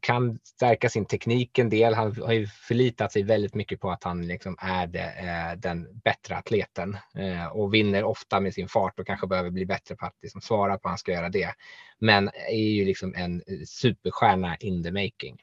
kan 0.01 0.39
stärka 0.45 0.89
sin 0.89 1.07
teknik 1.07 1.59
en 1.59 1.71
del. 1.71 1.95
Han 1.95 2.17
har 2.23 2.33
ju 2.33 2.47
förlitat 2.47 3.13
sig 3.13 3.23
väldigt 3.23 3.55
mycket 3.55 3.81
på 3.81 3.91
att 3.91 4.05
han 4.05 4.27
liksom 4.27 4.57
är 4.59 4.87
det, 4.87 5.13
eh, 5.19 5.59
den 5.59 6.01
bättre 6.05 6.37
atleten 6.37 6.97
eh, 7.15 7.47
och 7.47 7.75
vinner 7.75 8.05
ofta 8.05 8.41
med 8.41 8.55
sin 8.55 8.69
fart 8.69 9.01
och 9.01 9.07
kanske 9.07 9.27
behöver 9.27 9.51
bli 9.51 9.67
bättre 9.67 9.97
på 9.97 10.07
att 10.07 10.17
liksom 10.23 10.41
svara 10.41 10.79
på 10.79 10.89
att 10.89 10.93
han 10.93 10.99
ska 10.99 11.13
göra 11.13 11.29
det. 11.29 11.55
Men 11.99 12.31
är 12.51 12.75
ju 12.75 12.85
liksom 12.85 13.15
en 13.15 13.43
eh, 13.47 13.65
superstjärna 13.67 14.57
in 14.57 14.83
the 14.83 14.93
making. 14.93 15.39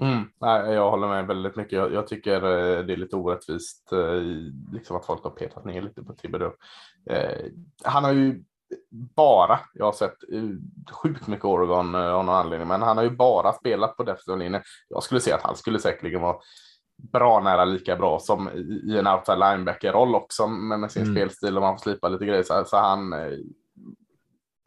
Mm. 0.00 0.24
Nej, 0.40 0.72
jag 0.72 0.90
håller 0.90 1.08
med 1.08 1.26
väldigt 1.26 1.56
mycket. 1.56 1.72
Jag, 1.72 1.92
jag 1.92 2.06
tycker 2.06 2.34
eh, 2.34 2.84
det 2.84 2.92
är 2.92 2.96
lite 2.96 3.16
orättvist 3.16 3.92
eh, 3.92 4.20
liksom 4.72 4.96
att 4.96 5.06
folk 5.06 5.24
har 5.24 5.30
petat 5.30 5.64
ner 5.64 5.82
lite 5.82 6.02
på 6.02 6.12
Thibodeau. 6.12 6.52
Eh, 7.10 7.46
han 7.84 8.04
har 8.04 8.12
ju 8.12 8.44
bara, 8.90 9.60
jag 9.74 9.84
har 9.84 9.92
sett 9.92 10.16
eh, 10.32 10.42
sjukt 10.92 11.26
mycket 11.26 11.44
Oregon 11.44 11.94
eh, 11.94 12.12
av 12.12 12.24
någon 12.24 12.34
anledning, 12.34 12.68
men 12.68 12.82
han 12.82 12.96
har 12.96 13.04
ju 13.04 13.10
bara 13.10 13.52
spelat 13.52 13.96
på 13.96 14.02
defensiv 14.02 14.36
linje. 14.38 14.62
Jag 14.88 15.02
skulle 15.02 15.20
säga 15.20 15.36
att 15.36 15.42
han 15.42 15.56
skulle 15.56 15.78
säkerligen 15.78 16.20
vara 16.20 16.36
bra 17.12 17.40
nära 17.40 17.64
lika 17.64 17.96
bra 17.96 18.18
som 18.18 18.48
i, 18.48 18.98
en 18.98 19.06
outside 19.06 19.38
linebacker-roll 19.38 20.14
också 20.14 20.46
med, 20.46 20.80
med 20.80 20.92
sin 20.92 21.02
Mm. 21.02 21.14
spelstil 21.14 21.56
och 21.56 21.62
man 21.62 21.74
får 21.74 21.82
slipa 21.82 22.08
lite 22.08 22.24
grejer 22.26 22.42
så, 22.42 22.64
så 22.64 22.76
han 22.76 23.12
eh, 23.12 23.38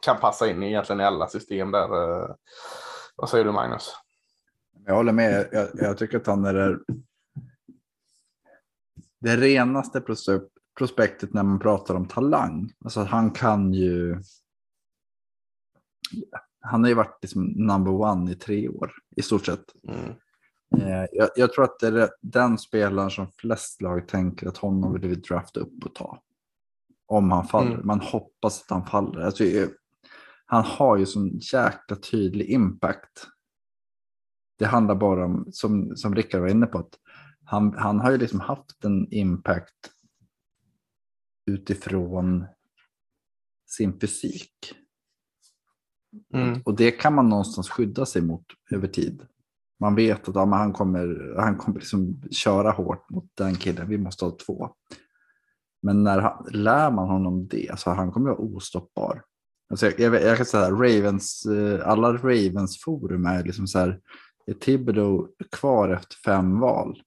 kan 0.02 0.16
passa 0.16 0.50
in 0.50 0.62
egentligen 0.62 1.00
i 1.00 1.04
alla 1.04 1.26
system 1.28 1.70
där. 1.70 1.88
Vad 3.16 3.28
säger 3.28 3.44
du 3.44 3.52
Magnus? 3.52 3.92
Jag 4.86 4.94
håller 4.94 5.12
med. 5.12 5.48
Jag, 5.52 5.68
jag 5.74 5.98
tycker 5.98 6.16
att 6.16 6.26
han 6.26 6.44
är 6.44 6.78
det, 9.20 9.36
renaste 9.36 10.00
prospe- 10.00 10.48
prospektet 10.78 11.34
när 11.34 11.42
man 11.42 11.58
pratar 11.58 11.94
om 11.94 12.08
talang. 12.08 12.70
Alltså 12.84 13.00
han 13.00 13.30
kan 13.30 13.72
ju. 13.72 14.20
Han 16.60 16.82
har 16.82 16.88
ju 16.88 16.94
varit 16.94 17.18
liksom 17.22 17.44
number 17.44 17.92
one 17.92 18.32
i 18.32 18.34
tre 18.34 18.68
år 18.68 18.92
i 19.16 19.22
stort 19.22 19.46
sett. 19.46 19.64
Mm. 19.88 20.10
Eh, 20.78 21.06
Jag, 21.12 21.28
jag 21.36 21.52
tror 21.52 21.64
att 21.64 21.78
det 21.80 21.86
är 21.86 22.10
den 22.22 22.58
spelaren 22.58 23.10
som 23.10 23.26
flest 23.38 23.82
lag 23.82 24.08
tänker 24.08 24.48
att 24.48 24.56
honom 24.56 24.92
vill 24.92 25.08
vi 25.08 25.14
drafta 25.14 25.60
upp 25.60 25.84
och 25.84 25.94
ta. 25.94 26.22
Om 27.06 27.30
han 27.30 27.46
faller. 27.46 27.74
Mm. 27.74 27.86
Man 27.86 28.00
hoppas 28.00 28.62
att 28.62 28.70
han 28.70 28.86
faller. 28.86 29.20
Alltså, 29.20 29.44
han 30.46 30.64
har 30.64 30.96
ju 30.96 31.06
sån 31.06 31.38
jäkla 31.38 31.96
tydlig 31.96 32.50
impact. 32.50 33.26
Det 34.58 34.66
handlar 34.66 34.94
bara 34.94 35.24
om, 35.24 35.46
som, 35.52 35.96
som 35.96 36.14
Rickard 36.14 36.40
var 36.40 36.48
inne 36.48 36.66
på, 36.66 36.78
att 36.78 36.94
han, 37.44 37.74
han 37.78 38.00
har 38.00 38.10
ju 38.10 38.18
liksom 38.18 38.40
haft 38.40 38.84
en 38.84 39.12
impact 39.12 39.90
utifrån 41.46 42.46
sin 43.66 44.00
fysik. 44.00 44.74
Mm. 46.34 46.62
Och 46.64 46.76
det 46.76 46.90
kan 46.90 47.14
man 47.14 47.28
någonstans 47.28 47.70
skydda 47.70 48.06
sig 48.06 48.22
mot 48.22 48.44
över 48.70 48.88
tid. 48.88 49.26
Man 49.80 49.94
vet 49.94 50.28
att 50.28 50.34
ja, 50.34 50.44
han 50.44 50.72
kommer, 50.72 51.34
han 51.38 51.56
kommer 51.56 51.78
liksom 51.78 52.22
köra 52.30 52.70
hårt 52.70 53.10
mot 53.10 53.30
den 53.34 53.54
killen. 53.54 53.88
Vi 53.88 53.98
måste 53.98 54.24
ha 54.24 54.36
två. 54.46 54.70
Men 55.82 56.02
när 56.02 56.18
han, 56.18 56.46
lär 56.50 56.90
man 56.90 57.08
honom 57.08 57.48
det 57.48 57.78
så 57.78 57.90
han 57.90 58.12
kommer 58.12 58.30
vara 58.30 58.38
ostoppbar. 58.38 59.22
Alltså 59.70 59.86
jag, 59.86 60.00
jag, 60.00 60.22
jag 60.22 60.36
kan 60.36 60.46
säga 60.46 60.70
Ravens, 60.70 61.46
eh, 61.46 61.88
alla 61.88 62.12
Ravens 62.12 62.80
forum 62.84 63.26
är 63.26 63.44
liksom 63.44 63.66
så 63.66 63.78
här. 63.78 64.00
Är 64.46 64.54
Thibodeau 64.54 65.28
kvar 65.52 65.88
efter 65.88 66.16
fem 66.24 66.60
val? 66.60 67.02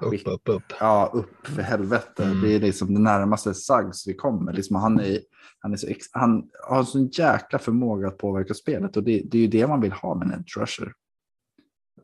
Skit- 0.00 0.26
Upp, 0.26 0.34
upp, 0.34 0.48
upp. 0.48 0.72
Ja, 0.80 1.10
upp 1.14 1.46
för 1.46 1.62
helvete. 1.62 2.24
Mm. 2.24 2.40
Det 2.42 2.54
är 2.54 2.60
liksom 2.60 2.94
det 2.94 3.00
närmaste 3.00 3.54
Suggs 3.54 4.06
vi 4.06 4.14
kommer. 4.14 4.52
Liksom 4.52 4.76
han, 4.76 5.00
är, 5.00 5.20
han, 5.58 5.72
är 5.72 5.76
så 5.76 5.86
ex, 5.86 6.06
han 6.12 6.48
har 6.68 6.78
en 6.78 6.86
sån 6.86 7.06
jäkla 7.06 7.58
förmåga 7.58 8.08
att 8.08 8.18
påverka 8.18 8.54
spelet 8.54 8.96
och 8.96 9.02
det, 9.02 9.22
det 9.30 9.38
är 9.38 9.42
ju 9.42 9.48
det 9.48 9.66
man 9.66 9.80
vill 9.80 9.92
ha 9.92 10.14
med 10.14 10.26
en 10.28 10.34
edge 10.34 10.56
rusher. 10.56 10.92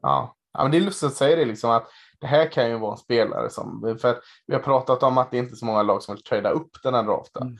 Ja, 0.03 0.37
Ja, 0.57 0.62
men 0.62 0.70
det 0.72 0.79
är 0.79 0.81
lustigt 0.81 1.07
att 1.07 1.14
säga 1.14 1.37
det, 1.37 1.45
liksom 1.45 1.70
att 1.70 1.89
det 2.18 2.27
här 2.27 2.53
kan 2.53 2.70
ju 2.70 2.79
vara 2.79 2.93
en 2.93 2.99
spelare 2.99 3.51
som, 3.51 3.97
för 4.01 4.16
vi 4.47 4.55
har 4.55 4.61
pratat 4.62 5.03
om 5.03 5.18
att 5.18 5.31
det 5.31 5.39
inte 5.39 5.55
är 5.55 5.57
så 5.57 5.64
många 5.66 5.83
lag 5.83 6.03
som 6.03 6.14
vill 6.14 6.24
trada 6.24 6.51
upp 6.51 6.70
den 6.83 6.95
här 6.95 7.03
draften. 7.03 7.43
Mm. 7.43 7.59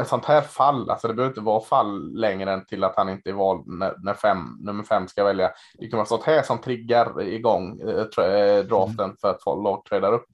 Ett 0.00 0.08
sånt 0.08 0.24
här 0.24 0.40
fall, 0.40 0.90
alltså 0.90 1.08
det 1.08 1.14
behöver 1.14 1.30
inte 1.30 1.40
vara 1.40 1.60
fall 1.60 2.12
längre 2.14 2.52
än 2.52 2.64
till 2.64 2.84
att 2.84 2.96
han 2.96 3.08
inte 3.08 3.30
är 3.30 3.34
vald 3.34 3.66
när, 3.66 3.94
när 3.98 4.14
fem, 4.14 4.58
nummer 4.60 4.84
fem 4.84 5.08
ska 5.08 5.24
välja. 5.24 5.50
Det 5.78 5.88
kan 5.88 5.96
vara 5.96 6.06
sånt 6.06 6.22
här 6.22 6.42
som 6.42 6.58
triggar 6.58 7.22
igång 7.22 7.80
äh, 7.80 8.64
draften 8.64 9.04
mm. 9.04 9.16
för 9.20 9.30
att 9.30 9.44
lag 9.44 9.84
tradar 9.84 10.12
upp. 10.12 10.28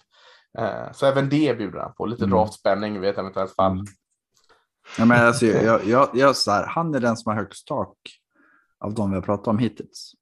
Äh, 0.58 0.92
så 0.92 1.06
även 1.06 1.28
det 1.28 1.58
bjuder 1.58 1.78
han 1.78 1.94
på, 1.94 2.06
lite 2.06 2.24
mm. 2.24 2.36
draftspänning 2.36 3.00
vid 3.00 3.10
ett 3.10 3.18
eventuellt 3.18 3.54
fall. 3.54 3.72
Mm. 3.72 3.86
Ja, 4.98 5.04
men 5.04 5.26
alltså, 5.26 5.46
jag, 5.46 5.84
jag, 5.84 6.08
jag, 6.12 6.36
så 6.36 6.50
här, 6.50 6.66
han 6.66 6.94
är 6.94 7.00
den 7.00 7.16
som 7.16 7.30
har 7.32 7.36
högst 7.36 7.66
tak 7.66 7.96
av 8.80 8.94
de 8.94 9.10
vi 9.10 9.14
har 9.14 9.22
pratat 9.22 9.48
om 9.48 9.58
hittills. 9.58 10.12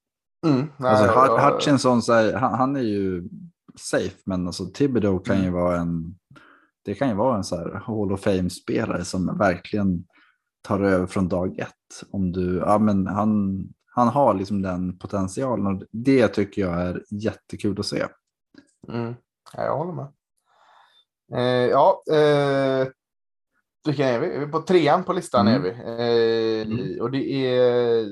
Mm, 0.47 0.73
nej, 0.77 0.91
alltså, 0.91 1.49
Hutchinson, 1.49 2.03
så 2.03 2.13
här, 2.13 2.33
han, 2.33 2.55
han, 2.55 2.77
är 2.77 2.81
ju 2.81 3.29
safe, 3.79 4.17
men 4.25 4.47
alltså, 4.47 4.67
Thibodeau 4.67 5.19
kan 5.19 5.35
mm. 5.37 5.47
ju 5.47 5.53
vara 5.53 5.77
en, 5.77 6.15
det 6.85 6.95
kan 6.95 7.09
ju 7.09 7.15
vara 7.15 7.37
en 7.37 7.45
så 7.45 7.57
här 7.57 7.83
Hall 7.87 8.13
of 8.13 8.21
Fame-spelare 8.21 9.05
som 9.05 9.39
verkligen 9.39 10.05
tar 10.63 10.81
över 10.81 11.07
från 11.07 11.29
dag 11.29 11.59
ett. 11.59 12.05
Om 12.11 12.33
du, 12.33 12.57
ja, 12.57 12.79
men 12.79 13.07
han, 13.07 13.63
han 13.87 14.09
har 14.09 14.35
liksom 14.35 14.63
den 14.63 14.99
potentialen 14.99 15.67
och 15.67 15.83
det 15.91 16.29
tycker 16.29 16.63
jag 16.63 16.83
är 16.83 17.03
jättekul 17.11 17.81
att 17.81 17.87
se. 17.87 18.07
Mm. 18.89 19.15
Ja, 19.57 19.65
jag 19.65 19.79
håller 19.79 19.93
med. 19.93 20.13
Eh, 21.33 21.71
ja, 21.71 22.03
eh, 22.13 22.89
vilken 23.87 24.07
är 24.07 24.21
vi? 24.21 24.47
På 24.47 24.63
trean 24.63 25.05
på 25.05 25.13
listan 25.13 25.49
mm. 25.49 25.61
är 25.61 25.65
vi. 25.65 25.71
Eh, 25.71 26.67
mm. 26.67 27.01
Och 27.01 27.11
det 27.11 27.33
är 27.33 28.07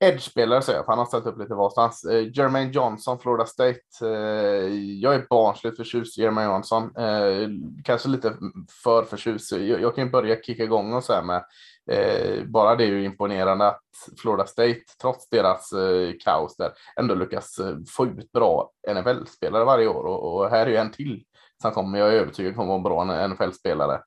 Edge-spelare 0.00 0.62
säger 0.62 0.78
jag, 0.78 0.84
för 0.84 0.92
han 0.92 0.98
har 0.98 1.06
ställt 1.06 1.26
upp 1.26 1.38
lite 1.38 1.54
varstans. 1.54 2.04
Eh, 2.04 2.28
Jermaine 2.38 2.72
Johnson, 2.72 3.18
Florida 3.18 3.46
State. 3.46 3.80
Eh, 4.02 4.74
jag 5.00 5.14
är 5.14 5.26
barnsligt 5.30 5.76
förtjust 5.76 6.18
i 6.18 6.22
Jermaine 6.22 6.50
Johnson. 6.50 6.96
Eh, 6.96 7.48
kanske 7.84 8.08
lite 8.08 8.36
för 8.82 9.02
förtjust. 9.02 9.52
Jag, 9.52 9.80
jag 9.80 9.94
kan 9.94 10.04
ju 10.04 10.10
börja 10.10 10.42
kicka 10.42 10.64
igång 10.64 10.92
och 10.92 11.04
så 11.04 11.12
här 11.12 11.22
med 11.22 11.44
eh, 11.90 12.44
bara 12.44 12.76
det 12.76 12.84
är 12.84 12.88
ju 12.88 13.04
imponerande 13.04 13.66
att 13.66 13.82
Florida 14.18 14.46
State, 14.46 14.80
trots 15.00 15.28
deras 15.28 15.72
eh, 15.72 16.12
kaos 16.24 16.56
där, 16.56 16.72
ändå 16.96 17.14
lyckas 17.14 17.58
eh, 17.58 17.76
få 17.96 18.06
ut 18.06 18.32
bra 18.32 18.70
NFL-spelare 18.94 19.64
varje 19.64 19.88
år. 19.88 20.04
Och, 20.04 20.34
och, 20.34 20.50
här 20.50 20.66
är 20.66 20.70
ju 20.70 20.76
en 20.76 20.92
till 20.92 21.24
som 21.62 21.72
kommer, 21.72 21.98
jag 21.98 22.08
är 22.08 22.12
övertygad 22.12 22.58
om 22.58 22.60
att 22.60 22.82
vara 22.82 23.02
en 23.02 23.08
bra 23.08 23.28
NFL-spelare. 23.28 24.00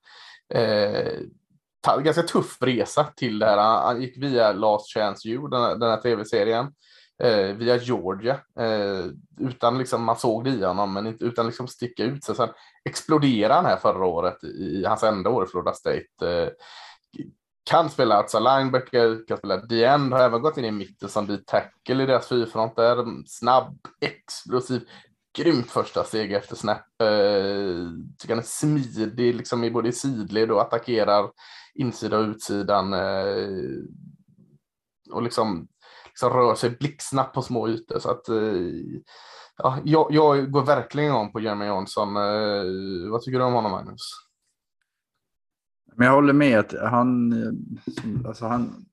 Eh, 0.54 1.18
Ganska 1.86 2.22
tuff 2.22 2.56
resa 2.60 3.04
till 3.04 3.38
det 3.38 3.46
här. 3.46 3.58
Han 3.58 4.02
gick 4.02 4.18
via 4.18 4.52
Last 4.52 4.94
Chance 4.94 5.28
You, 5.28 5.48
den 5.48 5.60
här, 5.62 5.90
här 5.90 6.00
tv-serien, 6.00 6.66
eh, 7.22 7.56
via 7.56 7.76
Georgia, 7.76 8.40
eh, 8.58 9.04
utan 9.40 9.78
liksom, 9.78 10.04
man 10.04 10.16
såg 10.16 10.44
det 10.44 10.50
i 10.50 10.64
honom, 10.64 10.92
men 10.92 11.06
inte 11.06 11.24
utan 11.24 11.46
liksom 11.46 11.68
sticka 11.68 12.04
ut 12.04 12.24
sig. 12.24 12.34
Sen 12.34 12.48
exploderade 12.84 13.54
han 13.54 13.64
här 13.64 13.76
förra 13.76 14.06
året 14.06 14.44
i 14.44 14.84
hans 14.84 15.02
enda 15.02 15.30
år 15.30 15.44
i 15.44 15.46
Florida 15.46 15.72
State. 15.72 16.06
Eh, 16.22 16.48
kan 17.64 17.90
spela 17.90 18.20
outside 18.20 18.42
linebacker, 18.42 19.26
kan 19.28 19.38
spela 19.38 19.56
D-end, 19.56 20.12
har 20.12 20.20
även 20.20 20.42
gått 20.42 20.58
in 20.58 20.64
i 20.64 20.70
mitten 20.70 21.08
som 21.08 21.26
D-tackle 21.26 22.02
i 22.02 22.06
deras 22.06 22.28
fyrfront 22.28 22.76
där. 22.76 22.96
Snabb, 23.26 23.78
explosiv, 24.00 24.88
grymt 25.38 25.70
första 25.70 26.04
steg 26.04 26.32
efter 26.32 26.56
snap. 26.56 26.86
Eh, 27.02 27.88
tycker 28.18 28.34
han 28.34 28.38
är 28.38 28.42
smidig 28.42 29.34
liksom 29.34 29.64
i 29.64 29.70
både 29.70 29.92
sidled 29.92 30.50
och 30.50 30.62
attackerar 30.62 31.30
insida 31.74 32.18
och 32.18 32.28
utsidan. 32.28 32.92
Eh, 32.92 33.48
och 35.12 35.22
liksom, 35.22 35.68
liksom 36.06 36.30
rör 36.30 36.54
sig 36.54 36.70
blixtsnabbt 36.70 37.34
på 37.34 37.42
små 37.42 37.68
ytor. 37.68 37.98
Så 37.98 38.10
att, 38.10 38.28
eh, 38.28 38.36
ja, 39.56 39.78
jag, 39.84 40.06
jag 40.10 40.50
går 40.50 40.62
verkligen 40.62 41.12
om 41.12 41.32
på 41.32 41.40
Jeremy 41.40 41.64
Jansson. 41.64 42.16
Eh, 42.16 43.10
vad 43.10 43.22
tycker 43.22 43.38
du 43.38 43.44
om 43.44 43.52
honom 43.52 43.70
Magnus? 43.70 44.10
Men 45.96 46.06
jag 46.06 46.14
håller 46.14 46.32
med 46.32 46.58
att 46.58 46.74
han, 46.90 47.32
alltså 48.26 48.46
han, 48.46 48.86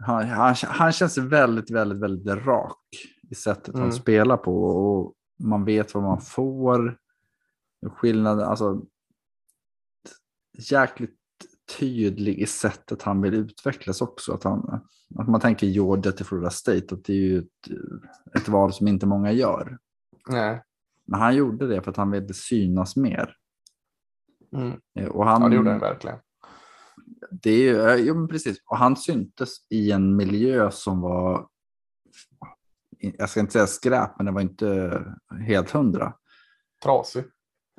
han, 0.00 0.28
han, 0.28 0.54
han 0.66 0.92
känns 0.92 1.18
väldigt, 1.18 1.70
väldigt, 1.70 2.00
väldigt 2.00 2.46
rak 2.46 2.78
i 3.30 3.34
sättet 3.34 3.68
mm. 3.68 3.80
han 3.80 3.92
spelar 3.92 4.36
på 4.36 4.64
och 4.64 5.14
man 5.38 5.64
vet 5.64 5.94
vad 5.94 6.02
man 6.02 6.20
får. 6.20 6.98
Skillnaden, 7.86 8.48
alltså 8.48 8.82
jäkligt 10.58 11.18
tydlig 11.78 12.38
i 12.38 12.46
sättet 12.46 13.02
han 13.02 13.22
vill 13.22 13.34
utvecklas 13.34 14.00
också. 14.00 14.32
Att, 14.32 14.44
han, 14.44 14.80
att 15.18 15.28
man 15.28 15.40
tänker 15.40 15.66
Georgia 15.66 16.12
till 16.12 16.26
Florida 16.26 16.50
State, 16.50 16.94
att 16.94 17.04
det 17.04 17.12
är 17.12 17.16
ju 17.16 17.38
ett, 17.38 17.68
ett 18.34 18.48
val 18.48 18.72
som 18.72 18.88
inte 18.88 19.06
många 19.06 19.32
gör. 19.32 19.78
Nej. 20.28 20.62
Men 21.04 21.20
han 21.20 21.36
gjorde 21.36 21.66
det 21.66 21.82
för 21.82 21.90
att 21.90 21.96
han 21.96 22.10
ville 22.10 22.34
synas 22.34 22.96
mer. 22.96 23.34
Mm. 24.52 24.80
Eh, 24.98 25.08
och 25.08 25.26
han, 25.26 25.42
ja, 25.42 25.48
det 25.48 25.56
gjorde 25.56 25.70
han 25.70 25.80
verkligen. 25.80 26.18
Det 27.30 27.50
är 27.50 27.62
ju, 27.62 27.80
eh, 27.80 27.94
ja, 27.94 28.26
precis. 28.30 28.62
Och 28.66 28.78
han 28.78 28.96
syntes 28.96 29.50
i 29.70 29.92
en 29.92 30.16
miljö 30.16 30.70
som 30.70 31.00
var, 31.00 31.48
jag 32.98 33.30
ska 33.30 33.40
inte 33.40 33.52
säga 33.52 33.66
skräp, 33.66 34.10
men 34.16 34.26
det 34.26 34.32
var 34.32 34.40
inte 34.40 35.04
helt 35.46 35.70
hundra. 35.70 36.12
Trasig. 36.82 37.24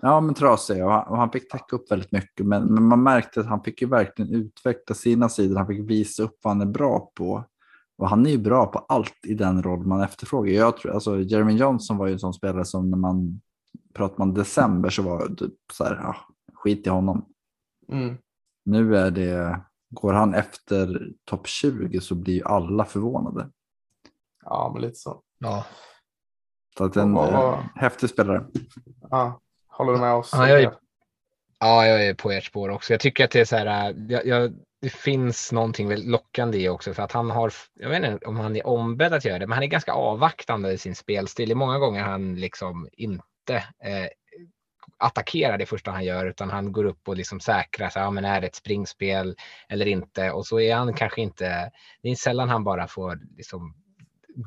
Ja, 0.02 0.22
men 0.22 0.36
trasig 0.36 0.86
och 0.86 0.92
han, 0.92 1.08
och 1.08 1.18
han 1.18 1.32
fick 1.32 1.52
täcka 1.52 1.76
upp 1.76 1.92
väldigt 1.92 2.12
mycket. 2.12 2.46
Men, 2.46 2.74
men, 2.74 2.84
man 2.84 3.04
märkte 3.04 3.40
att 3.40 3.46
han 3.46 3.64
fick 3.64 3.82
ju 3.82 3.88
verkligen 3.88 4.34
utveckla 4.34 4.96
sina 4.96 5.30
sidor. 5.30 5.56
Han 5.56 5.68
fick 5.68 5.90
visa 5.90 6.24
upp 6.24 6.40
vad 6.44 6.54
han 6.54 6.62
är 6.62 6.72
bra 6.72 7.12
på. 7.16 7.44
Och 7.98 8.10
han 8.10 8.26
är 8.26 8.30
ju 8.30 8.38
bra 8.38 8.66
på 8.66 8.80
allt 8.80 9.26
i 9.28 9.34
den 9.34 9.64
roll 9.64 9.86
man 9.86 10.02
efterfrågar. 10.02 10.54
Jag 10.54 10.78
tror, 10.78 10.92
alltså, 10.92 11.20
Jeremy 11.20 11.54
Johnson 11.54 11.98
var 11.98 12.08
ju 12.08 12.14
en 12.14 12.20
sån 12.20 12.34
spelare 12.34 12.66
som 12.66 12.90
när 12.90 12.98
man 12.98 13.42
pratar 13.94 14.18
man 14.18 14.34
december 14.34 14.90
så 14.90 15.02
var 15.02 15.28
det 15.30 15.50
så 15.74 15.84
här, 15.84 15.96
ja, 15.96 16.16
skit 16.54 16.88
i 16.88 16.90
honom. 16.90 17.26
Mm. 17.92 18.18
Nu 18.66 18.98
är 18.98 19.12
det, 19.12 19.62
går 19.90 20.14
han 20.14 20.34
efter 20.34 21.12
topp 21.26 21.48
20 21.48 22.02
så 22.02 22.16
blir 22.16 22.34
ju 22.34 22.44
alla 22.44 22.86
förvånade. 22.86 23.50
Ja, 24.46 24.72
men 24.74 24.82
lite 24.82 24.96
så. 24.96 25.22
Ja. 25.38 25.66
Så 26.78 26.84
att 26.84 26.96
en 26.96 27.18
och, 27.18 27.50
och, 27.50 27.58
häftig 27.76 28.10
spelare. 28.10 28.46
Ja. 29.10 29.42
Håller 29.80 29.94
du 29.94 30.00
med 30.00 30.14
oss? 30.14 30.30
Ja, 30.34 30.50
jag 30.50 30.62
är, 30.62 30.74
ja, 31.60 31.88
jag 31.88 32.06
är 32.06 32.14
på 32.14 32.32
ert 32.32 32.46
spår 32.46 32.70
också. 32.70 32.94
Jag 32.94 33.00
tycker 33.00 33.26
att 33.26 33.32
det 33.32 33.40
är 33.40 33.46
så 33.46 33.56
här, 33.56 33.96
jag, 34.10 34.26
jag, 34.26 34.54
det 34.82 34.90
finns 34.90 35.52
någonting 35.52 35.88
väldigt 35.88 36.10
lockande 36.10 36.58
i 36.58 36.70
också 36.70 36.94
för 36.94 37.04
att 37.04 37.12
han 37.12 37.30
har, 37.30 37.54
jag 37.74 37.90
vet 37.90 38.04
inte 38.04 38.26
om 38.26 38.38
han 38.38 38.56
är 38.56 38.68
ombedd 38.68 39.14
att 39.14 39.26
göra 39.26 39.40
det, 39.40 39.48
men 39.48 39.54
han 39.54 39.64
är 39.64 39.68
ganska 39.68 39.92
avvaktande 39.92 40.72
i 40.72 40.78
sin 40.78 40.96
spelstil. 40.96 41.50
Det 41.50 41.54
är 41.54 41.56
många 41.56 41.78
gånger 41.78 42.04
han 42.04 42.36
liksom 42.36 42.90
inte 42.92 43.56
eh, 43.84 44.08
attackerar 44.98 45.58
det 45.58 45.66
första 45.66 45.92
han 45.92 46.06
gör 46.06 46.26
utan 46.26 46.50
han 46.50 46.72
går 46.72 46.86
upp 46.86 47.08
och 47.08 47.18
liksom 47.18 47.40
säkrar 47.40 47.90
så 47.90 48.00
ja, 48.00 48.12
men 48.12 48.26
är 48.26 48.42
det 48.42 48.48
ett 48.48 48.56
springspel 48.56 49.36
eller 49.70 49.86
inte 49.86 50.32
och 50.32 50.46
så 50.46 50.60
är 50.60 50.76
han 50.76 50.94
kanske 50.94 51.22
inte. 51.22 51.72
Det 52.02 52.10
är 52.10 52.16
sällan 52.16 52.50
han 52.50 52.64
bara 52.64 52.88
får 52.88 53.20
liksom 53.38 53.76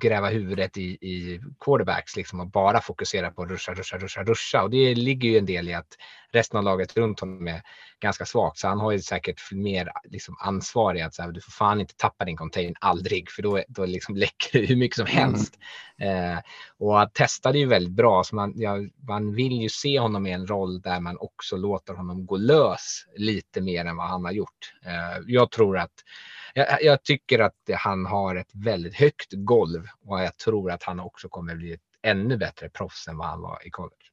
gräva 0.01 0.29
huvudet 0.29 0.77
i, 0.77 0.83
i 0.83 1.41
quarterbacks 1.61 2.17
liksom 2.17 2.41
och 2.41 2.51
bara 2.51 2.81
fokusera 2.81 3.31
på 3.31 3.47
ruscha, 3.47 3.75
ruscha, 3.75 3.99
ruscha, 3.99 4.23
ruscha. 4.23 4.63
Och 4.63 4.71
det 4.71 4.95
ligger 4.95 5.29
ju 5.29 5.39
en 5.39 5.47
del 5.47 5.69
i 5.69 5.75
att 5.75 5.97
resten 6.33 6.59
av 6.59 6.65
laget 6.65 6.97
runt 6.97 7.21
honom 7.21 7.49
är 7.49 7.63
ganska 8.01 8.25
svagt. 8.25 8.59
Så 8.59 8.69
han 8.69 8.81
har 8.81 8.93
ju 8.93 8.99
säkert 8.99 9.53
mer 9.53 9.93
liksom 10.05 10.37
ansvar 10.41 10.95
i 10.95 11.03
att 11.03 11.15
så 11.15 11.23
här, 11.23 11.33
du 11.33 11.41
får 11.41 11.53
fan 11.53 11.81
inte 11.81 11.95
tappa 11.97 12.25
din 12.25 12.37
contain 12.37 12.75
aldrig, 12.81 13.31
för 13.31 13.43
då, 13.43 13.63
då 13.69 13.87
liksom 13.87 14.17
läcker 14.17 14.61
det 14.61 14.67
hur 14.67 14.77
mycket 14.77 14.97
som 14.97 15.07
mm. 15.07 15.19
helst. 15.19 15.59
Mm. 15.99 16.33
Eh, 16.33 16.39
och 16.79 16.97
han 16.97 17.11
testade 17.11 17.59
ju 17.59 17.67
väldigt 17.67 17.93
bra, 17.93 18.25
så 18.25 18.35
man, 18.35 18.53
ja, 18.57 18.77
man 19.09 19.35
vill 19.35 19.53
ju 19.53 19.69
se 19.69 19.99
honom 19.99 20.27
i 20.27 20.33
en 20.33 20.47
roll 20.47 20.81
där 20.81 21.01
man 21.01 21.17
också 21.19 21.57
låter 21.57 21.95
honom 21.95 22.27
gå 22.27 22.37
lös 22.37 23.07
lite 23.17 23.61
mer 23.61 23.85
än 23.85 23.97
vad 23.97 24.09
han 24.09 24.25
har 24.25 24.33
gjort. 24.33 24.75
Eh, 24.87 25.23
jag 25.27 25.51
tror 25.51 25.79
att 25.79 25.93
jag, 26.55 26.83
jag, 26.83 27.03
tycker 27.03 27.39
att 27.39 27.55
han 27.75 28.07
har 28.07 28.37
ett 28.37 28.51
väldigt 28.55 28.95
högt 28.95 29.33
golv 29.33 29.87
och 30.07 30.21
jag 30.21 30.37
tror 30.37 30.71
att 30.71 30.83
han 30.83 31.01
också 31.01 31.29
kommer 31.29 31.55
bli 31.55 31.73
ett 31.73 31.81
ännu 32.03 32.37
bättre 32.37 32.69
proffs 32.69 33.09
än 33.09 33.17
vad 33.17 33.27
han 33.27 33.41
var 33.41 33.67
i 33.67 33.71
college. 33.71 34.12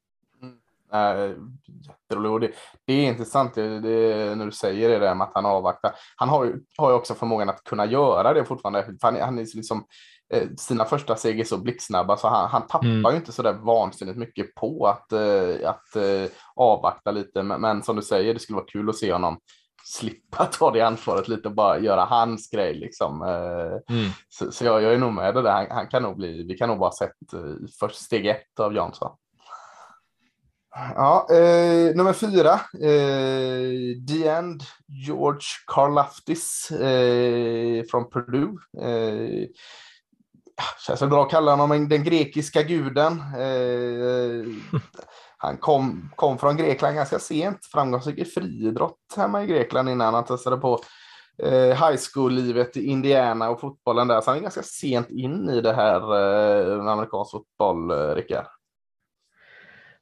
Äh, 0.94 1.36
det, 2.10 2.52
det 2.86 2.94
är 2.94 3.08
intressant 3.08 3.54
det, 3.54 3.80
det, 3.80 4.36
när 4.36 4.46
du 4.46 4.52
säger 4.52 4.90
det 4.90 5.00
där 5.00 5.16
med 5.16 5.28
att 5.28 5.34
han 5.34 5.46
avvaktar. 5.46 5.92
Han 6.16 6.30
har 6.30 6.46
ju, 6.46 6.54
har 6.78 6.90
ju 6.90 6.96
också 6.96 7.14
förmågan 7.14 7.50
att 7.50 7.64
kunna 7.64 7.86
göra 7.86 8.34
det 8.34 8.46
fortfarande. 8.46 8.98
Han, 9.02 9.22
han 9.22 9.40
är 9.40 9.56
liksom, 9.56 9.86
eh, 10.34 10.48
sina 10.58 10.86
första 10.86 11.16
steg 11.16 11.40
är 11.40 11.44
så 11.44 11.58
blixtsnabba 11.58 12.18
så 12.18 12.28
han, 12.28 12.50
han 12.50 12.68
tappar 12.68 12.88
mm. 12.88 13.12
ju 13.12 13.18
inte 13.18 13.32
så 13.32 13.42
där 13.42 13.54
vansinnigt 13.54 14.18
mycket 14.18 14.56
på 14.56 14.88
att, 14.88 15.12
eh, 15.12 15.70
att 15.70 15.96
eh, 15.96 16.32
avvakta 16.56 17.12
lite. 17.12 17.44
Men, 17.44 17.62
men, 17.62 17.84
som 17.84 17.96
du 17.96 18.02
säger, 18.02 18.34
det 18.34 18.40
skulle 18.40 18.58
vara 18.58 18.68
kul 18.68 18.90
att 18.90 18.98
se 18.98 19.14
honom 19.14 19.38
slippa 19.90 20.46
ta 20.52 20.72
det 20.72 20.82
ansvaret 20.82 21.28
lite 21.28 21.48
och 21.48 21.56
bara 21.56 21.80
göra 21.80 22.06
hans 22.06 22.50
grej 22.50 22.74
liksom. 22.74 23.22
Eh, 23.22 23.96
mm. 23.96 24.10
Så, 24.30 24.52
så 24.52 24.66
jag, 24.66 24.82
jag, 24.82 24.94
är 24.94 24.98
nog 24.98 25.14
med 25.14 25.36
det 25.36 25.42
där. 25.42 25.52
Han, 25.52 25.68
han, 25.70 25.88
kan 25.88 26.04
nog 26.04 26.18
bli, 26.18 26.44
vi 26.44 26.58
kan 26.58 26.70
nog 26.70 26.80
bara 26.80 26.92
sett 26.92 27.34
eh, 27.34 27.40
först 27.80 27.96
steg 27.96 28.26
ett 28.26 28.60
av 28.60 28.74
Jansson. 28.74 29.12
Ja, 30.76 31.28
eh, 31.32 31.95
nummer 31.95 32.13
fyra. 32.13 32.53
Eh, 32.74 34.05
The 34.07 34.28
End, 34.28 34.63
George 34.88 35.47
Karlaftis 35.67 36.72
eh, 36.72 37.84
från 37.91 38.09
Purdue. 38.09 38.57
Eh, 38.82 39.47
ah, 40.55 40.78
känns 40.88 41.01
väl 41.01 41.09
bra 41.09 41.24
att 41.24 41.32
kalla 41.32 41.55
honom 41.55 41.89
den 41.89 42.03
grekiska 42.03 42.63
guden. 42.63 43.24
Eh, 43.38 44.45
han 45.38 45.57
kom, 45.57 46.11
kom 46.15 46.38
från 46.38 46.57
Grekland 46.57 46.95
ganska 46.95 47.20
sent, 47.20 47.65
framgångsrik 47.65 48.17
i 48.17 48.26
friidrott 48.26 48.97
hemma 49.15 49.43
i 49.43 49.47
Grekland 49.47 49.89
innan 49.89 50.13
han 50.13 50.26
testade 50.26 50.57
på 50.57 50.80
eh, 51.43 51.88
high 51.88 51.99
school-livet 52.13 52.78
i 52.78 52.86
Indiana 52.86 53.49
och 53.49 53.59
fotbollen 53.59 54.07
där. 54.07 54.22
Så 54.22 54.30
han 54.30 54.38
är 54.38 54.41
ganska 54.41 54.63
sent 54.63 55.09
in 55.09 55.49
i 55.49 55.61
det 55.61 55.74
här 55.74 56.01
eh, 56.01 56.91
amerikansk 56.91 57.32
fotboll, 57.32 57.91
eh, 57.91 58.15
Rickard. 58.15 58.59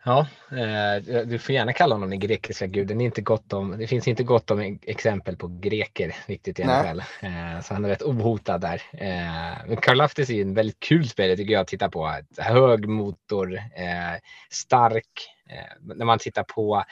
Ja, 0.08 0.28
eh, 0.52 1.26
du 1.26 1.40
får 1.40 1.56
gärna 1.56 1.74
kalla 1.74 1.96
honom 1.96 2.10
den 2.10 2.20
grekiska 2.20 2.68
guden. 2.68 2.98
Det, 2.98 3.04
är 3.04 3.06
inte 3.06 3.22
gott 3.22 3.54
om, 3.54 3.76
det 3.78 3.88
finns 3.88 4.08
inte 4.08 4.24
gott 4.24 4.52
om 4.52 4.80
exempel 4.82 5.38
på 5.38 5.48
greker 5.48 6.16
riktigt 6.26 6.60
i 6.60 6.64
NFL. 6.64 7.00
Eh, 7.00 7.62
så 7.64 7.74
han 7.74 7.86
är 7.86 7.90
rätt 7.90 8.02
ohotad 8.04 8.62
där. 8.62 8.82
Eh, 8.94 9.68
men 9.68 9.78
Karl 9.78 9.98
Laftis 9.98 10.30
är 10.30 10.42
en 10.42 10.54
väldigt 10.54 10.80
kul 10.80 11.10
spelare 11.10 11.38
tycker 11.38 11.54
jag 11.54 11.62
att 11.62 11.68
titta 11.68 11.90
på. 11.90 12.14
Hög 12.38 12.88
motor, 12.90 13.60
stark. 14.50 15.37
Eh, 15.50 15.96
när 15.96 16.06
man 16.06 16.20
tittar 16.20 16.44
på 16.44 16.84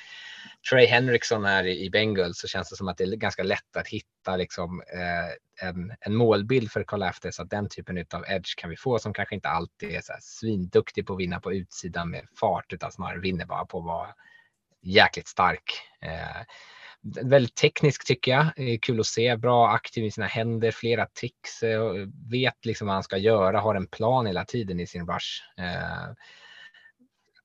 Trey 0.70 0.86
Henriksson 0.86 1.46
här 1.46 1.68
i 1.68 1.90
Bengals 1.90 2.40
så 2.40 2.48
känns 2.48 2.70
det 2.70 2.76
som 2.76 2.88
att 2.88 2.98
det 2.98 3.04
är 3.04 3.16
ganska 3.16 3.44
lätt 3.44 3.78
att 3.78 3.88
hitta 3.88 4.36
liksom, 4.36 4.82
eh, 4.82 5.68
en, 5.68 5.94
en 6.00 6.16
målbild 6.16 6.72
för 6.72 6.84
Karl 6.84 7.04
After. 7.04 7.42
att 7.42 7.50
den 7.50 7.70
typen 7.70 8.06
av 8.14 8.24
edge 8.28 8.58
kan 8.58 8.70
vi 8.70 8.76
få 8.76 9.00
som 9.00 9.14
kanske 9.14 9.36
inte 9.36 9.50
alltid 9.50 9.92
är 9.92 10.02
så 10.02 10.14
här 10.14 10.20
svinduktig 10.22 11.08
på 11.08 11.14
att 11.14 11.20
vinna 11.20 11.40
på 11.40 11.54
utsidan 11.54 12.10
med 12.10 12.28
fart 12.40 12.74
utan 12.74 12.92
snarare 12.92 13.20
vinner 13.20 13.46
bara 13.46 13.66
på 13.66 13.80
att 13.80 13.86
vara 13.86 14.10
jäkligt 14.82 15.28
stark. 15.28 15.64
Eh, 16.02 16.42
väldigt 17.24 17.56
teknisk 17.56 18.08
tycker 18.08 18.32
jag. 18.32 18.80
Kul 18.82 19.00
att 19.00 19.06
se. 19.06 19.36
Bra 19.36 19.70
aktiv 19.70 20.06
i 20.06 20.12
sina 20.12 20.28
händer, 20.28 20.72
flera 20.72 21.06
tricks. 21.06 21.64
Eh, 21.64 21.92
vet 22.32 22.66
liksom 22.66 22.88
vad 22.88 22.94
han 22.94 23.04
ska 23.04 23.18
göra, 23.18 23.60
har 23.60 23.76
en 23.76 23.88
plan 23.88 24.26
hela 24.26 24.46
tiden 24.46 24.80
i 24.80 24.88
sin 24.88 25.08
rush. 25.08 25.42
Eh, 25.58 26.14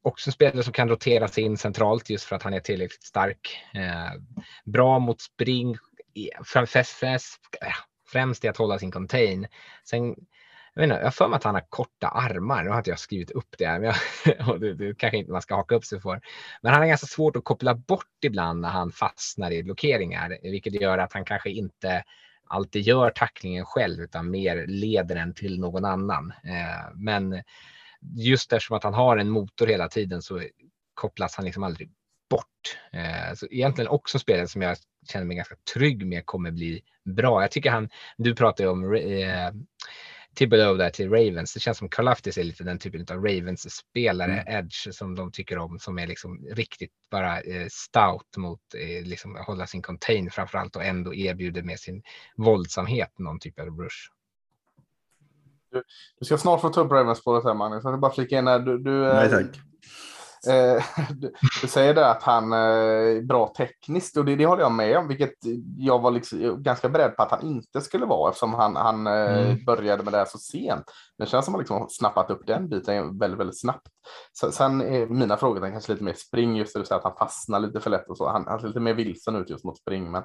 Också 0.03 0.29
en 0.29 0.33
spelare 0.33 0.63
som 0.63 0.73
kan 0.73 0.89
rotera 0.89 1.29
sig 1.29 1.45
in 1.45 1.57
centralt 1.57 2.11
just 2.11 2.25
för 2.25 2.37
att 2.37 2.43
han 2.43 2.55
är 2.55 2.61
tillräckligt 2.61 3.03
stark. 3.03 3.61
Eh, 3.75 4.21
bra 4.65 4.99
mot 4.99 5.21
spring, 5.21 5.77
främst 8.13 8.45
i 8.45 8.49
att 8.49 8.57
hålla 8.57 8.79
sin 8.79 8.91
contain. 8.91 9.47
Sen, 9.85 10.15
jag, 10.75 10.85
inte, 10.85 10.97
jag 10.97 11.05
har 11.05 11.11
för 11.11 11.29
mig 11.29 11.37
att 11.37 11.45
han 11.45 11.55
har 11.55 11.67
korta 11.69 12.09
armar. 12.09 12.65
Nu 12.65 12.71
har 12.71 12.79
inte 12.79 12.91
jag 12.91 12.99
skrivit 12.99 13.31
upp 13.31 13.55
det, 13.59 13.79
men 13.79 13.83
jag, 13.83 14.49
och 14.49 14.61
det, 14.61 14.75
det 14.75 14.99
kanske 14.99 15.19
inte 15.19 15.33
man 15.33 15.43
ska 15.43 15.55
haka 15.57 15.75
upp 15.75 15.85
sig 15.85 16.01
för. 16.01 16.21
Men 16.63 16.73
han 16.73 16.83
har 16.83 16.89
ganska 16.89 17.07
svårt 17.07 17.37
att 17.37 17.45
koppla 17.45 17.75
bort 17.75 18.25
ibland 18.25 18.61
när 18.61 18.69
han 18.69 18.93
fastnar 18.93 19.51
i 19.51 19.63
blockeringar, 19.63 20.39
vilket 20.43 20.81
gör 20.81 20.99
att 20.99 21.13
han 21.13 21.25
kanske 21.25 21.51
inte 21.51 22.05
alltid 22.45 22.83
gör 22.83 23.11
tacklingen 23.11 23.65
själv 23.65 24.01
utan 24.01 24.31
mer 24.31 24.67
leder 24.67 25.15
den 25.15 25.35
till 25.35 25.61
någon 25.61 25.85
annan. 25.85 26.33
Eh, 26.45 26.95
men 26.95 27.43
just 28.17 28.53
eftersom 28.53 28.77
att 28.77 28.85
han 28.85 28.95
har 28.95 29.17
en 29.17 29.31
motor 29.31 29.67
hela 29.67 29.89
tiden 29.89 30.23
så 30.23 30.43
kopplas 30.95 31.35
han 31.37 31.45
liksom 31.45 31.63
aldrig 31.63 31.91
bort. 32.31 32.79
Eh, 32.93 33.35
så 33.35 33.47
egentligen 33.51 33.89
också 33.89 34.19
spelare 34.19 34.49
som 34.49 34.63
jag 34.63 34.77
känner 35.13 35.27
mig 35.27 35.37
ganska 35.37 35.57
trygg 35.75 36.07
med 36.07 36.27
kommer 36.27 36.51
bli 36.51 36.83
bra. 37.05 37.43
Jag 37.43 37.51
tycker 37.51 37.71
han, 37.71 37.89
du 38.17 38.35
pratar 38.35 38.65
ju 38.65 38.71
om 38.71 38.95
eh, 38.95 39.51
Thibodeau 40.35 40.77
där 40.77 40.91
till 40.91 41.11
Ravens. 41.11 41.55
Det 41.55 41.61
känns 41.61 41.79
som 41.79 41.89
Karlaftis 41.89 42.39
är 42.39 42.45
lite 42.45 42.65
den 42.65 42.79
typen 42.79 43.07
av 43.17 43.25
Ravens-spelare, 43.25 44.41
mm. 44.41 44.65
edge, 44.65 44.95
som 44.95 45.15
de 45.15 45.33
tycker 45.33 45.59
om, 45.59 45.79
som 45.79 45.99
är 45.99 46.07
liksom 46.07 46.47
riktigt 46.53 46.93
bara 47.11 47.41
eh, 47.41 47.67
stout 47.71 48.37
mot 48.37 48.61
eh, 48.75 49.07
liksom 49.07 49.37
hålla 49.47 49.67
sin 49.67 49.83
contain 49.83 50.31
framförallt 50.31 50.77
och 50.77 50.85
ändå 50.85 51.15
erbjuder 51.15 51.63
med 51.63 51.81
sin 51.81 52.03
våldsamhet 52.37 53.19
någon 53.19 53.41
typ 53.41 53.59
av 53.61 53.67
rush. 53.67 54.11
Du, 55.71 55.83
du 56.19 56.25
ska 56.25 56.39
snart 56.39 56.61
få 56.61 56.69
ta 56.69 56.81
upp 56.81 56.93
Ravens-spåret 56.93 57.45
här 57.45 57.55
Magnus. 57.55 57.85
Jag 57.85 57.91
vill 57.91 58.01
bara 58.01 58.13
flika 58.13 58.39
in 58.39 58.47
här. 58.47 58.59
Du, 58.59 58.79
du, 58.79 58.91
Nej 58.91 59.31
tack. 59.31 59.61
Eh, 60.49 60.85
du, 61.11 61.33
du, 61.63 61.69
säger 61.69 61.95
det 61.95 62.11
att 62.11 62.23
han 62.23 62.53
är 62.53 63.17
eh, 63.17 63.23
bra 63.23 63.53
tekniskt 63.57 64.17
och 64.17 64.25
det, 64.25 64.37
det 64.37 64.47
håller 64.47 64.63
jag 64.63 64.73
med 64.73 64.99
om, 64.99 65.09
vilket 65.09 65.35
jag 65.79 65.99
var 65.99 66.11
liksom 66.11 66.63
ganska 66.63 66.89
beredd 66.89 67.17
på 67.17 67.23
att 67.23 67.31
han 67.31 67.47
inte 67.47 67.81
skulle 67.81 68.07
vara 68.07 68.31
eftersom 68.31 68.55
han, 68.55 68.77
han 68.77 69.07
eh, 69.07 69.39
mm. 69.39 69.65
började 69.65 70.03
med 70.03 70.13
det 70.13 70.19
här 70.19 70.25
så 70.25 70.39
sent. 70.39 70.85
Det 71.19 71.27
känns 71.27 71.45
som 71.45 71.55
att 71.55 71.59
han 71.59 71.61
liksom 71.61 71.87
snappat 71.91 72.31
upp 72.31 72.47
den 72.47 72.69
biten 72.69 73.19
väldigt, 73.19 73.41
väldigt 73.41 73.61
snabbt. 73.61 73.87
Så, 74.33 74.53
sen 74.53 74.81
är 74.81 75.07
mina 75.07 75.37
frågor 75.37 75.71
kanske 75.71 75.93
lite 75.93 76.05
mer 76.05 76.15
spring, 76.15 76.57
just 76.57 76.75
det 76.75 76.81
du 76.81 76.87
säger 76.87 76.99
att 76.99 77.05
han 77.05 77.17
fastnar 77.17 77.61
lite 77.61 77.81
för 77.81 77.91
lätt 77.91 78.09
och 78.09 78.17
så. 78.17 78.29
Han, 78.29 78.45
han 78.47 78.61
ser 78.61 78.69
lite 78.69 78.81
mer 78.81 78.95
vilsen 78.95 79.37
ut 79.37 79.51
just 79.51 79.65
mot 79.65 79.79
spring. 79.79 80.11
Men 80.11 80.23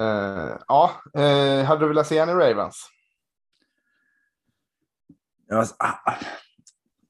eh, 0.00 0.56
ja, 0.68 0.90
eh, 1.14 1.64
hade 1.64 1.80
du 1.80 1.88
velat 1.88 2.06
se 2.06 2.20
honom 2.20 2.40
i 2.40 2.44
Ravens? 2.44 2.88
Alltså, 5.52 5.74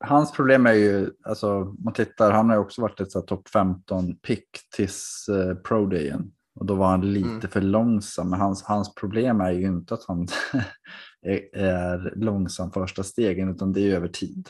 hans 0.04 0.32
problem 0.32 0.66
är 0.66 0.72
ju, 0.72 1.10
alltså 1.24 1.74
man 1.78 1.92
tittar, 1.92 2.32
han 2.32 2.48
har 2.48 2.56
ju 2.56 2.62
också 2.62 2.82
varit 2.82 3.00
ett 3.00 3.26
topp 3.26 3.48
15 3.48 4.16
pick 4.16 4.48
tills 4.76 5.28
eh, 5.28 5.54
pro 5.54 5.86
dayen 5.86 6.32
och 6.54 6.66
då 6.66 6.74
var 6.74 6.86
han 6.86 7.12
lite 7.12 7.28
mm. 7.28 7.48
för 7.48 7.60
långsam. 7.60 8.30
Men 8.30 8.40
hans, 8.40 8.62
hans 8.62 8.94
problem 8.94 9.40
är 9.40 9.50
ju 9.50 9.66
inte 9.66 9.94
att 9.94 10.04
han 10.08 10.28
är, 11.22 11.56
är 11.56 12.12
långsam 12.16 12.72
första 12.72 13.02
stegen 13.02 13.48
utan 13.48 13.72
det 13.72 13.80
är 13.80 13.84
ju 13.84 13.94
över 13.94 14.08
tid. 14.08 14.48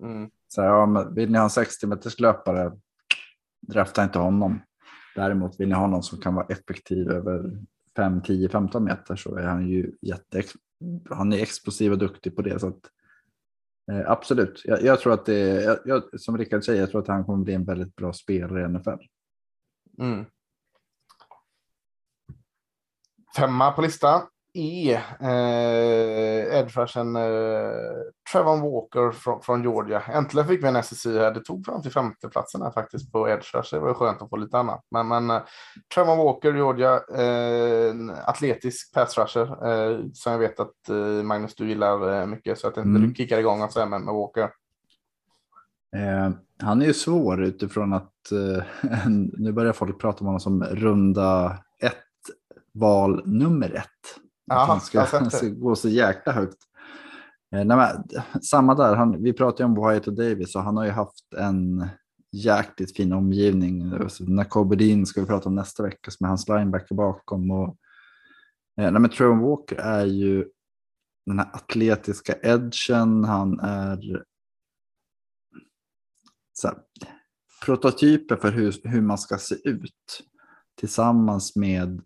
Mm. 0.00 0.30
Så 0.48 0.60
ja, 0.60 1.10
vill 1.14 1.30
ni 1.30 1.38
ha 1.38 1.44
en 1.44 1.50
60 1.50 1.86
meters 1.86 2.20
löpare, 2.20 2.72
drafta 3.66 4.04
inte 4.04 4.18
honom. 4.18 4.60
Däremot 5.14 5.60
vill 5.60 5.68
ni 5.68 5.74
ha 5.74 5.86
någon 5.86 6.02
som 6.02 6.20
kan 6.20 6.34
vara 6.34 6.46
effektiv 6.46 7.10
över 7.10 7.50
5, 7.96 8.22
10, 8.22 8.48
15 8.48 8.84
meter 8.84 9.16
så 9.16 9.36
är 9.36 9.46
han 9.46 9.68
ju 9.68 9.92
jätte, 10.02 10.42
han 11.10 11.32
är 11.32 11.42
explosiv 11.42 11.92
och 11.92 11.98
duktig 11.98 12.36
på 12.36 12.42
det. 12.42 12.58
Så 12.58 12.68
att 12.68 12.80
Eh, 13.92 14.10
absolut, 14.10 14.62
jag, 14.64 14.82
jag, 14.82 15.00
tror 15.00 15.12
att 15.12 15.26
det 15.26 15.62
jag, 15.62 15.78
jag, 15.84 16.20
som 16.20 16.38
Rickard 16.38 16.64
säger, 16.64 16.80
jag 16.80 16.90
tror 16.90 17.00
att 17.00 17.08
han 17.08 17.24
kommer 17.24 17.44
bli 17.44 17.54
en 17.54 17.64
väldigt 17.64 17.96
bra 17.96 18.12
spelare 18.12 18.62
i 18.62 18.68
NFL. 18.68 19.04
Mm. 19.98 20.24
Femma 23.36 23.72
på 23.72 23.82
listan 23.82 24.26
är 24.56 24.94
eh, 25.20 26.58
edge 26.58 26.78
eh, 26.96 27.22
Trevon 28.32 28.60
Walker 28.60 29.10
från, 29.10 29.42
från, 29.42 29.62
Georgia. 29.62 30.02
Äntligen 30.12 30.48
fick 30.48 30.64
vi 30.64 30.68
en 30.68 30.82
SSI 30.82 31.18
här. 31.18 31.34
Det 31.34 31.40
tog 31.40 31.66
fram 31.66 31.82
till 31.82 31.90
femteplatsen 31.90 32.62
här 32.62 32.70
faktiskt 32.70 33.12
på 33.12 33.28
edge 33.28 33.70
Det 33.70 33.78
var 33.78 33.94
skönt 33.94 34.22
att 34.22 34.30
få 34.30 34.36
lite 34.36 34.58
annat. 34.58 34.80
Men, 34.90 35.08
men 35.08 35.30
eh, 35.30 35.42
Trevon 35.94 36.18
Walker, 36.18 36.54
Georgia, 36.54 36.94
eh, 36.94 37.94
atletisk 38.28 38.94
pass 38.94 39.18
rusher 39.18 39.68
eh, 39.68 40.00
som 40.12 40.32
jag 40.32 40.38
vet 40.38 40.60
att 40.60 40.88
eh, 40.88 40.96
Magnus 40.96 41.54
du 41.54 41.68
gillar 41.68 42.20
eh, 42.20 42.26
mycket 42.26 42.58
så 42.58 42.68
att 42.68 42.76
inte 42.76 42.88
mm. 42.88 43.08
du 43.08 43.14
kickar 43.14 43.38
igång 43.38 43.62
och 43.62 43.70
med, 43.76 44.00
med 44.00 44.14
Walker. 44.14 44.50
Eh, 45.96 46.30
han 46.62 46.82
är 46.82 46.86
ju 46.86 46.94
svår 46.94 47.42
utifrån 47.42 47.92
att 47.92 48.12
nu 49.38 49.52
börjar 49.52 49.72
folk 49.72 50.00
prata 50.00 50.20
om 50.20 50.26
honom 50.26 50.40
som 50.40 50.64
runda 50.64 51.58
ett 51.82 51.96
val 52.72 53.22
nummer 53.26 53.74
ett. 53.74 54.25
Att 54.50 54.68
han 54.68 54.80
ska, 54.80 55.06
ska 55.06 55.48
gå 55.48 55.76
så 55.76 55.88
jäkla 55.88 56.32
högt. 56.32 56.58
Eh, 57.54 57.64
nej, 57.64 57.76
men, 57.76 58.04
samma 58.42 58.74
där, 58.74 58.96
han, 58.96 59.22
vi 59.22 59.32
pratade 59.32 59.64
om 59.64 59.74
Wyatt 59.74 60.06
och 60.06 60.14
Davis 60.14 60.56
och 60.56 60.62
han 60.62 60.76
har 60.76 60.84
ju 60.84 60.90
haft 60.90 61.34
en 61.36 61.88
jäkligt 62.32 62.96
fin 62.96 63.12
omgivning. 63.12 63.92
Nakobedin 64.20 65.06
ska 65.06 65.20
vi 65.20 65.26
prata 65.26 65.48
om 65.48 65.54
nästa 65.54 65.82
vecka 65.82 66.10
som 66.10 66.24
är 66.24 66.28
hans 66.28 66.48
linebacker 66.48 66.94
bakom. 66.94 67.50
Och, 67.50 67.68
eh, 68.80 68.90
nej, 68.90 69.00
men 69.00 69.10
Trevor 69.10 69.36
Walker 69.36 69.76
är 69.76 70.04
ju 70.04 70.48
den 71.26 71.38
här 71.38 71.50
atletiska 71.52 72.34
edgen. 72.42 73.24
Han 73.24 73.60
är 73.60 74.24
så 76.52 76.68
här, 76.68 76.76
prototyper 77.64 78.36
för 78.36 78.52
hur, 78.52 78.88
hur 78.88 79.00
man 79.00 79.18
ska 79.18 79.38
se 79.38 79.54
ut 79.64 80.22
tillsammans 80.80 81.56
med 81.56 82.02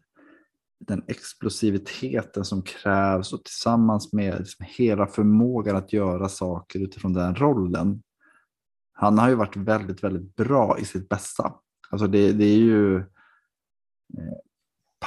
den 0.81 1.05
explosiviteten 1.07 2.45
som 2.45 2.63
krävs 2.63 3.33
och 3.33 3.45
tillsammans 3.45 4.13
med 4.13 4.39
liksom 4.39 4.67
hela 4.69 5.07
förmågan 5.07 5.77
att 5.77 5.93
göra 5.93 6.29
saker 6.29 6.81
utifrån 6.81 7.13
den 7.13 7.35
rollen. 7.35 8.03
Han 8.93 9.19
har 9.19 9.29
ju 9.29 9.35
varit 9.35 9.57
väldigt, 9.57 10.05
väldigt 10.05 10.37
bra 10.37 10.79
i 10.79 10.85
sitt 10.85 11.09
bästa. 11.09 11.55
Alltså 11.91 12.07
det, 12.07 12.33
det 12.33 12.45
är 12.45 12.59
ju 12.59 12.97
eh, 12.97 14.37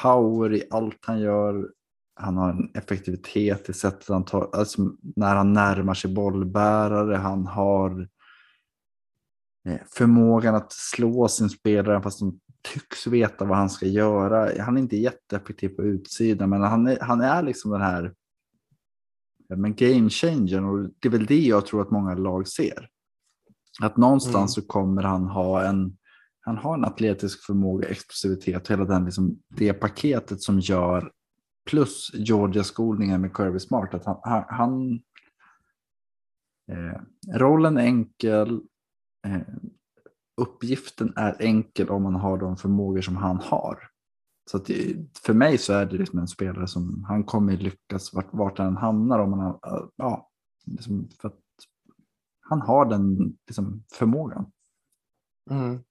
power 0.02 0.54
i 0.54 0.64
allt 0.72 1.00
han 1.02 1.20
gör. 1.20 1.70
Han 2.16 2.38
har 2.38 2.50
en 2.50 2.72
effektivitet 2.74 3.70
i 3.70 3.74
sättet 3.74 4.08
han 4.08 4.26
tar, 4.26 4.50
alltså 4.54 4.92
när 5.16 5.36
han 5.36 5.54
närmar 5.54 5.94
sig 5.94 6.14
bollbärare. 6.14 7.16
Han 7.16 7.48
har 7.48 8.10
eh, 9.68 9.80
förmågan 9.90 10.56
att 10.56 10.72
slå 10.72 11.28
sin 11.28 11.50
spelare 11.50 12.02
fast 12.02 12.20
de 12.20 12.40
tycks 12.64 13.08
veta 13.08 13.46
vad 13.46 13.58
han 13.58 13.70
ska 13.70 13.86
göra. 13.86 14.64
Han 14.64 14.78
är 14.78 14.82
inte 14.82 14.98
jätteeffektiv 14.98 15.70
på 15.70 15.84
utsidan, 15.84 16.50
men 16.50 16.62
han 16.62 16.88
är, 16.88 17.00
han 17.02 17.22
är 17.22 17.44
liksom 17.44 17.72
den 17.72 17.82
här 17.82 18.14
men 19.56 19.76
game 19.76 20.10
changer 20.10 20.66
och 20.66 20.90
det 21.00 21.08
är 21.08 21.10
väl 21.10 21.26
det 21.26 21.40
jag 21.40 21.66
tror 21.66 21.82
att 21.82 21.92
många 21.92 22.16
lag 22.16 22.48
ser. 22.48 22.90
Att 23.82 23.98
någonstans 23.98 24.36
mm. 24.36 24.48
så 24.48 24.62
kommer 24.62 25.04
han 25.04 25.24
ha 25.24 25.64
en, 25.64 25.98
han 26.40 26.58
har 26.58 26.74
en 26.74 26.86
atletisk 26.86 27.46
förmåga, 27.46 27.88
explosivitet, 27.88 28.68
hela 28.68 28.86
den, 28.86 29.06
liksom, 29.06 29.40
det 29.50 29.74
paketet 29.74 30.42
som 30.42 30.60
gör 30.60 31.12
plus 31.70 32.12
Georgia-skolningen 32.14 33.22
med 33.22 33.38
Kirby 33.38 33.60
Smart, 33.60 33.94
att 33.94 34.06
han, 34.06 34.46
han, 34.48 35.02
Eh, 36.72 37.02
rollen 37.40 37.78
är 37.78 37.84
enkel. 37.84 38.62
Eh, 39.28 39.42
uppgiften 40.42 41.14
är 41.16 41.36
enkel 41.40 41.90
om 41.90 42.04
man 42.04 42.16
har 42.16 42.38
de 42.38 42.58
förmågor 42.58 43.02
som 43.02 43.16
han 43.16 43.38
har. 43.38 43.90
Så 44.52 44.58
att 44.58 44.66
det, 44.66 44.96
för 45.26 45.34
mig 45.34 45.58
så 45.58 45.74
är 45.74 45.86
det 45.86 45.98
liksom 45.98 46.20
en 46.20 46.28
spelare 46.28 46.68
som 46.68 47.06
han 47.08 47.24
kommer 47.24 47.58
lyckas 47.58 48.14
vart, 48.14 48.30
vart 48.32 48.58
han 48.58 48.78
hamnar 48.78 49.20
om 49.20 49.34
han 49.34 49.60
ja, 49.96 50.30
liksom 50.66 51.10
för 51.22 51.28
att 51.28 51.40
han 52.50 52.62
har 52.62 52.86
den 52.86 53.38
liksom, 53.48 53.84
förmågan. 53.94 54.52
Mm. 55.52 55.84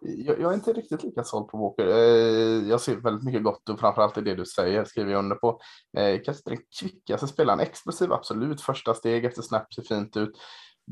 Jag, 0.00 0.40
jag, 0.40 0.50
är 0.50 0.54
inte 0.54 0.72
riktigt 0.72 1.02
lika 1.02 1.24
såld 1.24 1.48
på 1.48 1.58
Walker. 1.58 1.86
Eh, 1.86 2.68
jag 2.68 2.80
ser 2.80 2.96
väldigt 2.96 3.24
mycket 3.24 3.44
gott 3.44 3.68
och 3.68 3.80
framförallt 3.80 4.18
i 4.18 4.20
det 4.20 4.34
du 4.34 4.46
säger 4.46 4.84
skriver 4.84 5.12
jag 5.12 5.18
under 5.18 5.36
på. 5.36 5.60
Eh, 5.96 6.20
kanske 6.24 6.40
inte 6.40 6.50
den 6.50 6.64
kvickaste 6.80 7.26
spelaren. 7.26 7.60
Explosiv 7.60 8.12
absolut. 8.12 8.60
Första 8.60 8.94
steg 8.94 9.24
efter 9.24 9.42
snaps 9.42 9.76
ser 9.76 9.82
fint 9.82 10.16
ut. 10.16 10.38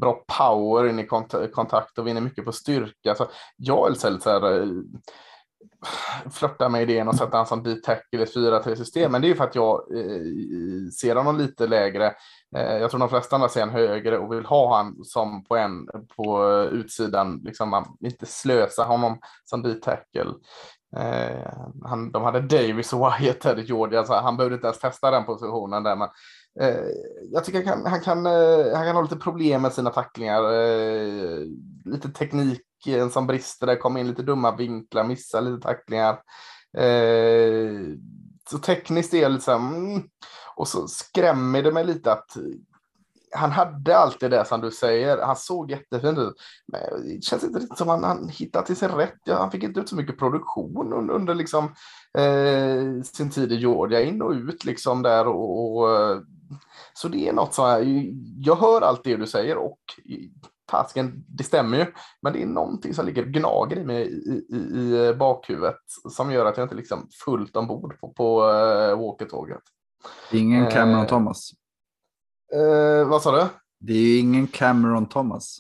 Bra 0.01 0.25
power 0.39 0.89
in 0.89 0.99
i 0.99 1.07
kont 1.07 1.35
kontakt 1.53 1.99
och 1.99 2.07
vinner 2.07 2.21
mycket 2.21 2.45
på 2.45 2.53
styrka. 2.53 3.15
Så 3.15 3.27
jag 3.57 3.87
är 3.87 3.91
lite 3.91 4.21
så 4.21 4.31
här, 4.31 4.61
eh, 4.61 4.69
flörtar 6.31 6.69
med 6.69 6.83
idén 6.83 7.09
att 7.09 7.17
sätta 7.17 7.37
han 7.37 7.47
som 7.47 7.63
deep 7.63 7.83
tackle 7.83 8.23
i 8.23 8.27
4-3 8.27 8.77
system, 8.77 9.13
men 9.13 9.21
det 9.21 9.27
är 9.27 9.29
ju 9.29 9.35
för 9.35 9.45
att 9.45 9.55
jag 9.55 9.75
eh, 9.97 10.91
ser 11.01 11.17
honom 11.17 11.39
lite 11.39 11.67
lägre. 11.67 12.15
Eh, 12.57 12.77
jag 12.77 12.91
tror 12.91 13.01
de 13.01 13.09
flesta 13.09 13.37
andra 13.37 13.49
ser 13.49 13.61
han 13.61 13.71
högre 13.71 14.19
och 14.19 14.33
vill 14.33 14.47
ha 14.47 14.77
han 14.77 15.05
som 15.05 15.45
på 15.45 15.57
en 15.57 15.87
på 16.17 16.53
utsidan, 16.73 17.41
liksom 17.45 17.69
man 17.69 17.97
inte 18.01 18.27
slösa 18.27 18.85
honom 18.85 19.19
som 19.45 19.63
deep 19.63 19.83
tackle. 19.83 20.33
Eh, 20.97 21.53
han, 21.85 22.13
de 22.13 22.23
hade 22.23 22.41
Davis 22.41 22.93
och 22.93 23.01
Wyatt 23.01 23.41
där 23.41 23.59
i 23.59 23.63
Georgia, 23.63 24.05
så 24.05 24.15
han 24.15 24.37
behövde 24.37 24.55
inte 24.55 24.67
ens 24.67 24.81
testa 24.81 25.11
den 25.11 25.25
positionen 25.25 25.83
där, 25.83 25.97
men 25.97 26.09
eh, 26.09 26.13
Eh, 26.61 26.89
jag 27.33 27.45
tycker 27.45 27.65
han 27.65 27.83
kan, 27.83 27.87
han 27.87 28.01
kan, 28.01 28.27
eh, 28.27 28.77
han 28.77 28.87
kan 28.87 28.95
ha 28.97 29.03
lite 29.03 29.17
problem 29.17 29.63
med 29.63 29.73
sina 29.73 29.91
tacklingar, 29.91 30.53
eh, 30.53 31.41
lite 31.85 32.09
teknik 32.09 32.63
som 33.13 33.27
brister 33.27 33.67
där, 33.67 33.77
kommer 33.77 34.01
in 34.01 34.09
lite 34.09 34.23
dumma 34.23 34.57
vinklar, 34.57 35.05
missar 35.05 35.41
lite 35.41 35.63
tacklingar. 35.63 36.19
Så 38.51 38.59
tekniskt 38.59 39.15
är 39.15 39.21
det 39.21 39.29
liksom, 39.29 39.75
mm, 39.75 40.03
och 40.57 40.69
så 40.69 40.89
skrämmer 40.89 41.63
det 41.63 41.73
mig 41.73 41.85
lite 41.85 42.13
att 42.13 42.37
han 43.35 43.51
hade 43.51 43.97
alltid 43.97 44.31
det 44.31 44.45
som 44.45 44.61
du 44.61 44.71
säger. 44.71 45.19
Han 45.23 45.37
såg 45.37 45.71
jättefin 45.71 46.19
ut. 46.19 46.35
Men 46.73 47.09
det 47.09 47.25
känns 47.25 47.45
inte 47.45 47.59
riktigt 47.59 47.79
som 47.79 47.89
han, 47.89 48.05
han 48.05 48.29
hittade 48.29 48.67
till 48.67 48.77
sin 48.77 48.89
rätt. 48.89 49.19
Ja, 49.25 49.37
han 49.37 49.51
fick 49.51 49.63
inte 49.63 49.81
ut 49.81 49.89
så 49.89 49.97
mycket 49.97 50.19
produktion 50.19 50.93
under, 50.93 51.15
under 51.15 51.35
liksom, 51.35 51.65
eh, 52.19 53.03
sin 53.03 53.31
tid 53.31 53.53
i 53.53 53.57
Georgia. 53.57 54.03
In 54.03 54.23
och 54.23 54.31
ut 54.31 54.65
liksom 54.65 55.03
där. 55.03 55.27
Och, 55.27 55.77
och 55.77 56.23
så 56.95 57.09
det 57.09 57.29
är 57.29 57.33
något 57.33 57.55
som 57.55 57.69
jag, 57.69 57.85
jag 58.39 58.57
hör 58.57 58.81
allt 58.81 59.05
det 59.05 59.17
du 59.17 59.27
säger 59.27 59.57
och 59.57 59.79
Fasken, 60.71 61.25
det 61.29 61.45
stämmer 61.45 61.79
ju, 61.79 61.87
men 62.23 62.33
det 62.33 62.43
är 62.43 62.47
någonting 62.47 62.95
som 62.95 63.07
ligger 63.07 63.25
gnager 63.25 63.79
i 63.79 63.85
mig 63.85 64.03
i, 64.03 64.57
i, 64.57 64.57
i 64.57 65.15
bakhuvudet 65.15 65.81
som 66.11 66.33
gör 66.33 66.47
att 66.47 66.57
jag 66.57 66.65
inte 66.65 66.75
liksom 66.75 67.09
fullt 67.25 67.57
ombord 67.57 68.01
på, 68.01 68.09
på 68.13 68.45
uh, 68.45 68.99
walkie-tåget. 68.99 69.63
Ingen 70.33 70.71
Cameron 70.71 71.01
uh, 71.01 71.07
Thomas. 71.07 71.51
Uh, 72.55 73.09
vad 73.09 73.23
sa 73.23 73.37
du? 73.37 73.47
Det 73.81 73.93
är 73.93 73.97
ju 73.97 74.19
ingen 74.19 74.47
Cameron 74.47 75.09
Thomas. 75.09 75.59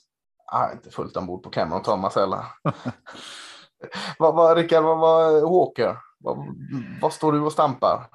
Ah, 0.52 0.72
inte 0.72 0.90
fullt 0.90 1.16
ombord 1.16 1.42
på 1.42 1.50
Cameron 1.50 1.82
Thomas 1.82 2.14
heller. 2.14 2.44
vad, 4.18 4.34
vad, 4.34 4.56
Rickard, 4.56 4.84
vad, 4.84 4.98
vad 4.98 5.42
Walker? 5.42 5.96
Vad, 6.18 6.38
vad 7.00 7.12
står 7.12 7.32
du 7.32 7.40
och 7.40 7.52
stampar? 7.52 8.06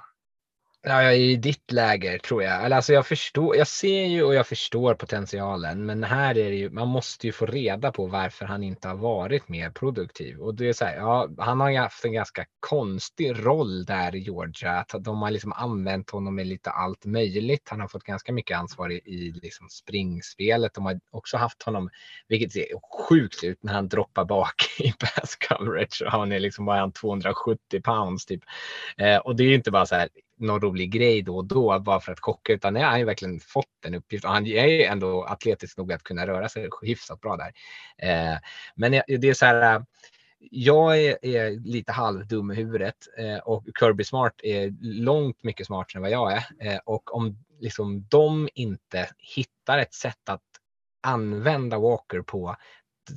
Ja, 0.83 1.03
jag 1.03 1.13
är 1.13 1.19
i 1.19 1.35
ditt 1.35 1.71
läger 1.71 2.17
tror 2.17 2.43
jag. 2.43 2.73
Alltså 2.73 2.93
jag 2.93 3.07
förstår, 3.07 3.55
jag 3.55 3.67
ser 3.67 4.05
ju 4.05 4.23
och 4.23 4.35
jag 4.35 4.47
förstår 4.47 4.95
potentialen, 4.95 5.85
men 5.85 6.03
här 6.03 6.37
är 6.37 6.49
det 6.49 6.55
ju, 6.55 6.69
man 6.69 6.87
måste 6.87 7.27
ju 7.27 7.33
få 7.33 7.45
reda 7.45 7.91
på 7.91 8.07
varför 8.07 8.45
han 8.45 8.63
inte 8.63 8.87
har 8.87 8.95
varit 8.95 9.49
mer 9.49 9.69
produktiv. 9.69 10.39
Och 10.39 10.55
det 10.55 10.69
är 10.69 10.73
så 10.73 10.85
här, 10.85 10.95
ja, 10.95 11.29
han 11.37 11.59
har 11.59 11.69
ju 11.69 11.77
haft 11.77 12.05
en 12.05 12.13
ganska 12.13 12.45
konstig 12.59 13.45
roll 13.45 13.85
där 13.85 14.15
i 14.15 14.19
Georgia. 14.19 14.71
Att 14.71 15.03
de 15.03 15.21
har 15.21 15.31
liksom 15.31 15.53
använt 15.53 16.09
honom 16.09 16.39
i 16.39 16.45
lite 16.45 16.69
allt 16.69 17.05
möjligt. 17.05 17.67
Han 17.69 17.81
har 17.81 17.87
fått 17.87 18.03
ganska 18.03 18.33
mycket 18.33 18.57
ansvar 18.57 18.91
i, 18.91 18.95
i 18.95 19.31
liksom 19.41 19.69
springspelet. 19.69 20.73
De 20.73 20.85
har 20.85 20.99
också 21.11 21.37
haft 21.37 21.63
honom, 21.63 21.89
vilket 22.27 22.51
ser 22.51 22.65
sjukt 23.09 23.43
ut 23.43 23.63
när 23.63 23.73
han 23.73 23.87
droppar 23.87 24.25
bak 24.25 24.55
i 24.79 24.91
pass 24.91 25.35
coverage. 25.35 26.01
Och 26.05 26.11
han 26.11 26.31
är 26.31 26.39
liksom 26.39 26.65
bara 26.65 26.91
270 26.91 27.81
pounds 27.83 28.25
typ. 28.25 28.41
Eh, 28.97 29.17
och 29.17 29.35
det 29.35 29.43
är 29.43 29.47
ju 29.47 29.55
inte 29.55 29.71
bara 29.71 29.85
så 29.85 29.95
här 29.95 30.09
någon 30.41 30.61
rolig 30.61 30.91
grej 30.91 31.21
då 31.21 31.37
och 31.37 31.45
då 31.45 31.79
bara 31.79 31.99
för 31.99 32.11
att 32.11 32.19
chocka 32.19 32.53
utan 32.53 32.75
han 32.75 32.91
har 32.91 32.97
ju 32.97 33.05
verkligen 33.05 33.39
fått 33.39 33.85
en 33.85 33.95
uppgift 33.95 34.25
och 34.25 34.31
han 34.31 34.47
är 34.47 34.67
ju 34.67 34.83
ändå 34.83 35.23
atletisk 35.23 35.77
nog 35.77 35.93
att 35.93 36.03
kunna 36.03 36.27
röra 36.27 36.49
sig 36.49 36.69
hyfsat 36.81 37.21
bra 37.21 37.37
där. 37.37 37.51
Eh, 37.97 38.37
men 38.75 38.91
det 38.91 39.29
är 39.29 39.33
så 39.33 39.45
här. 39.45 39.85
Jag 40.51 41.01
är, 41.01 41.25
är 41.25 41.51
lite 41.51 41.91
halvdum 41.91 42.51
i 42.51 42.55
huvudet 42.55 42.95
eh, 43.17 43.37
och 43.37 43.65
Kirby 43.79 44.03
Smart 44.03 44.33
är 44.43 44.73
långt 44.81 45.43
mycket 45.43 45.67
smartare 45.67 45.97
än 45.97 46.01
vad 46.01 46.11
jag 46.11 46.33
är. 46.33 46.43
Eh, 46.59 46.79
och 46.85 47.15
om 47.15 47.37
liksom 47.59 48.05
de 48.09 48.49
inte 48.53 49.09
hittar 49.17 49.77
ett 49.77 49.93
sätt 49.93 50.29
att 50.29 50.41
använda 51.01 51.79
Walker 51.79 52.21
på 52.21 52.55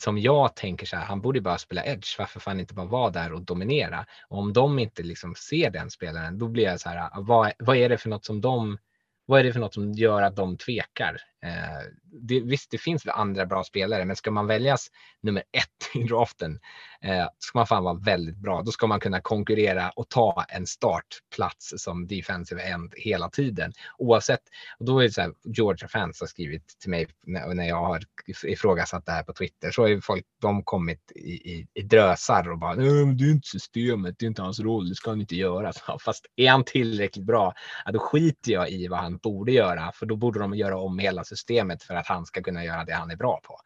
som 0.01 0.19
jag 0.19 0.57
tänker 0.57 0.87
så 0.87 0.97
här, 0.97 1.05
han 1.05 1.21
borde 1.21 1.41
bara 1.41 1.59
spela 1.59 1.85
edge. 1.85 2.19
Varför 2.19 2.41
fan 2.41 2.61
inte 2.61 2.75
bara 2.75 2.87
vara 2.87 3.11
där 3.11 3.33
och 3.33 3.43
dominera? 3.43 4.07
Och 4.29 4.39
om 4.39 4.53
de 4.53 4.79
inte 4.79 5.03
liksom 5.03 5.35
ser 5.35 5.71
den 5.71 5.91
spelaren, 5.91 6.39
då 6.39 6.49
blir 6.49 6.65
jag 6.65 6.81
så 6.81 6.89
här, 6.89 6.99
ah, 6.99 7.21
vad, 7.21 7.53
vad 7.59 7.77
är 7.77 7.89
det 7.89 7.99
för 7.99 8.09
något 8.09 8.25
som 8.25 8.41
de 8.41 8.79
vad 9.27 9.41
är 9.41 9.45
det 9.45 9.53
för 9.53 9.61
något 9.61 9.75
som 9.75 9.93
gör 9.93 10.23
att 10.23 10.37
de 10.37 10.57
tvekar? 10.57 11.17
Eh, 11.45 11.83
det, 12.21 12.41
visst, 12.41 12.71
det 12.71 12.79
finns 12.79 13.07
andra 13.07 13.47
bra 13.47 13.65
spelare, 13.65 14.05
men 14.05 14.17
ska 14.17 14.31
man 14.31 14.47
väljas 14.47 14.91
nummer 15.21 15.43
ett 15.53 15.95
i 15.95 16.03
draften 16.03 16.61
eh, 17.03 17.27
ska 17.39 17.59
man 17.59 17.67
fan 17.67 17.85
vara 17.85 17.95
väldigt 17.95 18.37
bra. 18.37 18.63
Då 18.63 18.71
ska 18.71 18.87
man 18.87 19.01
kunna 19.01 19.21
konkurrera 19.21 19.91
och 19.91 20.09
ta 20.09 20.45
en 20.49 20.67
startplats 20.67 21.75
som 21.77 22.07
defensive 22.07 22.63
end 22.63 22.95
hela 22.97 23.31
tiden 23.31 23.73
oavsett. 23.99 24.41
Och 24.79 24.85
då 24.85 24.99
är 24.99 25.05
det 25.05 25.11
så 25.11 25.21
här, 25.21 25.33
Georgia 25.45 25.89
fans 25.89 26.21
har 26.21 26.27
skrivit 26.27 26.79
till 26.79 26.91
mig 26.91 27.07
när, 27.27 27.55
när 27.55 27.69
jag 27.69 27.85
har 27.85 28.03
ifrågasatt 28.45 29.07
det 29.07 29.13
här 29.13 29.23
på 29.23 29.33
Twitter 29.33 29.71
så 29.71 29.83
har 29.83 29.89
ju 29.89 30.01
folk 30.01 30.25
de 30.41 30.63
kommit 30.63 31.13
i, 31.15 31.31
i, 31.31 31.67
i 31.75 31.83
drösar 31.83 32.51
och 32.51 32.59
bara 32.59 32.75
det 32.75 32.87
är 32.87 33.31
inte 33.31 33.49
systemet, 33.49 34.15
det 34.19 34.25
är 34.25 34.29
inte 34.29 34.43
hans 34.43 34.61
roll, 34.61 34.89
det 34.89 34.95
ska 34.95 35.11
han 35.11 35.21
inte 35.21 35.37
göra. 35.37 35.73
Fast 36.01 36.27
är 36.37 36.51
han 36.51 36.65
tillräckligt 36.65 37.27
bra, 37.27 37.55
ja, 37.85 37.93
då 37.93 37.99
skiter 37.99 38.53
jag 38.53 38.71
i 38.71 38.89
vad 38.89 38.99
han 38.99 39.17
borde 39.17 39.53
göra, 39.53 39.93
för 39.93 40.07
då 40.07 40.17
borde 40.17 40.39
de 40.39 40.55
göra 40.55 40.79
om 40.79 40.99
hela 40.99 41.25
systemet 41.25 41.34
för 41.83 41.95
att 41.95 42.07
han 42.07 42.27
ska 42.27 42.43
kunna 42.43 42.65
göra 42.65 42.85
det 42.85 42.93
han 42.93 43.11
är 43.11 43.17
bra 43.17 43.41
på. 43.45 43.61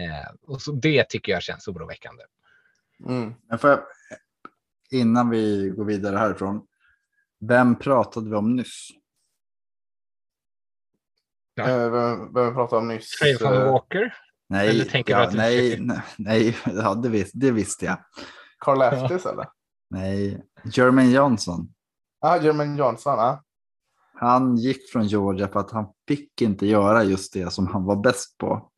Eh, 0.00 0.34
och 0.42 0.62
så 0.62 0.72
det 0.72 1.04
tycker 1.04 1.32
jag 1.32 1.42
känns 1.42 1.68
oroväckande. 1.68 2.22
Mm. 3.06 3.34
Men 3.48 3.58
för, 3.58 3.84
innan 4.90 5.30
vi 5.30 5.72
går 5.76 5.84
vidare 5.84 6.16
härifrån, 6.16 6.66
vem 7.40 7.78
pratade 7.78 8.30
vi 8.30 8.36
om 8.36 8.56
nyss? 8.56 8.88
Ja. 11.54 11.68
Eh, 11.68 11.90
vem, 11.90 12.34
vem 12.34 12.54
pratade 12.54 12.80
om 12.80 12.88
nyss? 12.88 13.10
Trayvon 13.10 13.52
eh, 13.52 13.72
Walker? 13.72 14.14
Nej, 14.48 15.04
ja, 15.06 15.30
nej, 15.32 15.80
nej, 15.80 16.02
nej, 16.18 16.56
ja, 16.64 16.94
det, 16.94 17.08
vis, 17.08 17.32
det 17.32 17.50
visste 17.50 17.84
jag. 17.84 17.98
Carl 18.58 18.82
Eftis 18.82 19.22
ja. 19.24 19.30
eller? 19.30 19.48
Nej, 19.90 20.42
Jermaine 20.64 21.10
Johnson. 21.10 21.74
Ja, 22.20 22.28
ah, 22.28 22.42
Jermaine 22.42 22.76
Johnson. 22.76 23.18
Ah. 23.18 23.42
Han 24.18 24.56
gick 24.56 24.90
från 24.90 25.06
Georgia 25.06 25.48
för 25.48 25.60
att 25.60 25.70
han 25.70 25.86
fick 26.08 26.42
inte 26.42 26.66
göra 26.66 27.04
just 27.04 27.32
det 27.32 27.52
som 27.52 27.66
han 27.66 27.84
var 27.84 27.96
bäst 27.96 28.38
på. 28.38 28.70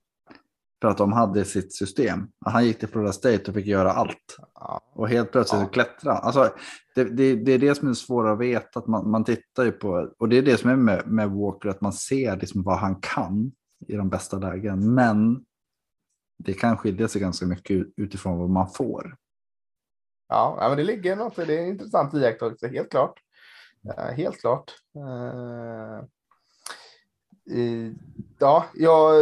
För 0.80 0.88
att 0.88 0.98
de 0.98 1.12
hade 1.12 1.44
sitt 1.44 1.74
system. 1.74 2.28
Han 2.46 2.64
gick 2.66 2.78
till 2.78 2.88
Florida 2.88 3.12
State 3.12 3.44
och 3.48 3.54
fick 3.54 3.66
göra 3.66 3.92
allt. 3.92 4.36
Och 4.94 5.08
helt 5.08 5.32
plötsligt 5.32 5.60
ja. 5.60 5.68
klättra. 5.68 6.12
Alltså, 6.12 6.50
det, 6.94 7.04
det, 7.04 7.34
det, 7.36 7.52
är 7.52 7.58
det 7.58 7.74
som 7.74 7.88
är 7.88 7.94
svårt 7.94 8.26
att 8.26 8.38
veta. 8.38 8.78
Att 8.78 8.86
man, 8.86 9.10
man 9.10 9.24
tittar 9.24 9.64
ju 9.64 9.72
på, 9.72 10.12
och 10.18 10.28
det 10.28 10.38
är 10.38 10.42
det 10.42 10.56
som 10.56 10.70
är 10.70 10.76
med, 10.76 11.06
med 11.06 11.30
Walker, 11.30 11.68
att 11.68 11.80
man 11.80 11.92
ser 11.92 12.36
liksom 12.36 12.62
vad 12.62 12.78
han 12.78 13.00
kan 13.00 13.52
i 13.86 13.96
de 13.96 14.08
bästa 14.08 14.38
lägen. 14.38 14.94
Men 14.94 15.44
det 16.38 16.54
kan 16.54 16.76
skilja 16.76 17.08
sig 17.08 17.20
ganska 17.20 17.46
mycket 17.46 17.86
utifrån 17.96 18.38
vad 18.38 18.50
man 18.50 18.68
får. 18.70 19.16
Ja, 20.28 20.56
men 20.68 20.76
det 20.76 20.84
ligger 20.84 21.16
något, 21.16 21.36
det 21.36 21.58
är 21.58 21.62
en 21.62 21.68
intressant 21.68 22.14
iakttagelse, 22.14 22.68
helt 22.68 22.90
klart. 22.90 23.20
Helt 24.16 24.40
klart. 24.40 24.72
Eh, 24.96 26.04
ja, 28.38 28.66
jag 28.74 29.14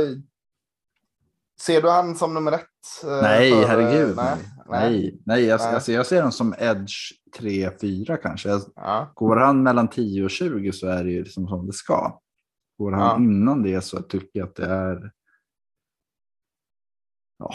Ser 1.60 1.82
du 1.82 1.90
han 1.90 2.14
som 2.14 2.34
nummer 2.34 2.52
ett? 2.52 3.04
Eh, 3.04 3.22
nej, 3.22 3.50
för, 3.50 3.66
herregud. 3.66 4.16
Nej, 4.16 4.36
nej. 4.68 5.20
nej. 5.26 5.44
Jag, 5.44 5.60
nej. 5.60 5.74
Alltså, 5.74 5.92
jag 5.92 6.06
ser 6.06 6.16
honom 6.16 6.32
som 6.32 6.54
edge 6.58 7.12
3-4 7.38 8.16
kanske. 8.16 8.48
Ja. 8.76 9.12
Går 9.14 9.36
han 9.36 9.62
mellan 9.62 9.88
10 9.88 10.24
och 10.24 10.30
20 10.30 10.72
så 10.72 10.86
är 10.86 11.04
det 11.04 11.10
ju 11.10 11.22
liksom 11.22 11.48
som 11.48 11.66
det 11.66 11.72
ska. 11.72 12.20
Går 12.78 12.92
han 12.92 13.00
ja. 13.00 13.16
innan 13.16 13.62
det 13.62 13.80
så 13.80 14.02
tycker 14.02 14.38
jag 14.38 14.48
att 14.48 14.54
det 14.54 14.66
är 14.66 15.12
ja, 17.38 17.54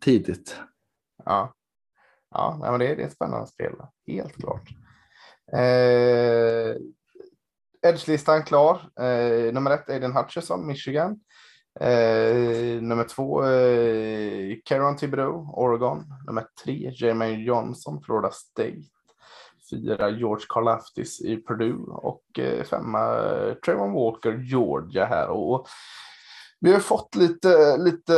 tidigt. 0.00 0.60
Ja, 1.24 1.54
ja 2.30 2.58
men 2.60 2.78
det, 2.78 2.86
är, 2.86 2.96
det 2.96 3.02
är 3.02 3.06
ett 3.06 3.12
spännande 3.12 3.46
spel. 3.46 3.72
Helt 4.06 4.34
klart. 4.34 4.68
Eh, 5.52 6.76
Edge-listan 7.82 8.42
klar. 8.42 8.90
Eh, 9.00 9.52
nummer 9.52 9.70
ett, 9.70 9.90
Aiden 9.90 10.16
Hutchison, 10.16 10.66
Michigan. 10.66 11.20
Eh, 11.80 12.82
nummer 12.82 13.04
två, 13.04 13.44
eh, 13.44 14.56
Caron 14.64 14.96
Thibodeau, 14.96 15.50
Oregon. 15.52 16.04
Nummer 16.26 16.46
tre, 16.64 16.92
Jermaine 16.94 17.44
Johnson, 17.44 18.02
Florida 18.02 18.30
State. 18.30 18.82
Fyra, 19.70 20.10
George 20.10 20.44
Karlaftis 20.48 21.20
i 21.20 21.36
Purdue 21.36 21.84
och 21.88 22.38
eh, 22.38 22.64
femma, 22.64 23.24
Trayvon 23.64 23.92
Walker, 23.92 24.32
Georgia 24.32 25.04
här. 25.04 25.28
Och 25.28 25.66
vi 26.60 26.72
har 26.72 26.80
fått 26.80 27.14
lite, 27.14 27.76
lite 27.76 28.14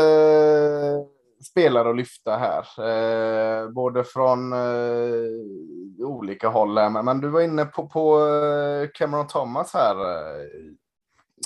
spelare 1.42 1.90
att 1.90 1.96
lyfta 1.96 2.36
här, 2.36 2.64
eh, 2.88 3.70
både 3.70 4.04
från 4.04 4.52
eh, 4.52 6.06
olika 6.06 6.48
håll. 6.48 6.74
Men, 6.74 7.04
men, 7.04 7.20
du 7.20 7.28
var 7.28 7.40
inne 7.40 7.64
på, 7.64 7.88
på 7.88 8.26
eh, 8.26 8.88
Cameron 8.94 9.26
Thomas 9.26 9.74
här, 9.74 9.94
eh, 9.94 10.46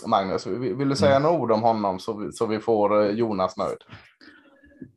Magnus. 0.06 0.46
Vill, 0.46 0.74
vill 0.74 0.88
du 0.88 0.96
säga 0.96 1.16
mm. 1.16 1.22
några 1.22 1.42
ord 1.42 1.52
om 1.52 1.62
honom 1.62 1.98
så 1.98 2.12
vi, 2.12 2.32
så 2.32 2.46
vi 2.46 2.58
får 2.58 3.02
eh, 3.02 3.10
Jonas 3.10 3.56
nöjd? 3.56 3.78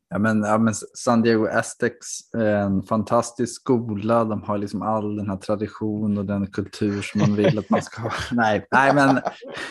Ja, 0.09 0.19
men, 0.19 0.43
ja, 0.43 0.57
men 0.57 0.73
San 0.73 1.21
Diego 1.21 1.47
Aztecs 1.47 2.34
är 2.34 2.55
en 2.55 2.84
fantastisk 2.84 3.61
skola. 3.61 4.23
De 4.23 4.43
har 4.43 4.57
liksom 4.57 4.81
all 4.81 5.15
den 5.15 5.30
här 5.30 5.38
tradition 5.38 6.17
och 6.17 6.26
den 6.26 6.47
kultur 6.47 7.01
som 7.01 7.21
man 7.21 7.35
vill 7.35 7.59
att 7.59 7.69
man 7.69 7.81
ska 7.81 8.01
ha. 8.01 8.11
nej, 8.31 8.67
nej, 8.71 8.93
men, 8.93 9.19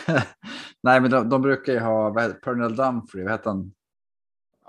nej, 0.83 1.01
men 1.01 1.11
de, 1.11 1.29
de 1.29 1.41
brukar 1.41 1.73
ju 1.73 1.79
ha 1.79 2.09
vad 2.09 2.23
heter, 2.23 2.39
Pernell 2.39 2.75
Dumfrey, 2.75 3.23
vad 3.23 3.31
heter 3.31 3.49
han? 3.49 3.71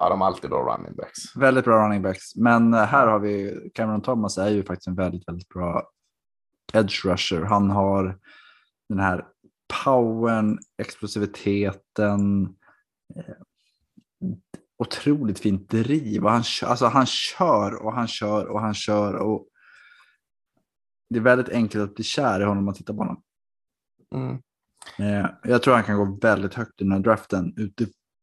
Ja, 0.00 0.08
de 0.08 0.20
har 0.20 0.28
alltid 0.28 0.50
bra 0.50 0.74
running 0.74 0.96
backs. 0.96 1.36
Väldigt 1.36 1.64
bra 1.64 1.84
running 1.84 2.02
backs. 2.02 2.36
Men 2.36 2.74
eh, 2.74 2.84
här 2.84 3.06
har 3.06 3.18
vi 3.18 3.70
Cameron 3.74 4.02
Thomas 4.02 4.38
är 4.38 4.48
ju 4.48 4.64
faktiskt 4.64 4.86
en 4.86 4.94
väldigt, 4.94 5.28
väldigt 5.28 5.48
bra 5.48 5.90
edge 6.72 7.04
rusher. 7.04 7.40
Han 7.40 7.70
har 7.70 8.18
den 8.88 8.98
här 8.98 9.26
powern, 9.84 10.58
explosiviteten, 10.78 12.42
eh, 13.16 13.34
otroligt 14.78 15.38
fint 15.38 15.70
driv. 15.70 16.24
Och 16.24 16.30
han, 16.30 16.42
alltså 16.64 16.86
han 16.86 17.06
kör 17.06 17.74
och 17.82 17.92
han 17.92 18.08
kör 18.08 18.46
och 18.46 18.60
han 18.60 18.74
kör. 18.74 19.14
Och 19.14 19.46
det 21.10 21.18
är 21.18 21.22
väldigt 21.22 21.48
enkelt 21.48 21.84
att 21.84 21.94
bli 21.94 22.04
kär 22.04 22.40
i 22.40 22.44
honom 22.44 22.58
om 22.58 22.64
man 22.64 22.74
tittar 22.74 22.94
på 22.94 23.00
honom. 23.00 23.22
Mm. 24.14 24.38
Eh, 24.98 25.30
jag 25.42 25.62
tror 25.62 25.74
han 25.74 25.84
kan 25.84 25.96
gå 25.96 26.18
väldigt 26.22 26.54
högt 26.54 26.80
i 26.80 26.84
den 26.84 26.92
här 26.92 27.00
draften 27.00 27.54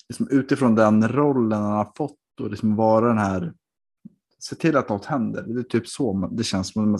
liksom 0.10 0.28
utifrån 0.32 0.76
den 0.76 1.08
rollen 1.08 1.62
han 1.62 1.72
har 1.72 1.92
fått 1.96 2.18
och 2.42 2.50
liksom 2.50 2.76
vara 2.76 3.08
den 3.08 3.18
här, 3.18 3.54
se 4.40 4.56
till 4.56 4.78
att 4.78 4.90
något 4.90 5.06
händer. 5.06 5.44
Det 5.44 5.60
är 5.60 5.64
typ 5.64 5.88
så 5.88 6.30
det 6.32 6.44
känns 6.44 6.74
som, 6.74 6.98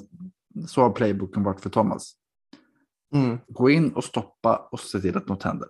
så 0.68 0.82
har 0.82 0.90
playbooken 0.90 1.44
varit 1.44 1.62
för 1.62 1.70
Thomas. 1.70 2.14
Mm. 3.14 3.38
Gå 3.48 3.70
in 3.70 3.94
och 3.94 4.04
stoppa 4.04 4.68
och 4.72 4.80
se 4.80 5.00
till 5.00 5.18
att 5.18 5.28
något 5.28 5.44
händer. 5.44 5.70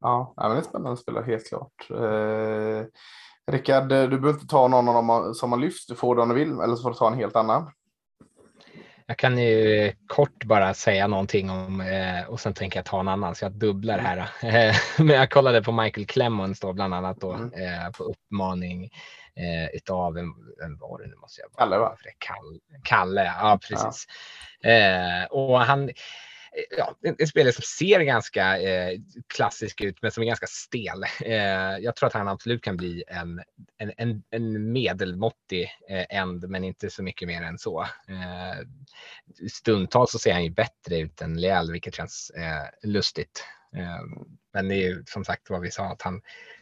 Ja, 0.00 0.34
men 0.36 0.50
det 0.50 0.56
är 0.56 0.62
spännande 0.62 0.96
spelare 0.96 1.24
helt 1.24 1.48
klart. 1.48 1.90
Eh, 1.90 2.84
Rickard, 3.52 3.88
du 3.88 4.08
behöver 4.08 4.30
inte 4.30 4.46
ta 4.46 4.68
någon 4.68 4.88
av 4.88 4.94
dem 4.94 5.34
som 5.34 5.52
har 5.52 5.58
lyft. 5.58 5.88
Du 5.88 5.94
får 5.94 6.18
om 6.18 6.28
du 6.28 6.34
vill, 6.34 6.50
eller 6.50 6.74
så 6.74 6.82
får 6.82 6.90
du 6.90 6.96
ta 6.96 7.08
en 7.08 7.18
helt 7.18 7.36
annan. 7.36 7.70
Jag 9.10 9.16
kan 9.16 9.38
ju 9.38 9.92
kort 10.06 10.44
bara 10.44 10.74
säga 10.74 11.06
någonting 11.06 11.50
om 11.50 11.80
eh, 11.80 12.24
och 12.28 12.40
sen 12.40 12.54
tänker 12.54 12.78
jag 12.78 12.86
ta 12.86 13.00
en 13.00 13.08
annan 13.08 13.34
så 13.34 13.44
jag 13.44 13.52
dubblar 13.52 13.98
här. 13.98 14.30
Men 15.02 15.16
jag 15.16 15.30
kollade 15.30 15.62
på 15.62 15.72
Michael 15.72 16.06
Clemons 16.06 16.60
då 16.60 16.72
bland 16.72 16.94
annat 16.94 17.20
då 17.20 17.32
mm. 17.32 17.52
eh, 17.52 17.90
på 17.90 18.04
uppmaning 18.04 18.84
eh, 19.36 19.76
utav 19.76 20.18
en 20.18 20.32
var 20.80 20.98
det 20.98 21.06
nu 21.06 21.16
måste 21.16 21.40
jag 21.40 21.50
bara. 21.50 21.58
Kalle 21.58 21.78
va? 21.78 21.96
Kalle, 22.18 22.58
Kalle, 22.84 23.24
ja 23.24 23.58
precis. 23.68 24.06
Ja. 24.60 25.26
Och 25.26 25.60
han 25.60 25.90
Eh, 26.52 26.78
ja, 26.78 26.96
en, 27.02 27.16
en, 27.18 27.26
spelare 27.26 27.52
som 27.52 27.62
ser 27.62 28.00
ganska 28.00 28.58
eh, 28.58 28.98
klassisk 29.34 29.80
ut 29.80 30.02
men 30.02 30.10
som 30.10 30.22
är 30.22 30.26
ganska 30.26 30.46
stel. 30.46 31.04
Eh, 31.24 31.78
jag 31.78 31.96
tror 31.96 32.06
att 32.06 32.12
han 32.12 32.28
absolut 32.28 32.62
kan 32.62 32.76
bli 32.76 33.04
en, 33.06 33.42
en, 33.78 33.92
en, 33.96 34.22
en 34.30 34.72
medelmåttig 34.72 35.70
eh, 35.88 36.18
end 36.18 36.48
men 36.48 36.64
inte 36.64 36.90
så 36.90 37.02
mycket 37.02 37.28
mer 37.28 37.42
än 37.42 37.58
så. 37.58 37.82
Eh, 37.82 38.66
stundtals 39.52 40.10
så 40.10 40.18
ser 40.18 40.32
han 40.32 40.44
ju 40.44 40.50
bättre 40.50 40.98
ut 40.98 41.22
än 41.22 41.40
Leal 41.40 41.72
vilket 41.72 41.94
känns 41.94 42.30
eh, 42.30 42.88
lustigt. 42.90 43.44
Eh, 43.76 44.00
men 44.52 44.68
det 44.68 44.74
är 44.74 44.88
ju 44.88 45.04
som 45.06 45.24
sagt 45.24 45.50
vad 45.50 45.60
vi 45.60 45.70
sa 45.70 45.84
att 45.84 46.02
han 46.02 46.20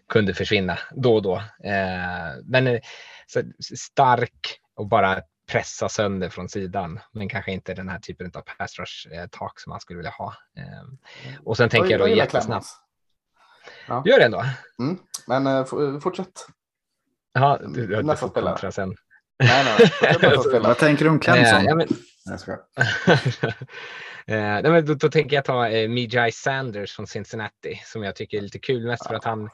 kunde 0.09 0.35
försvinna 0.35 0.79
då 0.93 1.15
och 1.15 1.23
då. 1.23 1.37
Eh, 1.65 2.37
men 2.45 2.67
eh, 2.67 2.81
så 3.27 3.43
stark 3.77 4.61
och 4.75 4.89
bara 4.89 5.23
pressa 5.49 5.89
sönder 5.89 6.29
från 6.29 6.49
sidan, 6.49 7.01
men 7.13 7.29
kanske 7.29 7.53
inte 7.53 7.75
den 7.75 7.89
här 7.89 7.99
typen 7.99 8.33
av 8.35 8.41
pass 8.41 8.79
rush 8.79 9.09
eh, 9.13 9.27
tak 9.31 9.61
som 9.61 9.71
man 9.71 9.81
skulle 9.81 9.97
vilja 9.97 10.11
ha. 10.11 10.35
Eh, 10.57 11.35
och 11.45 11.57
sen 11.57 11.69
tänker 11.69 11.91
jag 11.91 12.01
då 12.01 12.09
jättesnabbt. 12.09 12.67
Ja. 13.89 14.03
Gör 14.07 14.19
det 14.19 14.25
ändå. 14.25 14.45
Mm. 14.79 14.99
Men 15.27 15.47
uh, 15.47 16.01
fortsätt. 16.01 16.47
Ja, 17.33 17.61
du, 17.75 17.87
du, 17.87 18.03
Nästa 18.03 18.29
spelare. 18.29 18.73
Sen. 18.73 18.97
Nej, 19.39 19.65
nej. 20.23 20.61
Vad 20.61 20.79
tänker 20.79 21.05
du 21.05 21.11
om 21.11 21.21
Clemson? 21.21 21.65
Ja, 21.65 21.75
men... 21.75 21.89
Eh, 24.29 24.63
men 24.63 24.87
då, 24.87 24.95
då, 24.95 25.09
tänker 25.09 25.37
jag 25.37 25.45
ta 25.45 25.69
eh, 25.69 25.89
Mijai 25.89 26.33
Sanders 26.33 26.93
från 26.93 27.07
Cincinnati 27.07 27.81
som 27.85 28.03
jag 28.03 28.17
tycker 28.17 28.39
är 28.39 28.43
lite 28.43 28.59
kul 28.59 28.87
mest 28.87 29.07
för 29.07 29.15
att 29.15 29.25
han 29.25 29.51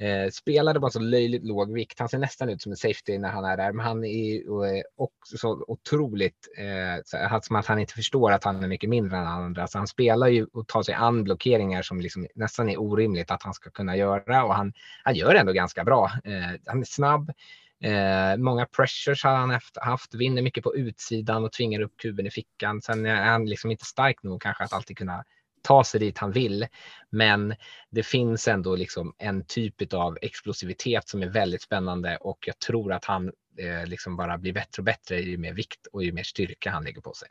eh, 0.00 0.30
spelade 0.32 0.80
bara 0.80 0.90
så 0.90 1.00
löjligt 1.00 1.44
låg 1.44 1.72
vikt. 1.72 1.98
Han 1.98 2.08
ser 2.08 2.18
nästan 2.18 2.48
ut 2.48 2.62
som 2.62 2.72
en 2.72 2.76
safety 2.76 3.18
när 3.18 3.28
han 3.28 3.44
är 3.44 3.56
där, 3.56 3.72
men 3.72 3.86
han 3.86 4.04
är 4.04 4.34
eh, 4.36 4.82
också 4.96 5.38
så 5.38 5.64
otroligt 5.68 6.48
eh, 6.58 7.40
som 7.42 7.56
att 7.56 7.66
han 7.66 7.78
inte 7.78 7.94
förstår 7.94 8.32
att 8.32 8.44
han 8.44 8.64
är 8.64 8.68
mycket 8.68 8.90
mindre 8.90 9.16
än 9.18 9.26
andra. 9.26 9.66
Så 9.66 9.78
han 9.78 9.86
spelar 9.86 10.28
ju 10.28 10.46
och 10.52 10.68
tar 10.68 10.82
sig 10.82 10.94
an 10.94 11.24
blockeringar 11.24 11.82
som 11.82 12.00
liksom 12.00 12.26
nästan 12.34 12.68
är 12.68 12.80
orimligt 12.80 13.30
att 13.30 13.42
han 13.42 13.54
ska 13.54 13.70
kunna 13.70 13.96
göra 13.96 14.44
och 14.44 14.54
han, 14.54 14.72
han 15.04 15.14
gör 15.14 15.34
det 15.34 15.40
ändå 15.40 15.52
ganska 15.52 15.84
bra. 15.84 16.12
Eh, 16.24 16.60
han 16.66 16.80
är 16.80 16.84
snabb. 16.84 17.32
Eh, 17.80 18.36
många 18.36 18.66
pressures 18.66 19.24
har 19.24 19.34
han 19.34 19.50
haft, 19.50 19.78
haft, 19.80 20.14
vinner 20.14 20.42
mycket 20.42 20.64
på 20.64 20.76
utsidan 20.76 21.44
och 21.44 21.52
tvingar 21.52 21.80
upp 21.80 21.96
kuben 21.96 22.26
i 22.26 22.30
fickan. 22.30 22.82
Sen 22.82 23.06
är 23.06 23.24
han 23.24 23.46
liksom 23.46 23.70
inte 23.70 23.84
stark 23.84 24.22
nog 24.22 24.42
kanske 24.42 24.64
att 24.64 24.72
alltid 24.72 24.98
kunna 24.98 25.24
ta 25.62 25.84
sig 25.84 26.00
dit 26.00 26.18
han 26.18 26.32
vill. 26.32 26.66
Men 27.10 27.54
det 27.90 28.02
finns 28.02 28.48
ändå 28.48 28.76
liksom 28.76 29.14
en 29.18 29.44
typ 29.44 29.92
av 29.94 30.18
explosivitet 30.22 31.08
som 31.08 31.22
är 31.22 31.28
väldigt 31.28 31.62
spännande 31.62 32.16
och 32.16 32.38
jag 32.46 32.58
tror 32.58 32.92
att 32.92 33.04
han 33.04 33.32
eh, 33.58 33.86
liksom 33.86 34.16
bara 34.16 34.38
blir 34.38 34.52
bättre 34.52 34.80
och 34.80 34.84
bättre 34.84 35.20
ju 35.20 35.38
mer 35.38 35.52
vikt 35.52 35.86
och 35.92 36.04
ju 36.04 36.12
mer 36.12 36.22
styrka 36.22 36.70
han 36.70 36.84
lägger 36.84 37.00
på 37.00 37.14
sig. 37.14 37.28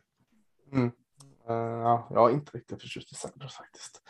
Mm. 0.72 0.92
Uh, 1.50 1.56
ja, 1.56 2.08
jag 2.12 2.30
är 2.30 2.34
inte 2.34 2.58
riktigt 2.58 2.82
förtjust 2.82 3.12
i 3.12 3.16
Sanders 3.16 3.54
faktiskt. 3.54 4.02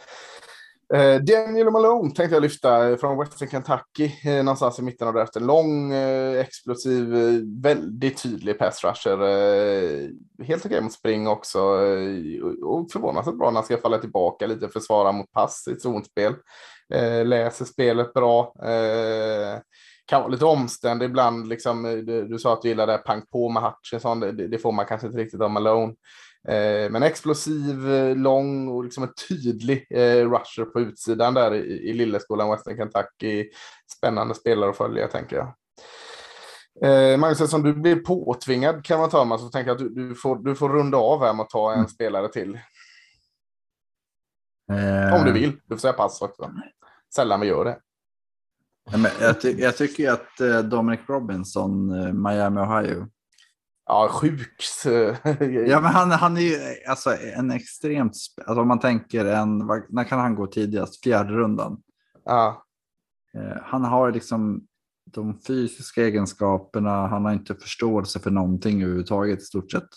Eh, 0.93 1.21
Daniel 1.21 1.71
Malone 1.71 2.11
tänkte 2.11 2.35
jag 2.35 2.41
lyfta 2.41 2.97
från 2.97 3.17
Western 3.17 3.49
Kentucky, 3.49 4.11
eh, 4.25 4.43
någonstans 4.43 4.79
i 4.79 4.81
mitten 4.81 5.07
av 5.07 5.13
draften. 5.13 5.45
Lång, 5.45 5.93
eh, 5.93 6.39
explosiv, 6.39 7.15
eh, 7.15 7.41
väldigt 7.63 8.23
tydlig 8.23 8.59
pass 8.59 8.83
rusher. 8.83 9.21
Eh, 9.21 10.09
helt 10.45 10.65
okej 10.65 10.81
mot 10.81 10.93
spring 10.93 11.27
också. 11.27 11.59
Eh, 11.59 12.43
och 12.63 12.91
förvånansvärt 12.91 13.35
bra 13.35 13.49
när 13.49 13.55
han 13.55 13.63
ska 13.63 13.77
falla 13.77 13.97
tillbaka 13.97 14.47
lite, 14.47 14.69
försvara 14.69 15.11
mot 15.11 15.31
pass 15.31 15.67
i 15.67 15.71
ett 15.71 15.81
zonspel. 15.81 16.33
Eh, 16.93 17.25
läser 17.25 17.65
spelet 17.65 18.13
bra. 18.13 18.53
Eh, 18.63 19.59
kan 20.05 20.21
vara 20.21 20.31
lite 20.31 20.45
omständig 20.45 21.05
ibland. 21.05 21.47
Liksom, 21.47 21.83
du, 21.83 22.27
du 22.27 22.39
sa 22.39 22.53
att 22.53 22.61
du 22.61 22.67
gillade 22.67 22.97
pang 22.97 23.21
på 23.31 23.49
med 23.49 23.63
Hutchinson. 23.63 24.19
Det, 24.19 24.47
det 24.47 24.57
får 24.57 24.71
man 24.71 24.85
kanske 24.85 25.07
inte 25.07 25.19
riktigt 25.19 25.41
av 25.41 25.51
Malone. 25.51 25.93
Eh, 26.47 26.91
men 26.91 27.03
explosiv, 27.03 27.91
eh, 27.91 28.15
lång 28.15 28.67
och 28.67 28.83
liksom 28.83 29.03
en 29.03 29.13
tydlig 29.29 29.87
eh, 29.89 30.29
rusher 30.29 30.65
på 30.65 30.79
utsidan 30.79 31.33
där 31.33 31.53
i, 31.53 31.89
i 31.89 31.93
Lilleskolan 31.93 32.49
Western 32.49 32.77
Kentucky. 32.77 33.49
Spännande 33.97 34.35
spelare 34.35 34.69
att 34.69 34.77
följa 34.77 35.07
tänker 35.07 35.35
jag. 35.35 35.53
Eh, 36.81 37.17
Magnus, 37.17 37.41
eftersom 37.41 37.63
du 37.63 37.73
blir 37.73 37.95
påtvingad 37.95 38.85
kan 38.85 38.99
man 38.99 39.09
ta 39.09 39.25
med 39.25 39.39
så 39.39 39.49
tänker 39.49 39.69
jag 39.69 39.75
att 39.75 39.95
du, 39.95 40.09
du, 40.09 40.15
får, 40.15 40.35
du 40.35 40.55
får 40.55 40.69
runda 40.69 40.97
av 40.97 41.19
här 41.19 41.33
med 41.33 41.43
att 41.43 41.49
ta 41.49 41.71
en 41.71 41.77
mm. 41.77 41.89
spelare 41.89 42.27
till. 42.27 42.59
Eh. 44.71 45.15
Om 45.19 45.25
du 45.25 45.31
vill. 45.31 45.51
Du 45.65 45.75
får 45.75 45.81
säga 45.81 45.93
pass 45.93 46.21
också. 46.21 46.51
Sällan 47.15 47.39
vi 47.39 47.47
gör 47.47 47.65
det. 47.65 47.79
Ja, 48.91 48.97
men 48.97 49.11
jag, 49.21 49.41
ty 49.41 49.51
jag 49.57 49.77
tycker 49.77 50.11
att 50.11 50.41
eh, 50.41 50.59
Dominic 50.59 50.99
Robinson, 51.07 51.87
Miami, 52.23 52.61
Ohio, 52.61 53.07
Ja, 53.87 54.09
sjuk. 54.11 54.63
ja, 55.67 55.81
men 55.81 55.91
han, 55.91 56.11
han 56.11 56.37
är 56.37 56.41
ju 56.41 56.57
alltså, 56.87 57.09
en 57.35 57.51
extremt... 57.51 58.13
Alltså, 58.45 58.61
om 58.61 58.67
man 58.67 58.79
tänker 58.79 59.25
en... 59.25 59.57
När 59.89 60.03
kan 60.03 60.19
han 60.19 60.35
gå 60.35 60.47
tidigast? 60.47 61.03
Fjärde 61.03 61.33
rundan. 61.33 61.81
Ja. 62.25 62.65
Eh, 63.33 63.57
han 63.63 63.83
har 63.83 64.11
liksom 64.11 64.67
de 65.05 65.39
fysiska 65.39 66.03
egenskaperna. 66.03 67.07
Han 67.07 67.25
har 67.25 67.33
inte 67.33 67.55
förståelse 67.55 68.19
för 68.19 68.31
någonting 68.31 68.81
överhuvudtaget 68.81 69.39
i 69.39 69.45
stort 69.45 69.71
sett. 69.71 69.89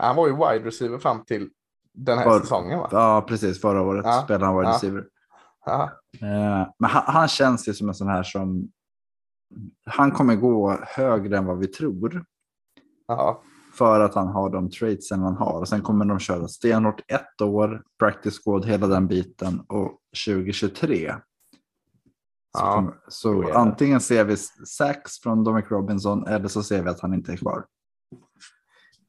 Han 0.00 0.16
var 0.16 0.26
ju 0.26 0.32
wide 0.32 0.68
receiver 0.68 0.98
fram 0.98 1.24
till 1.24 1.48
den 1.92 2.18
här 2.18 2.24
för, 2.24 2.40
säsongen 2.40 2.78
va? 2.78 2.88
Ja, 2.92 3.24
precis. 3.28 3.60
Förra 3.60 3.82
året 3.82 4.04
ja. 4.04 4.22
spelade 4.24 4.46
han 4.46 4.56
wide 4.56 4.68
ja. 4.68 4.74
receiver. 4.74 5.04
Ja. 5.66 5.90
Eh, 6.12 6.68
men 6.78 6.90
han, 6.90 7.02
han, 7.06 7.28
känns 7.28 7.68
ju 7.68 7.74
som 7.74 7.88
en 7.88 7.94
sån 7.94 8.08
här 8.08 8.22
som... 8.22 8.68
Han 9.86 10.10
kommer 10.10 10.36
gå 10.36 10.78
högre 10.86 11.36
än 11.36 11.46
vad 11.46 11.58
vi 11.58 11.66
tror. 11.66 12.24
Ja. 13.06 13.42
För 13.74 14.00
att 14.00 14.14
han 14.14 14.28
har 14.28 14.50
de 14.50 14.70
traitsen 14.70 15.22
han 15.22 15.36
har. 15.36 15.60
Och 15.60 15.68
sen 15.68 15.82
kommer 15.82 16.04
de 16.04 16.18
köra 16.18 16.48
stenhårt 16.48 17.00
ett 17.12 17.40
år, 17.42 17.82
practice 17.98 18.38
squad, 18.44 18.64
hela 18.64 18.86
den 18.86 19.06
biten. 19.06 19.60
Och 19.68 19.98
2023 20.26 21.14
så, 22.58 22.62
Ja, 22.64 22.74
kommer, 22.74 22.94
så 23.08 23.42
det. 23.42 23.54
antingen 23.54 24.00
ser 24.00 24.24
vi 24.24 24.36
sax 24.66 25.18
från 25.20 25.44
Dominic 25.44 25.70
Robinson 25.70 26.26
eller 26.26 26.48
så 26.48 26.62
ser 26.62 26.82
vi 26.82 26.88
att 26.88 27.00
han 27.00 27.14
inte 27.14 27.32
är 27.32 27.36
kvar. 27.36 27.64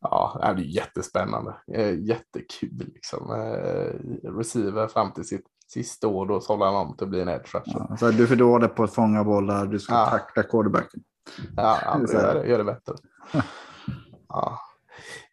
Ja, 0.01 0.39
det 0.57 0.61
är 0.61 0.65
jättespännande. 0.65 1.55
Jättekul 1.99 2.91
liksom. 2.93 3.31
Eh, 3.31 4.29
Receiver 4.37 4.87
fram 4.87 5.11
till 5.11 5.27
sitt 5.27 5.45
sista 5.67 6.07
år 6.07 6.25
då 6.25 6.41
så 6.41 6.53
håller 6.53 6.65
han 6.65 6.75
om 6.75 6.97
till 6.97 7.03
att 7.03 7.09
bli 7.09 7.21
en 7.21 7.29
edge. 7.29 7.49
Ja, 7.65 7.97
så 7.99 8.05
här, 8.05 8.13
du 8.13 8.23
är 8.23 8.27
för 8.27 8.35
dålig 8.35 8.75
på 8.75 8.83
att 8.83 8.93
fånga 8.93 9.23
bollar, 9.23 9.65
du 9.65 9.79
ska 9.79 9.93
Ja. 9.93 10.05
tackla 10.09 10.43
quarterbacken. 10.43 11.01
Ja, 11.55 11.77
ja 11.85 12.13
gör, 12.13 12.33
det, 12.33 12.47
gör 12.49 12.57
det 12.57 12.63
bättre. 12.63 12.93
Ja. 14.29 14.61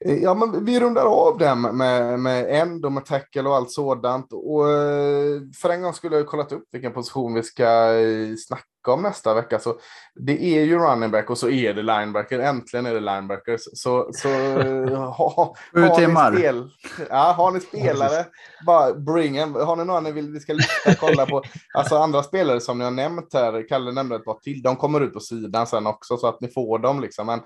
Eh, 0.00 0.22
ja, 0.22 0.34
men 0.34 0.64
vi 0.64 0.80
rundar 0.80 1.06
av 1.06 1.38
den 1.38 1.60
med, 1.60 2.20
med 2.20 2.60
end 2.60 2.86
och 2.86 2.92
med 2.92 3.04
tackle 3.04 3.42
och 3.42 3.56
allt 3.56 3.70
sådant. 3.70 4.32
Och 4.32 4.70
eh, 4.70 5.40
för 5.56 5.70
en 5.70 5.82
gång 5.82 5.92
skulle 5.92 6.16
jag 6.16 6.26
kollat 6.26 6.52
upp 6.52 6.64
vilken 6.72 6.92
position 6.92 7.34
vi 7.34 7.42
ska 7.42 7.94
eh, 7.94 8.34
snacka 8.46 8.64
snacka 8.84 8.92
om 8.92 9.02
nästa 9.02 9.34
vecka. 9.34 9.58
Så 9.58 9.74
det 10.14 10.42
är 10.42 10.64
ju 10.64 10.78
running 10.78 11.10
back 11.10 11.30
och 11.30 11.38
så 11.38 11.48
är 11.48 11.74
det 11.74 11.82
linebacker. 11.82 12.38
Äntligen 12.38 12.86
är 12.86 12.94
det 12.94 13.00
linebackers. 13.00 13.60
Så, 13.72 14.10
så 14.12 14.28
ha, 14.94 15.54
har, 15.72 16.32
ni 16.32 16.38
spel, 16.38 16.70
ja, 17.10 17.34
har 17.36 17.50
ni 17.50 17.60
spelare, 17.60 18.26
bara 18.66 18.94
bring 18.94 19.36
en. 19.36 19.54
Har 19.54 19.76
ni 19.76 19.84
några 19.84 20.00
ni 20.00 20.12
vill 20.12 20.32
vi 20.32 20.40
ska 20.40 20.52
lyssna 20.52 20.94
kolla 21.00 21.26
på? 21.26 21.42
Alltså 21.74 21.96
andra 21.96 22.22
spelare 22.22 22.60
som 22.60 22.78
ni 22.78 22.84
har 22.84 22.90
nämnt 22.90 23.34
här, 23.34 23.68
Kalle 23.68 23.92
nämnde 23.92 24.16
ett 24.16 24.24
par 24.24 24.38
till, 24.40 24.62
de 24.62 24.76
kommer 24.76 25.00
ut 25.00 25.12
på 25.12 25.20
sidan 25.20 25.66
sen 25.66 25.86
också 25.86 26.16
så 26.16 26.26
att 26.26 26.40
ni 26.40 26.48
får 26.48 26.78
dem 26.78 27.00
liksom. 27.00 27.26
Men 27.26 27.40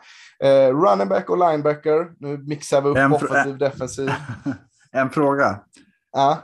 eh, 0.45 0.75
running 0.75 1.09
back 1.09 1.31
och 1.31 1.39
linebacker, 1.39 2.13
nu 2.19 2.39
mixar 2.39 2.83
vi 2.83 2.89
upp 2.89 2.97
En 2.97 3.13
offensiv, 3.13 3.59
defensiv. 3.59 4.11
En 4.93 5.11
fråga. 5.11 5.61
Ja. 6.13 6.43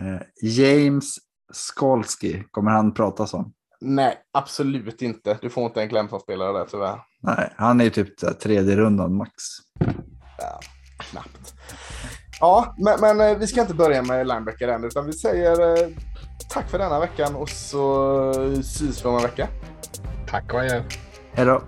Eh, 0.00 0.48
James 0.48 1.18
Skolsky, 1.52 2.42
kommer 2.50 2.70
han 2.70 2.94
pratas 2.94 3.34
om? 3.34 3.52
Nej, 3.80 4.18
absolut 4.32 5.02
inte. 5.02 5.38
Du 5.42 5.50
får 5.50 5.64
inte 5.64 5.82
en 5.82 5.88
Clemson-spelare 5.88 6.58
där 6.58 6.66
tyvärr. 6.70 7.00
Nej, 7.22 7.52
han 7.56 7.80
är 7.80 7.84
ju 7.84 7.90
typ 7.90 8.40
tredje 8.40 8.76
rundan 8.76 9.14
max. 9.14 9.32
Ja, 10.38 10.60
knappt. 10.98 11.54
Ja, 12.40 12.74
men, 12.78 13.00
men 13.00 13.30
eh, 13.30 13.38
vi 13.38 13.46
ska 13.46 13.60
inte 13.60 13.74
börja 13.74 14.02
med 14.02 14.26
linebacker 14.26 14.68
än, 14.68 14.84
utan 14.84 15.06
vi 15.06 15.12
säger 15.12 15.82
eh, 15.82 15.88
tack 16.48 16.70
för 16.70 16.78
denna 16.78 17.00
veckan 17.00 17.34
och 17.34 17.48
så 17.48 18.32
syns 18.62 19.04
vi 19.04 19.08
om 19.08 19.16
en 19.16 19.22
vecka. 19.22 19.48
Tack 20.26 20.54
och 20.54 20.60
adjö. 20.60 20.82
Hej 21.32 21.46
då. 21.46 21.62